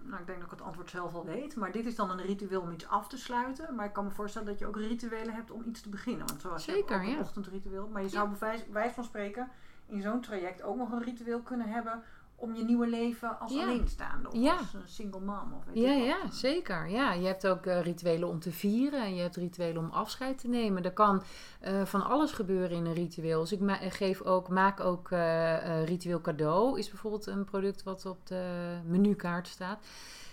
Nou, 0.05 0.20
ik 0.20 0.26
denk 0.26 0.38
dat 0.38 0.52
ik 0.52 0.59
het 0.59 0.66
antwoord 0.66 0.90
zelf 0.90 1.14
al 1.14 1.24
weet. 1.24 1.57
Maar 1.57 1.72
dit 1.72 1.86
is 1.86 1.96
dan 1.96 2.11
een 2.11 2.22
ritueel 2.22 2.61
om 2.61 2.72
iets 2.72 2.86
af 2.88 3.09
te 3.09 3.18
sluiten. 3.18 3.74
Maar 3.74 3.86
ik 3.86 3.92
kan 3.92 4.05
me 4.05 4.11
voorstellen 4.11 4.48
dat 4.48 4.59
je 4.59 4.66
ook 4.66 4.76
rituelen 4.76 5.34
hebt 5.34 5.50
om 5.50 5.62
iets 5.66 5.80
te 5.80 5.88
beginnen. 5.88 6.26
Want 6.26 6.40
zoals 6.40 6.64
je 6.64 6.72
Zeker, 6.72 6.96
ook 6.96 7.02
een 7.02 7.09
ja. 7.09 7.20
ochtendritueel. 7.20 7.88
Maar 7.88 8.02
je 8.02 8.09
zou 8.09 8.28
bij 8.38 8.64
wijs 8.70 8.92
van 8.92 9.05
spreken 9.05 9.48
in 9.86 10.02
zo'n 10.02 10.20
traject 10.20 10.62
ook 10.62 10.76
nog 10.76 10.92
een 10.92 11.02
ritueel 11.02 11.40
kunnen 11.40 11.68
hebben... 11.68 12.02
om 12.37 12.55
je 12.55 12.64
nieuwe 12.64 12.87
leven 12.87 13.39
als 13.41 13.53
Ja. 13.53 13.62
alleenstaande. 13.62 14.28
Of 14.28 14.35
Ja. 14.35 14.57
als 14.57 14.74
een 14.74 14.80
single 14.89 15.20
mom. 15.20 15.53
Of 15.59 15.64
weet 15.64 15.76
Ja, 15.85 15.93
ik 15.93 15.99
wat. 15.99 16.07
ja, 16.07 16.30
zeker. 16.30 16.89
Ja, 16.89 17.12
je 17.12 17.26
hebt 17.26 17.47
ook 17.47 17.66
eh, 17.66 17.80
rituelen 17.82 18.28
om 18.28 18.41
te 18.41 18.53
vieren 18.53 19.03
en 19.03 19.14
je 19.14 19.22
hebt 19.22 19.37
rituelen 19.37 19.82
om 19.82 19.91
afscheid 19.91 20.39
te 20.39 20.49
nemen. 20.49 20.85
Er 20.85 20.93
kan 20.93 21.22
eh, 21.61 21.85
van 21.85 22.03
alles 22.07 22.32
gebeuren 22.32 22.76
in 22.76 22.87
een 22.87 22.95
ritueel. 22.95 23.41
Dus 23.41 23.53
ik 23.53 23.61
geef 23.93 24.22
ook, 24.22 24.49
maak 24.49 24.80
ook 24.80 25.11
eh, 25.11 25.55
eh, 25.80 25.87
ritueel 25.87 26.20
cadeau. 26.20 26.78
Is 26.78 26.89
bijvoorbeeld 26.91 27.26
een 27.26 27.45
product 27.45 27.82
wat 27.82 28.07
op 28.07 28.26
de 28.26 28.76
menukaart 28.85 29.49
staat. 29.49 29.85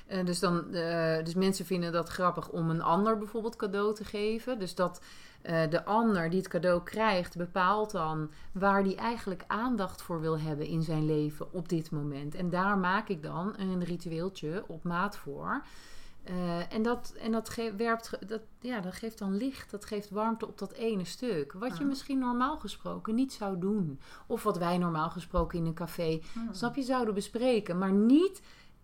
Eh, 0.07 0.25
dus, 0.25 0.39
dan, 0.39 0.73
eh, 0.73 1.23
dus 1.23 1.33
mensen 1.33 1.65
vinden 1.65 1.91
dat 1.91 2.09
grappig 2.09 2.49
om 2.49 2.69
een 2.69 2.81
ander 2.81 3.17
bijvoorbeeld 3.17 3.55
cadeau 3.55 3.93
te 3.95 4.05
geven. 4.05 4.59
Dus 4.59 4.75
dat 4.75 5.01
eh, 5.41 5.69
de 5.69 5.85
ander 5.85 6.29
die 6.29 6.39
het 6.39 6.47
cadeau 6.47 6.83
krijgt 6.83 7.37
bepaalt 7.37 7.91
dan 7.91 8.29
waar 8.51 8.83
die 8.83 8.95
eigenlijk 8.95 9.43
aandacht 9.47 10.01
voor 10.01 10.21
wil 10.21 10.39
hebben 10.39 10.65
in 10.67 10.81
zijn 10.81 11.05
leven 11.05 11.53
op 11.53 11.69
dit 11.69 11.91
moment. 11.91 12.35
En 12.35 12.49
daar 12.49 12.77
maak 12.77 13.09
ik 13.09 13.23
dan 13.23 13.53
een 13.57 13.83
ritueeltje 13.83 14.63
op 14.67 14.83
maat 14.83 15.17
voor. 15.17 15.63
Eh, 16.23 16.73
en 16.73 16.81
dat, 16.81 17.13
en 17.21 17.31
dat, 17.31 17.49
ge- 17.49 17.73
werpt, 17.77 18.17
dat, 18.27 18.41
ja, 18.59 18.79
dat 18.79 18.93
geeft 18.93 19.17
dan 19.17 19.35
licht, 19.37 19.71
dat 19.71 19.85
geeft 19.85 20.09
warmte 20.09 20.47
op 20.47 20.57
dat 20.57 20.71
ene 20.71 21.05
stuk. 21.05 21.53
Wat 21.53 21.77
je 21.77 21.83
Ja. 21.83 21.89
misschien 21.89 22.19
normaal 22.19 22.57
gesproken 22.57 23.15
niet 23.15 23.33
zou 23.33 23.59
doen. 23.59 23.99
Of 24.27 24.43
wat 24.43 24.57
wij 24.57 24.77
normaal 24.77 25.09
gesproken 25.09 25.59
in 25.59 25.65
een 25.65 25.73
café, 25.73 26.21
Hmm. 26.33 26.53
snap 26.53 26.75
je, 26.75 26.81
zouden 26.81 27.13
bespreken. 27.13 27.77
Maar 27.77 27.91
niet 27.91 28.41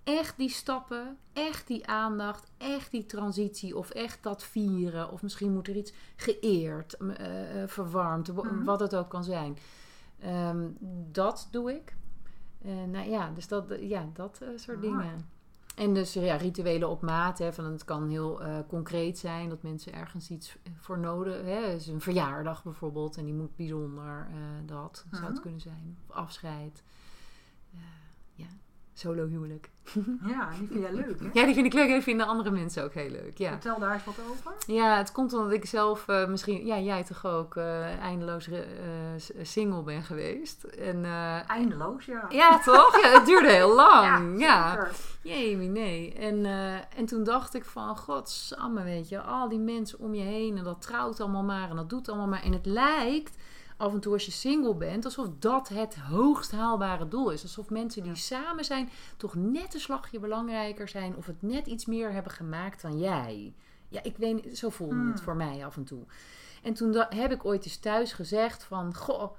echt 0.08 0.38
die 0.38 0.50
stappen, 0.50 1.18
echt 1.34 1.68
die 1.68 1.88
aandacht, 1.88 2.52
echt 2.58 2.92
die 2.92 3.06
transitie 3.06 3.78
of 3.78 3.90
echt 3.90 4.24
dat 4.24 4.44
vieren. 4.44 5.12
Of 5.12 5.22
misschien 5.22 5.54
moet 5.54 5.68
er 5.68 5.76
iets 5.76 5.94
geëerd, 6.16 6.94
eh, 6.98 7.62
eh, 7.64 7.70
verwarmd, 7.70 8.28
wa- 8.28 8.44
Mhm. 8.44 8.64
wat 8.64 8.80
het 8.80 8.96
ook 8.96 9.10
kan 9.10 9.24
zijn. 9.24 9.58
Ehm, 10.20 10.68
dat 11.12 11.48
doe 11.52 11.74
ik. 11.74 11.96
Eh, 12.62 12.72
nou 12.92 13.10
ja, 13.10 13.32
dus 13.34 13.48
dat, 13.48 13.74
ja, 13.80 14.06
dat 14.14 14.42
soort 14.56 14.82
Mooi. 14.82 14.90
dingen. 14.92 15.30
En 15.76 15.94
dus 15.94 16.14
ja, 16.14 16.36
rituelen 16.36 16.90
op 16.90 17.02
maat. 17.02 17.38
Hè, 17.40 17.54
van 17.54 17.66
het 17.66 17.86
kan 17.86 18.10
heel 18.10 18.42
concreet 18.68 19.18
zijn 19.18 19.50
dat 19.50 19.62
mensen 19.64 19.94
ergens 19.94 20.30
iets 20.30 20.58
voor 20.80 21.00
nodig 21.00 21.36
hebben. 21.44 21.72
Dus 21.72 21.88
een 21.88 22.02
verjaardag 22.02 22.64
bijvoorbeeld 22.64 23.18
en 23.18 23.26
die 23.26 23.34
moet 23.34 23.56
bijzonder. 23.56 24.28
dat 24.66 25.06
zou 25.12 25.24
het 25.24 25.34
Mhm. 25.34 25.42
kunnen 25.42 25.62
zijn. 25.62 25.98
Of 26.10 26.16
afscheid. 26.16 26.84
Ja, 28.98 29.04
solo 29.04 29.28
huwelijk. 29.28 29.70
Ja, 30.28 30.50
die 30.60 30.68
vind 30.68 30.82
jij 30.82 30.94
leuk, 30.94 31.20
hè? 31.20 31.30
Ja, 31.34 31.46
die 31.46 31.54
vind 31.54 31.66
ik 31.66 31.74
leuk 31.74 31.88
en 31.88 31.94
die 31.94 32.02
vinden 32.02 32.28
andere 32.28 32.52
mensen 32.52 32.84
ook 32.84 32.94
heel 32.94 33.10
leuk. 33.10 33.38
Ja, 33.38 33.52
Vertel 33.52 33.80
daar 33.80 33.94
eens 33.94 34.04
wat 34.06 34.16
over. 34.30 34.54
ja 34.68 34.98
het 34.98 35.12
komt 35.12 35.34
omdat 35.34 35.52
ik 35.52 35.66
zelf 35.66 36.08
eh, 36.08 36.28
misschien, 36.28 36.66
ja, 36.66 36.80
jij 36.80 37.04
toch 37.04 37.26
ook 37.26 37.56
eh, 37.56 38.00
eindeloos 38.00 38.48
eh, 38.48 38.62
single 39.42 39.84
ben 39.84 40.04
geweest. 40.04 40.64
En, 40.64 41.06
Eindeloos, 41.48 42.06
ja. 42.06 42.26
ja, 42.30 42.60
toch? 42.60 43.02
Ja, 43.02 43.12
het 43.12 43.26
duurde 43.26 43.52
heel 43.52 43.76
lang. 43.86 44.40
Ja, 44.40 44.72
zeker. 44.72 44.96
Jee, 45.22 45.56
nee. 45.56 46.14
En, 46.14 46.46
en 46.96 47.06
toen 47.06 47.24
dacht 47.24 47.54
ik 47.54 47.66
van, 47.66 47.98
godsamme, 47.98 48.84
weet 48.84 49.10
je, 49.10 49.22
al 49.22 49.50
die 49.50 49.60
mensen 49.60 50.00
om 50.00 50.14
je 50.14 50.24
heen 50.24 50.58
en 50.58 50.64
dat 50.64 50.82
trouwt 50.82 51.20
allemaal 51.20 51.44
maar 51.44 51.70
en 51.70 51.76
dat 51.76 51.90
doet 51.90 52.10
allemaal 52.10 52.28
maar. 52.28 52.44
En 52.44 52.54
het 52.54 52.66
lijkt 52.66 53.38
af 53.78 53.94
en 53.94 54.00
toe 54.00 54.14
als 54.14 54.26
je 54.26 54.32
single 54.32 54.76
bent, 54.76 55.06
alsof 55.06 55.28
dat 55.40 55.70
het 55.70 55.96
hoogst 55.96 56.52
haalbare 56.52 57.08
doel 57.08 57.30
is. 57.30 57.42
Alsof 57.42 57.70
mensen 57.70 58.04
die 58.04 58.16
samen 58.16 58.66
zijn 58.66 58.90
toch 59.18 59.36
net 59.36 59.74
een 59.74 59.80
slagje 59.80 60.20
belangrijker 60.20 60.88
zijn 60.88 61.16
of 61.16 61.26
het 61.26 61.42
net 61.42 61.68
iets 61.68 61.86
meer 61.86 62.12
hebben 62.12 62.32
gemaakt 62.32 62.82
dan 62.82 63.00
jij. 63.00 63.54
Ja, 63.90 64.04
ik 64.04 64.18
weet 64.18 64.46
niet, 64.46 64.58
zo 64.58 64.70
voelde 64.70 64.96
het 64.96 65.04
Hmm. 65.04 65.18
voor 65.18 65.36
mij 65.36 65.66
af 65.66 65.76
en 65.76 65.84
toe. 65.84 66.04
En 66.64 66.74
toen 66.74 67.06
heb 67.10 67.32
ik 67.32 67.46
ooit 67.46 67.64
eens 67.66 67.78
thuis 67.78 68.14
gezegd 68.14 68.64
van, 68.64 68.96
goh, 68.96 69.32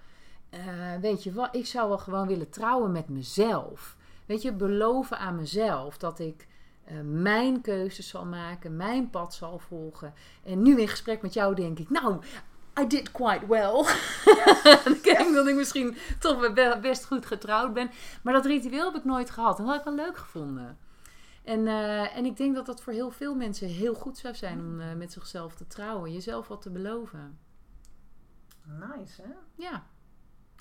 eh, 0.50 0.60
weet 1.00 1.22
je 1.22 1.32
wat, 1.32 1.54
ik 1.54 1.66
zou 1.66 1.88
wel 1.88 1.98
gewoon 1.98 2.26
willen 2.26 2.50
trouwen 2.50 2.92
met 2.92 3.08
mezelf. 3.08 3.96
Weet 4.26 4.42
je, 4.42 4.52
beloven 4.52 5.18
aan 5.18 5.36
mezelf 5.36 5.98
dat 5.98 6.18
ik 6.18 6.46
eh, 6.84 6.94
mijn 7.04 7.60
keuzes 7.60 8.08
zal 8.08 8.24
maken, 8.24 8.76
mijn 8.76 9.10
pad 9.10 9.34
zal 9.34 9.58
volgen. 9.58 10.14
En 10.44 10.62
nu 10.62 10.80
in 10.80 10.88
gesprek 10.88 11.22
met 11.22 11.34
jou 11.34 11.54
denk 11.54 11.78
ik, 11.78 11.90
nou, 11.90 12.20
I 12.80 12.86
did 12.86 13.10
quite 13.10 13.46
well. 13.46 13.84
ik 14.94 15.02
denk 15.02 15.34
dat 15.34 15.46
ik 15.46 15.54
misschien 15.54 15.96
toch 16.20 16.52
best 16.80 17.04
goed 17.04 17.26
getrouwd 17.26 17.72
ben. 17.72 17.90
Maar 18.22 18.32
dat 18.32 18.46
ritueel 18.46 18.84
heb 18.84 18.94
ik 18.94 19.04
nooit 19.04 19.30
gehad. 19.30 19.58
En 19.58 19.64
dat 19.64 19.76
had 19.76 19.86
ik 19.86 19.96
wel 19.96 20.06
leuk 20.06 20.16
gevonden. 20.16 20.78
En, 21.44 21.66
eh, 21.66 22.16
en 22.16 22.24
ik 22.24 22.36
denk 22.36 22.54
dat 22.54 22.66
dat 22.66 22.82
voor 22.82 22.92
heel 22.92 23.10
veel 23.10 23.34
mensen 23.34 23.68
heel 23.68 23.94
goed 23.94 24.18
zou 24.18 24.34
zijn 24.34 24.58
om 24.60 24.80
eh, 24.80 24.94
met 24.94 25.12
zichzelf 25.12 25.54
te 25.54 25.66
trouwen. 25.66 26.12
Jezelf 26.12 26.48
wat 26.48 26.62
te 26.62 26.70
beloven. 26.70 27.38
Nice, 28.64 29.22
hè? 29.22 29.32
Ja. 29.54 29.86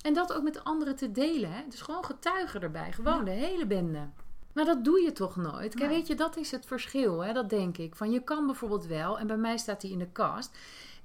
En 0.01 0.13
dat 0.13 0.33
ook 0.33 0.43
met 0.43 0.63
anderen 0.63 0.95
te 0.95 1.11
delen. 1.11 1.51
Hè? 1.51 1.63
Dus 1.69 1.81
gewoon 1.81 2.05
getuigen 2.05 2.61
erbij. 2.61 2.91
Gewoon 2.91 3.25
de 3.25 3.31
hele 3.31 3.65
bende. 3.65 4.09
Maar 4.53 4.65
dat 4.65 4.83
doe 4.83 5.01
je 5.01 5.11
toch 5.11 5.35
nooit? 5.35 5.75
Kijk, 5.75 5.89
Nee. 5.89 5.97
weet 5.97 6.07
je, 6.07 6.15
dat 6.15 6.37
is 6.37 6.51
het 6.51 6.65
verschil. 6.65 7.19
Hè? 7.23 7.33
Dat 7.33 7.49
denk 7.49 7.77
ik. 7.77 7.95
Van 7.95 8.11
je 8.11 8.23
kan 8.23 8.45
bijvoorbeeld 8.45 8.85
wel, 8.85 9.19
en 9.19 9.27
bij 9.27 9.37
mij 9.37 9.57
staat 9.57 9.81
die 9.81 9.91
in 9.91 9.99
de 9.99 10.11
kast, 10.11 10.57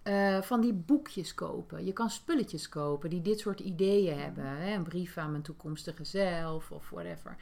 eh, 0.03 0.43
van 0.43 0.61
die 0.61 0.73
boekjes 0.73 1.35
kopen. 1.35 1.85
Je 1.85 1.93
kan 1.93 2.11
spulletjes 2.11 2.69
kopen 2.69 3.11
die 3.11 3.21
dit 3.21 3.41
soort 3.41 3.61
ideeën 3.61 4.19
hebben. 4.19 4.45
Hè? 4.45 4.75
Een 4.75 4.83
brief 4.83 5.17
aan 5.17 5.31
mijn 5.31 5.43
toekomstige 5.43 6.05
zelf 6.05 6.71
of 6.71 6.91
whatever. 6.91 7.37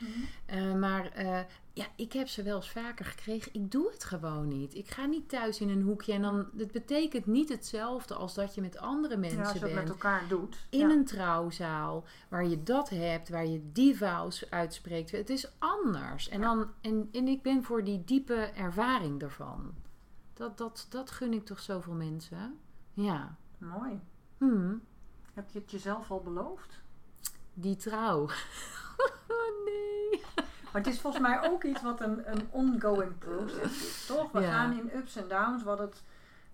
Eh, 0.47 0.75
maar 0.75 1.13
eh, 1.13 1.39
ja, 1.73 1.87
ik 1.97 2.13
heb 2.13 2.29
ze 2.29 2.43
wel 2.43 2.57
eens 2.57 2.71
vaker 2.71 3.05
gekregen. 3.05 3.55
Ik 3.55 3.71
doe 3.71 3.91
het 3.91 4.05
gewoon 4.05 4.49
niet. 4.49 4.75
Ik 4.75 4.91
ga 4.91 5.07
niet 5.07 5.29
thuis 5.29 5.61
in 5.61 5.69
een 5.69 5.83
hoekje. 5.83 6.13
En 6.13 6.23
dan, 6.23 6.47
het 6.57 6.73
betekent 6.73 7.27
niet 7.27 7.49
hetzelfde 7.49 8.15
als 8.15 8.35
dat 8.35 8.55
je 8.55 8.61
met 8.61 8.79
andere 8.79 9.17
mensen 9.17 9.39
Ja, 9.39 9.45
als 9.45 9.59
je 9.59 9.65
het 9.65 9.75
met 9.75 9.89
elkaar 9.89 10.23
doet. 10.29 10.67
in 10.71 10.79
ja. 10.79 10.91
een 10.91 11.05
trouwzaal 11.05 12.05
waar 12.29 12.47
je 12.47 12.63
dat 12.63 12.89
hebt, 12.89 13.29
waar 13.29 13.47
je 13.47 13.71
die 13.73 13.97
vows 13.97 14.51
uitspreekt. 14.51 15.11
Het 15.11 15.31
is 15.31 15.53
anders. 15.59 16.29
En, 16.29 16.41
dan, 16.41 16.67
en, 16.81 17.09
en 17.13 17.29
ik 17.29 17.43
ben 17.43 17.65
voor 17.65 17.85
die 17.85 18.05
diepe 18.05 18.51
ervaring 18.55 19.23
ervan. 19.23 19.75
Dat, 20.41 20.59
dat, 20.59 20.86
dat 20.91 21.11
gun 21.11 21.32
ik 21.32 21.45
toch 21.45 21.61
zoveel 21.61 21.93
mensen. 21.93 22.59
Ja. 22.93 23.34
Mooi. 23.59 24.01
Hmm, 24.38 24.82
Heb 25.34 25.51
je 25.51 25.59
het 25.59 25.70
jezelf 25.70 26.11
al 26.11 26.20
beloofd? 26.22 26.80
die 27.55 27.76
trouw. 27.76 28.20
oh 29.28 29.64
nee. 29.64 30.22
Maar 30.64 30.82
het 30.82 30.86
is 30.86 31.01
volgens 31.01 31.22
mij 31.22 31.51
ook 31.51 31.64
iets 31.64 31.82
wat 31.82 32.01
een, 32.01 32.32
een 32.32 32.49
ongoing 32.51 33.18
process 33.18 33.82
is, 33.86 34.07
toch? 34.07 34.32
We 34.32 34.41
Ja. 34.41 34.51
gaan 34.51 34.78
in 34.78 34.97
ups 34.97 35.16
en 35.16 35.28
downs. 35.28 35.62
Wat 35.62 35.78
het 35.78 36.03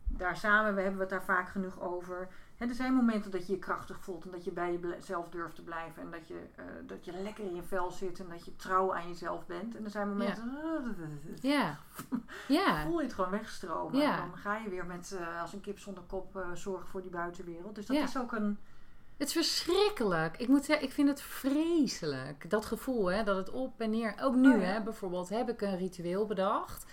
daar 0.09 0.37
samen, 0.37 0.75
we 0.75 0.81
hebben 0.81 1.01
het 1.01 1.09
daar 1.11 1.25
vaak 1.25 1.49
genoeg 1.49 1.81
over. 1.81 2.29
Er 2.59 2.75
zijn 2.75 2.95
momenten 2.95 3.31
dat 3.31 3.47
je 3.47 3.53
je 3.53 3.59
krachtig 3.59 3.99
voelt 4.01 4.25
en 4.25 4.31
dat 4.31 4.45
je 4.45 4.51
bij 4.51 4.79
jezelf 4.83 5.29
durft 5.29 5.55
te 5.55 5.63
blijven. 5.63 6.03
En 6.03 6.11
dat 6.11 6.29
je, 6.29 6.41
eh, 6.57 6.65
dat 6.87 7.05
je 7.05 7.13
lekker 7.23 7.45
in 7.45 7.55
je 7.55 7.63
vel 7.63 7.91
zit 7.91 8.19
en 8.21 8.27
dat 8.29 8.45
je 8.45 8.57
trouw 8.57 8.95
aan 8.95 9.09
jezelf 9.09 9.47
bent. 9.47 9.77
En 9.77 9.85
er 9.85 9.91
zijn 9.91 10.09
momenten. 10.09 10.53
Ja. 11.41 11.79
Ja. 12.49 12.83
Voel 12.83 12.99
je 12.99 13.05
het 13.05 13.15
gewoon 13.15 13.31
wegstromen. 13.31 14.01
Ja. 14.01 14.23
En 14.23 14.29
dan 14.29 14.39
ga 14.39 14.57
je 14.57 14.69
weer 14.69 14.87
met 14.87 15.17
eh, 15.21 15.43
als 15.43 15.53
een 15.53 15.61
kip 15.61 15.79
zonder 15.79 16.03
kop 16.07 16.37
eh, 16.37 16.43
zorgen 16.55 16.89
voor 16.89 17.03
die 17.03 17.11
buitenwereld. 17.11 17.75
Dus 17.75 17.87
dat 17.87 17.97
Ja. 17.97 18.03
is 18.03 18.19
ook 18.19 18.33
een. 18.33 18.59
Het 19.17 19.27
is 19.27 19.33
verschrikkelijk. 19.33 20.37
Ik 20.37 20.49
moet 20.49 20.65
zeggen, 20.65 20.87
ik 20.87 20.93
vind 20.93 21.09
het 21.09 21.21
vreselijk. 21.23 22.51
Dat 22.51 22.65
gevoel, 22.67 23.07
hè, 23.11 23.25
dat 23.25 23.37
het 23.37 23.51
op 23.51 23.81
en 23.81 23.91
neer. 23.91 24.15
Ook 24.23 24.35
nu, 24.35 24.55
Oh 24.55 24.61
ja. 24.61 24.67
hè, 24.67 24.83
bijvoorbeeld, 24.83 25.29
heb 25.29 25.49
ik 25.49 25.61
een 25.61 25.77
ritueel 25.77 26.27
bedacht. 26.27 26.87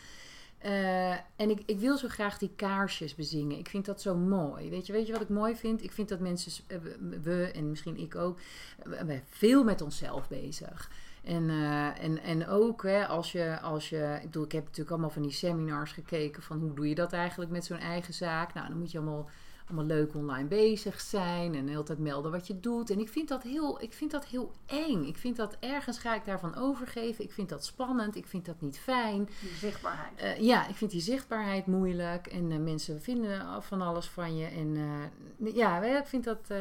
Eh, 0.64 1.12
en 1.12 1.50
ik, 1.50 1.62
ik 1.66 1.80
wil 1.80 1.98
zo 1.98 2.08
graag 2.08 2.38
die 2.38 2.52
kaarsjes 2.56 3.16
bezingen. 3.16 3.58
Ik 3.58 3.70
vind 3.70 3.86
dat 3.86 4.02
zo 4.02 4.16
mooi. 4.16 4.70
Weet 4.70 4.86
je, 4.88 4.94
weet 4.94 5.06
je 5.08 5.14
wat 5.14 5.22
ik 5.22 5.30
mooi 5.30 5.56
vind? 5.56 5.84
Ik 5.84 5.92
vind 5.92 6.10
dat 6.10 6.20
mensen, 6.20 6.64
eh, 6.68 6.78
we- 7.22 7.52
en 7.56 7.70
misschien 7.70 7.98
ik 7.98 8.16
ook, 8.16 8.40
we 8.84 8.96
veel 9.30 9.64
met 9.64 9.82
onszelf 9.82 10.28
bezig. 10.28 10.92
En, 11.24 11.50
eh, 11.50 12.04
en, 12.04 12.22
en 12.22 12.48
ook 12.48 12.84
hè, 12.84 13.08
als, 13.08 13.32
je, 13.32 13.60
als 13.62 13.90
je, 13.90 14.20
ik 14.24 14.32
ik 14.46 14.52
heb 14.52 14.64
natuurlijk 14.64 14.90
allemaal 14.92 15.10
van 15.10 15.22
die 15.22 15.32
seminars 15.32 15.92
gekeken 15.92 16.44
van 16.44 16.60
hoe 16.60 16.74
doe 16.74 16.90
je 16.90 16.96
dat 16.96 17.14
eigenlijk 17.14 17.52
met 17.52 17.66
zo'n 17.66 17.78
eigen 17.78 18.14
zaak. 18.14 18.54
Nou, 18.54 18.68
dan 18.68 18.78
moet 18.78 18.92
je 18.92 18.98
allemaal 18.98 19.30
allemaal 19.66 19.86
leuk 19.86 20.16
online 20.16 20.48
bezig 20.48 21.02
zijn 21.02 21.56
en 21.56 21.66
de 21.66 21.72
hele 21.72 21.84
tijd 21.84 22.00
melden 22.00 22.32
wat 22.32 22.48
je 22.48 22.60
doet. 22.60 22.90
En 22.90 23.00
ik 23.00 23.10
vind 23.10 23.28
dat 23.28 23.44
heel, 23.44 23.82
ik 23.82 23.94
vind 23.94 24.12
dat 24.12 24.26
heel 24.26 24.52
eng. 24.66 25.04
Ik 25.06 25.18
vind 25.18 25.36
dat 25.36 25.58
ergens 25.60 26.00
ga 26.00 26.16
ik 26.16 26.26
daarvan 26.26 26.56
overgeven. 26.56 27.24
Ik 27.24 27.32
vind 27.32 27.50
dat 27.50 27.66
spannend. 27.66 28.16
Ik 28.16 28.26
vind 28.26 28.46
dat 28.46 28.62
niet 28.62 28.80
fijn. 28.80 29.30
Die 29.42 29.50
zichtbaarheid. 29.50 30.20
Eh, 30.20 30.40
ja, 30.40 30.68
ik 30.68 30.76
vind 30.76 30.92
die 30.92 31.02
zichtbaarheid 31.02 31.66
moeilijk. 31.66 32.28
En 32.28 32.52
eh, 32.52 32.58
mensen 32.58 33.02
vinden 33.02 33.64
van 33.64 33.82
alles 33.82 34.06
van 34.06 34.38
je. 34.38 34.46
En 34.46 34.76
eh, 34.76 35.56
ja, 35.56 35.84
ik 35.84 36.08
vind 36.08 36.24
dat 36.24 36.52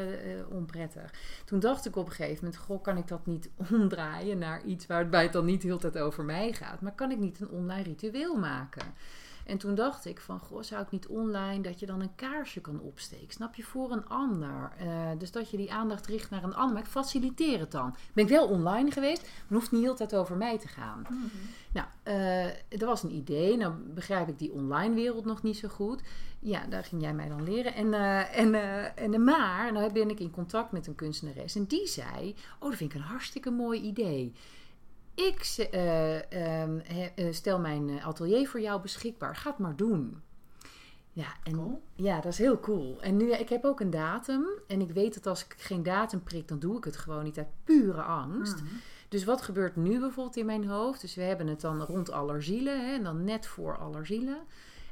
onprettig. 0.49 1.13
Toen 1.45 1.59
dacht 1.59 1.85
ik 1.85 1.95
op 1.95 2.05
een 2.05 2.11
gegeven 2.11 2.43
moment: 2.43 2.61
Goh, 2.61 2.81
kan 2.81 2.97
ik 2.97 3.07
dat 3.07 3.25
niet 3.25 3.49
omdraaien 3.71 4.37
naar 4.37 4.63
iets 4.63 4.85
waarbij 4.85 5.23
het 5.23 5.33
dan 5.33 5.45
niet 5.45 5.61
de 5.61 5.67
hele 5.67 5.79
tijd 5.79 5.97
over 5.97 6.23
mij 6.23 6.53
gaat? 6.53 6.81
Maar 6.81 6.95
kan 6.95 7.11
ik 7.11 7.19
niet 7.19 7.39
een 7.39 7.49
online 7.49 7.83
ritueel 7.83 8.35
maken? 8.35 8.93
En 9.45 9.57
toen 9.57 9.75
dacht 9.75 10.05
ik 10.05 10.19
van, 10.19 10.39
goh, 10.39 10.61
zou 10.61 10.81
ik 10.81 10.91
niet 10.91 11.07
online 11.07 11.61
dat 11.61 11.79
je 11.79 11.85
dan 11.85 12.01
een 12.01 12.15
kaarsje 12.15 12.61
kan 12.61 12.79
opsteken? 12.79 13.33
Snap 13.33 13.55
je, 13.55 13.63
voor 13.63 13.91
een 13.91 14.07
ander. 14.07 14.71
Eh, 14.77 14.87
dus 15.17 15.31
dat 15.31 15.49
je 15.49 15.57
die 15.57 15.73
aandacht 15.73 16.07
richt 16.07 16.29
naar 16.29 16.43
een 16.43 16.55
ander. 16.55 16.73
Maar 16.73 16.83
ik 16.83 16.89
faciliteer 16.89 17.59
het 17.59 17.71
dan. 17.71 17.95
Ben 18.13 18.23
ik 18.23 18.29
wel 18.29 18.47
online 18.47 18.91
geweest, 18.91 19.21
maar 19.21 19.31
het 19.31 19.57
hoeft 19.57 19.71
niet 19.71 19.81
de 19.81 19.87
hele 19.87 19.97
tijd 19.97 20.15
over 20.15 20.35
mij 20.35 20.59
te 20.59 20.67
gaan. 20.67 21.05
Nou, 21.71 21.87
eh 22.03 22.45
dat 22.69 22.81
was 22.89 23.03
een 23.03 23.15
idee. 23.15 23.57
Nou 23.57 23.73
begrijp 23.73 24.27
ik 24.27 24.39
die 24.39 24.51
online 24.51 24.95
wereld 24.95 25.25
nog 25.25 25.43
niet 25.43 25.57
zo 25.57 25.67
goed. 25.67 26.01
Ja, 26.39 26.65
daar 26.67 26.83
ging 26.83 27.01
jij 27.01 27.13
mij 27.13 27.27
dan 27.27 27.43
leren. 27.43 27.73
En, 27.73 27.93
eh, 27.93 28.37
en, 28.37 28.55
en, 28.95 29.23
maar, 29.23 29.73
nou 29.73 29.93
ben 29.93 30.09
ik 30.09 30.19
in 30.19 30.31
contact 30.31 30.71
met 30.71 30.87
een 30.87 30.95
kunstenares. 30.95 31.55
En 31.55 31.65
die 31.65 31.87
zei, 31.87 32.35
oh, 32.59 32.69
dat 32.69 32.77
vind 32.77 32.93
ik 32.93 32.99
een 32.99 33.05
hartstikke 33.05 33.51
mooi 33.51 33.81
idee. 33.81 34.33
Ik 35.15 35.67
eh, 35.71 36.31
ehm, 36.61 36.79
eh, 37.15 37.33
stel 37.33 37.59
mijn 37.59 37.89
eh, 37.89 38.07
atelier 38.07 38.47
voor 38.47 38.61
jou 38.61 38.81
beschikbaar. 38.81 39.35
Ga 39.35 39.49
het 39.49 39.59
maar 39.59 39.75
doen. 39.75 40.21
Ja, 41.11 41.27
en 41.43 41.53
Cool. 41.53 41.81
ja, 41.95 42.15
dat 42.15 42.31
is 42.31 42.37
heel 42.37 42.59
cool. 42.59 43.01
En 43.01 43.17
nu, 43.17 43.31
ik 43.31 43.49
heb 43.49 43.63
ook 43.63 43.79
een 43.79 43.89
datum. 43.89 44.47
En 44.67 44.81
ik 44.81 44.91
weet 44.91 45.13
dat 45.13 45.27
als 45.27 45.45
ik 45.45 45.55
geen 45.57 45.83
datum 45.83 46.23
prik, 46.23 46.47
dan 46.47 46.59
doe 46.59 46.77
ik 46.77 46.83
het 46.83 46.97
gewoon 46.97 47.23
niet 47.23 47.37
uit 47.37 47.47
pure 47.63 48.01
angst. 48.01 48.55
Mhm. 48.55 48.73
Dus 49.09 49.23
wat 49.23 49.41
gebeurt 49.41 49.75
nu 49.75 49.99
bijvoorbeeld 49.99 50.37
in 50.37 50.45
mijn 50.45 50.67
hoofd? 50.67 51.01
Dus 51.01 51.15
we 51.15 51.21
hebben 51.21 51.47
het 51.47 51.61
dan 51.61 51.81
rond 51.81 52.11
allerzielen, 52.11 52.85
hè, 52.85 52.93
en 52.93 53.03
dan 53.03 53.23
net 53.23 53.47
voor 53.47 53.77
allerzielen. 53.77 54.37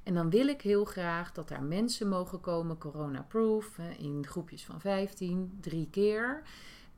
En 0.03 0.13
dan 0.13 0.29
wil 0.29 0.47
ik 0.47 0.61
heel 0.61 0.85
graag 0.85 1.31
dat 1.31 1.47
daar 1.47 1.63
mensen 1.63 2.09
mogen 2.09 2.39
komen, 2.39 2.77
corona-proof, 2.77 3.77
in 3.97 4.25
groepjes 4.27 4.65
van 4.65 4.81
15, 4.81 5.57
drie 5.61 5.87
keer. 5.91 6.43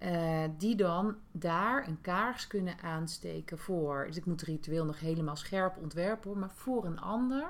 Eh, 0.03 0.43
die 0.57 0.75
dan 0.75 1.15
daar 1.31 1.87
een 1.87 2.01
kaars 2.01 2.47
kunnen 2.47 2.79
aansteken 2.81 3.57
voor. 3.57 4.03
Dus 4.07 4.17
ik 4.17 4.25
moet 4.25 4.39
het 4.39 4.49
ritueel 4.49 4.85
nog 4.85 4.99
helemaal 4.99 5.35
scherp 5.35 5.77
ontwerpen, 5.77 6.39
maar 6.39 6.51
voor 6.53 6.85
een 6.85 6.99
ander. 6.99 7.47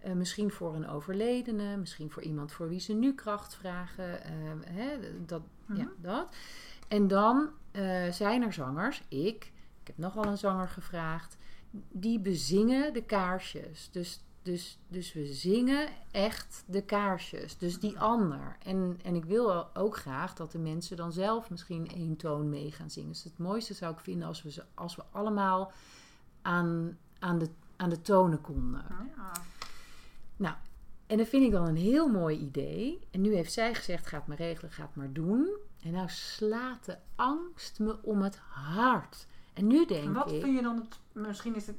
Eh, 0.00 0.12
misschien 0.12 0.50
voor 0.50 0.74
een 0.74 0.88
overledene, 0.88 1.76
misschien 1.76 2.10
voor 2.10 2.22
iemand 2.22 2.52
voor 2.52 2.68
wie 2.68 2.80
ze 2.80 2.92
nu 2.92 3.14
kracht 3.14 3.54
vragen. 3.54 4.22
eh, 4.24 4.30
hè, 4.66 4.96
dat, 5.26 5.42
ja, 5.66 5.74
Mhm. 5.74 5.86
dat. 5.96 6.34
En 6.88 7.08
dan 7.08 7.48
zijn 8.10 8.42
er 8.42 8.52
zangers, 8.52 9.02
ik, 9.08 9.52
ik 9.80 9.86
heb 9.86 9.98
nog 9.98 10.12
wel 10.14 10.24
een 10.26 10.38
zanger 10.38 10.68
gevraagd, 10.68 11.36
die 11.90 12.20
bezingen 12.20 12.92
de 12.92 13.02
kaarsjes. 13.04 13.88
Dus, 13.92 14.20
dus, 14.46 14.78
dus 14.88 15.12
we 15.12 15.26
zingen 15.26 15.88
echt 16.10 16.64
de 16.66 16.82
kaarsjes, 16.82 17.58
dus 17.58 17.78
die 17.78 17.98
ander. 17.98 18.56
En, 18.62 18.98
en 19.02 19.14
ik 19.14 19.24
wil 19.24 19.74
ook 19.76 19.96
graag 19.96 20.34
dat 20.34 20.52
de 20.52 20.58
mensen 20.58 20.96
dan 20.96 21.12
zelf 21.12 21.50
misschien 21.50 21.88
één 21.88 22.16
toon 22.16 22.48
mee 22.48 22.72
gaan 22.72 22.90
zingen. 22.90 23.12
Dus 23.12 23.24
het 23.24 23.38
mooiste 23.38 23.74
zou 23.74 23.92
ik 23.92 24.00
vinden 24.00 24.28
als 24.28 24.42
we, 24.42 24.50
ze, 24.50 24.64
als 24.74 24.96
we 24.96 25.02
allemaal 25.10 25.72
aan, 26.42 26.98
aan, 27.18 27.38
de, 27.38 27.48
aan 27.76 27.88
de 27.88 28.00
tonen 28.00 28.40
konden. 28.40 28.84
Ja. 29.16 29.32
Nou, 30.36 30.54
en 31.06 31.18
dat 31.18 31.28
vind 31.28 31.44
ik 31.44 31.50
dan 31.50 31.66
een 31.66 31.76
heel 31.76 32.08
mooi 32.08 32.38
idee. 32.38 32.98
En 33.10 33.20
nu 33.20 33.34
heeft 33.34 33.52
zij 33.52 33.74
gezegd: 33.74 34.06
ga 34.06 34.16
het 34.16 34.26
maar 34.26 34.36
regelen, 34.36 34.72
ga 34.72 34.82
het 34.82 34.94
maar 34.94 35.12
doen. 35.12 35.48
En 35.82 35.92
nou 35.92 36.08
slaat 36.08 36.84
de 36.84 36.98
angst 37.14 37.78
me 37.78 38.02
om 38.02 38.22
het 38.22 38.36
hart. 38.50 39.26
En 39.52 39.66
nu 39.66 39.86
denk 39.86 40.04
En 40.04 40.12
wat 40.12 40.32
ik. 40.32 40.42
vind 40.42 40.56
je 40.56 40.62
dan 40.62 40.76
het. 40.76 40.98
Misschien 41.12 41.54
is 41.54 41.66
het. 41.66 41.76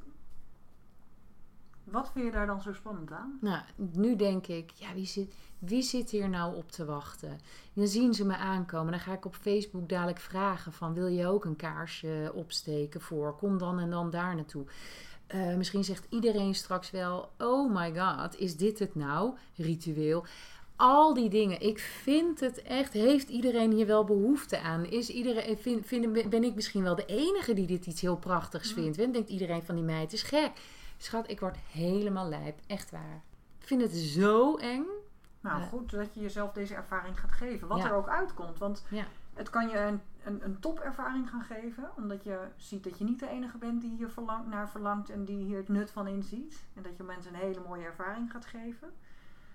Wat 1.91 2.09
vind 2.13 2.25
je 2.25 2.31
daar 2.31 2.47
dan 2.47 2.61
zo 2.61 2.73
spannend 2.73 3.11
aan? 3.11 3.37
Nou, 3.41 3.61
nu 3.75 4.15
denk 4.15 4.47
ik, 4.47 4.71
ja, 4.73 4.93
wie 4.93 5.05
zit, 5.05 5.35
wie 5.59 5.81
zit 5.81 6.09
hier 6.09 6.29
nou 6.29 6.55
op 6.55 6.71
te 6.71 6.85
wachten? 6.85 7.29
En 7.29 7.39
dan 7.73 7.87
zien 7.87 8.13
ze 8.13 8.25
me 8.25 8.35
aankomen. 8.35 8.91
Dan 8.91 9.01
ga 9.01 9.13
ik 9.13 9.25
op 9.25 9.35
Facebook 9.35 9.89
dadelijk 9.89 10.19
vragen 10.19 10.73
van, 10.73 10.93
wil 10.93 11.07
je 11.07 11.27
ook 11.27 11.45
een 11.45 11.55
kaarsje 11.55 12.31
opsteken 12.35 13.01
voor? 13.01 13.35
Kom 13.35 13.57
dan 13.57 13.79
en 13.79 13.89
dan 13.89 14.09
daar 14.09 14.35
naartoe. 14.35 14.65
Eh, 15.27 15.55
misschien 15.55 15.83
zegt 15.83 16.05
iedereen 16.09 16.55
straks 16.55 16.91
wel, 16.91 17.31
oh 17.37 17.73
my 17.73 17.95
god, 17.99 18.39
is 18.39 18.57
dit 18.57 18.79
het 18.79 18.95
nou? 18.95 19.33
Ritueel. 19.55 20.25
al 20.75 21.13
die 21.13 21.29
dingen. 21.29 21.61
Ik 21.61 21.79
vind 21.79 22.39
het 22.39 22.61
echt, 22.61 22.93
heeft 22.93 23.29
iedereen 23.29 23.71
hier 23.71 23.87
wel 23.87 24.03
behoefte 24.03 24.59
aan? 24.59 24.85
Is 24.85 25.09
iedereen, 25.09 25.57
vind, 25.57 25.85
vind, 25.85 26.29
ben 26.29 26.43
ik 26.43 26.55
misschien 26.55 26.83
wel 26.83 26.95
de 26.95 27.05
enige 27.05 27.53
die 27.53 27.67
dit 27.67 27.85
iets 27.85 28.01
heel 28.01 28.17
prachtigs 28.17 28.73
vindt? 28.73 28.97
En 28.97 29.11
denkt 29.11 29.29
iedereen 29.29 29.63
van 29.63 29.75
die 29.75 29.83
meid 29.83 30.13
is 30.13 30.21
gek. 30.21 30.51
Schat, 30.97 31.29
ik 31.29 31.39
word 31.39 31.57
helemaal 31.71 32.29
lijp. 32.29 32.59
Echt 32.67 32.91
waar. 32.91 33.21
Ik 33.59 33.67
vind 33.67 33.81
het 33.81 33.91
zo 33.91 34.55
eng. 34.55 34.85
Nou, 35.39 35.63
goed 35.63 35.91
dat 35.91 36.13
je 36.13 36.21
jezelf 36.21 36.51
deze 36.51 36.75
ervaring 36.75 37.19
gaat 37.19 37.31
geven. 37.31 37.67
Wat 37.67 37.83
er 37.83 37.93
ook 37.93 38.07
uitkomt. 38.09 38.57
Want 38.57 38.85
Ja. 38.89 39.05
het 39.33 39.49
kan 39.49 39.69
je 39.69 39.77
een, 39.77 40.01
een, 40.23 40.43
een 40.43 40.59
topervaring 40.59 41.29
gaan 41.29 41.43
geven. 41.43 41.89
Omdat 41.95 42.23
je 42.23 42.39
ziet 42.55 42.83
dat 42.83 42.97
je 42.97 43.03
niet 43.03 43.19
de 43.19 43.29
enige 43.29 43.57
bent 43.57 43.81
die 43.81 43.95
hier 43.97 44.11
naar 44.49 44.69
verlangt. 44.69 45.09
En 45.09 45.25
die 45.25 45.43
hier 45.43 45.57
het 45.57 45.69
nut 45.69 45.91
van 45.91 46.07
inziet. 46.07 46.63
En 46.73 46.81
dat 46.81 46.97
je 46.97 47.03
mensen 47.03 47.33
een 47.33 47.39
hele 47.39 47.61
mooie 47.67 47.85
ervaring 47.85 48.31
gaat 48.31 48.45
geven. 48.45 48.93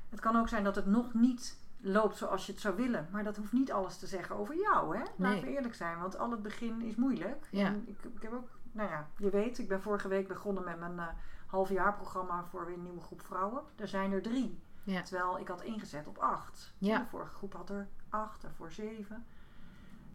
Het 0.09 0.21
kan 0.21 0.37
ook 0.37 0.49
zijn 0.49 0.65
dat 0.65 0.75
het 0.77 0.87
nog 0.87 1.15
niet 1.15 1.57
loopt 1.81 2.17
zoals 2.17 2.47
je 2.47 2.53
het 2.53 2.61
zou 2.61 2.77
willen. 2.77 3.09
Maar 3.13 3.25
dat 3.25 3.37
hoeft 3.37 3.53
niet 3.53 3.73
alles 3.73 3.99
te 3.99 4.07
zeggen 4.07 4.37
over 4.37 4.57
jou. 4.57 4.97
Hè? 4.97 5.03
Laten 5.17 5.43
we 5.45 5.51
eerlijk 5.55 5.75
zijn. 5.75 5.99
Want 6.01 6.19
al 6.19 6.31
het 6.31 6.43
begin 6.43 6.81
is 6.83 6.95
moeilijk. 6.95 7.47
Ja. 7.51 7.67
En 7.67 7.83
ik, 7.87 7.99
ik 8.15 8.23
heb 8.23 8.33
ook, 8.33 8.49
nou 8.73 8.91
ja, 8.91 9.07
je 9.17 9.31
weet, 9.31 9.59
ik 9.59 9.69
ben 9.69 9.83
vorige 9.83 10.09
week 10.09 10.29
begonnen 10.29 10.65
met 10.65 10.79
mijn 10.79 10.99
eh 10.99 11.07
halfjaarprogramma 11.47 12.45
voor 12.45 12.67
weer 12.67 12.75
een 12.75 12.83
nieuwe 12.83 13.01
groep 13.01 13.23
vrouwen. 13.23 13.63
Er 13.77 13.89
zijn 13.89 14.13
er 14.13 14.23
drie. 14.23 14.59
Ja. 14.85 15.03
Terwijl 15.03 15.39
ik 15.39 15.49
had 15.49 15.63
ingezet 15.63 16.07
op 16.07 16.19
acht. 16.19 16.75
Ja. 16.79 16.99
De 16.99 17.05
vorige 17.07 17.35
groep 17.35 17.53
had 17.53 17.71
er 17.71 17.89
acht, 18.09 18.43
daarvoor 18.43 18.71
zeven. 18.73 19.25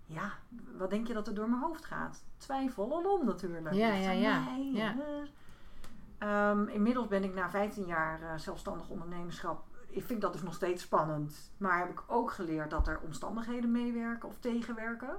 Ja, 0.06 0.32
wat 0.78 0.90
denk 0.90 1.08
je 1.08 1.14
dat 1.14 1.28
er 1.28 1.36
door 1.36 1.50
mijn 1.50 1.62
hoofd 1.62 1.86
gaat? 1.86 2.24
Twijfel 2.38 2.94
alom 2.96 3.26
natuurlijk. 3.26 3.76
Ja, 3.76 3.94
ja, 3.94 4.12
ja. 4.12 4.46
Ja. 4.74 4.96
eh. 5.00 5.28
Ehm, 6.18 6.68
inmiddels 6.68 7.08
ben 7.08 7.24
ik 7.24 7.34
na 7.34 7.50
15 7.50 7.86
jaar 7.86 8.22
eh, 8.22 8.38
zelfstandig 8.38 8.90
ondernemerschap. 8.90 9.66
Ik 9.90 10.04
vind 10.04 10.22
dat 10.22 10.34
dus 10.34 10.42
nog 10.44 10.54
steeds 10.54 10.84
spannend. 10.84 11.52
Maar 11.58 11.80
heb 11.80 11.90
ik 11.90 12.04
ook 12.08 12.32
geleerd 12.32 12.70
dat 12.70 12.88
er 12.88 13.00
omstandigheden 13.00 13.72
meewerken 13.72 14.30
of 14.30 14.40
tegenwerken. 14.40 15.18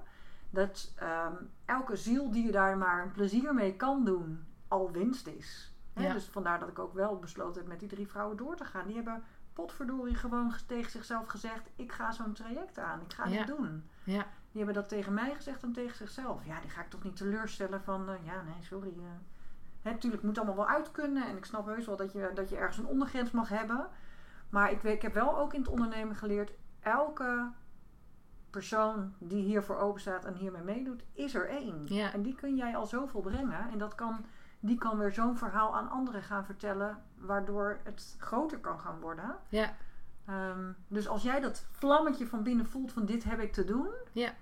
Dat 0.50 0.92
ehm, 0.96 1.34
elke 1.64 1.96
ziel 1.96 2.30
die 2.30 2.44
je 2.46 2.52
daar 2.52 2.76
maar 2.78 3.02
een 3.02 3.12
plezier 3.12 3.54
mee 3.54 3.76
kan 3.76 4.04
doen, 4.04 4.44
al 4.68 4.90
winst 4.90 5.26
is. 5.26 5.72
Hè, 5.92 6.06
Ja. 6.06 6.12
Dus 6.12 6.24
vandaar 6.28 6.58
dat 6.58 6.68
ik 6.68 6.78
ook 6.78 6.94
wel 6.94 7.18
besloten 7.18 7.60
heb 7.60 7.70
met 7.70 7.80
die 7.80 7.88
drie 7.88 8.08
vrouwen 8.08 8.36
door 8.36 8.56
te 8.56 8.64
gaan. 8.64 8.86
Die 8.86 8.94
hebben 8.96 9.22
potverdorie 9.52 10.14
gewoon 10.14 10.52
tegen 10.66 10.90
zichzelf 10.90 11.26
gezegd: 11.26 11.70
Ik 11.76 11.92
ga 11.92 12.12
zo'n 12.12 12.32
traject 12.32 12.78
aan, 12.78 13.00
ik 13.00 13.12
ga 13.12 13.26
Ja. 13.28 13.38
dit 13.38 13.56
doen. 13.56 13.84
Ja. 14.04 14.26
Die 14.52 14.64
hebben 14.64 14.74
dat 14.74 14.88
tegen 14.88 15.14
mij 15.14 15.34
gezegd 15.34 15.62
en 15.62 15.72
tegen 15.72 15.96
zichzelf. 15.96 16.44
Ja, 16.46 16.60
die 16.60 16.70
ga 16.70 16.80
ik 16.80 16.90
toch 16.90 17.02
niet 17.02 17.16
teleurstellen 17.16 17.82
van, 17.82 18.08
eh, 18.08 18.24
ja, 18.26 18.42
nee, 18.42 18.62
sorry. 18.62 18.94
eh. 18.98 19.04
Hè, 19.82 19.90
tuurlijk, 19.90 20.22
het 20.22 20.22
moet 20.22 20.38
allemaal 20.38 20.56
wel 20.66 20.74
uitkunnen. 20.74 21.26
En 21.28 21.36
ik 21.36 21.44
snap 21.44 21.66
heus 21.66 21.86
wel 21.86 21.96
dat 21.96 22.12
je, 22.12 22.30
dat 22.34 22.48
je 22.48 22.56
ergens 22.56 22.78
een 22.78 22.86
ondergrens 22.86 23.30
mag 23.30 23.48
hebben. 23.48 23.88
Maar 24.50 24.70
ik, 24.70 24.80
weet- 24.82 24.94
ik 24.94 25.02
heb 25.02 25.14
wel 25.14 25.38
ook 25.38 25.52
in 25.54 25.60
het 25.60 25.68
ondernemen 25.68 26.16
geleerd, 26.16 26.52
elke 26.80 27.50
persoon 28.50 29.14
die 29.18 29.42
hiervoor 29.44 29.76
open 29.76 30.00
staat 30.00 30.24
en 30.24 30.34
hiermee 30.34 30.62
meedoet, 30.62 31.02
is 31.12 31.34
er 31.34 31.48
één. 31.48 31.82
Ja. 31.86 32.12
En 32.12 32.22
die 32.22 32.34
kun 32.34 32.56
jij 32.56 32.76
al 32.76 32.86
zoveel 32.86 33.20
brengen. 33.20 33.70
En 33.70 33.78
dat 33.78 33.94
kan, 33.94 34.24
die 34.60 34.78
kan 34.78 34.98
weer 34.98 35.12
zo'n 35.12 35.36
verhaal 35.36 35.76
aan 35.76 35.90
anderen 35.90 36.22
gaan 36.22 36.44
vertellen, 36.44 37.02
waardoor 37.18 37.78
het 37.84 38.16
groter 38.18 38.58
kan 38.58 38.78
gaan 38.80 39.00
worden. 39.00 39.36
Ja. 39.48 39.76
Ehm, 40.26 40.72
dus 40.88 41.08
als 41.08 41.22
jij 41.22 41.40
dat 41.40 41.66
vlammetje 41.70 42.26
van 42.26 42.42
binnen 42.42 42.66
voelt 42.66 42.92
van 42.92 43.04
dit 43.06 43.24
heb 43.24 43.40
ik 43.40 43.52
te 43.52 43.64
doen, 43.64 43.88
Ja. 44.12 44.32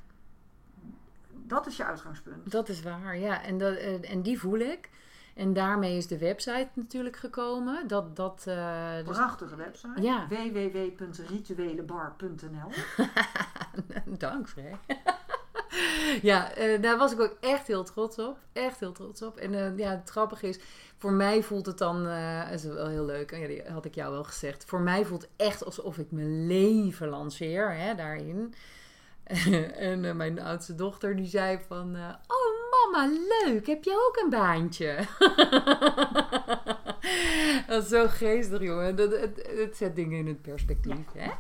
dat 1.31 1.67
is 1.67 1.77
je 1.77 1.85
uitgangspunt. 1.85 2.51
Dat 2.51 2.69
is 2.69 2.83
waar, 2.83 3.19
ja. 3.19 3.43
En, 3.43 3.59
dat, 3.59 3.75
eh, 3.77 4.11
en 4.13 4.23
die 4.23 4.39
voel 4.41 4.59
ik. 4.59 4.91
En 5.37 5.53
daarmee 5.53 5.97
is 5.97 6.07
de 6.07 6.19
website 6.19 6.69
natuurlijk 6.73 7.17
gekomen. 7.17 7.89
Dat, 7.89 8.17
dat, 8.17 8.45
eh, 8.47 8.95
dus- 9.05 9.17
Prachtige 9.17 9.57
website. 9.57 10.03
Ja. 10.03 10.27
www.rituelenbar.nl 10.29 12.71
Dank, 14.19 14.49
Frey. 14.49 14.77
ja, 16.31 16.53
eh, 16.53 16.83
daar 16.83 16.99
was 16.99 17.13
ik 17.13 17.21
ook 17.21 17.37
echt 17.41 17.67
heel 17.67 17.85
trots 17.85 18.19
op. 18.19 18.39
Echt 18.53 18.81
heel 18.81 18.93
trots 18.93 19.23
op. 19.23 19.37
En 19.37 19.55
eh, 19.55 19.79
ja, 19.79 19.91
het 19.91 20.11
grappige 20.11 20.49
is, 20.49 20.59
voor 20.99 21.13
mij 21.13 21.43
voelt 21.43 21.67
het 21.67 21.79
dan, 21.79 22.07
eh 22.07 22.53
is 22.53 22.65
wel 22.65 22.89
heel 22.89 23.05
leuk, 23.05 23.33
en 23.33 23.41
ja, 23.41 23.47
die 23.47 23.63
had 23.69 23.85
ik 23.85 23.95
jou 23.95 24.13
wel 24.13 24.25
gezegd. 24.25 24.65
Voor 24.65 24.81
mij 24.81 25.05
voelt 25.05 25.23
het 25.23 25.31
echt 25.37 25.65
alsof 25.65 25.99
ik 25.99 26.11
mijn 26.11 26.47
leven 26.47 27.09
lanceer 27.09 27.75
hè, 27.75 27.95
daarin. 27.95 28.55
en 29.91 30.17
mijn 30.17 30.41
oudste 30.41 30.75
dochter 30.75 31.17
die 31.17 31.27
zei 31.27 31.59
van, 31.69 31.97
oh 32.27 32.46
mama, 32.93 33.13
leuk, 33.45 33.67
heb 33.67 33.85
je 33.85 34.07
ook 34.09 34.23
een 34.25 34.31
baantje? 34.31 34.97
dat 37.67 37.83
is 37.83 37.89
zo 37.89 38.07
geestig, 38.09 38.61
jongen. 38.61 38.97
Dat, 38.97 39.11
het, 39.11 39.49
het 39.57 39.77
zet 39.77 39.97
dingen 39.97 40.19
in 40.19 40.27
het 40.27 40.43
perspectief, 40.43 41.07
hè? 41.15 41.31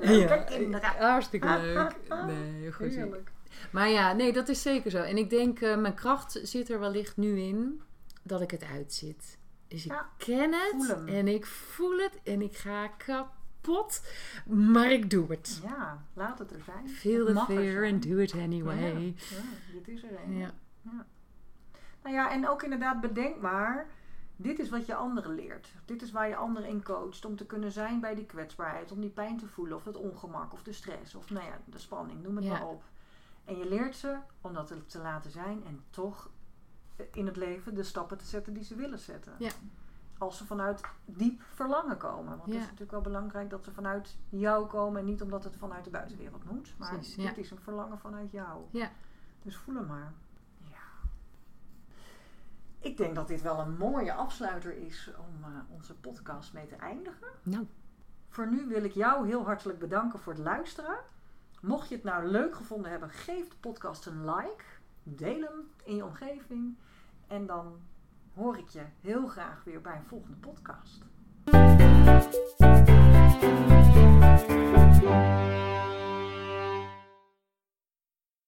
Leuke 0.12 0.44
kinderen. 0.48 0.88
hartstikke 0.98 1.58
leuk. 1.62 1.96
Nee, 2.26 2.72
goed. 2.72 2.94
Heerlijk. 2.94 3.30
Maar 3.70 3.88
ja, 3.88 4.12
nee, 4.12 4.32
dat 4.32 4.48
is 4.48 4.62
zeker 4.62 4.90
zo. 4.90 4.98
En 5.02 5.16
ik 5.16 5.30
denk, 5.30 5.60
eh, 5.60 5.76
mijn 5.76 5.94
kracht 5.94 6.40
zit 6.42 6.70
er 6.70 6.80
wellicht 6.80 7.16
nu 7.16 7.40
in 7.40 7.82
dat 8.22 8.40
ik 8.40 8.50
het 8.50 8.64
uitzit. 8.74 9.38
Dus 9.68 9.84
ik 9.84 9.90
Ja, 9.92 10.06
ken 10.18 10.52
het 10.54 10.96
en 11.06 11.28
ik 11.28 11.46
voel 11.46 11.98
het 11.98 12.18
en 12.24 12.42
ik 12.42 12.56
ga 12.56 12.88
kapot, 12.88 13.30
maar 14.46 14.90
ik 14.92 15.10
doe 15.10 15.30
het. 15.30 15.60
Ja, 15.62 16.04
laat 16.12 16.38
het 16.38 16.50
er 16.50 16.62
zijn. 16.64 16.88
Feel 16.88 17.26
the 17.26 17.44
fear 17.46 17.92
and 17.92 18.02
do 18.02 18.16
it 18.16 18.32
anyway. 18.34 18.76
Ja, 18.80 19.12
ja, 19.36 19.42
dit 19.72 19.88
is 19.88 20.02
er 20.02 20.20
een. 20.24 20.36
Ja. 20.36 20.50
Nou 22.02 22.14
ja, 22.14 22.30
en 22.30 22.48
ook 22.48 22.62
inderdaad 22.62 23.00
bedenk 23.00 23.40
maar, 23.40 23.86
dit 24.36 24.58
is 24.58 24.68
wat 24.68 24.86
je 24.86 24.94
anderen 24.94 25.34
leert. 25.34 25.68
Dit 25.84 26.02
is 26.02 26.10
waar 26.10 26.28
je 26.28 26.36
anderen 26.36 26.68
in 26.68 26.82
coacht. 26.82 27.24
Om 27.24 27.36
te 27.36 27.46
kunnen 27.46 27.72
zijn 27.72 28.00
bij 28.00 28.14
die 28.14 28.26
kwetsbaarheid. 28.26 28.92
Om 28.92 29.00
die 29.00 29.10
pijn 29.10 29.38
te 29.38 29.46
voelen 29.46 29.76
of 29.76 29.84
het 29.84 29.96
ongemak 29.96 30.52
of 30.52 30.62
de 30.62 30.72
stress. 30.72 31.14
Of 31.14 31.30
nou 31.30 31.44
ja, 31.46 31.58
de 31.64 31.78
spanning, 31.78 32.22
noem 32.22 32.36
het 32.36 32.44
Ja. 32.44 32.50
maar 32.50 32.66
op. 32.66 32.82
En 33.44 33.58
je 33.58 33.68
leert 33.68 33.96
ze 33.96 34.16
om 34.40 34.52
dat 34.54 34.72
te 34.86 34.98
laten 34.98 35.30
zijn. 35.30 35.64
En 35.66 35.84
toch 35.90 36.30
in 37.12 37.26
het 37.26 37.36
leven 37.36 37.74
de 37.74 37.82
stappen 37.82 38.18
te 38.18 38.24
zetten 38.24 38.52
die 38.52 38.64
ze 38.64 38.74
willen 38.74 38.98
zetten. 38.98 39.32
Ja. 39.38 39.50
Als 40.20 40.36
ze 40.36 40.46
vanuit 40.46 40.80
diep 41.04 41.42
verlangen 41.42 41.96
komen. 41.96 42.36
Want 42.36 42.44
het 42.44 42.54
is 42.54 42.60
natuurlijk 42.60 42.90
wel 42.90 43.00
belangrijk 43.00 43.50
dat 43.50 43.64
ze 43.64 43.70
vanuit 43.72 44.18
jou 44.28 44.66
komen. 44.66 45.00
En 45.00 45.06
niet 45.06 45.22
omdat 45.22 45.44
het 45.44 45.56
vanuit 45.56 45.84
de 45.84 45.90
buitenwereld 45.90 46.44
moet. 46.50 46.74
Maar 46.78 46.92
Precies, 46.92 47.14
dit 47.14 47.24
ja. 47.24 47.36
is 47.36 47.50
een 47.50 47.60
verlangen 47.60 47.98
vanuit 47.98 48.30
jou. 48.30 48.64
Ja. 48.70 48.90
Dus 49.42 49.56
voel 49.56 49.74
hem 49.74 49.86
maar. 49.86 50.12
Ja. 50.58 51.08
Ik 52.78 52.96
denk 52.96 53.14
dat 53.14 53.28
dit 53.28 53.42
wel 53.42 53.58
een 53.58 53.76
mooie 53.76 54.12
afsluiter 54.12 54.76
is 54.76 55.10
om 55.18 55.44
eh, 55.44 55.48
onze 55.68 55.94
podcast 55.94 56.52
mee 56.52 56.66
te 56.66 56.76
eindigen. 56.76 57.28
Nou, 57.42 57.66
Voor 58.28 58.50
nu 58.50 58.66
wil 58.66 58.84
ik 58.84 58.92
jou 58.92 59.26
heel 59.26 59.44
hartelijk 59.44 59.78
bedanken 59.78 60.18
voor 60.18 60.32
het 60.32 60.42
luisteren. 60.42 60.96
Mocht 61.60 61.88
je 61.88 61.94
het 61.94 62.04
nou 62.04 62.26
leuk 62.26 62.54
gevonden 62.54 62.90
hebben, 62.90 63.10
geef 63.10 63.48
de 63.48 63.56
podcast 63.60 64.06
een 64.06 64.24
like. 64.24 64.64
Deel 65.02 65.40
hem 65.40 65.70
in 65.84 65.96
je 65.96 66.04
omgeving. 66.04 66.76
En 67.26 67.46
dan 67.46 67.80
hoor 68.34 68.58
ik 68.58 68.68
je 68.68 68.82
heel 69.00 69.26
graag 69.26 69.64
weer 69.64 69.80
bij 69.80 69.96
een 69.96 70.06
volgende 70.06 70.36
podcast. 70.36 71.04